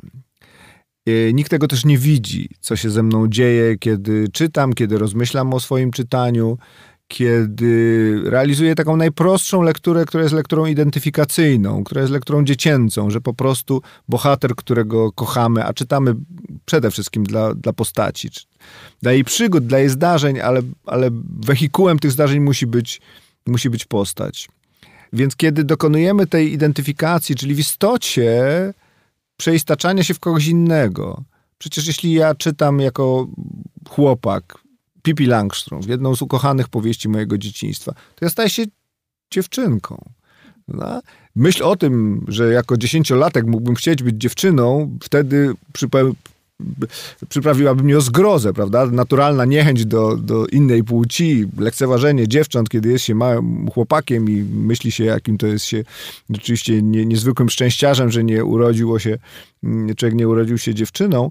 [1.06, 5.54] E, nikt tego też nie widzi, co się ze mną dzieje, kiedy czytam, kiedy rozmyślam
[5.54, 6.58] o swoim czytaniu,
[7.08, 13.34] kiedy realizuję taką najprostszą lekturę, która jest lekturą identyfikacyjną, która jest lekturą dziecięcą, że po
[13.34, 16.14] prostu bohater, którego kochamy, a czytamy
[16.64, 18.30] przede wszystkim dla, dla postaci,
[19.02, 21.10] dla jej przygód, dla jej zdarzeń, ale, ale
[21.46, 23.00] wehikułem tych zdarzeń musi być
[23.46, 24.48] musi być postać.
[25.12, 28.34] Więc kiedy dokonujemy tej identyfikacji, czyli w istocie
[29.36, 31.24] przeistaczania się w kogoś innego,
[31.58, 33.26] przecież jeśli ja czytam jako
[33.88, 34.58] chłopak
[35.02, 38.64] Pippi Langström, jedną z ukochanych powieści mojego dzieciństwa, to ja staję się
[39.30, 40.04] dziewczynką.
[40.68, 41.00] No?
[41.36, 45.52] Myśl o tym, że jako dziesięciolatek mógłbym chcieć być dziewczyną, wtedy
[47.28, 48.86] przyprawiłaby mnie o zgrozę, prawda?
[48.86, 54.92] Naturalna niechęć do, do innej płci, lekceważenie dziewcząt, kiedy jest się małym chłopakiem i myśli
[54.92, 55.84] się, jakim to jest się
[56.30, 59.18] rzeczywiście nie, niezwykłym szczęściarzem, że nie urodziło się,
[59.64, 61.30] mm, człowiek nie urodził się dziewczyną,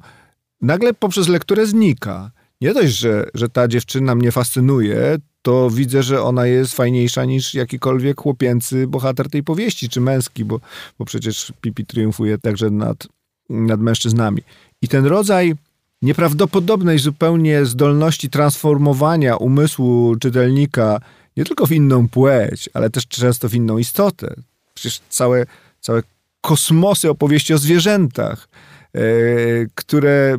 [0.61, 2.31] nagle poprzez lekturę znika.
[2.61, 7.53] Nie dość, że, że ta dziewczyna mnie fascynuje, to widzę, że ona jest fajniejsza niż
[7.53, 10.59] jakikolwiek chłopięcy bohater tej powieści, czy męski, bo,
[10.99, 13.07] bo przecież Pipi triumfuje także nad,
[13.49, 14.41] nad mężczyznami.
[14.85, 15.55] I ten rodzaj
[16.01, 20.99] nieprawdopodobnej zupełnie zdolności transformowania umysłu czytelnika
[21.37, 24.35] nie tylko w inną płeć, ale też często w inną istotę.
[24.73, 25.45] Przecież całe,
[25.81, 26.03] całe
[26.41, 28.47] kosmosy opowieści o zwierzętach,
[28.93, 30.37] yy, które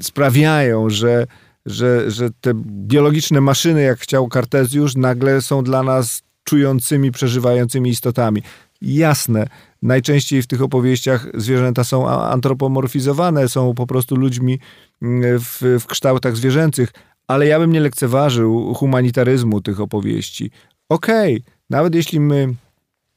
[0.00, 1.26] sprawiają, że,
[1.66, 2.52] że, że te
[2.86, 8.42] biologiczne maszyny, jak chciał Kartezjusz, nagle są dla nas czującymi, przeżywającymi istotami.
[8.82, 9.46] Jasne,
[9.82, 14.58] najczęściej w tych opowieściach zwierzęta są antropomorfizowane, są po prostu ludźmi
[15.02, 16.92] mm, w, w kształtach zwierzęcych,
[17.26, 20.50] ale ja bym nie lekceważył humanitaryzmu tych opowieści.
[20.88, 22.54] Okej, okay, nawet jeśli my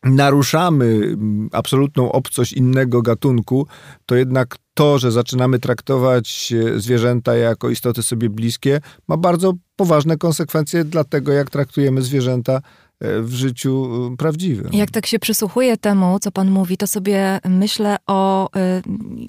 [0.03, 3.67] naruszamy mm, absolutną obcość innego gatunku,
[4.06, 10.83] to jednak to, że zaczynamy traktować zwierzęta jako istoty sobie bliskie, ma bardzo poważne konsekwencje
[10.83, 12.61] dla tego, jak traktujemy zwierzęta
[13.02, 14.70] w życiu y, prawdziwym.
[14.74, 18.50] Jak tak się przysłuchuję temu, co pan mówi, to sobie myślę o y,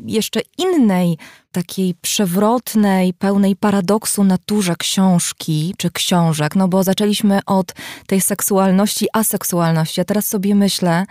[0.07, 1.19] jeszcze innej,
[1.53, 7.75] takiej przewrotnej, pełnej paradoksu naturze książki czy książek, no bo zaczęliśmy od
[8.07, 11.05] tej seksualności, aseksualności, a teraz sobie myślę,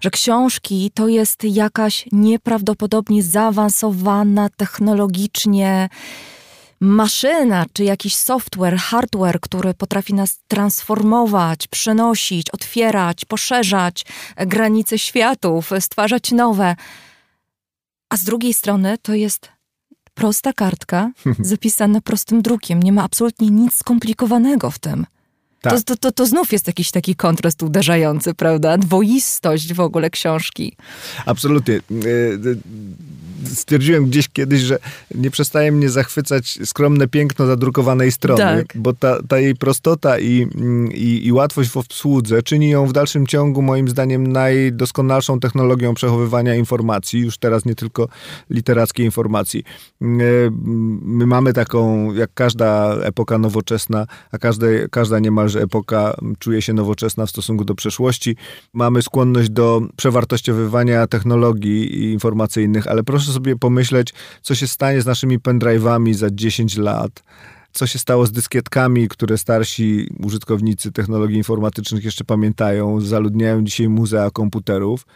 [0.00, 5.88] że książki to jest jakaś nieprawdopodobnie zaawansowana technologicznie
[6.82, 16.32] maszyna, czy jakiś software, hardware, który potrafi nas transformować, przenosić, otwierać, poszerzać granice światów, stwarzać
[16.32, 16.76] nowe.
[18.10, 19.48] A z drugiej strony to jest
[20.14, 22.82] prosta kartka zapisana prostym drukiem.
[22.82, 25.06] Nie ma absolutnie nic skomplikowanego w tym.
[25.60, 25.72] Tak.
[25.72, 28.78] To, to, to, to znów jest jakiś taki kontrast uderzający, prawda?
[28.78, 30.76] Dwoistość w ogóle książki.
[31.26, 31.80] Absolutnie.
[33.44, 34.78] Stwierdziłem gdzieś kiedyś, że
[35.14, 38.66] nie przestaje mnie zachwycać skromne piękno zadrukowanej strony, tak.
[38.74, 40.46] bo ta, ta, jej prostota i,
[40.94, 46.54] i, i, łatwość w obsłudze czyni ją w dalszym ciągu moim zdaniem najdoskonalszą technologią przechowywania
[46.54, 48.08] informacji, już teraz nie tylko
[48.50, 49.64] literackiej informacji.
[50.02, 50.04] E,
[51.02, 57.26] my mamy taką, jak każda epoka nowoczesna, a każde, każda niemalże epoka czuje się nowoczesna
[57.26, 58.36] w stosunku do przeszłości,
[58.72, 65.38] mamy skłonność do przewartościowywania technologii informacyjnych, ale proszę sobie pomyśleć, co się stanie z naszymi
[65.38, 67.22] pendrive'ami za 10 lat
[67.72, 74.30] co się stało z dyskietkami, które starsi użytkownicy technologii informatycznych jeszcze pamiętają, zaludniają dzisiaj muzea
[74.30, 75.06] komputerów.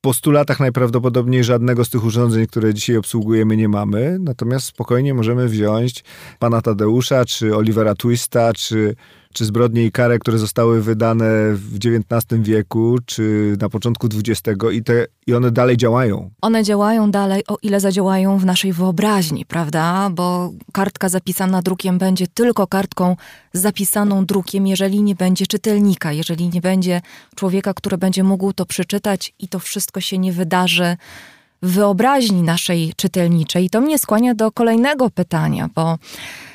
[0.00, 5.14] Po 100 latach najprawdopodobniej żadnego z tych urządzeń, które dzisiaj obsługujemy, nie mamy, natomiast spokojnie
[5.14, 6.04] możemy wziąć
[6.38, 8.96] pana Tadeusza, czy Olivera Twista, czy
[9.32, 14.82] czy zbrodnie i kary, które zostały wydane w XIX wieku, czy na początku XX i,
[14.82, 16.30] te, i one dalej działają.
[16.40, 20.10] One działają dalej, o ile zadziałają w naszej wyobraźni, prawda?
[20.10, 23.16] Bo kartka zapisana drukiem będzie tylko kartką
[23.52, 27.00] zapisaną drukiem, jeżeli nie będzie czytelnika, jeżeli nie będzie
[27.34, 30.96] człowieka, który będzie mógł to przeczytać i to wszystko się nie wydarzy
[31.62, 33.64] wyobraźni naszej czytelniczej.
[33.64, 35.98] I to mnie skłania do kolejnego pytania, bo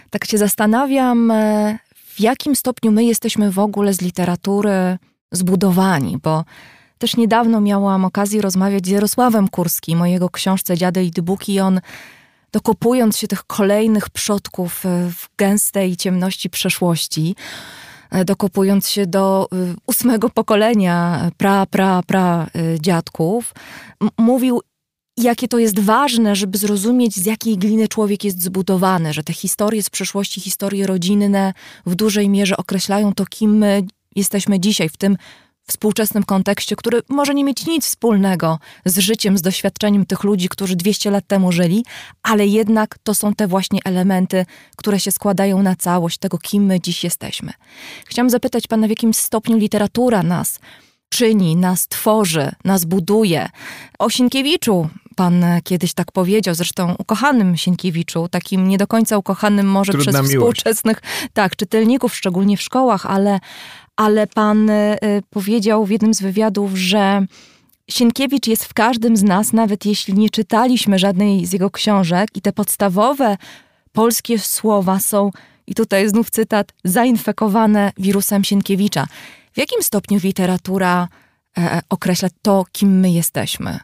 [0.10, 1.34] tak się zastanawiam,
[2.18, 4.98] w jakim stopniu my jesteśmy w ogóle z literatury
[5.32, 6.44] zbudowani, bo
[6.98, 11.60] Też niedawno miałam okazję rozmawiać z Jarosławem Kurskim o jego książce Dziady i Dybuki i
[11.60, 11.82] on
[12.52, 17.36] dokopując się tych kolejnych przodków e, w gęstej ciemności przeszłości,
[18.12, 19.56] e, dokopując się do e,
[19.88, 22.48] ósmego pokolenia pra, pra, pra
[22.80, 23.54] dziadków,
[24.18, 24.62] mówił
[25.18, 29.84] jakie to jest ważne, żeby zrozumieć, z jakiej gliny człowiek jest zbudowany, że te historie
[29.84, 31.54] z przeszłości, historie rodzinne
[31.86, 33.84] w dużej mierze określają to, kim my
[34.16, 35.18] jesteśmy dzisiaj, w tym
[35.68, 40.76] współczesnym kontekście, który może nie mieć nic wspólnego z życiem, z doświadczeniem tych ludzi, którzy
[40.76, 41.86] 200 lat temu żyli,
[42.24, 46.82] ale jednak to są te właśnie elementy, które się składają na całość tego, kim my
[46.82, 47.54] dziś jesteśmy.
[48.06, 50.60] Chciałam zapytać Pana, w jakim stopniu literatura nas
[51.10, 53.50] czyni, nas tworzy, nas buduje.
[54.00, 59.92] O Sienkiewiczu pan kiedyś tak powiedział, zresztą ukochanym Sienkiewiczu, takim nie do końca ukochanym może
[59.92, 60.36] Trudna przez miłość.
[60.36, 61.02] współczesnych
[61.34, 63.40] tak, czytelników, szczególnie w szkołach, ale,
[63.96, 64.98] ale pan y,
[65.30, 67.26] powiedział w jednym z wywiadów, że
[67.90, 72.42] Sienkiewicz jest w każdym z nas, nawet jeśli nie czytaliśmy żadnej z jego książek i
[72.42, 73.38] te podstawowe
[73.92, 75.32] polskie słowa są,
[75.68, 79.08] i tutaj znów cytat, zainfekowane wirusem Sienkiewicza.
[79.54, 81.08] W jakim stopniu literatura
[81.58, 83.80] e, określa to, kim my jesteśmy?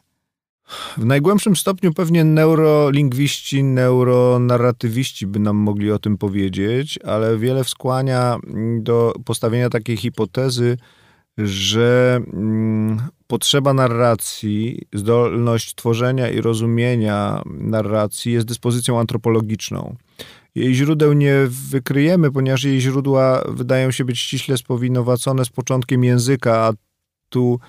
[0.98, 8.38] W najgłębszym stopniu pewnie neurolingwiści, neuronarratywiści by nam mogli o tym powiedzieć, ale wiele wskłania
[8.80, 10.78] do postawienia takiej hipotezy,
[11.38, 19.96] że mm, potrzeba narracji, zdolność tworzenia i rozumienia narracji jest dyspozycją antropologiczną.
[20.56, 26.58] Jej źródeł nie wykryjemy, ponieważ jej źródła wydają się być ściśle spowinowacone z początkiem języka,
[26.58, 26.74] a
[27.30, 27.60] tu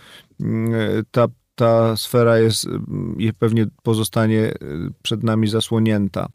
[0.41, 0.73] mm,
[1.11, 2.69] ta ta sfera jest,
[3.39, 4.55] pewnie pozostanie e,
[5.03, 6.29] przed nami zasłonięta.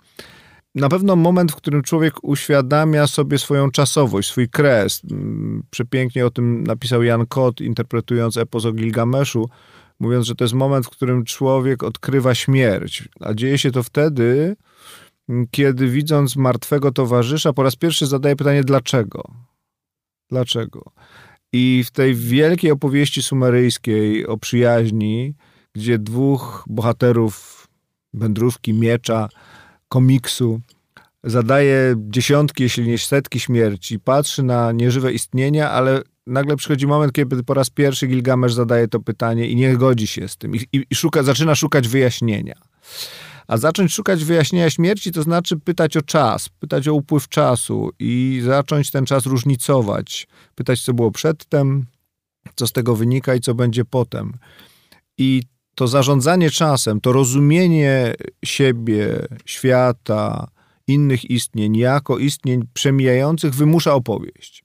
[0.75, 5.01] Na pewno moment, w którym człowiek uświadamia sobie swoją czasowość, swój kres.
[5.69, 9.49] Przepięknie o tym napisał Jan Kot, interpretując epos o Gilgameszu,
[9.99, 13.09] mówiąc, że to jest moment, w którym człowiek odkrywa śmierć.
[13.19, 14.55] A dzieje się to wtedy,
[15.51, 19.23] kiedy widząc martwego towarzysza, po raz pierwszy zadaje pytanie dlaczego.
[20.29, 20.91] Dlaczego?
[21.53, 25.35] I w tej wielkiej opowieści sumeryjskiej o przyjaźni,
[25.73, 27.67] gdzie dwóch bohaterów
[28.13, 29.29] wędrówki, miecza,
[29.89, 30.61] komiksu
[31.23, 37.43] zadaje dziesiątki, jeśli nie setki śmierci, patrzy na nieżywe istnienia, ale nagle przychodzi moment, kiedy
[37.43, 40.85] po raz pierwszy Gilgamesz zadaje to pytanie i nie godzi się z tym i, i,
[40.89, 42.55] i szuka, zaczyna szukać wyjaśnienia.
[43.47, 48.41] A zacząć szukać wyjaśnienia śmierci, to znaczy pytać o czas, pytać o upływ czasu i
[48.43, 50.27] zacząć ten czas różnicować.
[50.59, 51.85] Pytać, co było przedtem,
[52.55, 54.33] co z tego wynika i co będzie potem.
[55.17, 55.43] I
[55.75, 58.13] to zarządzanie czasem, to rozumienie
[58.45, 60.47] siebie, świata,
[60.87, 64.63] innych istnień jako istnień przemijających wymusza opowieść.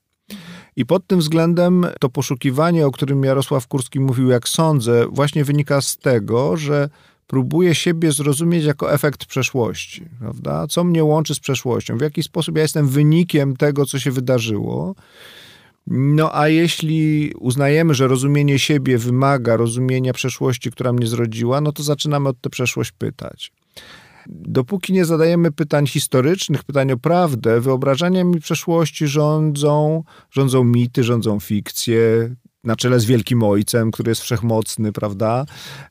[0.75, 5.81] I pod tym względem to poszukiwanie, o którym Jarosław Kurski mówił, jak sądzę, właśnie wynika
[5.81, 6.89] z tego, że
[7.27, 10.67] próbuję siebie zrozumieć jako efekt przeszłości, prawda?
[10.67, 11.97] Co mnie łączy z przeszłością?
[11.97, 14.95] W jaki sposób ja jestem wynikiem tego, co się wydarzyło?
[15.87, 21.83] No a jeśli uznajemy, że rozumienie siebie wymaga rozumienia przeszłości, która mnie zrodziła, no to
[21.83, 23.51] zaczynamy od tę przeszłość pytać.
[24.27, 32.35] Dopóki nie zadajemy pytań historycznych, pytań o prawdę, wyobrażeniami przeszłości rządzą, rządzą mity, rządzą fikcje,
[32.65, 35.45] na czele z Wielkim Ojcem, który jest wszechmocny, prawda?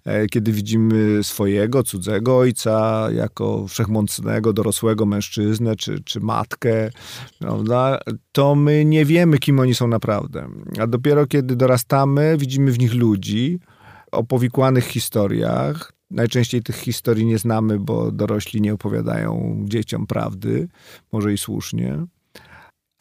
[0.05, 6.91] E, kiedy widzimy swojego, cudzego ojca jako wszechmocnego, dorosłego mężczyznę czy, czy matkę,
[7.39, 7.99] prawda?
[8.33, 10.49] To my nie wiemy, kim oni są naprawdę.
[10.81, 13.59] A dopiero kiedy dorastamy, widzimy w nich ludzi
[14.13, 20.69] o powikłanych historiach, Najczęściej tych historii nie znamy, bo dorośli nie opowiadają dzieciom prawdy,
[21.13, 22.07] może i słusznie.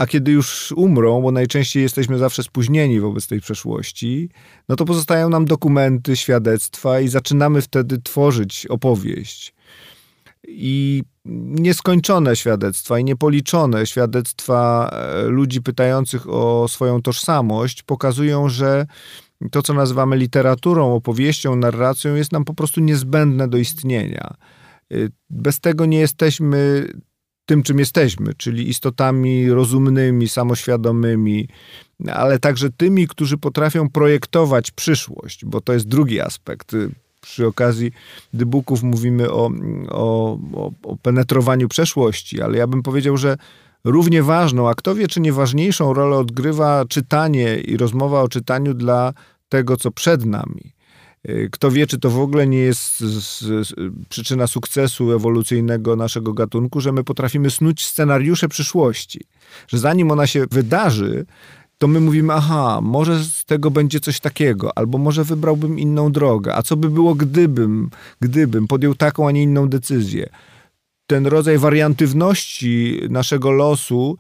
[0.04, 4.30] A kiedy już umrą, bo najczęściej jesteśmy zawsze spóźnieni wobec tej przeszłości,
[4.70, 9.54] no to pozostają nam dokumenty, świadectwa i zaczynamy wtedy tworzyć opowieść.
[10.48, 18.86] I nieskończone świadectwa i niepoliczone świadectwa e, ludzi pytających o swoją tożsamość pokazują, że
[19.52, 24.34] to, co nazywamy literaturą, opowieścią, narracją, jest nam po prostu niezbędne do istnienia.
[24.92, 24.96] E,
[25.30, 26.88] bez tego nie jesteśmy
[27.46, 31.48] tym, czym jesteśmy, czyli istotami rozumnymi, samoświadomymi,
[32.14, 36.72] ale także tymi, którzy potrafią projektować przyszłość, bo to jest drugi aspekt.
[37.22, 37.92] Przy okazji
[38.34, 39.52] dybuków mówimy o,
[39.90, 40.38] o,
[40.84, 43.38] o penetrowaniu przeszłości, ale ja bym powiedział, że
[43.84, 48.74] równie ważną, a kto wie, czy nie ważniejszą rolę odgrywa czytanie i rozmowa o czytaniu
[48.74, 49.14] dla
[49.50, 50.74] tego, co przed nami.
[51.30, 53.74] Y, kto wie, czy to w ogóle nie jest z, z,
[54.10, 59.22] przyczyna sukcesu ewolucyjnego naszego gatunku, że my potrafimy snuć scenariusze przyszłości.
[59.68, 61.26] Że zanim ona się wydarzy,
[61.78, 66.56] to my mówimy, aha, może z tego będzie coś takiego, albo może wybrałbym inną drogę,
[66.56, 67.90] a co by było gdybym,
[68.22, 70.30] gdybym podjął taką, a nie inną decyzję.
[71.08, 74.18] Ten rodzaj wariantywności naszego losu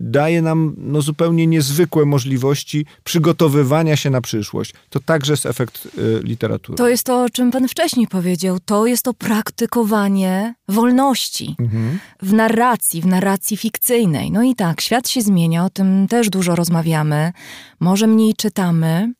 [0.00, 4.74] daje nam no, zupełnie niezwykłe możliwości przygotowywania się na przyszłość.
[4.90, 6.78] To także jest efekt y, literatury.
[6.78, 8.58] To jest to, o czym pan wcześniej powiedział.
[8.64, 11.98] To jest to praktykowanie wolności mhm.
[12.22, 14.30] w narracji, w narracji fikcyjnej.
[14.30, 17.32] No i tak, świat się zmienia, o tym też dużo rozmawiamy.
[17.80, 19.12] Może mniej czytamy,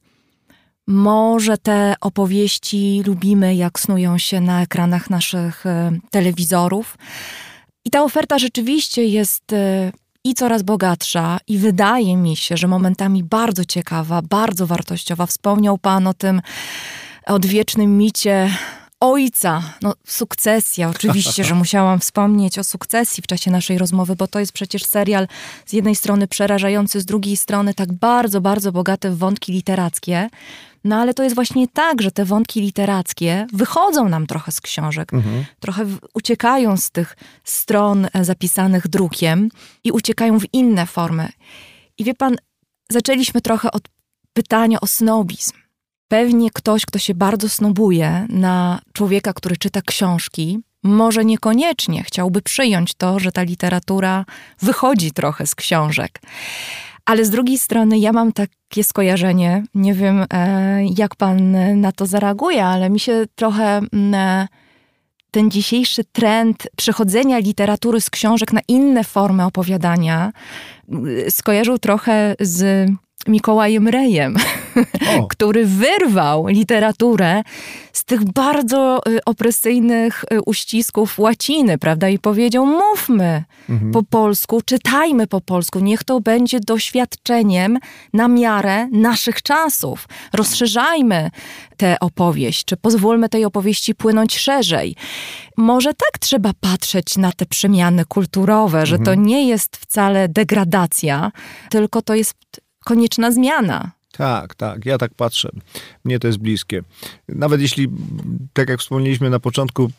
[0.86, 6.98] może te opowieści lubimy, jak snują się na ekranach naszych y, telewizorów.
[7.84, 9.92] I ta oferta rzeczywiście jest y,
[10.24, 15.26] i coraz bogatsza, i wydaje mi się, że momentami bardzo ciekawa, bardzo wartościowa.
[15.26, 16.42] Wspomniał Pan o tym
[17.26, 18.50] odwiecznym micie
[19.00, 24.40] ojca, no sukcesja, oczywiście, że musiałam wspomnieć o sukcesji w czasie naszej rozmowy, bo to
[24.40, 25.28] jest przecież serial
[25.66, 30.30] z jednej strony przerażający, z drugiej strony tak bardzo, bardzo bogaty w wątki literackie.
[30.84, 35.14] No ale to jest właśnie tak, że te wątki literackie wychodzą nam trochę z książek,
[35.14, 35.44] mhm.
[35.60, 39.48] trochę uciekają z tych stron e, zapisanych drukiem
[39.84, 41.28] i uciekają w inne formy.
[41.98, 42.36] I wie pan,
[42.88, 43.82] zaczęliśmy trochę od
[44.32, 45.52] pytania o snobizm.
[46.08, 52.94] Pewnie ktoś, kto się bardzo snobuje na człowieka, który czyta książki, może niekoniecznie chciałby przyjąć
[52.94, 54.24] to, że ta literatura
[54.62, 56.20] wychodzi trochę z książek.
[57.10, 62.06] Ale z drugiej strony ja mam takie skojarzenie, nie wiem e, jak pan na to
[62.06, 64.48] zareaguje, ale mi się trochę mm, e,
[65.30, 70.32] ten dzisiejszy trend przechodzenia literatury z książek na inne formy opowiadania
[70.88, 72.88] mm, skojarzył trochę z
[73.26, 74.36] Mikołajem Rejem,
[75.30, 77.42] który wyrwał literaturę
[77.92, 82.08] z tych bardzo y, opresyjnych y, uścisków łaciny, prawda?
[82.08, 83.92] I powiedział: mówmy mhm.
[83.92, 87.78] po polsku, czytajmy po polsku, niech to będzie doświadczeniem
[88.12, 90.08] na miarę naszych czasów.
[90.32, 91.30] Rozszerzajmy
[91.76, 94.96] tę opowieść, czy pozwólmy tej opowieści płynąć szerzej.
[95.56, 99.26] Może tak trzeba patrzeć na te przemiany kulturowe, że to mhm.
[99.26, 101.32] nie jest wcale degradacja,
[101.70, 102.34] tylko to jest
[102.84, 103.90] konieczna zmiana.
[104.20, 105.50] Tak, tak, ja tak patrzę.
[106.04, 106.82] Mnie to jest bliskie.
[107.28, 107.88] Nawet jeśli,
[108.52, 109.90] tak jak wspomnieliśmy na początku,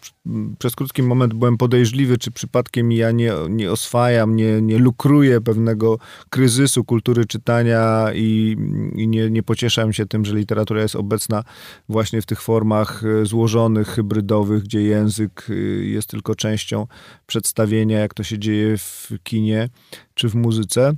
[0.59, 5.97] przez krótki moment byłem podejrzliwy, czy przypadkiem ja nie, nie oswajam, nie, nie lukruję pewnego
[6.29, 8.57] kryzysu kultury czytania i,
[8.95, 11.43] i nie, nie pocieszam się tym, że literatura jest obecna
[11.89, 15.53] właśnie w tych formach e, złożonych, hybrydowych, gdzie język e,
[15.85, 16.87] jest tylko częścią
[17.27, 19.69] przedstawienia, jak to się dzieje w kinie
[20.13, 20.93] czy w muzyce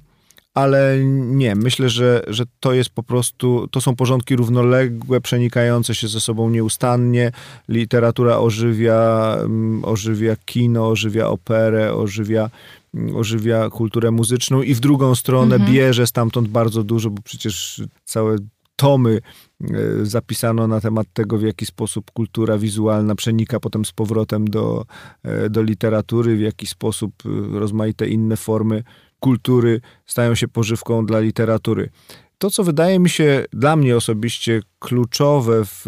[0.54, 6.08] ale nie, myślę, że, że to jest po prostu, to są porządki równoległe, przenikające się
[6.08, 7.32] ze sobą nieustannie.
[7.70, 12.50] Literatura ożywia, mm, ożywia kino, ożywia operę, ożywia,
[12.94, 15.74] mm, ożywia kulturę muzyczną i w drugą stronę mhm.
[15.74, 18.38] bierze stamtąd bardzo dużo, bo przecież całe
[18.76, 19.20] tomy
[19.62, 19.66] e,
[20.06, 24.86] zapisano na temat tego, w jaki sposób kultura wizualna przenika potem z powrotem do,
[25.24, 28.84] e, do literatury, w jaki sposób e, rozmaite inne formy
[29.24, 31.90] kultury stają się pożywką dla literatury.
[32.38, 35.86] To, co wydaje mi się dla mnie osobiście kluczowe w,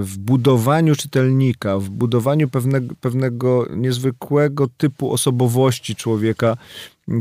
[0.00, 6.56] w budowaniu czytelnika, w budowaniu pewnego, pewnego niezwykłego typu osobowości człowieka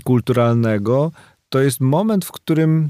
[0.03, 1.11] kulturalnego,
[1.49, 2.90] to jest moment, w którym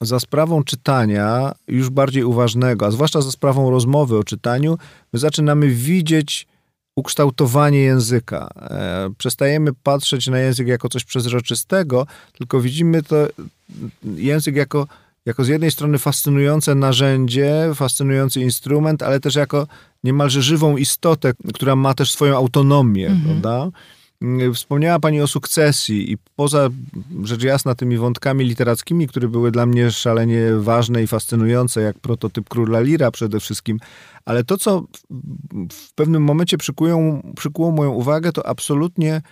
[0.00, 4.78] za sprawą czytania, już bardziej uważnego, a zwłaszcza za sprawą rozmowy o czytaniu,
[5.12, 6.46] my zaczynamy widzieć
[6.96, 8.48] ukształtowanie języka.
[8.60, 12.06] E, przestajemy patrzeć na język jako coś przezroczystego,
[12.38, 13.16] tylko widzimy to
[14.16, 14.86] język jako,
[15.26, 19.66] jako z jednej strony fascynujące narzędzie, fascynujący instrument, ale też jako
[20.04, 23.24] niemalże żywą istotę, która ma też swoją autonomię, mhm.
[23.24, 23.70] prawda?
[24.54, 26.68] Wspomniała Pani o sukcesji i poza
[27.24, 32.48] rzecz jasna tymi wątkami literackimi, które były dla mnie szalenie ważne i fascynujące, jak prototyp
[32.48, 33.78] Króla Lira przede wszystkim,
[34.26, 34.86] ale to, co
[35.72, 39.22] w pewnym momencie przykują, przykuło moją uwagę, to absolutnie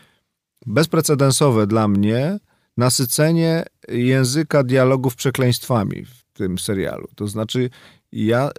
[0.66, 2.39] bezprecedensowe dla mnie
[2.76, 7.08] nasycenie języka dialogów przekleństwami w tym serialu.
[7.14, 7.70] To znaczy,
[8.12, 8.50] ja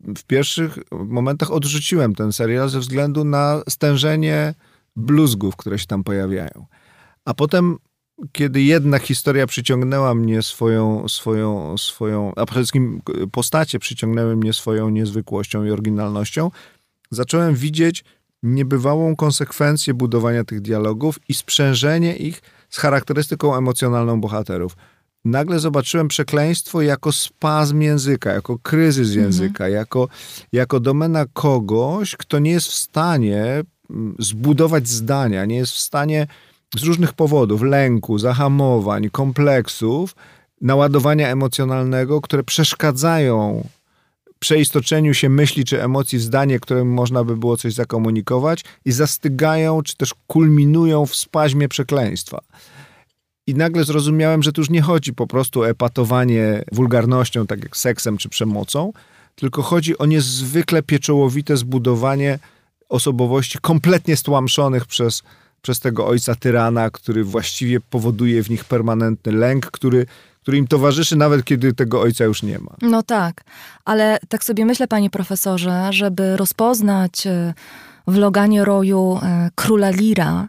[0.00, 4.54] w pierwszych momentach odrzuciłem ten serial ze względu na stężenie
[4.96, 6.66] bluzgów, które się tam pojawiają.
[7.24, 7.76] A potem,
[8.32, 13.00] kiedy jedna historia przyciągnęła mnie swoją, swoją, swoją, a przede wszystkim
[13.32, 16.50] postacie przyciągnęły mnie swoją niezwykłością i oryginalnością,
[17.10, 18.04] zacząłem widzieć
[18.42, 24.76] niebywałą konsekwencję budowania tych dialogów i sprzężenie ich z charakterystyką emocjonalną bohaterów.
[25.24, 29.24] Nagle zobaczyłem przekleństwo jako spazm języka, jako kryzys mhm.
[29.24, 29.72] języka, mhm.
[29.72, 30.08] jako,
[30.52, 33.62] jako domena kogoś, kto nie jest w stanie
[34.18, 36.26] zbudować zdania, nie jest w stanie
[36.76, 40.14] z różnych powodów lęku, zahamowań, kompleksów,
[40.60, 43.64] naładowania emocjonalnego, które przeszkadzają
[44.44, 49.82] przeistoczeniu się myśli czy emocji w zdanie, którym można by było coś zakomunikować i zastygają,
[49.82, 52.40] czy też kulminują w spaźmie przekleństwa.
[53.46, 57.76] I nagle zrozumiałem, że tu już nie chodzi po prostu o epatowanie wulgarnością, tak jak
[57.76, 58.92] seksem czy przemocą,
[59.34, 62.38] tylko chodzi o niezwykle pieczołowite zbudowanie
[62.88, 65.22] osobowości kompletnie stłamszonych przez,
[65.64, 70.06] przez tego ojca tyrana, który właściwie powoduje w nich permanentny lęk, który
[70.42, 72.76] który im towarzyszy nawet kiedy tego ojca już nie ma.
[72.82, 73.44] No tak,
[73.84, 77.54] ale tak sobie myślę, panie profesorze, żeby rozpoznać e,
[78.06, 80.48] w Loganie Roju e, króla Lira,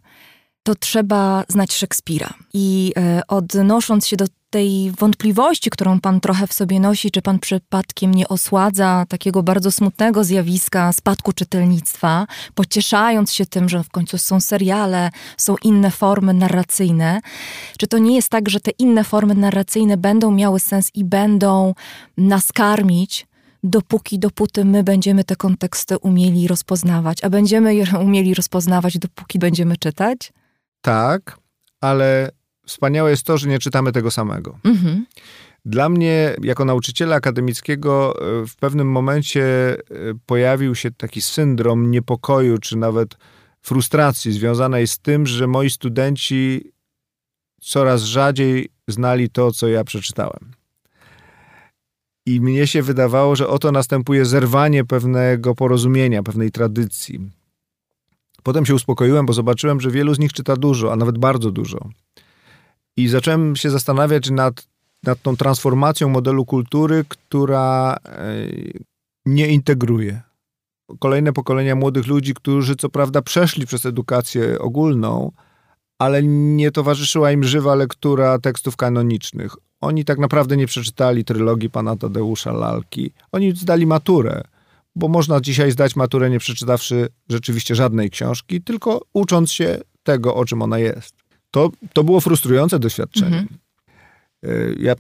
[0.66, 2.34] to trzeba znać Szekspira.
[2.54, 7.40] I e, odnosząc się do tej wątpliwości, którą pan trochę w sobie nosi, czy pan
[7.40, 14.18] przypadkiem nie osładza takiego bardzo smutnego zjawiska spadku czytelnictwa, pocieszając się tym, że w końcu
[14.18, 17.22] są seriale, są inne formy narracyjne,
[17.78, 21.74] czy to nie jest tak, że te inne formy narracyjne będą miały sens i będą
[22.18, 23.28] nas karmić,
[23.64, 29.78] dopóki, dopóty my będziemy te konteksty umieli rozpoznawać, a będziemy je umieli rozpoznawać, dopóki będziemy
[29.78, 30.34] czytać?
[30.86, 31.38] Tak,
[31.82, 32.32] ale
[32.66, 34.60] wspaniałe jest to, że nie czytamy tego samego.
[34.64, 35.06] Mhm.
[35.66, 39.78] Dla mnie, jako nauczyciela akademickiego, e, w pewnym momencie e,
[40.26, 43.18] pojawił się taki syndrom niepokoju, czy nawet
[43.62, 46.72] frustracji związanej z tym, że moi studenci
[47.62, 50.52] coraz rzadziej znali to, co ja przeczytałem.
[52.26, 57.20] I mnie się wydawało, że oto następuje zerwanie pewnego porozumienia, pewnej tradycji.
[58.46, 61.90] Potem się uspokoiłem, bo zobaczyłem, że wielu z nich czyta dużo, a nawet bardzo dużo.
[62.98, 64.68] I zacząłem się zastanawiać nad,
[65.04, 68.36] nad tą transformacją modelu kultury, która e,
[69.26, 70.22] nie integruje.
[71.00, 75.32] Kolejne pokolenia młodych ludzi, którzy co prawda przeszli przez edukację ogólną,
[76.00, 79.56] ale nie towarzyszyła im żywa lektura tekstów kanonicznych.
[79.82, 83.12] Oni tak naprawdę nie przeczytali trylogii pana Tadeusza Lalki.
[83.32, 84.44] Oni zdali maturę,
[84.96, 90.46] bo można dzisiaj zdać maturę nie przeczytawszy rzeczywiście żadnej książki, tylko ucząc się tego, o
[90.46, 91.16] czym ona jest.
[91.52, 93.38] To, to było frustrujące doświadczenie.
[93.38, 93.48] Mhm.
[94.44, 94.96] E, ja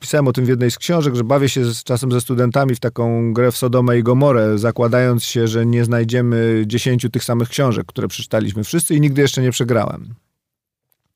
[0.00, 2.80] pisałem o tym w jednej z książek, że bawię się z, czasem ze studentami w
[2.80, 7.86] taką grę w Sodomę i Gomorę, zakładając się, że nie znajdziemy dziesięciu tych samych książek,
[7.86, 10.14] które przeczytaliśmy wszyscy i nigdy jeszcze nie przegrałem.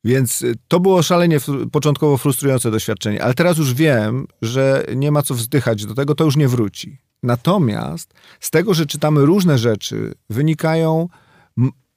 [0.05, 1.39] Więc e, to było szalenie
[1.73, 6.25] początkowo frustrujące doświadczenie, ale teraz już wiem, że nie ma co wzdychać do tego, to
[6.25, 6.99] już nie wróci.
[7.23, 11.09] Natomiast z tego, że czytamy różne rzeczy, wynikają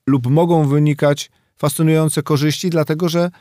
[0.08, 3.32] lub mogą wynikać fascynujące korzyści, dlatego że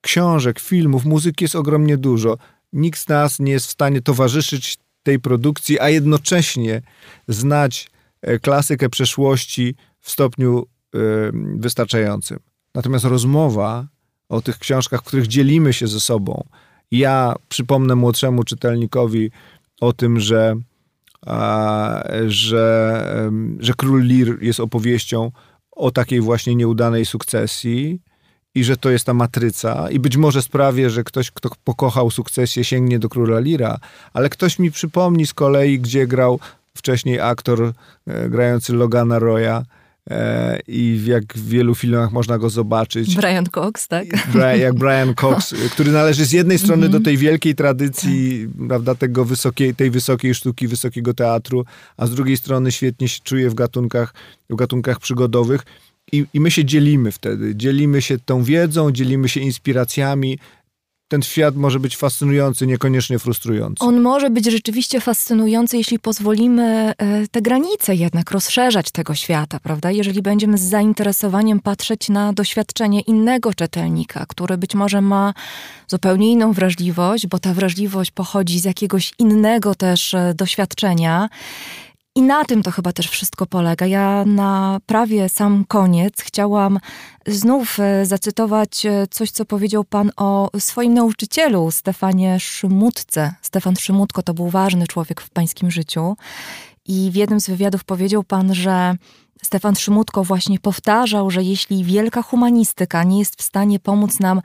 [0.00, 2.38] książek, filmów, muzyki jest ogromnie dużo.
[2.72, 6.82] Nikt z nas nie jest w stanie towarzyszyć tej produkcji, a jednocześnie
[7.28, 7.90] znać
[8.22, 10.98] e, klasykę przeszłości w stopniu y,
[11.56, 12.38] wystarczającym.
[12.74, 13.86] Natomiast rozmowa
[14.28, 16.44] o tych książkach, w których dzielimy się ze sobą,
[16.90, 19.30] ja przypomnę młodszemu czytelnikowi
[19.80, 20.54] o tym, że,
[22.26, 25.30] że, że Król Lir jest opowieścią
[25.72, 28.00] o takiej właśnie nieudanej sukcesji
[28.54, 29.90] i że to jest ta matryca.
[29.90, 33.78] I być może sprawię, że ktoś, kto pokochał sukcesję, sięgnie do Króla Lira,
[34.12, 36.40] ale ktoś mi przypomni z kolei, gdzie grał
[36.74, 37.72] wcześniej aktor
[38.06, 39.62] e, grający Logana Roya,
[40.68, 43.16] i jak w wielu filmach można go zobaczyć.
[43.16, 44.06] Brian Cox, tak?
[44.58, 49.74] Jak Brian Cox, który należy z jednej strony do tej wielkiej tradycji, prawda, tego wysokiej,
[49.74, 51.64] tej wysokiej sztuki, wysokiego teatru,
[51.96, 54.14] a z drugiej strony świetnie się czuje w gatunkach,
[54.50, 55.62] w gatunkach przygodowych.
[56.12, 57.56] I, I my się dzielimy wtedy.
[57.56, 60.38] Dzielimy się tą wiedzą, dzielimy się inspiracjami,
[61.08, 63.84] ten świat może być fascynujący, niekoniecznie frustrujący.
[63.84, 69.90] On może być rzeczywiście fascynujący, jeśli pozwolimy e, te granice jednak rozszerzać tego świata, prawda?
[69.90, 75.34] Jeżeli będziemy z zainteresowaniem patrzeć na doświadczenie innego czytelnika, który być może ma
[75.88, 81.28] zupełnie inną wrażliwość, bo ta wrażliwość pochodzi z jakiegoś innego też e, doświadczenia
[82.16, 83.86] i na tym to chyba też wszystko polega.
[83.86, 86.78] Ja na prawie sam koniec chciałam
[87.26, 93.34] znów e, zacytować e, coś, co powiedział pan o swoim nauczycielu, Stefanie Szymutce.
[93.42, 96.16] Stefan Szymutko to był ważny człowiek w pańskim życiu.
[96.86, 98.96] I w jednym z wywiadów powiedział pan, że
[99.42, 104.40] Stefan Szymutko właśnie powtarzał, że jeśli wielka humanistyka nie jest w stanie pomóc nam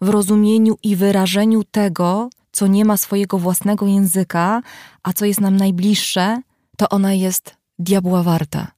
[0.00, 4.62] w rozumieniu i wyrażeniu tego, co nie ma swojego własnego języka,
[5.02, 6.40] a co jest nam najbliższe,
[6.76, 8.76] to ona jest diabła warta.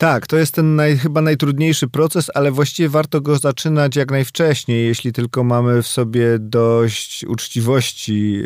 [0.00, 4.86] Tak, to jest ten naj, chyba najtrudniejszy proces, ale właściwie warto go zaczynać jak najwcześniej,
[4.86, 8.42] jeśli tylko mamy w sobie dość uczciwości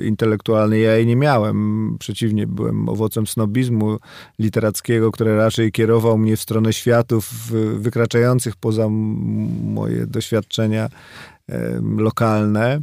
[0.00, 0.82] e, intelektualnej.
[0.82, 3.98] Ja jej nie miałem, przeciwnie, byłem owocem snobizmu
[4.38, 7.30] literackiego, który raczej kierował mnie w stronę światów
[7.76, 10.88] wykraczających poza moje doświadczenia
[11.96, 12.80] lokalne.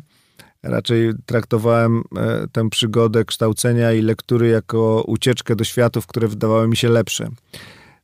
[0.63, 6.77] Raczej traktowałem e, tę przygodę kształcenia i lektury jako ucieczkę do światów, które wydawały mi
[6.77, 7.29] się lepsze.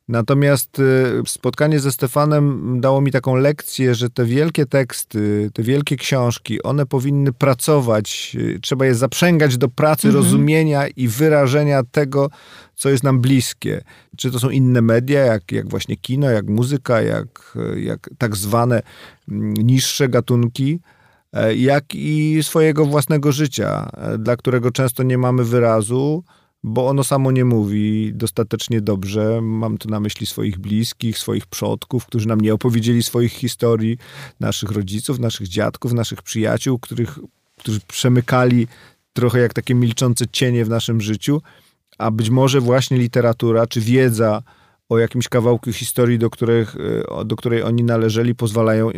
[0.08, 5.96] Natomiast y, spotkanie ze Stefanem dało mi taką lekcję, że te wielkie teksty, te wielkie
[5.96, 10.24] książki, one powinny pracować, y, trzeba je zaprzęgać do pracy, mhm.
[10.24, 12.30] rozumienia i wyrażenia tego,
[12.74, 13.84] co jest nam bliskie.
[14.16, 18.82] Czy to są inne media, jak, jak właśnie kino, jak muzyka, jak, jak tak zwane
[19.28, 20.95] mm, niższe gatunki, e,
[21.56, 26.24] jak i swojego własnego życia, e, dla którego często nie mamy wyrazu
[26.68, 29.40] bo ono samo nie mówi dostatecznie dobrze.
[29.42, 33.98] Mam tu na myśli swoich bliskich, swoich przodków, którzy nam nie opowiedzieli swoich historii,
[34.40, 37.18] naszych rodziców, naszych dziadków, naszych przyjaciół, których,
[37.58, 38.68] którzy przemykali
[39.12, 41.42] trochę jak takie milczące cienie w naszym życiu,
[41.98, 44.42] a być może właśnie literatura czy wiedza
[44.88, 46.76] o jakimś kawałku historii, do, których,
[47.24, 48.90] do której oni należeli, pozwalają,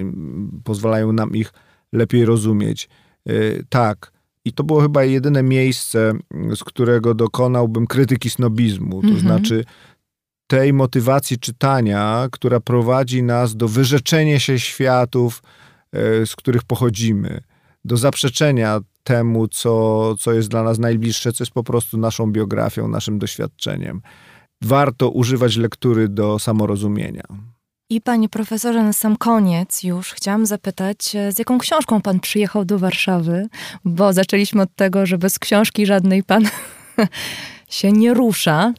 [0.64, 1.52] pozwalają nam ich
[1.92, 2.88] lepiej rozumieć.
[3.26, 3.32] E,
[3.68, 4.12] tak,
[4.44, 6.12] i to było chyba jedyne miejsce,
[6.56, 9.02] z którego dokonałbym krytyki snobizmu.
[9.02, 9.20] To mhm.
[9.20, 9.64] znaczy
[10.46, 15.42] tej motywacji czytania, która prowadzi nas do wyrzeczenia się światów,
[15.92, 17.40] e, z których pochodzimy,
[17.84, 22.88] do zaprzeczenia temu, co, co jest dla nas najbliższe, co jest po prostu naszą biografią,
[22.88, 24.00] naszym doświadczeniem.
[24.62, 27.24] Warto używać lektury do samorozumienia.
[27.90, 32.64] I panie profesorze, na sam koniec już chciałam zapytać, e, z jaką książką pan przyjechał
[32.64, 33.48] do Warszawy?
[33.84, 36.48] Bo zaczęliśmy od tego, że bez książki żadnej pan
[37.68, 38.72] się nie rusza.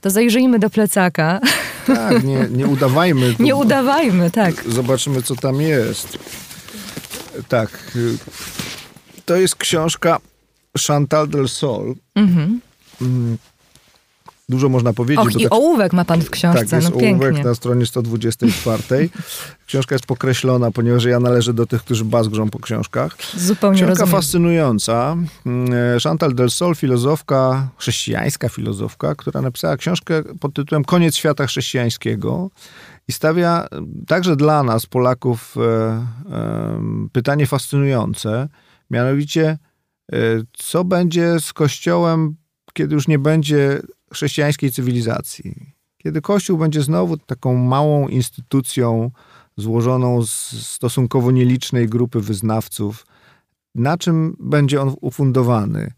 [0.00, 1.40] To zajrzyjmy do plecaka.
[1.86, 3.34] Tak, nie, nie udawajmy.
[3.38, 4.70] nie udawajmy, tak.
[4.70, 6.18] Zobaczymy, co tam jest.
[7.48, 7.92] Tak.
[7.96, 8.18] Y,
[9.26, 10.18] to jest książka
[10.86, 11.94] Chantal del Sol.
[12.14, 12.60] Mhm.
[14.48, 15.26] Mm, dużo można powiedzieć.
[15.26, 17.26] Och, i tak, ołówek ma pan w książce, tak, jest no pięknie.
[17.26, 18.82] ołówek na stronie 124.
[19.66, 23.16] Książka jest pokreślona, ponieważ ja należę do tych, którzy bazgrzą po książkach.
[23.36, 24.10] Zupełnie Książka rozumiem.
[24.10, 25.16] fascynująca.
[25.46, 32.50] Mm, Chantal del Sol, filozofka, chrześcijańska filozofka, która napisała książkę pod tytułem Koniec świata chrześcijańskiego
[33.08, 33.68] i stawia
[34.06, 35.62] także dla nas, Polaków, e,
[36.32, 38.48] e, pytanie fascynujące,
[38.90, 39.58] mianowicie
[40.12, 40.16] e,
[40.52, 42.36] co będzie z Kościołem,
[42.72, 43.80] kiedy już nie będzie
[44.12, 45.72] chrześcijańskiej cywilizacji.
[45.98, 49.10] Kiedy Kościół będzie znowu taką małą instytucją
[49.56, 50.30] złożoną z
[50.66, 53.06] stosunkowo nielicznej grupy wyznawców,
[53.74, 55.92] na czym będzie on ufundowany?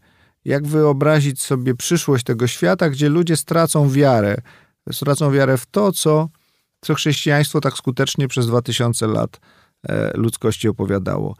[0.45, 4.37] Jak wyobrazić sobie przyszłość tego świata, gdzie ludzie stracą wiarę,
[4.91, 6.29] stracą wiarę w to, co,
[6.81, 9.39] co chrześcijaństwo tak skutecznie przez 2000 lat
[9.87, 11.35] e, ludzkości opowiadało.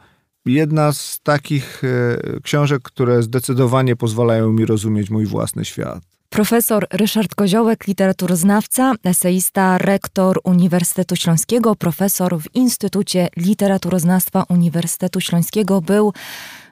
[0.46, 6.15] Jedna z takich e, książek, które zdecydowanie pozwalają mi rozumieć mój własny świat.
[6.30, 16.12] Profesor Ryszard Koziołek, literaturoznawca, eseista, rektor Uniwersytetu Śląskiego, profesor w Instytucie Literaturoznawstwa Uniwersytetu Śląskiego, był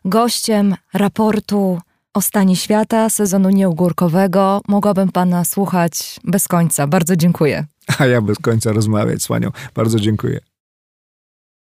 [0.05, 1.79] gościem raportu
[2.15, 4.61] o stanie świata sezonu nieugórkowego.
[4.69, 6.87] Mogłabym pana słuchać bez końca.
[6.87, 7.65] Bardzo dziękuję.
[7.99, 9.51] A ja bez końca rozmawiać z panią.
[9.75, 10.54] Bardzo dziękuję.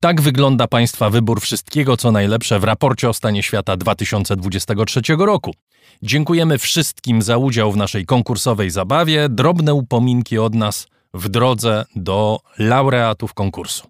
[0.06, 5.53] Tak wygląda Państwa wybór wszystkiego, co najlepsze w raporcie o stanie świata 2023 roku.
[6.01, 9.30] Dziękujemy wszystkim za udział w naszej konkursowej zabawie.
[9.30, 13.88] Drobne upominki od nas w drodze do laureatów konkursu.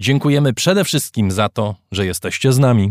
[0.00, 2.90] Dziękujemy przede wszystkim za to, że jesteście z nami.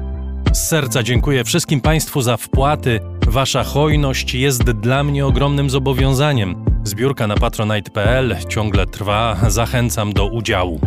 [0.53, 2.99] Z serca dziękuję wszystkim Państwu za wpłaty.
[3.27, 6.65] Wasza hojność jest dla mnie ogromnym zobowiązaniem.
[6.83, 10.79] Zbiórka na patronite.pl ciągle trwa, zachęcam do udziału.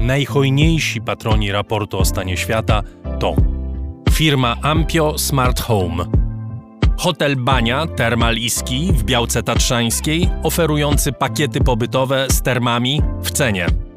[0.00, 2.82] Najhojniejsi patroni raportu o stanie świata
[3.20, 3.36] to
[4.10, 6.04] firma Ampio Smart Home,
[6.96, 13.91] hotel Bania Termal Iski w Białce Tatrzańskiej, oferujący pakiety pobytowe z termami w cenie.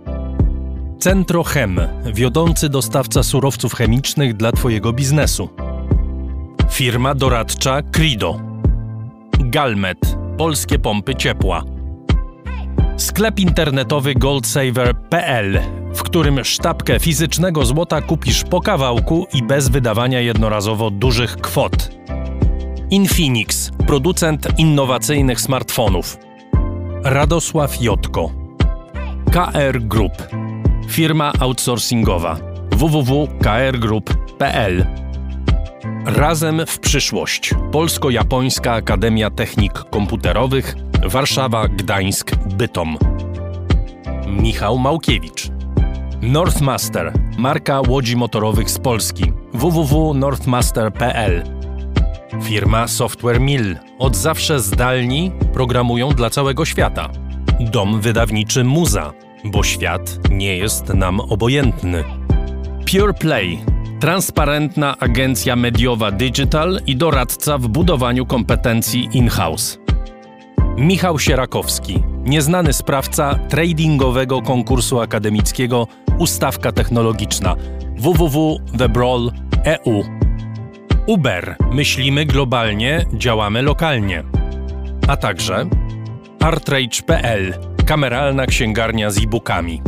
[1.06, 1.80] Centro Chem,
[2.14, 5.50] wiodący dostawca surowców chemicznych dla Twojego biznesu.
[6.70, 8.40] Firma doradcza Crido
[9.40, 11.64] Galmet, polskie pompy ciepła.
[12.98, 15.60] Sklep internetowy goldsaver.pl,
[15.96, 21.90] w którym sztabkę fizycznego złota kupisz po kawałku i bez wydawania jednorazowo dużych kwot.
[22.90, 26.18] Infinix, producent innowacyjnych smartfonów.
[27.04, 28.32] Radosław Jotko.
[29.32, 30.14] KR Group,
[30.90, 32.38] firma outsourcingowa
[32.72, 34.86] www.krgroup.pl
[36.06, 37.54] Razem w przyszłość.
[37.72, 42.98] Polsko-Japońska Akademia Technik Komputerowych Warszawa, Gdańsk, Bytom.
[44.28, 45.50] Michał Małkiewicz.
[46.22, 49.24] Northmaster, marka łodzi motorowych z Polski.
[49.54, 51.44] www.northmaster.pl
[52.44, 53.78] Firma Software Mill.
[54.00, 57.10] Od zawsze zdalni programują dla całego świata.
[57.60, 59.14] Dom wydawniczy Muza,
[59.46, 62.04] bo świat nie jest nam obojętny.
[62.92, 63.60] Pure Play.
[64.00, 69.80] Transparentna agencja mediowa digital i doradca w budowaniu kompetencji in-house.
[70.78, 75.88] Michał Sierakowski, nieznany sprawca tradingowego konkursu akademickiego
[76.20, 77.56] Ustawka Technologiczna
[77.98, 80.04] www.thebrawl.eu
[81.08, 81.56] Uber.
[81.72, 84.24] Myślimy globalnie, działamy lokalnie.
[85.08, 85.66] A także
[86.40, 87.75] artrage.pl.
[87.86, 89.82] Kameralna księgarnia z e-bookami.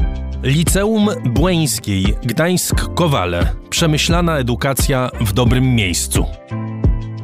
[0.44, 3.46] Liceum Błeńskiej Gdańsk-Kowale.
[3.70, 6.26] Przemyślana edukacja w dobrym miejscu.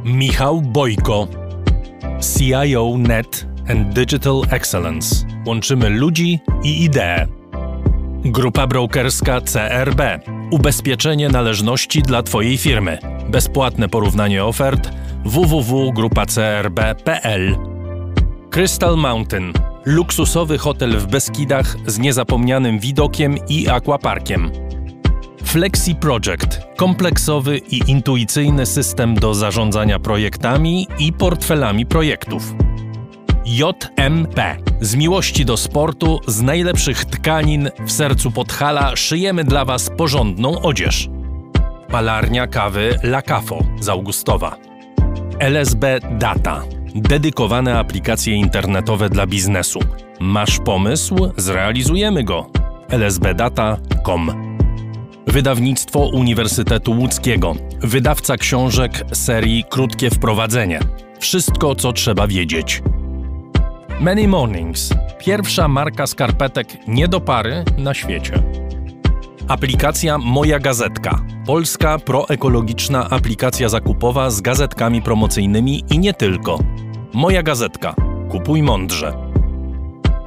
[0.06, 1.28] Michał Bojko.
[2.38, 5.26] CIO Net and Digital Excellence.
[5.48, 7.28] Łączymy ludzi i idee.
[8.26, 10.02] Grupa brokerska CRB.
[10.52, 12.98] Ubezpieczenie należności dla Twojej firmy.
[13.30, 14.92] Bezpłatne porównanie ofert
[15.26, 17.58] www.grupacrb.pl
[18.50, 19.54] Crystal Mountain.
[19.86, 24.52] Luksusowy hotel w Beskidach z niezapomnianym widokiem i aquaparkiem.
[25.44, 26.62] Flexi Project.
[26.78, 32.54] Kompleksowy i intuicyjny system do zarządzania projektami i portfelami projektów.
[33.46, 34.58] JMP.
[34.82, 41.10] Z miłości do sportu, z najlepszych tkanin w sercu Podhala szyjemy dla Was porządną odzież.
[41.88, 44.58] Palarnia kawy La Cafo z Augustowa.
[45.40, 46.64] LSB Data.
[46.96, 49.80] Dedykowane aplikacje internetowe dla biznesu.
[50.20, 51.16] Masz pomysł?
[51.38, 52.50] Zrealizujemy go.
[52.90, 54.56] lsbdata.com
[55.28, 57.56] Wydawnictwo Uniwersytetu Łódzkiego.
[57.82, 60.80] Wydawca książek serii Krótkie Wprowadzenie.
[61.20, 62.82] Wszystko, co trzeba wiedzieć.
[64.00, 64.94] Many Mornings.
[65.20, 68.44] Pierwsza marka skarpetek nie do pary na świecie.
[69.48, 71.26] Aplikacja Moja Gazetka.
[71.46, 76.60] Polska proekologiczna aplikacja zakupowa z gazetkami promocyjnymi i nie tylko.
[77.14, 77.96] Moja Gazetka.
[78.32, 79.14] Kupuj mądrze.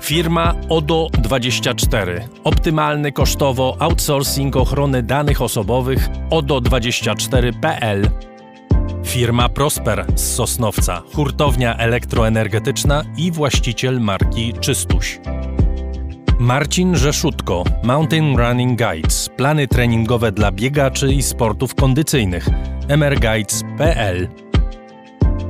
[0.03, 2.21] Firma ODO24.
[2.45, 8.11] Optymalny kosztowo outsourcing ochrony danych osobowych ODO24.pl.
[9.05, 15.21] Firma Prosper z Sosnowca, hurtownia elektroenergetyczna i właściciel marki Czystuś.
[16.39, 22.49] Marcin Rzeszutko, Mountain Running Guides, plany treningowe dla biegaczy i sportów kondycyjnych,
[22.89, 24.29] mrguides.pl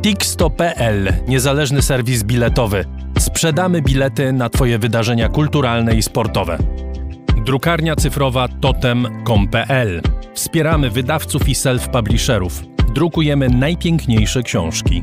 [0.02, 2.84] Tix.pl, niezależny serwis biletowy.
[3.18, 6.58] Sprzedamy bilety na Twoje wydarzenia kulturalne i sportowe.
[7.46, 10.02] Drukarnia cyfrowa totem.com.pl.
[10.34, 12.50] Wspieramy wydawców i self-publisherów.
[12.94, 15.02] Drukujemy najpiękniejsze książki.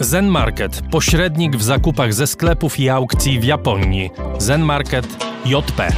[0.00, 4.10] Zen Market, pośrednik w zakupach ze sklepów i aukcji w Japonii.
[4.38, 5.06] Zen Market
[5.44, 5.92] JP.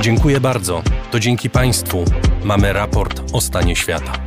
[0.00, 0.82] Dziękuję bardzo.
[1.10, 2.04] To dzięki Państwu
[2.44, 4.25] mamy raport o stanie świata.